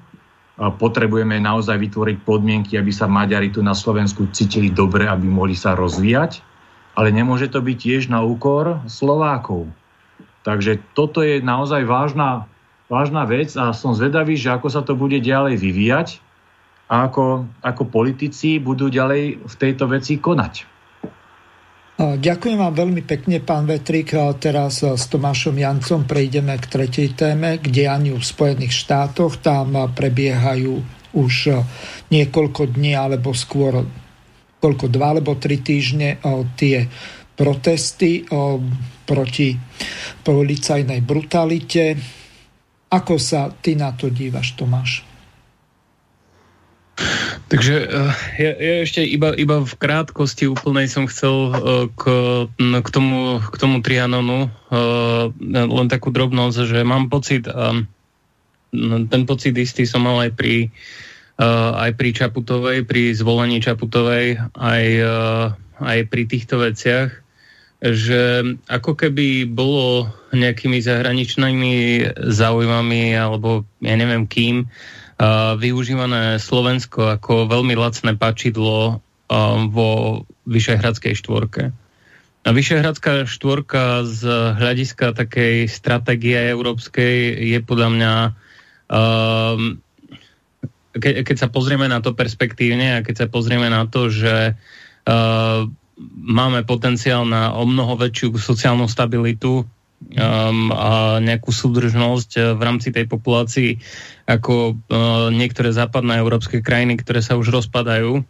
Potrebujeme 0.57 1.37
naozaj 1.45 1.77
vytvoriť 1.77 2.17
podmienky, 2.25 2.81
aby 2.81 2.93
sa 2.95 3.05
Maďari 3.05 3.53
tu 3.53 3.61
na 3.61 3.77
Slovensku 3.77 4.33
cítili 4.33 4.73
dobre, 4.73 5.05
aby 5.05 5.29
mohli 5.29 5.53
sa 5.53 5.77
rozvíjať. 5.77 6.41
Ale 6.97 7.13
nemôže 7.13 7.53
to 7.53 7.61
byť 7.61 7.77
tiež 7.77 8.03
na 8.11 8.25
úkor 8.25 8.81
Slovákov 8.89 9.71
Takže 10.49 10.81
toto 10.97 11.21
je 11.21 11.45
naozaj 11.45 11.85
vážna, 11.85 12.49
vážna 12.89 13.29
vec 13.29 13.53
a 13.53 13.77
som 13.77 13.93
zvedavý, 13.93 14.33
že 14.33 14.49
ako 14.49 14.69
sa 14.73 14.81
to 14.81 14.97
bude 14.97 15.21
ďalej 15.21 15.61
vyvíjať 15.61 16.25
a 16.89 17.05
ako, 17.05 17.45
ako 17.61 17.83
politici 17.85 18.57
budú 18.57 18.89
ďalej 18.89 19.45
v 19.45 19.55
tejto 19.61 19.85
veci 19.93 20.17
konať. 20.17 20.81
Ďakujem 21.99 22.63
vám 22.63 22.75
veľmi 22.79 23.03
pekne, 23.05 23.45
pán 23.45 23.69
Vetrik. 23.69 24.15
Teraz 24.41 24.81
s 24.81 25.05
Tomášom 25.11 25.59
Jancom 25.59 26.09
prejdeme 26.09 26.57
k 26.57 26.65
tretej 26.65 27.13
téme, 27.13 27.61
k 27.61 27.69
dianiu 27.69 28.17
v 28.17 28.25
Spojených 28.25 28.73
štátoch. 28.73 29.43
Tam 29.45 29.75
prebiehajú 29.93 30.81
už 31.13 31.35
niekoľko 32.09 32.73
dní, 32.73 32.97
alebo 32.97 33.37
skôr 33.37 33.85
koľko, 34.65 34.87
dva 34.89 35.13
alebo 35.13 35.37
tri 35.37 35.61
týždne 35.61 36.23
tie 36.57 36.89
protesty 37.35 38.25
proti 39.09 39.57
policajnej 40.21 41.01
brutalite. 41.01 41.97
Ako 42.93 43.17
sa 43.17 43.49
ty 43.49 43.73
na 43.73 43.97
to 43.97 44.13
dívaš, 44.13 44.53
Tomáš? 44.53 45.09
Takže 47.49 47.75
uh, 47.89 48.13
ja, 48.37 48.53
ja 48.53 48.75
ešte 48.85 49.01
iba, 49.07 49.33
iba 49.33 49.65
v 49.65 49.75
krátkosti 49.81 50.45
úplnej 50.51 50.85
som 50.85 51.09
chcel 51.09 51.49
uh, 51.49 51.55
k, 51.97 52.03
k, 52.59 52.89
tomu, 52.93 53.41
k 53.41 53.57
tomu 53.57 53.81
Trianonu 53.81 54.53
uh, 54.53 55.33
len 55.49 55.89
takú 55.89 56.13
drobnosť, 56.13 56.69
že 56.69 56.79
mám 56.85 57.09
pocit, 57.09 57.49
ten 59.09 59.23
pocit 59.25 59.57
istý 59.57 59.89
som 59.89 60.05
mal 60.05 60.29
aj 60.29 60.37
pri, 60.37 60.69
aj 61.41 61.97
pri 61.97 62.11
Čaputovej, 62.13 62.85
pri 62.85 63.17
zvolení 63.17 63.65
Čaputovej, 63.65 64.37
aj, 64.53 64.85
aj 65.81 65.99
pri 66.13 66.23
týchto 66.29 66.61
veciach, 66.61 67.09
že 67.79 68.43
ako 68.67 68.99
keby 68.99 69.47
bolo 69.47 70.11
nejakými 70.35 70.83
zahraničnými 70.83 71.75
záujmami 72.19 73.15
alebo 73.15 73.63
ja 73.79 73.95
neviem 73.95 74.27
kým, 74.27 74.67
využívané 75.59 76.43
Slovensko 76.43 77.19
ako 77.19 77.47
veľmi 77.51 77.75
lacné 77.79 78.19
pačidlo 78.19 79.03
vo 79.71 79.91
Vyšehradskej 80.47 81.15
štvorke. 81.19 81.71
A 82.47 82.49
Vyšehradská 82.55 83.27
štvorka 83.29 84.07
z 84.07 84.25
hľadiska 84.57 85.13
takej 85.13 85.69
stratégie 85.69 86.39
európskej 86.39 87.35
je 87.51 87.59
podľa 87.61 87.89
mňa 87.95 88.13
ke, 90.99 91.11
keď 91.23 91.37
sa 91.37 91.49
pozrieme 91.51 91.87
na 91.87 92.03
to 92.03 92.17
perspektívne 92.17 92.99
a 92.99 93.05
keď 93.05 93.15
sa 93.15 93.27
pozrieme 93.29 93.71
na 93.71 93.87
to, 93.87 94.11
že 94.11 94.57
máme 96.15 96.63
potenciál 96.63 97.27
na 97.27 97.51
o 97.55 97.67
mnoho 97.67 97.99
väčšiu 97.99 98.39
sociálnu 98.39 98.87
stabilitu 98.87 99.67
um, 99.67 100.71
a 100.71 101.19
nejakú 101.19 101.51
súdržnosť 101.51 102.31
eh, 102.39 102.43
v 102.55 102.61
rámci 102.63 102.89
tej 102.95 103.11
populácii 103.11 103.71
ako 104.29 104.77
uh, 104.77 105.33
niektoré 105.33 105.73
západné 105.73 106.21
európske 106.21 106.61
krajiny, 106.61 107.01
ktoré 107.01 107.25
sa 107.25 107.41
už 107.41 107.49
rozpadajú, 107.49 108.21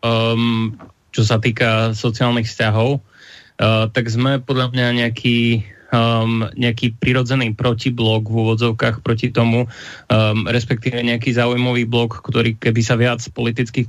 um, 0.00 0.72
čo 1.12 1.22
sa 1.28 1.36
týka 1.36 1.92
sociálnych 1.92 2.48
vzťahov, 2.48 2.98
uh, 2.98 3.86
tak 3.92 4.08
sme 4.08 4.40
podľa 4.40 4.72
mňa 4.72 4.86
nejaký 5.04 5.60
um, 5.92 6.48
nejaký 6.56 6.96
prirodzený 6.96 7.52
protiblok 7.52 8.30
v 8.30 8.34
úvodzovkách 8.48 9.04
proti 9.04 9.28
tomu, 9.28 9.66
um, 9.66 10.48
respektíve 10.48 10.96
nejaký 11.04 11.36
záujmový 11.36 11.84
blok, 11.84 12.24
ktorý 12.24 12.56
keby 12.56 12.80
sa 12.80 12.96
viac 12.96 13.20
politicky 13.34 13.84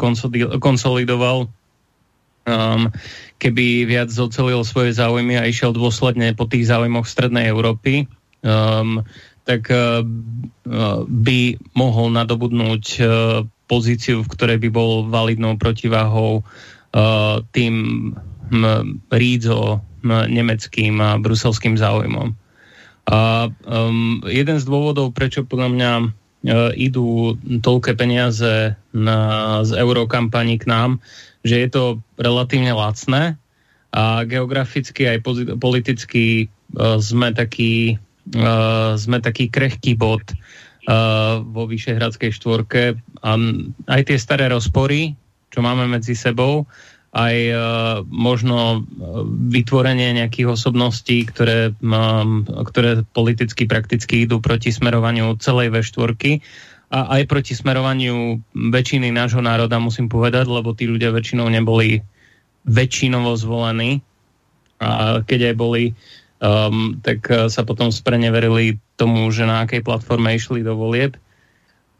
konsolidoval, 0.59 1.47
um, 2.45 2.89
keby 3.41 3.89
viac 3.89 4.09
zocelil 4.13 4.61
svoje 4.61 4.93
záujmy 4.93 5.37
a 5.37 5.49
išiel 5.49 5.73
dôsledne 5.73 6.33
po 6.37 6.45
tých 6.45 6.69
záujmoch 6.69 7.09
Strednej 7.09 7.49
Európy, 7.49 8.05
um, 8.45 9.01
tak 9.45 9.67
uh, 9.73 10.05
by 11.09 11.39
mohol 11.73 12.13
nadobudnúť 12.13 12.85
uh, 13.01 13.07
pozíciu, 13.65 14.21
v 14.21 14.31
ktorej 14.31 14.57
by 14.61 14.69
bol 14.69 14.91
validnou 15.09 15.57
protiváhou 15.57 16.45
uh, 16.45 17.41
tým 17.55 17.75
um, 18.13 19.01
rídzo 19.09 19.81
nemeckým 20.01 20.97
a 20.97 21.17
bruselským 21.21 21.77
záujmom. 21.77 22.33
A 23.09 23.49
um, 23.49 24.21
jeden 24.25 24.57
z 24.57 24.65
dôvodov, 24.65 25.13
prečo 25.13 25.45
podľa 25.45 25.69
mňa 25.73 25.91
uh, 26.01 26.09
idú 26.73 27.37
toľké 27.41 27.97
peniaze 27.97 28.77
na, 28.93 29.19
z 29.65 29.71
eurokampaní 29.77 30.61
k 30.61 30.69
nám, 30.69 30.91
že 31.41 31.55
je 31.65 31.69
to 31.69 31.83
relatívne 32.17 32.71
lacné 32.73 33.37
a 33.91 34.23
geograficky 34.23 35.09
aj 35.09 35.25
politicky 35.59 36.47
uh, 36.77 36.95
sme 37.01 37.35
taký 37.35 37.99
uh, 38.37 38.95
sme 38.95 39.19
taký 39.19 39.51
krehký 39.51 39.99
bod 39.99 40.23
uh, 40.31 41.43
vo 41.43 41.67
Vyšehradskej 41.67 42.31
štvorke. 42.31 42.95
A 43.21 43.31
aj 43.91 44.01
tie 44.07 44.17
staré 44.17 44.47
rozpory, 44.47 45.19
čo 45.51 45.59
máme 45.59 45.85
medzi 45.91 46.15
sebou, 46.15 46.63
aj 47.11 47.35
možno 48.07 48.87
vytvorenie 49.51 50.15
nejakých 50.15 50.55
osobností, 50.55 51.27
ktoré, 51.27 51.75
ktoré 52.71 53.03
politicky 53.11 53.67
prakticky 53.67 54.23
idú 54.23 54.39
proti 54.39 54.71
smerovaniu 54.71 55.35
celej 55.43 55.75
V4 55.75 56.39
a 56.91 57.19
aj 57.19 57.23
proti 57.31 57.55
smerovaniu 57.55 58.43
väčšiny 58.51 59.15
nášho 59.15 59.39
národa, 59.39 59.79
musím 59.79 60.11
povedať, 60.11 60.51
lebo 60.51 60.75
tí 60.75 60.91
ľudia 60.91 61.15
väčšinou 61.15 61.47
neboli 61.47 62.03
väčšinovo 62.67 63.31
zvolení 63.39 64.03
a 64.81 65.21
keď 65.23 65.53
aj 65.53 65.55
boli, 65.55 65.83
um, 66.41 66.97
tak 66.99 67.23
uh, 67.29 67.47
sa 67.47 67.61
potom 67.63 67.93
spreneverili 67.93 68.81
tomu, 68.97 69.29
že 69.29 69.45
na 69.45 69.63
akej 69.63 69.85
platforme 69.85 70.33
išli 70.33 70.65
do 70.65 70.73
volieb. 70.73 71.15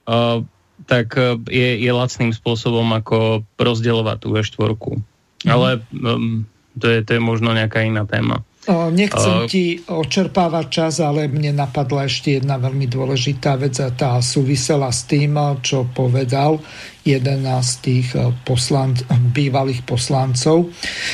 Uh, 0.09 0.43
tak 0.89 1.13
uh, 1.13 1.37
je, 1.45 1.77
je 1.77 1.91
lacným 1.93 2.33
spôsobom, 2.33 2.89
ako 2.97 3.45
rozdielovať 3.61 4.17
tú 4.17 4.27
V4. 4.33 4.73
Mm. 4.75 5.01
Ale 5.45 5.69
um, 5.93 6.43
to, 6.73 6.85
je, 6.89 6.99
to 7.05 7.11
je 7.15 7.21
možno 7.21 7.53
nejaká 7.53 7.85
iná 7.85 8.03
téma. 8.09 8.41
Nechcem 8.69 9.49
ti 9.49 9.81
očerpávať 9.89 10.65
čas, 10.69 11.01
ale 11.01 11.25
mne 11.25 11.57
napadla 11.65 12.05
ešte 12.05 12.37
jedna 12.37 12.61
veľmi 12.61 12.85
dôležitá 12.85 13.57
vec 13.57 13.73
a 13.81 13.89
tá 13.89 14.21
súvisela 14.21 14.93
s 14.93 15.09
tým, 15.09 15.33
čo 15.65 15.89
povedal 15.89 16.61
jeden 17.01 17.41
z 17.45 17.71
tých 17.81 18.13
poslanc, 18.45 19.01
bývalých 19.09 19.81
poslancov. 19.85 20.69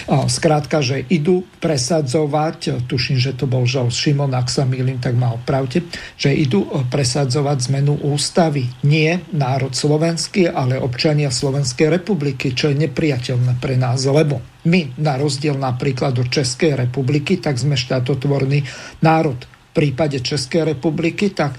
Skrátka, 0.08 0.84
že 0.84 1.08
idú 1.08 1.48
presadzovať, 1.64 2.86
tuším, 2.92 3.18
že 3.18 3.32
to 3.36 3.48
bol 3.48 3.64
Žal 3.64 3.88
Šimon, 3.88 4.36
ak 4.36 4.52
sa 4.52 4.68
milím, 4.68 5.00
tak 5.00 5.16
ma 5.16 5.32
opravte, 5.32 5.88
že 6.20 6.36
idú 6.36 6.68
presadzovať 6.92 7.72
zmenu 7.72 8.04
ústavy. 8.04 8.68
Nie 8.84 9.24
národ 9.32 9.72
slovenský, 9.72 10.52
ale 10.52 10.76
občania 10.76 11.32
Slovenskej 11.32 11.88
republiky, 11.88 12.52
čo 12.52 12.68
je 12.72 12.84
nepriateľné 12.84 13.56
pre 13.64 13.80
nás, 13.80 14.04
lebo 14.04 14.44
my, 14.68 15.00
na 15.00 15.16
rozdiel 15.16 15.56
napríklad 15.56 16.20
od 16.20 16.28
Českej 16.28 16.76
republiky, 16.76 17.40
tak 17.40 17.56
sme 17.56 17.80
štátotvorný 17.80 18.68
národ. 19.00 19.40
V 19.40 19.86
prípade 19.86 20.20
Českej 20.26 20.74
republiky, 20.74 21.32
tak 21.32 21.54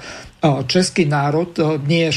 český 0.67 1.05
národ 1.05 1.51
nie 1.87 2.07
je 2.09 2.13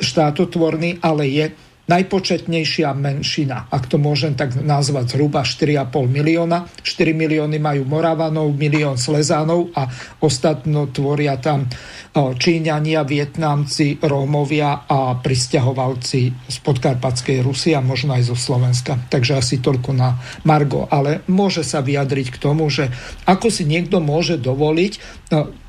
štátotvorný, 0.00 0.98
ale 1.04 1.28
je 1.28 1.46
najpočetnejšia 1.86 2.90
menšina, 2.98 3.70
ak 3.70 3.86
to 3.86 3.94
môžem 3.94 4.34
tak 4.34 4.58
nazvať 4.58 5.14
zhruba 5.14 5.46
4,5 5.46 5.86
milióna. 6.10 6.66
4 6.82 7.14
milióny 7.14 7.62
majú 7.62 7.86
Moravanov, 7.86 8.50
milión 8.58 8.98
Slezánov 8.98 9.70
a 9.70 9.86
ostatno 10.18 10.90
tvoria 10.90 11.38
tam 11.38 11.70
Číňania, 12.16 13.06
Vietnamci, 13.06 14.02
Rómovia 14.02 14.88
a 14.88 15.14
pristahovalci 15.20 16.50
z 16.50 16.56
podkarpatskej 16.64 17.44
Rusy 17.46 17.78
a 17.78 17.84
možno 17.84 18.18
aj 18.18 18.34
zo 18.34 18.36
Slovenska. 18.36 18.98
Takže 19.06 19.38
asi 19.38 19.62
toľko 19.62 19.94
na 19.94 20.18
Margo. 20.42 20.90
Ale 20.90 21.22
môže 21.30 21.62
sa 21.62 21.86
vyjadriť 21.86 22.34
k 22.34 22.40
tomu, 22.40 22.66
že 22.66 22.90
ako 23.30 23.46
si 23.46 23.62
niekto 23.62 24.02
môže 24.02 24.42
dovoliť 24.42 24.92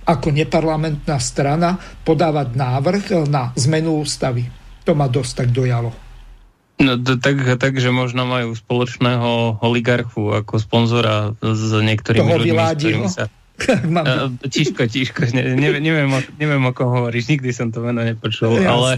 ako 0.08 0.28
neparlamentná 0.32 1.20
strana 1.20 1.78
podávať 2.08 2.56
návrh 2.56 3.28
na 3.28 3.52
zmenu 3.60 4.02
ústavy. 4.02 4.48
To 4.88 4.96
ma 4.96 5.12
dosť 5.12 5.44
tak 5.44 5.50
dojalo. 5.52 6.07
No 6.78 6.94
to, 6.94 7.18
tak, 7.18 7.42
tak, 7.58 7.74
že 7.82 7.90
možno 7.90 8.30
majú 8.30 8.54
spoločného 8.54 9.62
oligarchu 9.66 10.30
ako 10.46 10.62
sponzora 10.62 11.34
s 11.42 11.74
niektorými 11.74 12.22
Toho 12.22 12.38
ľuďmi, 12.38 12.62
s 12.62 12.74
ktorými 12.78 13.10
sa... 13.10 13.24
Tiško, 14.54 14.86
tiško, 14.86 15.34
ne, 15.34 15.58
neviem, 15.58 15.82
neviem, 15.82 16.10
neviem, 16.38 16.62
o 16.62 16.72
kom 16.78 16.94
hovoríš, 16.94 17.34
nikdy 17.34 17.50
som 17.50 17.74
to 17.74 17.82
meno 17.82 18.06
nepočul, 18.06 18.62
Jasné. 18.62 18.70
ale... 18.70 18.90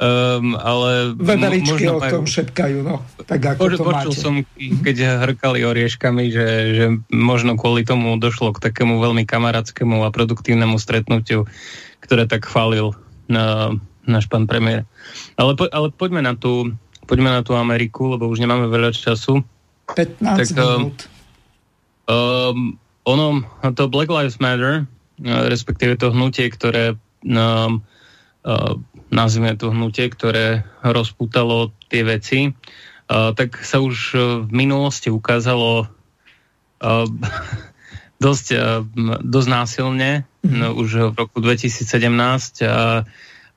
Um, 0.00 0.56
ale 0.56 1.12
Veberičky 1.12 1.84
o 1.84 2.00
tom 2.00 2.24
šepkajú, 2.24 2.80
no. 2.80 3.04
Tak 3.20 3.52
ako 3.52 3.60
po, 3.60 3.68
to 3.68 3.84
počul 3.84 4.12
máte. 4.16 4.20
som, 4.20 4.34
keď 4.56 4.96
hrkali 5.28 5.60
orieškami, 5.60 6.32
že, 6.32 6.46
že 6.72 6.86
možno 7.12 7.60
kvôli 7.60 7.84
tomu 7.84 8.16
došlo 8.16 8.56
k 8.56 8.64
takému 8.64 8.96
veľmi 8.96 9.28
kamarátskému 9.28 10.00
a 10.00 10.08
produktívnemu 10.08 10.80
stretnutiu, 10.80 11.44
ktoré 12.00 12.24
tak 12.24 12.48
chválil 12.48 12.96
uh, 12.96 13.76
náš 14.08 14.24
pán 14.32 14.48
premiér. 14.48 14.88
Ale, 15.36 15.52
po, 15.52 15.68
ale 15.68 15.92
poďme 15.92 16.24
na 16.24 16.32
tú 16.32 16.72
poďme 17.10 17.34
na 17.34 17.42
tú 17.42 17.58
Ameriku, 17.58 18.14
lebo 18.14 18.30
už 18.30 18.38
nemáme 18.38 18.70
veľa 18.70 18.94
času. 18.94 19.42
15 19.98 20.22
tak, 20.22 20.46
minút. 20.54 21.10
Um, 22.06 22.78
ono, 23.02 23.42
to 23.74 23.90
Black 23.90 24.06
Lives 24.06 24.38
Matter, 24.38 24.86
uh, 24.86 25.44
respektíve 25.50 25.98
to 25.98 26.14
hnutie, 26.14 26.46
ktoré 26.46 26.94
um, 27.26 27.82
uh, 28.46 28.74
nazvime 29.10 29.58
to 29.58 29.74
hnutie, 29.74 30.06
ktoré 30.06 30.62
rozputalo 30.86 31.74
tie 31.90 32.06
veci, 32.06 32.54
uh, 32.54 33.34
tak 33.34 33.58
sa 33.66 33.82
už 33.82 33.96
uh, 34.14 34.22
v 34.46 34.50
minulosti 34.54 35.10
ukázalo 35.10 35.90
uh, 35.90 37.06
dosť, 38.24 38.46
uh, 38.54 38.86
dosť 39.26 39.48
násilne, 39.50 40.10
mm-hmm. 40.46 40.60
no, 40.62 40.78
už 40.78 41.10
v 41.10 41.16
roku 41.18 41.42
2017 41.42 41.90
a 42.70 43.02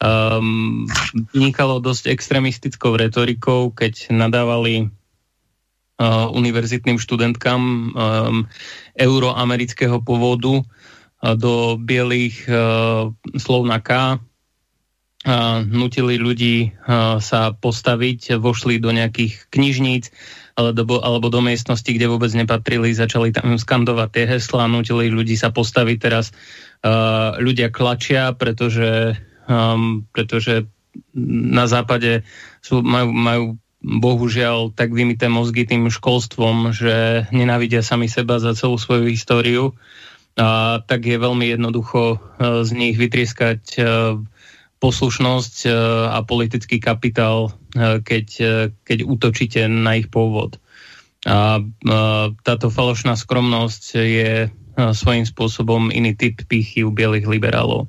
um, 0.04 0.84
vynikalo 1.32 1.80
dosť 1.80 2.12
extremistickou 2.12 3.00
retorikou, 3.00 3.72
keď 3.72 4.12
nadávali 4.12 4.92
uh, 4.92 6.28
univerzitným 6.36 7.00
študentkám 7.00 7.62
um, 7.64 7.92
euroamerického 9.00 10.04
pôvodu 10.04 10.60
uh, 10.60 11.34
do 11.40 11.80
bielých 11.80 12.44
uh, 12.52 13.08
slov 13.40 13.64
na 13.64 13.80
K 13.80 14.20
nutili 15.72 16.20
ľudí 16.20 16.76
sa 17.24 17.56
postaviť, 17.56 18.44
vošli 18.44 18.76
do 18.84 18.92
nejakých 18.92 19.48
knižníc 19.56 20.12
alebo, 20.60 21.00
alebo 21.00 21.32
do 21.32 21.40
miestnosti, 21.40 21.88
kde 21.88 22.12
vôbec 22.12 22.28
nepatrili, 22.36 22.92
začali 22.92 23.32
tam 23.32 23.56
skandovať 23.56 24.10
tie 24.12 24.26
heslá, 24.28 24.68
nutili 24.68 25.08
ľudí 25.08 25.40
sa 25.40 25.48
postaviť. 25.48 25.98
Teraz 26.04 26.36
ľudia 27.40 27.72
klačia, 27.72 28.36
pretože, 28.36 29.16
um, 29.50 30.06
pretože 30.12 30.68
na 31.18 31.66
západe 31.66 32.22
sú, 32.62 32.86
majú, 32.86 33.10
majú 33.10 33.44
bohužiaľ 33.84 34.72
tak 34.72 34.96
vymité 34.96 35.28
mozgy 35.28 35.68
tým 35.68 35.92
školstvom, 35.92 36.72
že 36.72 37.28
nenávidia 37.36 37.84
sami 37.84 38.08
seba 38.08 38.40
za 38.40 38.56
celú 38.56 38.80
svoju 38.80 39.12
históriu. 39.12 39.76
A 40.34 40.82
tak 40.82 41.06
je 41.06 41.20
veľmi 41.20 41.52
jednoducho 41.54 42.18
z 42.40 42.70
nich 42.74 42.98
vytrieskať 42.98 43.84
poslušnosť 44.82 45.56
e, 45.64 45.70
a 46.12 46.20
politický 46.28 46.84
kapitál, 46.84 47.56
keď, 48.04 48.28
keď 48.84 48.98
útočíte 49.08 49.62
na 49.72 49.96
ich 49.96 50.12
pôvod. 50.12 50.60
A 51.24 51.64
táto 52.44 52.68
falošná 52.68 53.16
skromnosť 53.16 53.84
je 53.96 54.52
svojím 54.76 55.24
spôsobom 55.24 55.88
iný 55.88 56.20
typ 56.20 56.44
pýchy 56.44 56.84
u 56.84 56.92
bielých 56.92 57.24
liberálov. 57.32 57.88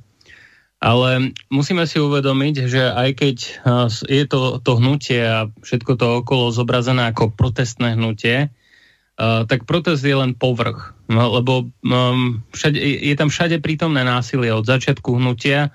Ale 0.82 1.32
musíme 1.48 1.86
si 1.88 1.96
uvedomiť, 1.96 2.54
že 2.68 2.82
aj 2.92 3.10
keď 3.16 3.36
je 4.04 4.24
to, 4.28 4.60
to 4.60 4.72
hnutie 4.76 5.22
a 5.22 5.48
všetko 5.64 5.96
to 5.96 6.06
okolo 6.20 6.52
zobrazené 6.52 7.08
ako 7.08 7.32
protestné 7.32 7.96
hnutie, 7.96 8.52
tak 9.20 9.64
protest 9.64 10.02
je 10.02 10.12
len 10.12 10.34
povrch. 10.34 10.92
No, 11.06 11.30
lebo 11.38 11.70
všade, 12.52 12.78
je 12.80 13.14
tam 13.16 13.30
všade 13.30 13.62
prítomné 13.62 14.02
násilie 14.02 14.50
od 14.50 14.66
začiatku 14.66 15.16
hnutia 15.16 15.70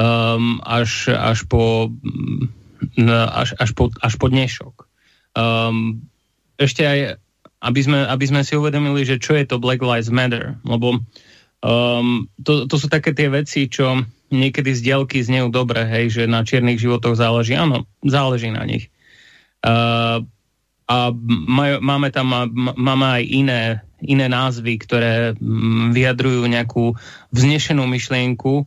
um, 0.00 0.58
až, 0.64 1.12
až, 1.12 1.46
po, 1.46 1.92
mm, 1.92 2.48
až, 3.10 3.54
až, 3.60 3.70
po, 3.76 3.92
až 4.00 4.14
po 4.16 4.26
dnešok. 4.32 4.74
Um, 5.36 6.02
ešte 6.58 6.82
aj, 6.82 6.98
aby 7.62 7.80
sme, 7.84 7.98
aby 8.08 8.24
sme 8.26 8.40
si 8.42 8.56
uvedomili, 8.56 9.04
že 9.06 9.20
čo 9.20 9.36
je 9.36 9.44
to 9.46 9.62
Black 9.62 9.84
Lives 9.84 10.10
Matter, 10.10 10.58
lebo 10.66 10.98
um, 11.64 12.28
to, 12.40 12.64
to 12.66 12.76
sú 12.76 12.88
také 12.88 13.12
tie 13.12 13.28
veci, 13.28 13.68
čo 13.68 14.04
niekedy 14.30 14.72
z 14.72 14.80
diaľky 14.90 15.20
znejú 15.20 15.50
dobre, 15.50 15.84
hej, 15.84 16.20
že 16.20 16.22
na 16.30 16.46
čiernych 16.46 16.80
životoch 16.80 17.18
záleží. 17.18 17.58
Áno, 17.58 17.84
záleží 18.04 18.48
na 18.48 18.64
nich. 18.64 18.88
Uh, 19.60 20.24
a 20.90 20.96
maj, 21.30 21.78
máme 21.78 22.10
tam 22.10 22.50
máme 22.74 23.06
aj 23.20 23.22
iné, 23.30 23.62
iné 24.02 24.26
názvy, 24.26 24.74
ktoré 24.82 25.38
mm, 25.38 25.94
vyjadrujú 25.94 26.42
nejakú 26.50 26.98
vznešenú 27.30 27.86
myšlienku, 27.86 28.66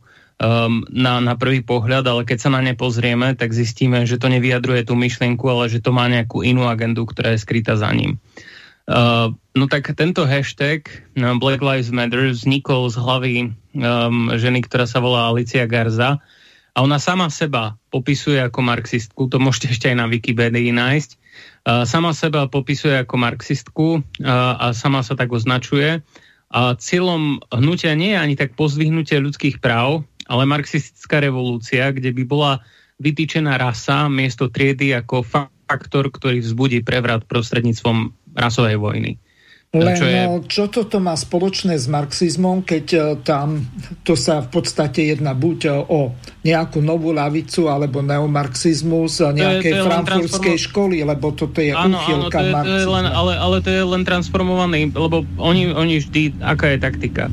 na, 0.88 1.20
na 1.20 1.34
prvý 1.36 1.60
pohľad, 1.60 2.08
ale 2.08 2.22
keď 2.24 2.38
sa 2.48 2.50
na 2.54 2.64
ne 2.64 2.72
pozrieme, 2.72 3.36
tak 3.36 3.52
zistíme, 3.52 4.08
že 4.08 4.16
to 4.16 4.32
nevyjadruje 4.32 4.88
tú 4.88 4.96
myšlienku, 4.96 5.44
ale 5.50 5.68
že 5.68 5.84
to 5.84 5.92
má 5.92 6.08
nejakú 6.08 6.40
inú 6.40 6.64
agendu, 6.64 7.04
ktorá 7.04 7.36
je 7.36 7.44
skrytá 7.44 7.76
za 7.76 7.92
ním. 7.92 8.16
Uh, 8.16 8.53
no 9.54 9.64
tak 9.70 9.88
tento 9.96 10.28
hashtag 10.28 10.84
no, 11.16 11.40
Black 11.40 11.64
Lives 11.64 11.88
Matter 11.88 12.28
vznikol 12.28 12.92
z 12.92 12.96
hlavy 13.00 13.34
um, 13.80 14.28
ženy, 14.36 14.60
ktorá 14.64 14.84
sa 14.84 15.00
volá 15.00 15.32
Alicia 15.32 15.64
Garza 15.64 16.20
a 16.74 16.78
ona 16.82 16.98
sama 16.98 17.30
seba 17.30 17.78
popisuje 17.94 18.42
ako 18.42 18.60
marxistku, 18.66 19.30
to 19.30 19.38
môžete 19.38 19.78
ešte 19.78 19.86
aj 19.94 19.96
na 20.02 20.06
Wikipedii 20.10 20.74
nájsť. 20.74 21.10
Uh, 21.64 21.86
sama 21.86 22.10
seba 22.12 22.50
popisuje 22.50 22.98
ako 22.98 23.14
marxistku 23.14 23.86
uh, 24.02 24.58
a 24.58 24.66
sama 24.74 25.06
sa 25.06 25.14
tak 25.14 25.30
označuje. 25.30 26.02
A 26.54 26.74
cieľom 26.78 27.42
hnutia 27.50 27.94
nie 27.94 28.14
je 28.14 28.18
ani 28.18 28.34
tak 28.34 28.58
pozdvihnutie 28.58 29.18
ľudských 29.22 29.62
práv, 29.62 30.02
ale 30.26 30.50
marxistická 30.50 31.22
revolúcia, 31.22 31.94
kde 31.94 32.10
by 32.10 32.22
bola 32.26 32.52
vytýčená 32.98 33.58
rasa 33.58 34.06
miesto 34.10 34.50
triedy 34.50 34.94
ako 34.94 35.22
faktor, 35.26 36.10
ktorý 36.10 36.42
vzbudí 36.42 36.82
prevrat 36.86 37.26
prostredníctvom 37.26 38.14
rasovej 38.34 38.76
vojny. 38.76 39.18
Len 39.74 39.98
čo, 39.98 40.06
je... 40.06 40.22
No, 40.22 40.32
čo 40.46 40.64
toto 40.70 41.02
má 41.02 41.18
spoločné 41.18 41.74
s 41.74 41.90
marxizmom, 41.90 42.62
keď 42.62 42.86
e, 42.94 42.98
tam 43.26 43.66
to 44.06 44.14
sa 44.14 44.38
v 44.38 44.48
podstate 44.54 45.10
jedná 45.10 45.34
buď 45.34 45.58
e, 45.66 45.70
o 45.74 46.00
nejakú 46.46 46.78
novú 46.78 47.10
lavicu 47.10 47.66
alebo 47.66 47.98
neomarxizmus 47.98 49.18
nejakej 49.34 49.72
to 49.74 49.74
je, 49.74 49.74
to 49.74 49.82
je 49.82 49.88
frankfurtskej 49.90 50.56
školy, 50.70 51.02
lebo 51.02 51.34
toto 51.34 51.58
je 51.58 51.74
áno, 51.74 51.98
úchylka 51.98 52.38
áno, 52.38 52.62
to 52.62 52.70
je, 52.70 52.70
to 52.70 52.74
je 52.78 52.86
len, 52.86 53.06
ale, 53.10 53.32
ale 53.34 53.56
to 53.58 53.70
je 53.74 53.82
len 53.82 54.02
transformovaný, 54.06 54.94
lebo 54.94 55.26
oni, 55.42 55.74
oni 55.74 55.98
vždy, 55.98 56.38
aká 56.38 56.70
je 56.70 56.78
taktika? 56.78 57.26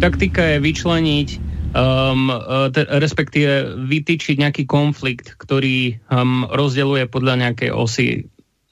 Taktika 0.00 0.56
je 0.56 0.64
vyčleniť 0.64 1.28
um, 1.76 2.32
te, 2.72 2.82
respektíve 2.88 3.76
vytýčiť 3.84 4.40
nejaký 4.40 4.64
konflikt, 4.64 5.36
ktorý 5.36 6.00
um, 6.08 6.48
rozdeluje 6.48 7.04
podľa 7.04 7.48
nejakej 7.48 7.70
osy 7.70 8.06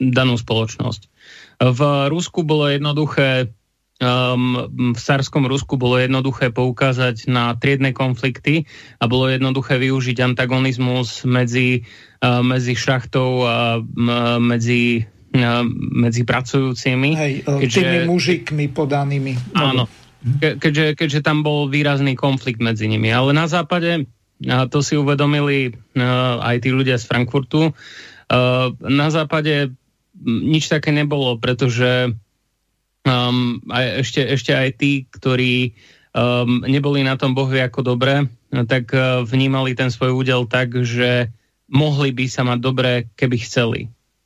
danú 0.00 0.40
spoločnosť. 0.40 1.12
V 1.60 1.80
Rusku 2.08 2.40
bolo 2.40 2.72
jednoduché 2.72 3.52
um, 4.00 4.64
v 4.96 5.00
carskom 5.00 5.44
Rusku 5.44 5.76
bolo 5.76 6.00
jednoduché 6.00 6.48
poukázať 6.50 7.28
na 7.28 7.52
triedne 7.60 7.92
konflikty 7.92 8.64
a 8.96 9.04
bolo 9.04 9.28
jednoduché 9.28 9.76
využiť 9.76 10.24
antagonizmus 10.24 11.28
medzi, 11.28 11.84
uh, 12.24 12.40
medzi 12.40 12.72
šachtou 12.72 13.44
a 13.44 13.56
uh, 13.78 14.40
medzi, 14.40 15.04
uh, 15.36 15.62
medzi 15.92 16.24
pracujúcimi. 16.24 17.10
Hej, 17.12 17.34
keďže, 17.44 17.78
tými 17.84 17.98
mužikmi 18.08 18.64
podanými. 18.72 19.32
Áno, 19.52 19.84
Ke, 20.20 20.60
keďže, 20.60 21.00
keďže 21.00 21.20
tam 21.24 21.40
bol 21.40 21.68
výrazný 21.68 22.12
konflikt 22.12 22.60
medzi 22.60 22.84
nimi. 22.88 23.08
Ale 23.08 23.32
na 23.32 23.48
západe, 23.48 24.04
a 24.44 24.68
to 24.68 24.84
si 24.84 24.96
uvedomili 24.96 25.72
uh, 25.72 26.40
aj 26.44 26.60
tí 26.64 26.72
ľudia 26.72 27.00
z 27.00 27.08
Frankfurtu, 27.08 27.72
uh, 27.72 28.68
na 28.84 29.08
západe 29.08 29.72
nič 30.24 30.68
také 30.68 30.92
nebolo, 30.92 31.40
pretože 31.40 32.12
um, 33.04 33.58
aj, 33.72 34.04
ešte, 34.04 34.20
ešte 34.24 34.52
aj 34.52 34.68
tí, 34.76 35.08
ktorí 35.08 35.72
um, 36.12 36.62
neboli 36.64 37.00
na 37.02 37.16
tom 37.16 37.32
bohvi 37.32 37.60
ako 37.64 37.80
dobre, 37.82 38.28
tak 38.68 38.92
uh, 38.92 39.24
vnímali 39.24 39.72
ten 39.72 39.88
svoj 39.88 40.12
údel 40.12 40.44
tak, 40.44 40.74
že 40.84 41.32
mohli 41.70 42.10
by 42.10 42.26
sa 42.26 42.42
mať 42.42 42.58
dobre, 42.60 42.90
keby 43.14 43.36
chceli. 43.40 43.80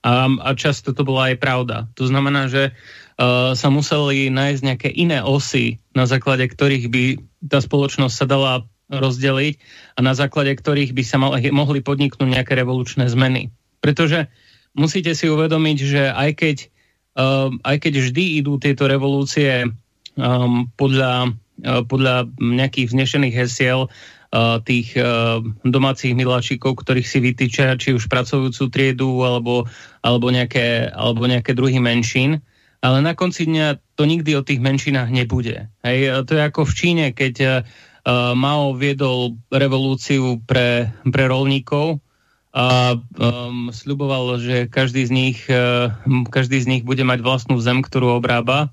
A, 0.04 0.28
a 0.28 0.50
často 0.52 0.92
to 0.92 1.04
bola 1.04 1.32
aj 1.32 1.40
pravda. 1.40 1.76
To 1.96 2.04
znamená, 2.04 2.48
že 2.48 2.72
uh, 2.72 3.56
sa 3.56 3.68
museli 3.72 4.28
nájsť 4.28 4.60
nejaké 4.60 4.88
iné 4.92 5.24
osy, 5.24 5.80
na 5.96 6.04
základe 6.04 6.44
ktorých 6.44 6.86
by 6.92 7.04
tá 7.44 7.60
spoločnosť 7.60 8.14
sa 8.14 8.26
dala 8.28 8.52
rozdeliť 8.92 9.54
a 9.96 10.04
na 10.04 10.12
základe 10.12 10.52
ktorých 10.52 10.92
by 10.92 11.02
sa 11.04 11.16
mali, 11.16 11.48
mohli 11.48 11.80
podniknúť 11.80 12.28
nejaké 12.28 12.52
revolučné 12.52 13.08
zmeny. 13.08 13.48
Pretože 13.80 14.28
musíte 14.74 15.14
si 15.14 15.26
uvedomiť, 15.30 15.78
že 15.80 16.02
aj 16.10 16.30
keď, 16.38 16.56
uh, 17.18 17.48
aj 17.62 17.76
keď 17.82 17.92
vždy 18.04 18.24
idú 18.42 18.58
tieto 18.58 18.90
revolúcie 18.90 19.70
um, 20.18 20.68
podľa, 20.78 21.34
uh, 21.64 21.82
podľa 21.86 22.28
nejakých 22.38 22.90
vznešených 22.90 23.34
hesiel, 23.34 23.88
tých 24.66 24.98
domácich 25.62 26.10
miláčikov, 26.10 26.82
ktorých 26.82 27.06
si 27.06 27.18
vytýčia 27.22 27.78
či 27.78 27.94
už 27.94 28.10
pracujúcu 28.10 28.66
triedu 28.66 29.22
alebo, 29.22 29.70
alebo, 30.02 30.26
nejaké, 30.26 30.90
alebo 30.90 31.30
nejaké 31.30 31.54
druhy 31.54 31.78
menšín. 31.78 32.42
Ale 32.82 32.98
na 33.00 33.14
konci 33.14 33.46
dňa 33.46 33.94
to 33.96 34.04
nikdy 34.04 34.34
o 34.36 34.42
tých 34.42 34.58
menšinách 34.58 35.08
nebude. 35.08 35.70
Hej, 35.86 36.26
to 36.28 36.34
je 36.36 36.42
ako 36.42 36.66
v 36.66 36.76
Číne, 36.76 37.06
keď 37.14 37.34
uh, 37.40 38.34
Mao 38.36 38.76
viedol 38.76 39.40
revolúciu 39.48 40.42
pre, 40.44 40.92
pre 41.08 41.24
rolníkov 41.30 42.03
a 42.54 42.94
um, 42.94 43.74
sľuboval, 43.74 44.38
že 44.38 44.70
každý 44.70 45.02
z, 45.02 45.10
nich, 45.10 45.38
uh, 45.50 45.90
každý 46.30 46.62
z 46.62 46.70
nich 46.70 46.82
bude 46.86 47.02
mať 47.02 47.18
vlastnú 47.18 47.58
zem, 47.58 47.82
ktorú 47.82 48.22
obrába 48.22 48.70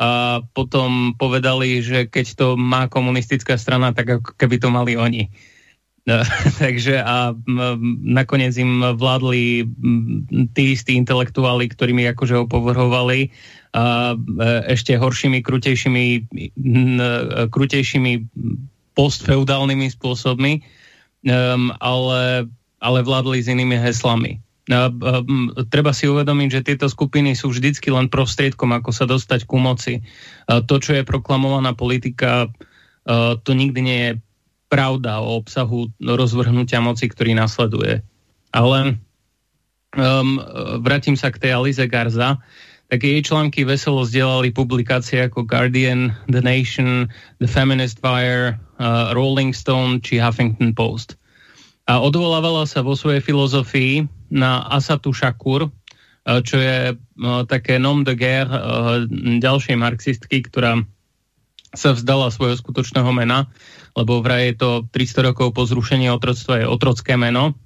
a 0.00 0.40
potom 0.56 1.14
povedali, 1.14 1.84
že 1.84 2.10
keď 2.10 2.26
to 2.34 2.46
má 2.58 2.88
komunistická 2.88 3.54
strana, 3.60 3.94
tak 3.94 4.18
ako 4.18 4.34
keby 4.34 4.56
to 4.58 4.68
mali 4.72 4.96
oni. 4.96 5.30
No, 6.02 6.18
takže 6.62 6.98
a 6.98 7.30
nakoniec 8.02 8.58
im 8.58 8.82
vládli 8.98 9.62
tí 10.56 10.74
istí 10.74 10.98
intelektuáli, 10.98 11.70
ktorými 11.70 12.10
akože 12.10 12.34
ho 12.42 12.44
povrhovali 12.50 13.30
a 13.72 14.12
e, 14.12 14.16
ešte 14.74 14.98
horšími, 14.98 15.38
krutejšími, 15.46 16.04
krutejšími 17.48 18.12
postfeudálnymi 18.92 19.88
spôsobmi, 19.88 20.60
um, 21.24 21.72
ale, 21.80 22.50
ale 22.82 23.06
vládli 23.06 23.38
s 23.38 23.46
inými 23.46 23.78
heslami 23.78 24.42
treba 25.68 25.90
si 25.90 26.06
uvedomiť, 26.06 26.48
že 26.50 26.66
tieto 26.66 26.86
skupiny 26.86 27.34
sú 27.34 27.50
vždycky 27.50 27.90
len 27.90 28.06
prostriedkom, 28.06 28.70
ako 28.70 28.90
sa 28.94 29.04
dostať 29.10 29.42
ku 29.44 29.58
moci. 29.58 30.06
To, 30.46 30.74
čo 30.78 30.94
je 30.94 31.02
proklamovaná 31.02 31.74
politika, 31.74 32.46
to 33.42 33.50
nikdy 33.52 33.80
nie 33.82 34.00
je 34.06 34.12
pravda 34.70 35.18
o 35.20 35.42
obsahu 35.42 35.90
rozvrhnutia 35.98 36.78
moci, 36.78 37.10
ktorý 37.10 37.34
nasleduje. 37.36 38.00
Ale 38.54 38.96
um, 39.98 40.40
vrátim 40.80 41.18
sa 41.18 41.28
k 41.28 41.42
tej 41.42 41.50
Alize 41.58 41.84
Garza, 41.90 42.40
tak 42.88 43.04
jej 43.04 43.20
články 43.24 43.64
veselo 43.64 44.04
zdieľali 44.04 44.52
publikácie 44.52 45.24
ako 45.24 45.48
Guardian, 45.48 46.12
The 46.28 46.44
Nation, 46.44 47.08
The 47.40 47.48
Feminist 47.48 48.00
Fire, 48.00 48.60
uh, 48.80 49.12
Rolling 49.16 49.52
Stone 49.52 50.04
či 50.04 50.20
Huffington 50.20 50.72
Post. 50.76 51.20
A 51.82 51.98
odvolávala 51.98 52.62
sa 52.70 52.80
vo 52.86 52.94
svojej 52.94 53.18
filozofii 53.18 54.06
na 54.30 54.62
Asatu 54.70 55.10
Shakur, 55.10 55.68
čo 56.22 56.56
je 56.56 56.94
také 57.50 57.82
nom 57.82 58.06
de 58.06 58.14
guerre 58.14 58.54
ďalšej 59.42 59.74
marxistky, 59.74 60.46
ktorá 60.46 60.86
sa 61.72 61.96
vzdala 61.96 62.28
svojho 62.28 62.54
skutočného 62.60 63.10
mena, 63.16 63.48
lebo 63.96 64.20
vraj 64.20 64.52
je 64.52 64.54
to 64.60 64.70
300 64.92 65.32
rokov 65.32 65.56
po 65.56 65.64
zrušení 65.64 66.12
otroctva 66.12 66.62
je 66.62 66.66
otrocké 66.68 67.16
meno. 67.16 67.56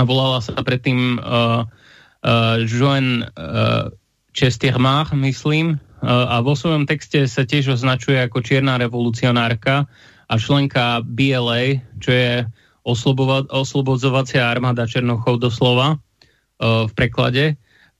A 0.00 0.08
volala 0.08 0.40
sa 0.40 0.56
predtým 0.56 1.20
uh, 1.20 1.68
uh, 1.68 2.56
Joan 2.64 3.28
uh, 3.28 3.92
Chestermar, 4.32 5.12
myslím, 5.12 5.76
uh, 5.76 6.32
a 6.32 6.40
vo 6.40 6.56
svojom 6.56 6.88
texte 6.88 7.28
sa 7.28 7.44
tiež 7.44 7.76
označuje 7.76 8.16
ako 8.24 8.40
čierna 8.40 8.80
revolucionárka 8.80 9.84
a 10.24 10.34
členka 10.40 11.04
BLA, 11.04 11.84
čo 12.00 12.10
je 12.16 12.32
oslobodzovacia 12.84 14.48
armáda 14.48 14.88
Černochov 14.88 15.40
doslova 15.40 15.96
uh, 15.96 16.88
v 16.88 16.92
preklade. 16.96 17.44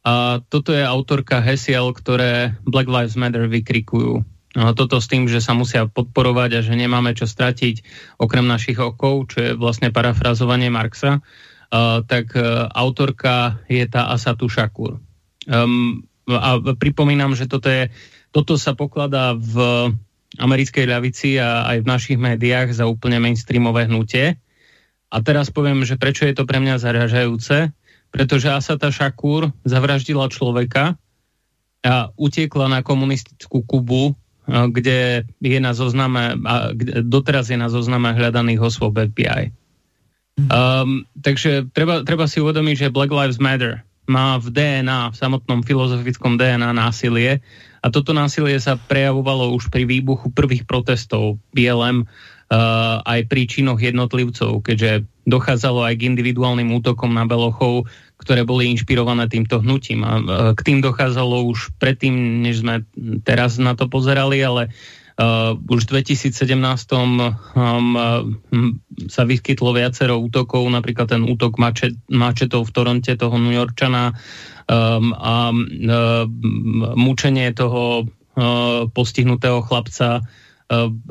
A 0.00 0.40
toto 0.40 0.72
je 0.72 0.80
autorka 0.80 1.44
hesiel, 1.44 1.92
ktoré 1.92 2.56
Black 2.64 2.88
Lives 2.88 3.20
Matter 3.20 3.44
vykrikujú. 3.44 4.24
No, 4.50 4.74
toto 4.74 4.98
s 4.98 5.06
tým, 5.06 5.30
že 5.30 5.38
sa 5.38 5.54
musia 5.54 5.86
podporovať 5.86 6.50
a 6.58 6.60
že 6.64 6.74
nemáme 6.74 7.14
čo 7.14 7.28
stratiť 7.28 7.86
okrem 8.18 8.48
našich 8.48 8.80
okov, 8.80 9.30
čo 9.30 9.38
je 9.38 9.50
vlastne 9.54 9.94
parafrazovanie 9.94 10.72
Marxa, 10.72 11.20
uh, 11.20 12.02
tak 12.02 12.34
uh, 12.34 12.66
autorka 12.72 13.62
je 13.68 13.84
tá 13.86 14.10
Asatu 14.10 14.50
Shakur. 14.50 14.98
Um, 15.46 16.02
a 16.30 16.58
pripomínam, 16.78 17.34
že 17.34 17.50
toto, 17.50 17.70
je, 17.70 17.90
toto 18.30 18.54
sa 18.54 18.74
pokladá 18.78 19.34
v 19.34 19.90
americkej 20.38 20.86
ľavici 20.86 21.42
a 21.42 21.66
aj 21.66 21.82
v 21.82 21.90
našich 21.90 22.18
médiách 22.20 22.70
za 22.70 22.86
úplne 22.86 23.18
mainstreamové 23.18 23.90
hnutie. 23.90 24.38
A 25.10 25.16
teraz 25.20 25.50
poviem, 25.50 25.82
že 25.82 25.98
prečo 25.98 26.24
je 26.24 26.34
to 26.38 26.46
pre 26.46 26.62
mňa 26.62 26.78
zaražajúce. 26.78 27.74
Pretože 28.10 28.50
Asata 28.50 28.90
Shakur 28.90 29.54
zavraždila 29.62 30.26
človeka 30.30 30.98
a 31.86 32.10
utiekla 32.18 32.66
na 32.66 32.80
komunistickú 32.82 33.62
Kubu 33.62 34.18
kde 34.50 35.24
je 35.38 35.60
na 35.62 35.72
zozname, 35.72 36.34
a 36.42 36.74
doteraz 37.06 37.50
je 37.50 37.58
na 37.58 37.70
zozname 37.70 38.10
hľadaných 38.10 38.60
osôb 38.60 38.98
FBI. 38.98 39.54
Um, 40.48 41.04
takže 41.20 41.68
treba, 41.76 42.00
treba 42.02 42.24
si 42.24 42.40
uvedomiť, 42.40 42.88
že 42.88 42.94
Black 42.94 43.12
Lives 43.12 43.38
Matter 43.38 43.84
má 44.08 44.40
v 44.40 44.50
DNA, 44.50 45.12
v 45.12 45.18
samotnom 45.18 45.60
filozofickom 45.62 46.40
DNA 46.40 46.72
násilie 46.74 47.44
a 47.84 47.86
toto 47.92 48.10
násilie 48.10 48.58
sa 48.58 48.74
prejavovalo 48.74 49.54
už 49.54 49.70
pri 49.70 49.86
výbuchu 49.86 50.32
prvých 50.32 50.66
protestov 50.66 51.38
BLM 51.54 52.08
aj 52.50 53.30
pri 53.30 53.46
činoch 53.46 53.78
jednotlivcov, 53.78 54.66
keďže 54.66 55.06
dochádzalo 55.22 55.86
aj 55.86 55.94
k 56.02 56.06
individuálnym 56.10 56.74
útokom 56.74 57.14
na 57.14 57.22
Belochov, 57.22 57.86
ktoré 58.18 58.42
boli 58.42 58.74
inšpirované 58.74 59.30
týmto 59.30 59.62
hnutím. 59.62 60.02
A 60.02 60.18
k 60.52 60.60
tým 60.66 60.82
dochádzalo 60.82 61.46
už 61.46 61.70
predtým, 61.78 62.42
než 62.42 62.66
sme 62.66 62.82
teraz 63.22 63.56
na 63.62 63.78
to 63.78 63.86
pozerali, 63.86 64.42
ale 64.42 64.74
uh, 65.14 65.54
už 65.54 65.86
v 65.86 66.02
2017 66.02 66.34
um, 66.90 67.22
uh, 67.22 68.26
sa 69.06 69.22
vyskytlo 69.22 69.70
viacero 69.70 70.18
útokov, 70.18 70.66
napríklad 70.66 71.06
ten 71.06 71.22
útok 71.22 71.54
mačet, 71.62 71.94
mačetov 72.10 72.66
v 72.66 72.74
Toronte, 72.74 73.14
toho 73.14 73.38
New 73.38 73.54
Yorkčana 73.54 74.10
um, 74.10 75.14
a 75.14 75.54
uh, 75.54 76.26
mučenie 76.98 77.54
toho 77.54 78.04
uh, 78.04 78.90
postihnutého 78.90 79.62
chlapca 79.62 80.18
uh, 80.18 80.49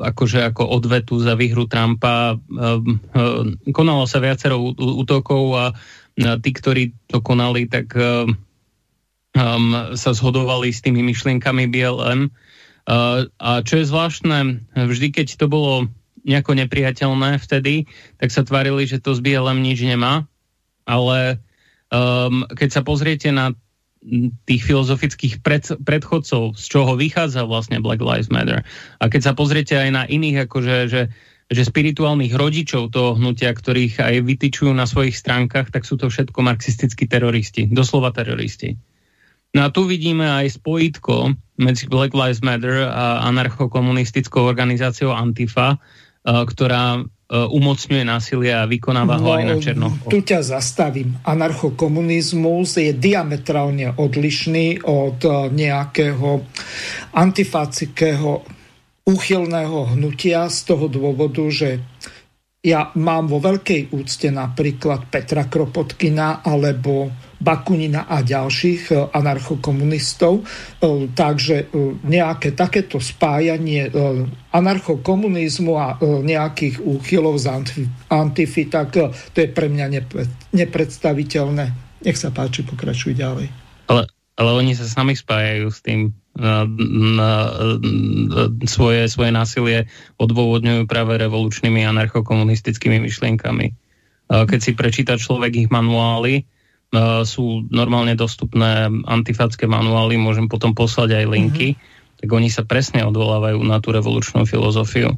akože 0.00 0.40
ako 0.48 0.72
odvetu 0.72 1.20
za 1.20 1.36
výhru 1.36 1.68
Trumpa. 1.68 2.40
Uh, 2.48 2.80
uh, 3.12 3.44
konalo 3.76 4.08
sa 4.08 4.24
viacero 4.24 4.56
útokov 4.76 5.42
a 5.52 5.66
tí, 6.20 6.50
ktorí 6.52 6.96
to 7.08 7.24
konali, 7.24 7.64
tak 7.64 7.96
sa 9.96 10.10
zhodovali 10.12 10.68
s 10.68 10.84
tými 10.84 11.00
myšlienkami 11.00 11.70
BLM. 11.70 12.28
A 13.40 13.50
čo 13.64 13.74
je 13.80 13.88
zvláštne, 13.88 14.68
vždy 14.74 15.16
keď 15.16 15.40
to 15.40 15.46
bolo 15.46 15.88
nejako 16.26 16.58
nepriateľné 16.60 17.40
vtedy, 17.40 17.88
tak 18.20 18.28
sa 18.34 18.44
tvarili, 18.44 18.84
že 18.84 19.00
to 19.00 19.16
z 19.16 19.24
BLM 19.24 19.64
nič 19.64 19.80
nemá, 19.80 20.28
ale 20.84 21.40
um, 21.88 22.44
keď 22.52 22.68
sa 22.68 22.82
pozriete 22.84 23.32
na 23.32 23.56
tých 24.48 24.62
filozofických 24.64 25.44
pred, 25.44 25.64
predchodcov, 25.84 26.56
z 26.56 26.64
čoho 26.64 26.96
vychádza 26.96 27.44
vlastne 27.44 27.84
Black 27.84 28.00
Lives 28.00 28.32
Matter. 28.32 28.64
A 28.98 29.04
keď 29.12 29.20
sa 29.28 29.32
pozriete 29.36 29.76
aj 29.76 29.90
na 29.92 30.02
iných, 30.08 30.48
akože, 30.48 30.76
že 30.88 31.02
že 31.50 31.66
spirituálnych 31.66 32.30
rodičov 32.38 32.94
toho 32.94 33.18
hnutia, 33.18 33.50
ktorých 33.50 33.98
aj 33.98 34.22
vytyčujú 34.22 34.70
na 34.70 34.86
svojich 34.86 35.18
stránkach, 35.18 35.74
tak 35.74 35.82
sú 35.82 35.98
to 35.98 36.06
všetko 36.06 36.46
marxistickí 36.46 37.10
teroristi, 37.10 37.66
doslova 37.66 38.14
teroristi. 38.14 38.78
No 39.50 39.66
a 39.66 39.74
tu 39.74 39.82
vidíme 39.82 40.30
aj 40.30 40.62
spojitko 40.62 41.34
medzi 41.58 41.90
Black 41.90 42.14
Lives 42.14 42.46
Matter 42.46 42.86
a 42.86 43.26
anarchokomunistickou 43.26 44.46
organizáciou 44.46 45.10
Antifa, 45.10 45.74
ktorá 46.22 47.02
umocňuje 47.30 48.02
násilie 48.02 48.50
a 48.50 48.66
vykonáva 48.66 49.22
ho 49.22 49.30
no, 49.30 49.38
aj 49.38 49.44
na 49.46 49.56
černo. 49.62 49.88
Tu 50.10 50.18
ťa 50.18 50.42
zastavím. 50.42 51.14
Anarchokomunizmus 51.22 52.82
je 52.82 52.90
diametrálne 52.90 53.94
odlišný 53.94 54.82
od 54.82 55.22
nejakého 55.54 56.42
antifácického 57.14 58.42
úchylného 59.06 59.94
hnutia 59.94 60.50
z 60.50 60.58
toho 60.66 60.90
dôvodu, 60.90 61.46
že 61.50 61.78
ja 62.60 62.92
mám 62.98 63.30
vo 63.30 63.40
veľkej 63.40 63.94
úcte 63.96 64.28
napríklad 64.28 65.08
Petra 65.08 65.48
Kropotkina 65.48 66.44
alebo 66.44 67.08
Bakunina 67.40 68.04
a 68.04 68.20
ďalších 68.20 68.92
e, 68.92 68.94
anarchokomunistov. 69.16 70.44
E, 70.44 71.08
takže 71.16 71.72
e, 71.72 71.96
nejaké 72.04 72.52
takéto 72.52 73.00
spájanie 73.00 73.88
anarchokomunizmu 74.52 75.72
a 75.72 75.96
nejakých 76.02 76.84
úchylov 76.84 77.40
z 77.40 77.64
antify, 78.12 78.62
tak 78.68 78.92
to 79.32 79.36
je 79.40 79.48
pre 79.48 79.72
mňa 79.72 79.86
nepredstaviteľné. 80.52 81.64
Nech 82.04 82.18
sa 82.20 82.28
páči, 82.28 82.60
pokračuj 82.66 83.16
ďalej. 83.16 83.48
Ale, 83.88 84.04
ale 84.36 84.50
oni 84.52 84.76
sa 84.76 84.84
sami 84.84 85.16
spájajú 85.16 85.66
s 85.72 85.80
tým 85.80 86.12
na, 86.36 86.66
na, 87.16 87.32
svoje, 88.66 89.06
svoje 89.10 89.30
násilie 89.34 89.78
odôvodňujú 90.18 90.86
práve 90.86 91.18
revolučnými 91.18 91.84
anarchokomunistickými 91.88 93.02
myšlienkami. 93.02 93.66
Keď 94.30 94.60
si 94.62 94.72
prečíta 94.78 95.18
človek 95.18 95.66
ich 95.66 95.68
manuály, 95.68 96.46
sú 97.22 97.70
normálne 97.70 98.18
dostupné 98.18 98.90
antifacké 99.06 99.70
manuály, 99.70 100.18
môžem 100.18 100.50
potom 100.50 100.74
poslať 100.74 101.22
aj 101.22 101.24
linky, 101.30 101.68
mm-hmm. 101.74 102.18
tak 102.18 102.28
oni 102.28 102.50
sa 102.50 102.66
presne 102.66 103.06
odvolávajú 103.06 103.62
na 103.62 103.78
tú 103.78 103.94
revolučnú 103.94 104.42
filozofiu. 104.42 105.14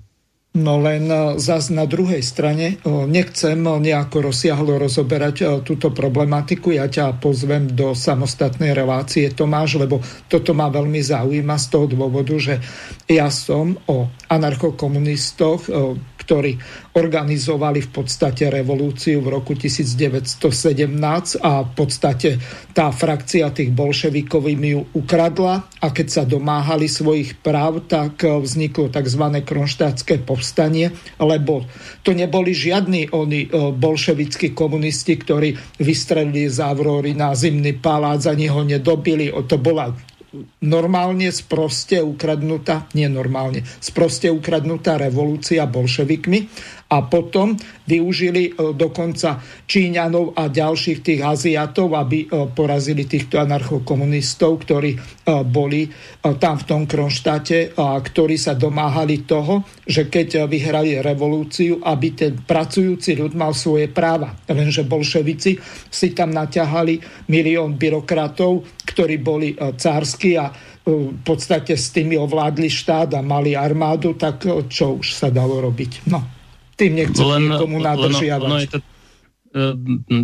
No 0.53 0.77
len 0.77 1.09
e, 1.09 1.41
zas 1.41 1.73
na 1.73 1.89
druhej 1.89 2.21
strane 2.21 2.77
e, 2.77 2.93
nechcem 3.09 3.57
nejako 3.57 4.29
rozsiahlo 4.29 4.77
rozoberať 4.77 5.65
túto 5.65 5.89
problematiku. 5.97 6.77
Ja 6.77 6.93
ťa 6.93 7.17
pozvem 7.17 7.73
do 7.73 7.97
samostatnej 7.97 8.77
relácie, 8.77 9.33
Tomáš, 9.33 9.81
lebo 9.81 10.05
toto 10.29 10.53
ma 10.53 10.69
veľmi 10.69 11.01
zaujíma 11.01 11.57
z 11.57 11.67
toho 11.73 11.89
dôvodu, 11.89 12.37
že 12.37 12.61
ja 13.09 13.33
som 13.33 13.81
o 13.89 14.13
anarchokomunistoch 14.29 15.73
ktorí 16.33 16.57
organizovali 16.97 17.85
v 17.85 17.91
podstate 17.93 18.49
revolúciu 18.49 19.21
v 19.21 19.37
roku 19.37 19.53
1917 19.53 20.89
a 21.45 21.61
v 21.61 21.71
podstate 21.77 22.41
tá 22.73 22.89
frakcia 22.89 23.53
tých 23.53 23.69
bolševikov 23.77 24.49
im 24.49 24.65
ju 24.65 24.81
ukradla 24.97 25.69
a 25.85 25.93
keď 25.93 26.09
sa 26.09 26.23
domáhali 26.25 26.89
svojich 26.89 27.37
práv, 27.45 27.85
tak 27.85 28.25
vzniklo 28.25 28.89
tzv. 28.89 29.45
kronštátske 29.45 30.25
povstanie, 30.25 30.97
lebo 31.21 31.69
to 32.01 32.17
neboli 32.17 32.57
žiadni 32.57 33.13
oni 33.13 33.53
e, 33.53 33.77
bolševickí 33.77 34.57
komunisti, 34.57 35.21
ktorí 35.21 35.53
vystrelili 35.85 36.49
z 36.49 36.65
Avrory 36.65 37.13
na 37.13 37.37
zimný 37.37 37.77
palác, 37.77 38.25
ani 38.25 38.49
ho 38.49 38.65
nedobili. 38.65 39.29
To 39.29 39.61
bola 39.61 39.93
normálne 40.65 41.29
sproste 41.29 42.01
ukradnutá, 42.01 42.89
nie 42.97 43.09
normálne, 43.09 43.63
sproste 43.81 44.33
ukradnutá 44.33 44.97
revolúcia 44.97 45.69
bolševikmi 45.69 46.49
a 46.93 47.09
potom 47.09 47.57
využili 47.89 48.53
e, 48.53 48.77
dokonca 48.77 49.41
Číňanov 49.65 50.37
a 50.37 50.53
ďalších 50.53 51.01
tých 51.01 51.21
Aziatov, 51.25 51.97
aby 51.97 52.29
e, 52.29 52.53
porazili 52.53 53.09
týchto 53.09 53.41
anarchokomunistov, 53.41 54.69
ktorí 54.69 54.93
e, 54.93 54.99
boli 55.49 55.89
tam 56.23 56.61
v 56.61 56.65
tom 56.69 56.83
Kronštáte 56.85 57.75
a 57.75 57.97
ktorí 57.97 58.37
sa 58.37 58.53
domáhali 58.53 59.25
toho, 59.25 59.65
že 59.89 60.13
keď 60.13 60.45
vyhrali 60.47 61.01
revolúciu, 61.01 61.81
aby 61.83 62.13
ten 62.13 62.37
pracujúci 62.37 63.17
ľud 63.17 63.33
mal 63.33 63.57
svoje 63.57 63.89
práva. 63.89 64.37
Lenže 64.47 64.85
bolševici 64.85 65.59
si 65.89 66.09
tam 66.13 66.31
naťahali 66.31 67.27
milión 67.33 67.75
byrokratov, 67.75 68.85
ktorí 68.87 69.17
boli 69.19 69.57
cársky 69.59 70.39
a 70.39 70.53
v 70.87 71.23
podstate 71.27 71.75
s 71.75 71.91
tými 71.91 72.15
ovládli 72.19 72.71
štát 72.71 73.19
a 73.19 73.21
mali 73.23 73.59
armádu, 73.59 74.15
tak 74.15 74.47
čo 74.71 74.99
už 74.99 75.15
sa 75.15 75.31
dalo 75.31 75.59
robiť. 75.63 76.07
No 76.11 76.42
tým 76.77 76.93
nechcem 76.99 77.27
len, 77.27 77.43
nikomu 77.53 77.79
nadržiavať. 77.81 78.43
Len, 78.43 78.51
no 78.51 78.59
je 78.59 78.69
to 78.71 78.79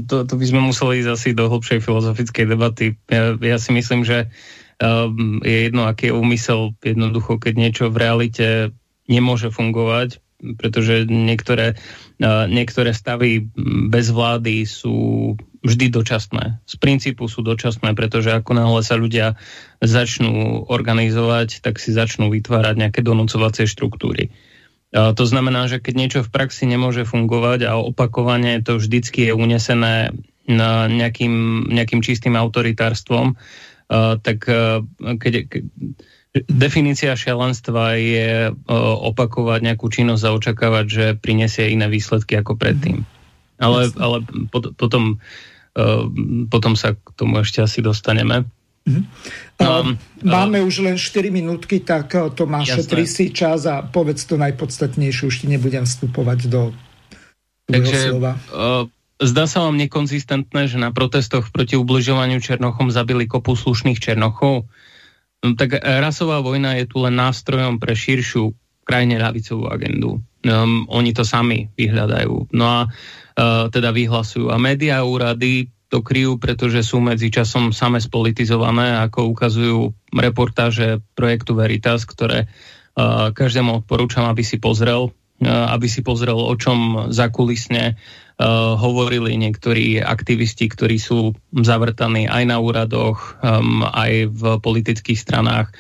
to, 0.09 0.25
to 0.25 0.35
by 0.41 0.45
sme 0.49 0.61
museli 0.73 1.05
ísť 1.05 1.11
asi 1.13 1.29
do 1.37 1.53
hlbšej 1.53 1.85
filozofickej 1.85 2.45
debaty. 2.49 2.97
Ja, 3.13 3.37
ja 3.37 3.61
si 3.61 3.77
myslím, 3.77 4.01
že 4.01 4.33
um, 4.81 5.45
je 5.45 5.69
jedno, 5.69 5.85
aký 5.85 6.11
je 6.11 6.17
úmysel. 6.17 6.73
Jednoducho, 6.81 7.37
keď 7.37 7.55
niečo 7.61 7.85
v 7.93 8.01
realite 8.01 8.47
nemôže 9.05 9.53
fungovať, 9.53 10.25
pretože 10.57 11.05
niektoré, 11.11 11.77
uh, 12.25 12.49
niektoré 12.49 12.97
stavy 12.97 13.53
bez 13.93 14.09
vlády 14.09 14.65
sú 14.65 15.37
vždy 15.61 15.91
dočasné. 15.91 16.63
Z 16.65 16.75
princípu 16.79 17.27
sú 17.27 17.43
dočasné, 17.43 17.93
pretože 17.93 18.33
ako 18.33 18.57
náhle 18.57 18.81
sa 18.81 18.95
ľudia 18.95 19.37
začnú 19.83 20.65
organizovať, 20.71 21.61
tak 21.61 21.83
si 21.83 21.91
začnú 21.91 22.31
vytvárať 22.31 22.75
nejaké 22.79 23.01
donúcovacie 23.03 23.67
štruktúry. 23.67 24.31
To 24.95 25.25
znamená, 25.29 25.69
že 25.69 25.85
keď 25.85 25.95
niečo 25.95 26.21
v 26.25 26.33
praxi 26.33 26.65
nemôže 26.65 27.05
fungovať 27.05 27.69
a 27.69 27.77
opakovane 27.77 28.65
to 28.65 28.81
vždycky 28.81 29.29
je 29.29 29.33
unesené 29.37 30.17
nejakým, 30.49 31.69
nejakým 31.69 32.01
čistým 32.01 32.41
autoritárstvom, 32.41 33.37
tak 34.25 34.39
keď, 34.99 35.35
keď 35.45 35.65
definícia 36.49 37.13
šialenstva 37.13 38.01
je 38.01 38.57
opakovať 39.05 39.61
nejakú 39.61 39.93
činnosť 39.93 40.25
a 40.25 40.35
očakávať, 40.37 40.87
že 40.89 41.05
prinesie 41.21 41.69
iné 41.69 41.85
výsledky 41.93 42.41
ako 42.41 42.57
predtým. 42.57 43.05
Ale, 43.61 43.93
ale 44.01 44.25
potom, 44.49 45.21
potom 46.49 46.73
sa 46.81 46.97
k 46.97 47.09
tomu 47.13 47.45
ešte 47.45 47.61
asi 47.61 47.85
dostaneme. 47.85 48.49
Um, 49.59 49.99
Máme 50.23 50.63
uh, 50.63 50.69
už 50.71 50.87
len 50.87 50.95
4 50.95 51.35
minútky, 51.35 51.83
tak 51.83 52.15
eh, 52.15 52.31
Tomáš, 52.31 52.79
šetri 52.79 53.11
si 53.11 53.35
čas 53.35 53.67
a 53.67 53.83
povedz 53.83 54.23
to 54.23 54.39
najpodstatnejšie, 54.39 55.27
už 55.27 55.37
ti 55.43 55.47
nebudem 55.51 55.83
vstupovať 55.83 56.41
do 56.47 56.71
Takže, 57.67 58.15
slova. 58.15 58.39
Uh, 58.55 58.87
zdá 59.19 59.51
sa 59.51 59.67
vám 59.67 59.75
nekonzistentné, 59.77 60.71
že 60.71 60.79
na 60.79 60.95
protestoch 60.95 61.51
proti 61.51 61.75
ubližovaniu 61.75 62.39
Černochom 62.39 62.95
zabili 62.95 63.27
kopu 63.27 63.59
slušných 63.59 63.99
Černochov? 63.99 64.71
No, 65.43 65.49
tak 65.59 65.79
rasová 65.83 66.39
vojna 66.39 66.79
je 66.79 66.87
tu 66.87 67.03
len 67.03 67.19
nástrojom 67.19 67.83
pre 67.83 67.99
širšiu 67.99 68.55
krajine 68.89 69.21
ľavicovú 69.21 69.69
agendu. 69.69 70.23
Um, 70.47 70.89
oni 70.89 71.13
to 71.13 71.27
sami 71.27 71.69
vyhľadajú. 71.77 72.55
No 72.57 72.65
a 72.65 72.81
uh, 72.89 73.69
teda 73.69 73.93
vyhlasujú. 73.93 74.49
A 74.49 74.57
médiá 74.57 75.05
úrady 75.05 75.69
to 75.89 76.05
kryjú, 76.05 76.37
pretože 76.37 76.85
sú 76.85 77.01
medzi 77.01 77.33
časom 77.33 77.73
same 77.73 77.99
spolitizované, 77.99 79.01
ako 79.09 79.33
ukazujú 79.33 79.81
reportáže 80.13 81.01
projektu 81.17 81.57
Veritas, 81.57 82.05
ktoré 82.05 82.45
uh, 82.45 83.33
každému 83.33 83.85
odporúčam, 83.85 84.29
aby 84.29 84.45
si 84.45 84.61
pozrel, 84.61 85.09
uh, 85.09 85.73
aby 85.73 85.89
si 85.89 86.05
pozrel, 86.05 86.37
o 86.37 86.53
čom 86.61 87.09
zakulisne 87.09 87.97
uh, 87.97 88.77
hovorili 88.77 89.41
niektorí 89.41 90.05
aktivisti, 90.05 90.69
ktorí 90.69 91.01
sú 91.01 91.33
zavrtaní 91.57 92.29
aj 92.29 92.45
na 92.45 92.61
úradoch, 92.61 93.41
um, 93.41 93.81
aj 93.89 94.29
v 94.29 94.43
politických 94.61 95.17
stranách 95.17 95.73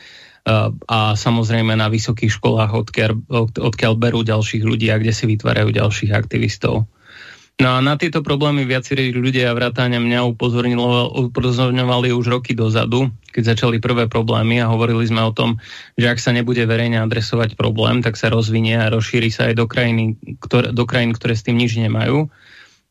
a 0.88 1.12
samozrejme 1.12 1.76
na 1.76 1.92
vysokých 1.92 2.32
školách, 2.40 2.72
odkiaľ, 2.72 3.12
od, 3.28 3.52
odkiaľ 3.60 3.92
berú 4.00 4.24
ďalších 4.24 4.64
ľudí 4.64 4.88
a 4.88 4.96
kde 4.96 5.12
si 5.12 5.28
vytvárajú 5.28 5.76
ďalších 5.76 6.12
aktivistov. 6.16 6.88
No 7.58 7.74
a 7.74 7.82
na 7.82 7.98
tieto 7.98 8.22
problémy 8.22 8.62
viacerí 8.62 9.10
ľudia 9.10 9.50
vrátane 9.50 9.98
mňa 9.98 10.22
upozorňovali 10.30 12.14
už 12.14 12.26
roky 12.30 12.54
dozadu, 12.54 13.10
keď 13.34 13.58
začali 13.58 13.82
prvé 13.82 14.06
problémy 14.06 14.62
a 14.62 14.70
hovorili 14.70 15.02
sme 15.02 15.26
o 15.26 15.34
tom, 15.34 15.58
že 15.98 16.06
ak 16.06 16.22
sa 16.22 16.30
nebude 16.30 16.62
verejne 16.70 17.02
adresovať 17.02 17.58
problém, 17.58 17.98
tak 17.98 18.14
sa 18.14 18.30
rozvinie 18.30 18.78
a 18.78 18.94
rozšíri 18.94 19.34
sa 19.34 19.50
aj 19.50 19.58
do, 19.58 19.66
krajiny, 19.66 20.14
ktoré, 20.38 20.70
do 20.70 20.86
krajín, 20.86 21.10
ktoré 21.10 21.34
s 21.34 21.42
tým 21.42 21.58
nič 21.58 21.74
nemajú. 21.74 22.30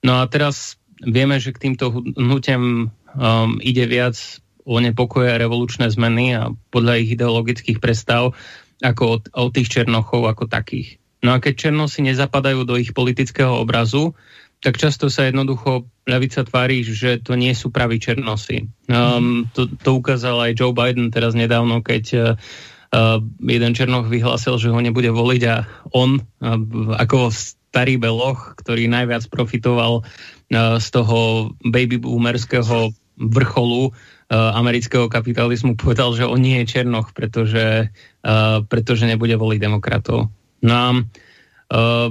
No 0.04 0.14
a 0.20 0.28
teraz 0.28 0.76
vieme, 1.00 1.40
že 1.40 1.56
k 1.56 1.72
týmto 1.72 2.04
hnutiam 2.20 2.92
um, 2.92 3.64
ide 3.64 3.88
viac 3.88 4.20
o 4.68 4.84
nepokoje 4.84 5.32
a 5.32 5.40
revolučné 5.40 5.88
zmeny 5.96 6.36
a 6.36 6.52
podľa 6.76 7.08
ich 7.08 7.16
ideologických 7.16 7.80
predstav 7.80 8.36
ako 8.84 9.04
od, 9.16 9.24
od 9.32 9.56
tých 9.56 9.72
černochov 9.72 10.28
ako 10.28 10.52
takých. 10.52 11.00
No 11.24 11.34
a 11.34 11.42
keď 11.42 11.72
černosi 11.72 12.04
nezapadajú 12.04 12.68
do 12.68 12.76
ich 12.78 12.94
politického 12.94 13.58
obrazu, 13.58 14.14
tak 14.58 14.82
často 14.82 15.08
sa 15.14 15.30
jednoducho 15.30 15.86
ľavica 16.10 16.42
tvári, 16.42 16.82
že 16.82 17.22
to 17.22 17.38
nie 17.38 17.54
sú 17.54 17.70
praví 17.70 18.02
černosy. 18.02 18.66
Um, 18.90 19.46
to, 19.54 19.70
to 19.70 19.90
ukázal 20.02 20.42
aj 20.42 20.58
Joe 20.58 20.74
Biden 20.74 21.14
teraz 21.14 21.38
nedávno, 21.38 21.86
keď 21.86 22.04
uh, 22.16 23.22
jeden 23.38 23.72
černoch 23.78 24.10
vyhlásil, 24.10 24.58
že 24.58 24.74
ho 24.74 24.80
nebude 24.82 25.14
voliť 25.14 25.42
a 25.46 25.56
on, 25.94 26.18
uh, 26.18 26.58
ako 26.98 27.30
starý 27.30 28.02
beloch, 28.02 28.58
ktorý 28.58 28.90
najviac 28.90 29.30
profitoval 29.30 30.02
uh, 30.02 30.82
z 30.82 30.88
toho 30.90 31.52
baby 31.62 32.02
boomerského 32.02 32.90
vrcholu 33.18 33.94
uh, 33.94 34.58
amerického 34.58 35.06
kapitalizmu, 35.06 35.78
povedal, 35.78 36.18
že 36.18 36.26
on 36.26 36.42
nie 36.42 36.66
je 36.66 36.82
černoch, 36.82 37.14
pretože, 37.14 37.94
uh, 38.26 38.66
pretože 38.66 39.06
nebude 39.06 39.38
voliť 39.38 39.60
demokratov. 39.62 40.34
No 40.66 40.74
a 40.74 40.88
uh, 40.98 42.10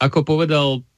ako 0.00 0.18
povedal 0.24 0.88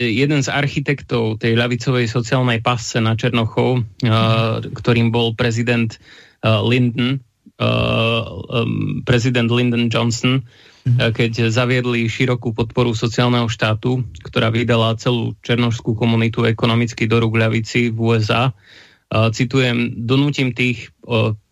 jeden 0.00 0.40
z 0.40 0.48
architektov 0.48 1.36
tej 1.36 1.52
ľavicovej 1.56 2.08
sociálnej 2.08 2.64
pasce 2.64 2.98
na 2.98 3.12
Černochov, 3.12 3.84
mm. 4.00 4.72
ktorým 4.72 5.12
bol 5.12 5.36
prezident 5.36 5.92
Lyndon, 6.42 7.20
prezident 9.06 9.46
Lyndon 9.52 9.92
Johnson, 9.92 10.42
mm. 10.88 11.12
keď 11.12 11.52
zaviedli 11.52 12.08
širokú 12.08 12.56
podporu 12.56 12.96
sociálneho 12.96 13.46
štátu, 13.46 14.02
ktorá 14.24 14.50
vydala 14.50 14.96
celú 14.98 15.36
černožskú 15.44 15.94
komunitu 15.94 16.48
ekonomicky 16.48 17.06
do 17.06 17.22
rúk 17.22 17.38
ľavici 17.38 17.92
v 17.92 17.98
USA. 18.00 18.56
Citujem, 19.12 20.08
donútim 20.08 20.56
tých, 20.56 20.88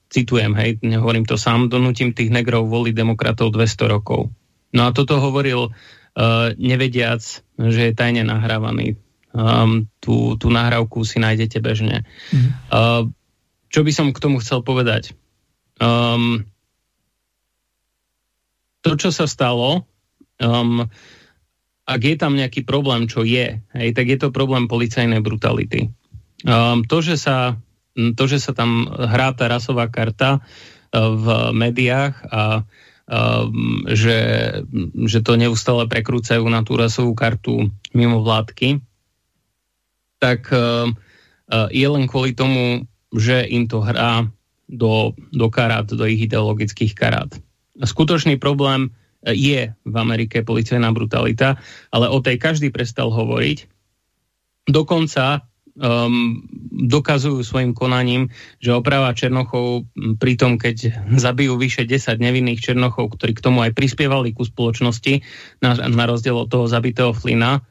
citujem, 0.08 0.56
hej, 0.56 0.80
nehovorím 0.80 1.28
to 1.28 1.36
sám, 1.36 1.68
donútim 1.68 2.16
tých 2.16 2.32
negrov 2.32 2.66
voliť 2.66 2.96
demokratov 2.96 3.52
200 3.52 3.94
rokov. 3.94 4.32
No 4.72 4.88
a 4.88 4.96
toto 4.96 5.20
hovoril 5.20 5.70
nevediac, 6.58 7.22
že 7.56 7.80
je 7.90 7.92
tajne 7.94 8.26
nahrávaný. 8.26 8.98
Um, 9.30 9.86
tú, 10.02 10.34
tú 10.42 10.50
nahrávku 10.50 11.06
si 11.06 11.22
nájdete 11.22 11.62
bežne. 11.62 12.02
Mm. 12.34 12.50
Uh, 12.66 13.02
čo 13.70 13.86
by 13.86 13.92
som 13.94 14.10
k 14.10 14.18
tomu 14.18 14.42
chcel 14.42 14.66
povedať? 14.66 15.14
Um, 15.78 16.50
to, 18.82 18.98
čo 18.98 19.14
sa 19.14 19.30
stalo, 19.30 19.86
um, 20.42 20.90
ak 21.86 22.00
je 22.02 22.16
tam 22.18 22.34
nejaký 22.34 22.66
problém, 22.66 23.06
čo 23.06 23.22
je, 23.22 23.62
hej, 23.62 23.88
tak 23.94 24.10
je 24.10 24.18
to 24.18 24.34
problém 24.34 24.66
policajnej 24.66 25.22
brutality. 25.22 25.94
Um, 26.42 26.82
to, 26.82 26.98
že 26.98 27.14
sa, 27.14 27.54
to, 27.94 28.24
že 28.26 28.42
sa 28.42 28.50
tam 28.50 28.90
hrá 28.90 29.30
tá 29.30 29.46
rasová 29.46 29.86
karta 29.86 30.42
uh, 30.42 31.06
v 31.14 31.26
médiách 31.54 32.18
a 32.34 32.66
um, 32.66 32.89
že, 33.90 34.18
že 34.94 35.18
to 35.26 35.34
neustále 35.34 35.90
prekrúcajú 35.90 36.46
na 36.46 36.62
tú 36.62 36.78
rasovú 36.78 37.10
kartu 37.18 37.66
mimo 37.90 38.22
vládky, 38.22 38.78
tak 40.22 40.46
um, 40.54 40.94
uh, 41.50 41.66
je 41.74 41.88
len 41.88 42.06
kvôli 42.06 42.36
tomu, 42.36 42.86
že 43.10 43.42
im 43.50 43.66
to 43.66 43.82
hrá 43.82 44.30
do, 44.70 45.16
do 45.34 45.50
karát, 45.50 45.88
do 45.90 46.06
ich 46.06 46.22
ideologických 46.22 46.94
karát. 46.94 47.34
Skutočný 47.82 48.38
problém 48.38 48.92
uh, 48.92 49.34
je 49.34 49.74
v 49.74 49.94
Amerike 49.96 50.46
policajná 50.46 50.94
brutalita, 50.94 51.58
ale 51.90 52.06
o 52.06 52.22
tej 52.22 52.38
každý 52.38 52.70
prestal 52.70 53.10
hovoriť. 53.10 53.66
Dokonca 54.70 55.49
um, 55.80 56.44
dokazujú 56.86 57.40
svojim 57.40 57.72
konaním, 57.72 58.28
že 58.60 58.76
oprava 58.76 59.16
Černochov 59.16 59.88
pri 60.20 60.36
tom, 60.36 60.60
keď 60.60 60.92
zabijú 61.16 61.56
vyše 61.56 61.88
10 61.88 62.20
nevinných 62.20 62.60
Černochov, 62.60 63.16
ktorí 63.16 63.32
k 63.34 63.44
tomu 63.44 63.64
aj 63.64 63.72
prispievali 63.72 64.36
ku 64.36 64.44
spoločnosti, 64.44 65.24
na, 65.64 65.74
na 65.74 66.04
rozdiel 66.04 66.36
od 66.36 66.48
toho 66.52 66.68
zabitého 66.68 67.16
Flina, 67.16 67.64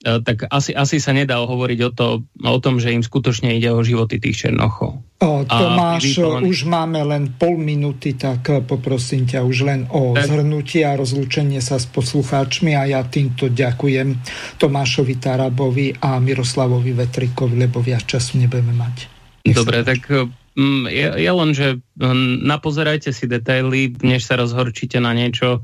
tak 0.00 0.48
asi, 0.48 0.72
asi 0.72 0.96
sa 0.96 1.12
nedá 1.12 1.36
hovoriť 1.44 1.78
o, 1.84 1.90
to, 1.92 2.06
o 2.24 2.58
tom, 2.64 2.80
že 2.80 2.88
im 2.88 3.04
skutočne 3.04 3.52
ide 3.52 3.68
o 3.68 3.84
životy 3.84 4.16
tých 4.16 4.48
Černochov. 4.48 5.04
O, 5.20 5.44
Tomáš, 5.44 6.16
vyplovaný... 6.16 6.48
už 6.48 6.58
máme 6.64 7.00
len 7.04 7.36
pol 7.36 7.60
minúty, 7.60 8.16
tak 8.16 8.48
e, 8.48 8.64
poprosím 8.64 9.28
ťa 9.28 9.44
už 9.44 9.56
len 9.68 9.80
o 9.92 10.16
tak. 10.16 10.32
zhrnutie 10.32 10.88
a 10.88 10.96
rozlúčenie 10.96 11.60
sa 11.60 11.76
s 11.76 11.84
poslucháčmi 11.92 12.72
a 12.72 12.88
ja 12.88 13.04
týmto 13.04 13.52
ďakujem 13.52 14.16
Tomášovi 14.56 15.20
Tarabovi 15.20 15.92
a 16.00 16.16
Miroslavovi 16.16 16.96
Vetrikovi, 16.96 17.60
lebo 17.60 17.84
viac 17.84 18.08
času 18.08 18.40
nebudeme 18.40 18.72
mať. 18.72 18.96
Nech 19.44 19.52
Dobre, 19.52 19.84
tak 19.84 20.08
mm, 20.56 20.88
je, 20.88 21.06
je 21.20 21.32
len, 21.44 21.50
že 21.52 21.76
mm, 22.00 22.40
napozerajte 22.48 23.12
si 23.12 23.28
detaily, 23.28 23.92
než 24.00 24.24
sa 24.24 24.40
rozhorčíte 24.40 24.96
na 24.96 25.12
niečo, 25.12 25.60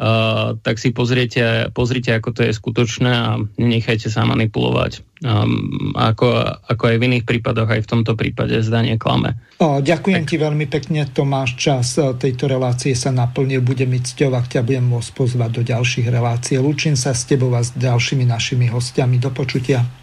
Uh, 0.00 0.56
tak 0.64 0.80
si 0.80 0.90
pozriete, 0.90 1.68
pozrite, 1.76 2.10
ako 2.16 2.32
to 2.32 2.48
je 2.48 2.56
skutočné 2.56 3.12
a 3.12 3.38
nechajte 3.60 4.08
sa 4.08 4.24
manipulovať. 4.24 5.04
Um, 5.22 5.94
ako, 5.94 6.58
ako 6.66 6.82
aj 6.90 6.96
v 6.98 7.06
iných 7.06 7.24
prípadoch, 7.28 7.70
aj 7.70 7.86
v 7.86 7.90
tomto 7.92 8.18
prípade 8.18 8.56
zdanie 8.64 8.98
klame. 8.98 9.38
O, 9.62 9.78
ďakujem 9.78 10.26
tak. 10.26 10.30
ti 10.32 10.36
veľmi 10.42 10.66
pekne, 10.66 11.06
Tomáš. 11.06 11.54
Čas 11.54 11.94
e, 12.00 12.18
tejto 12.18 12.50
relácie 12.50 12.98
sa 12.98 13.14
naplnil. 13.14 13.62
Bude 13.62 13.86
mi 13.86 14.02
cťov, 14.02 14.34
ak 14.34 14.58
ťa 14.58 14.66
budem 14.66 14.82
môcť 14.90 15.10
pozvať 15.14 15.50
do 15.54 15.62
ďalších 15.62 16.10
relácií. 16.10 16.58
Lúčim 16.58 16.98
sa 16.98 17.14
s 17.14 17.22
tebou 17.22 17.54
a 17.54 17.62
s 17.62 17.70
ďalšími 17.76 18.26
našimi 18.26 18.66
hostiami. 18.74 19.22
Do 19.22 19.30
počutia. 19.30 20.01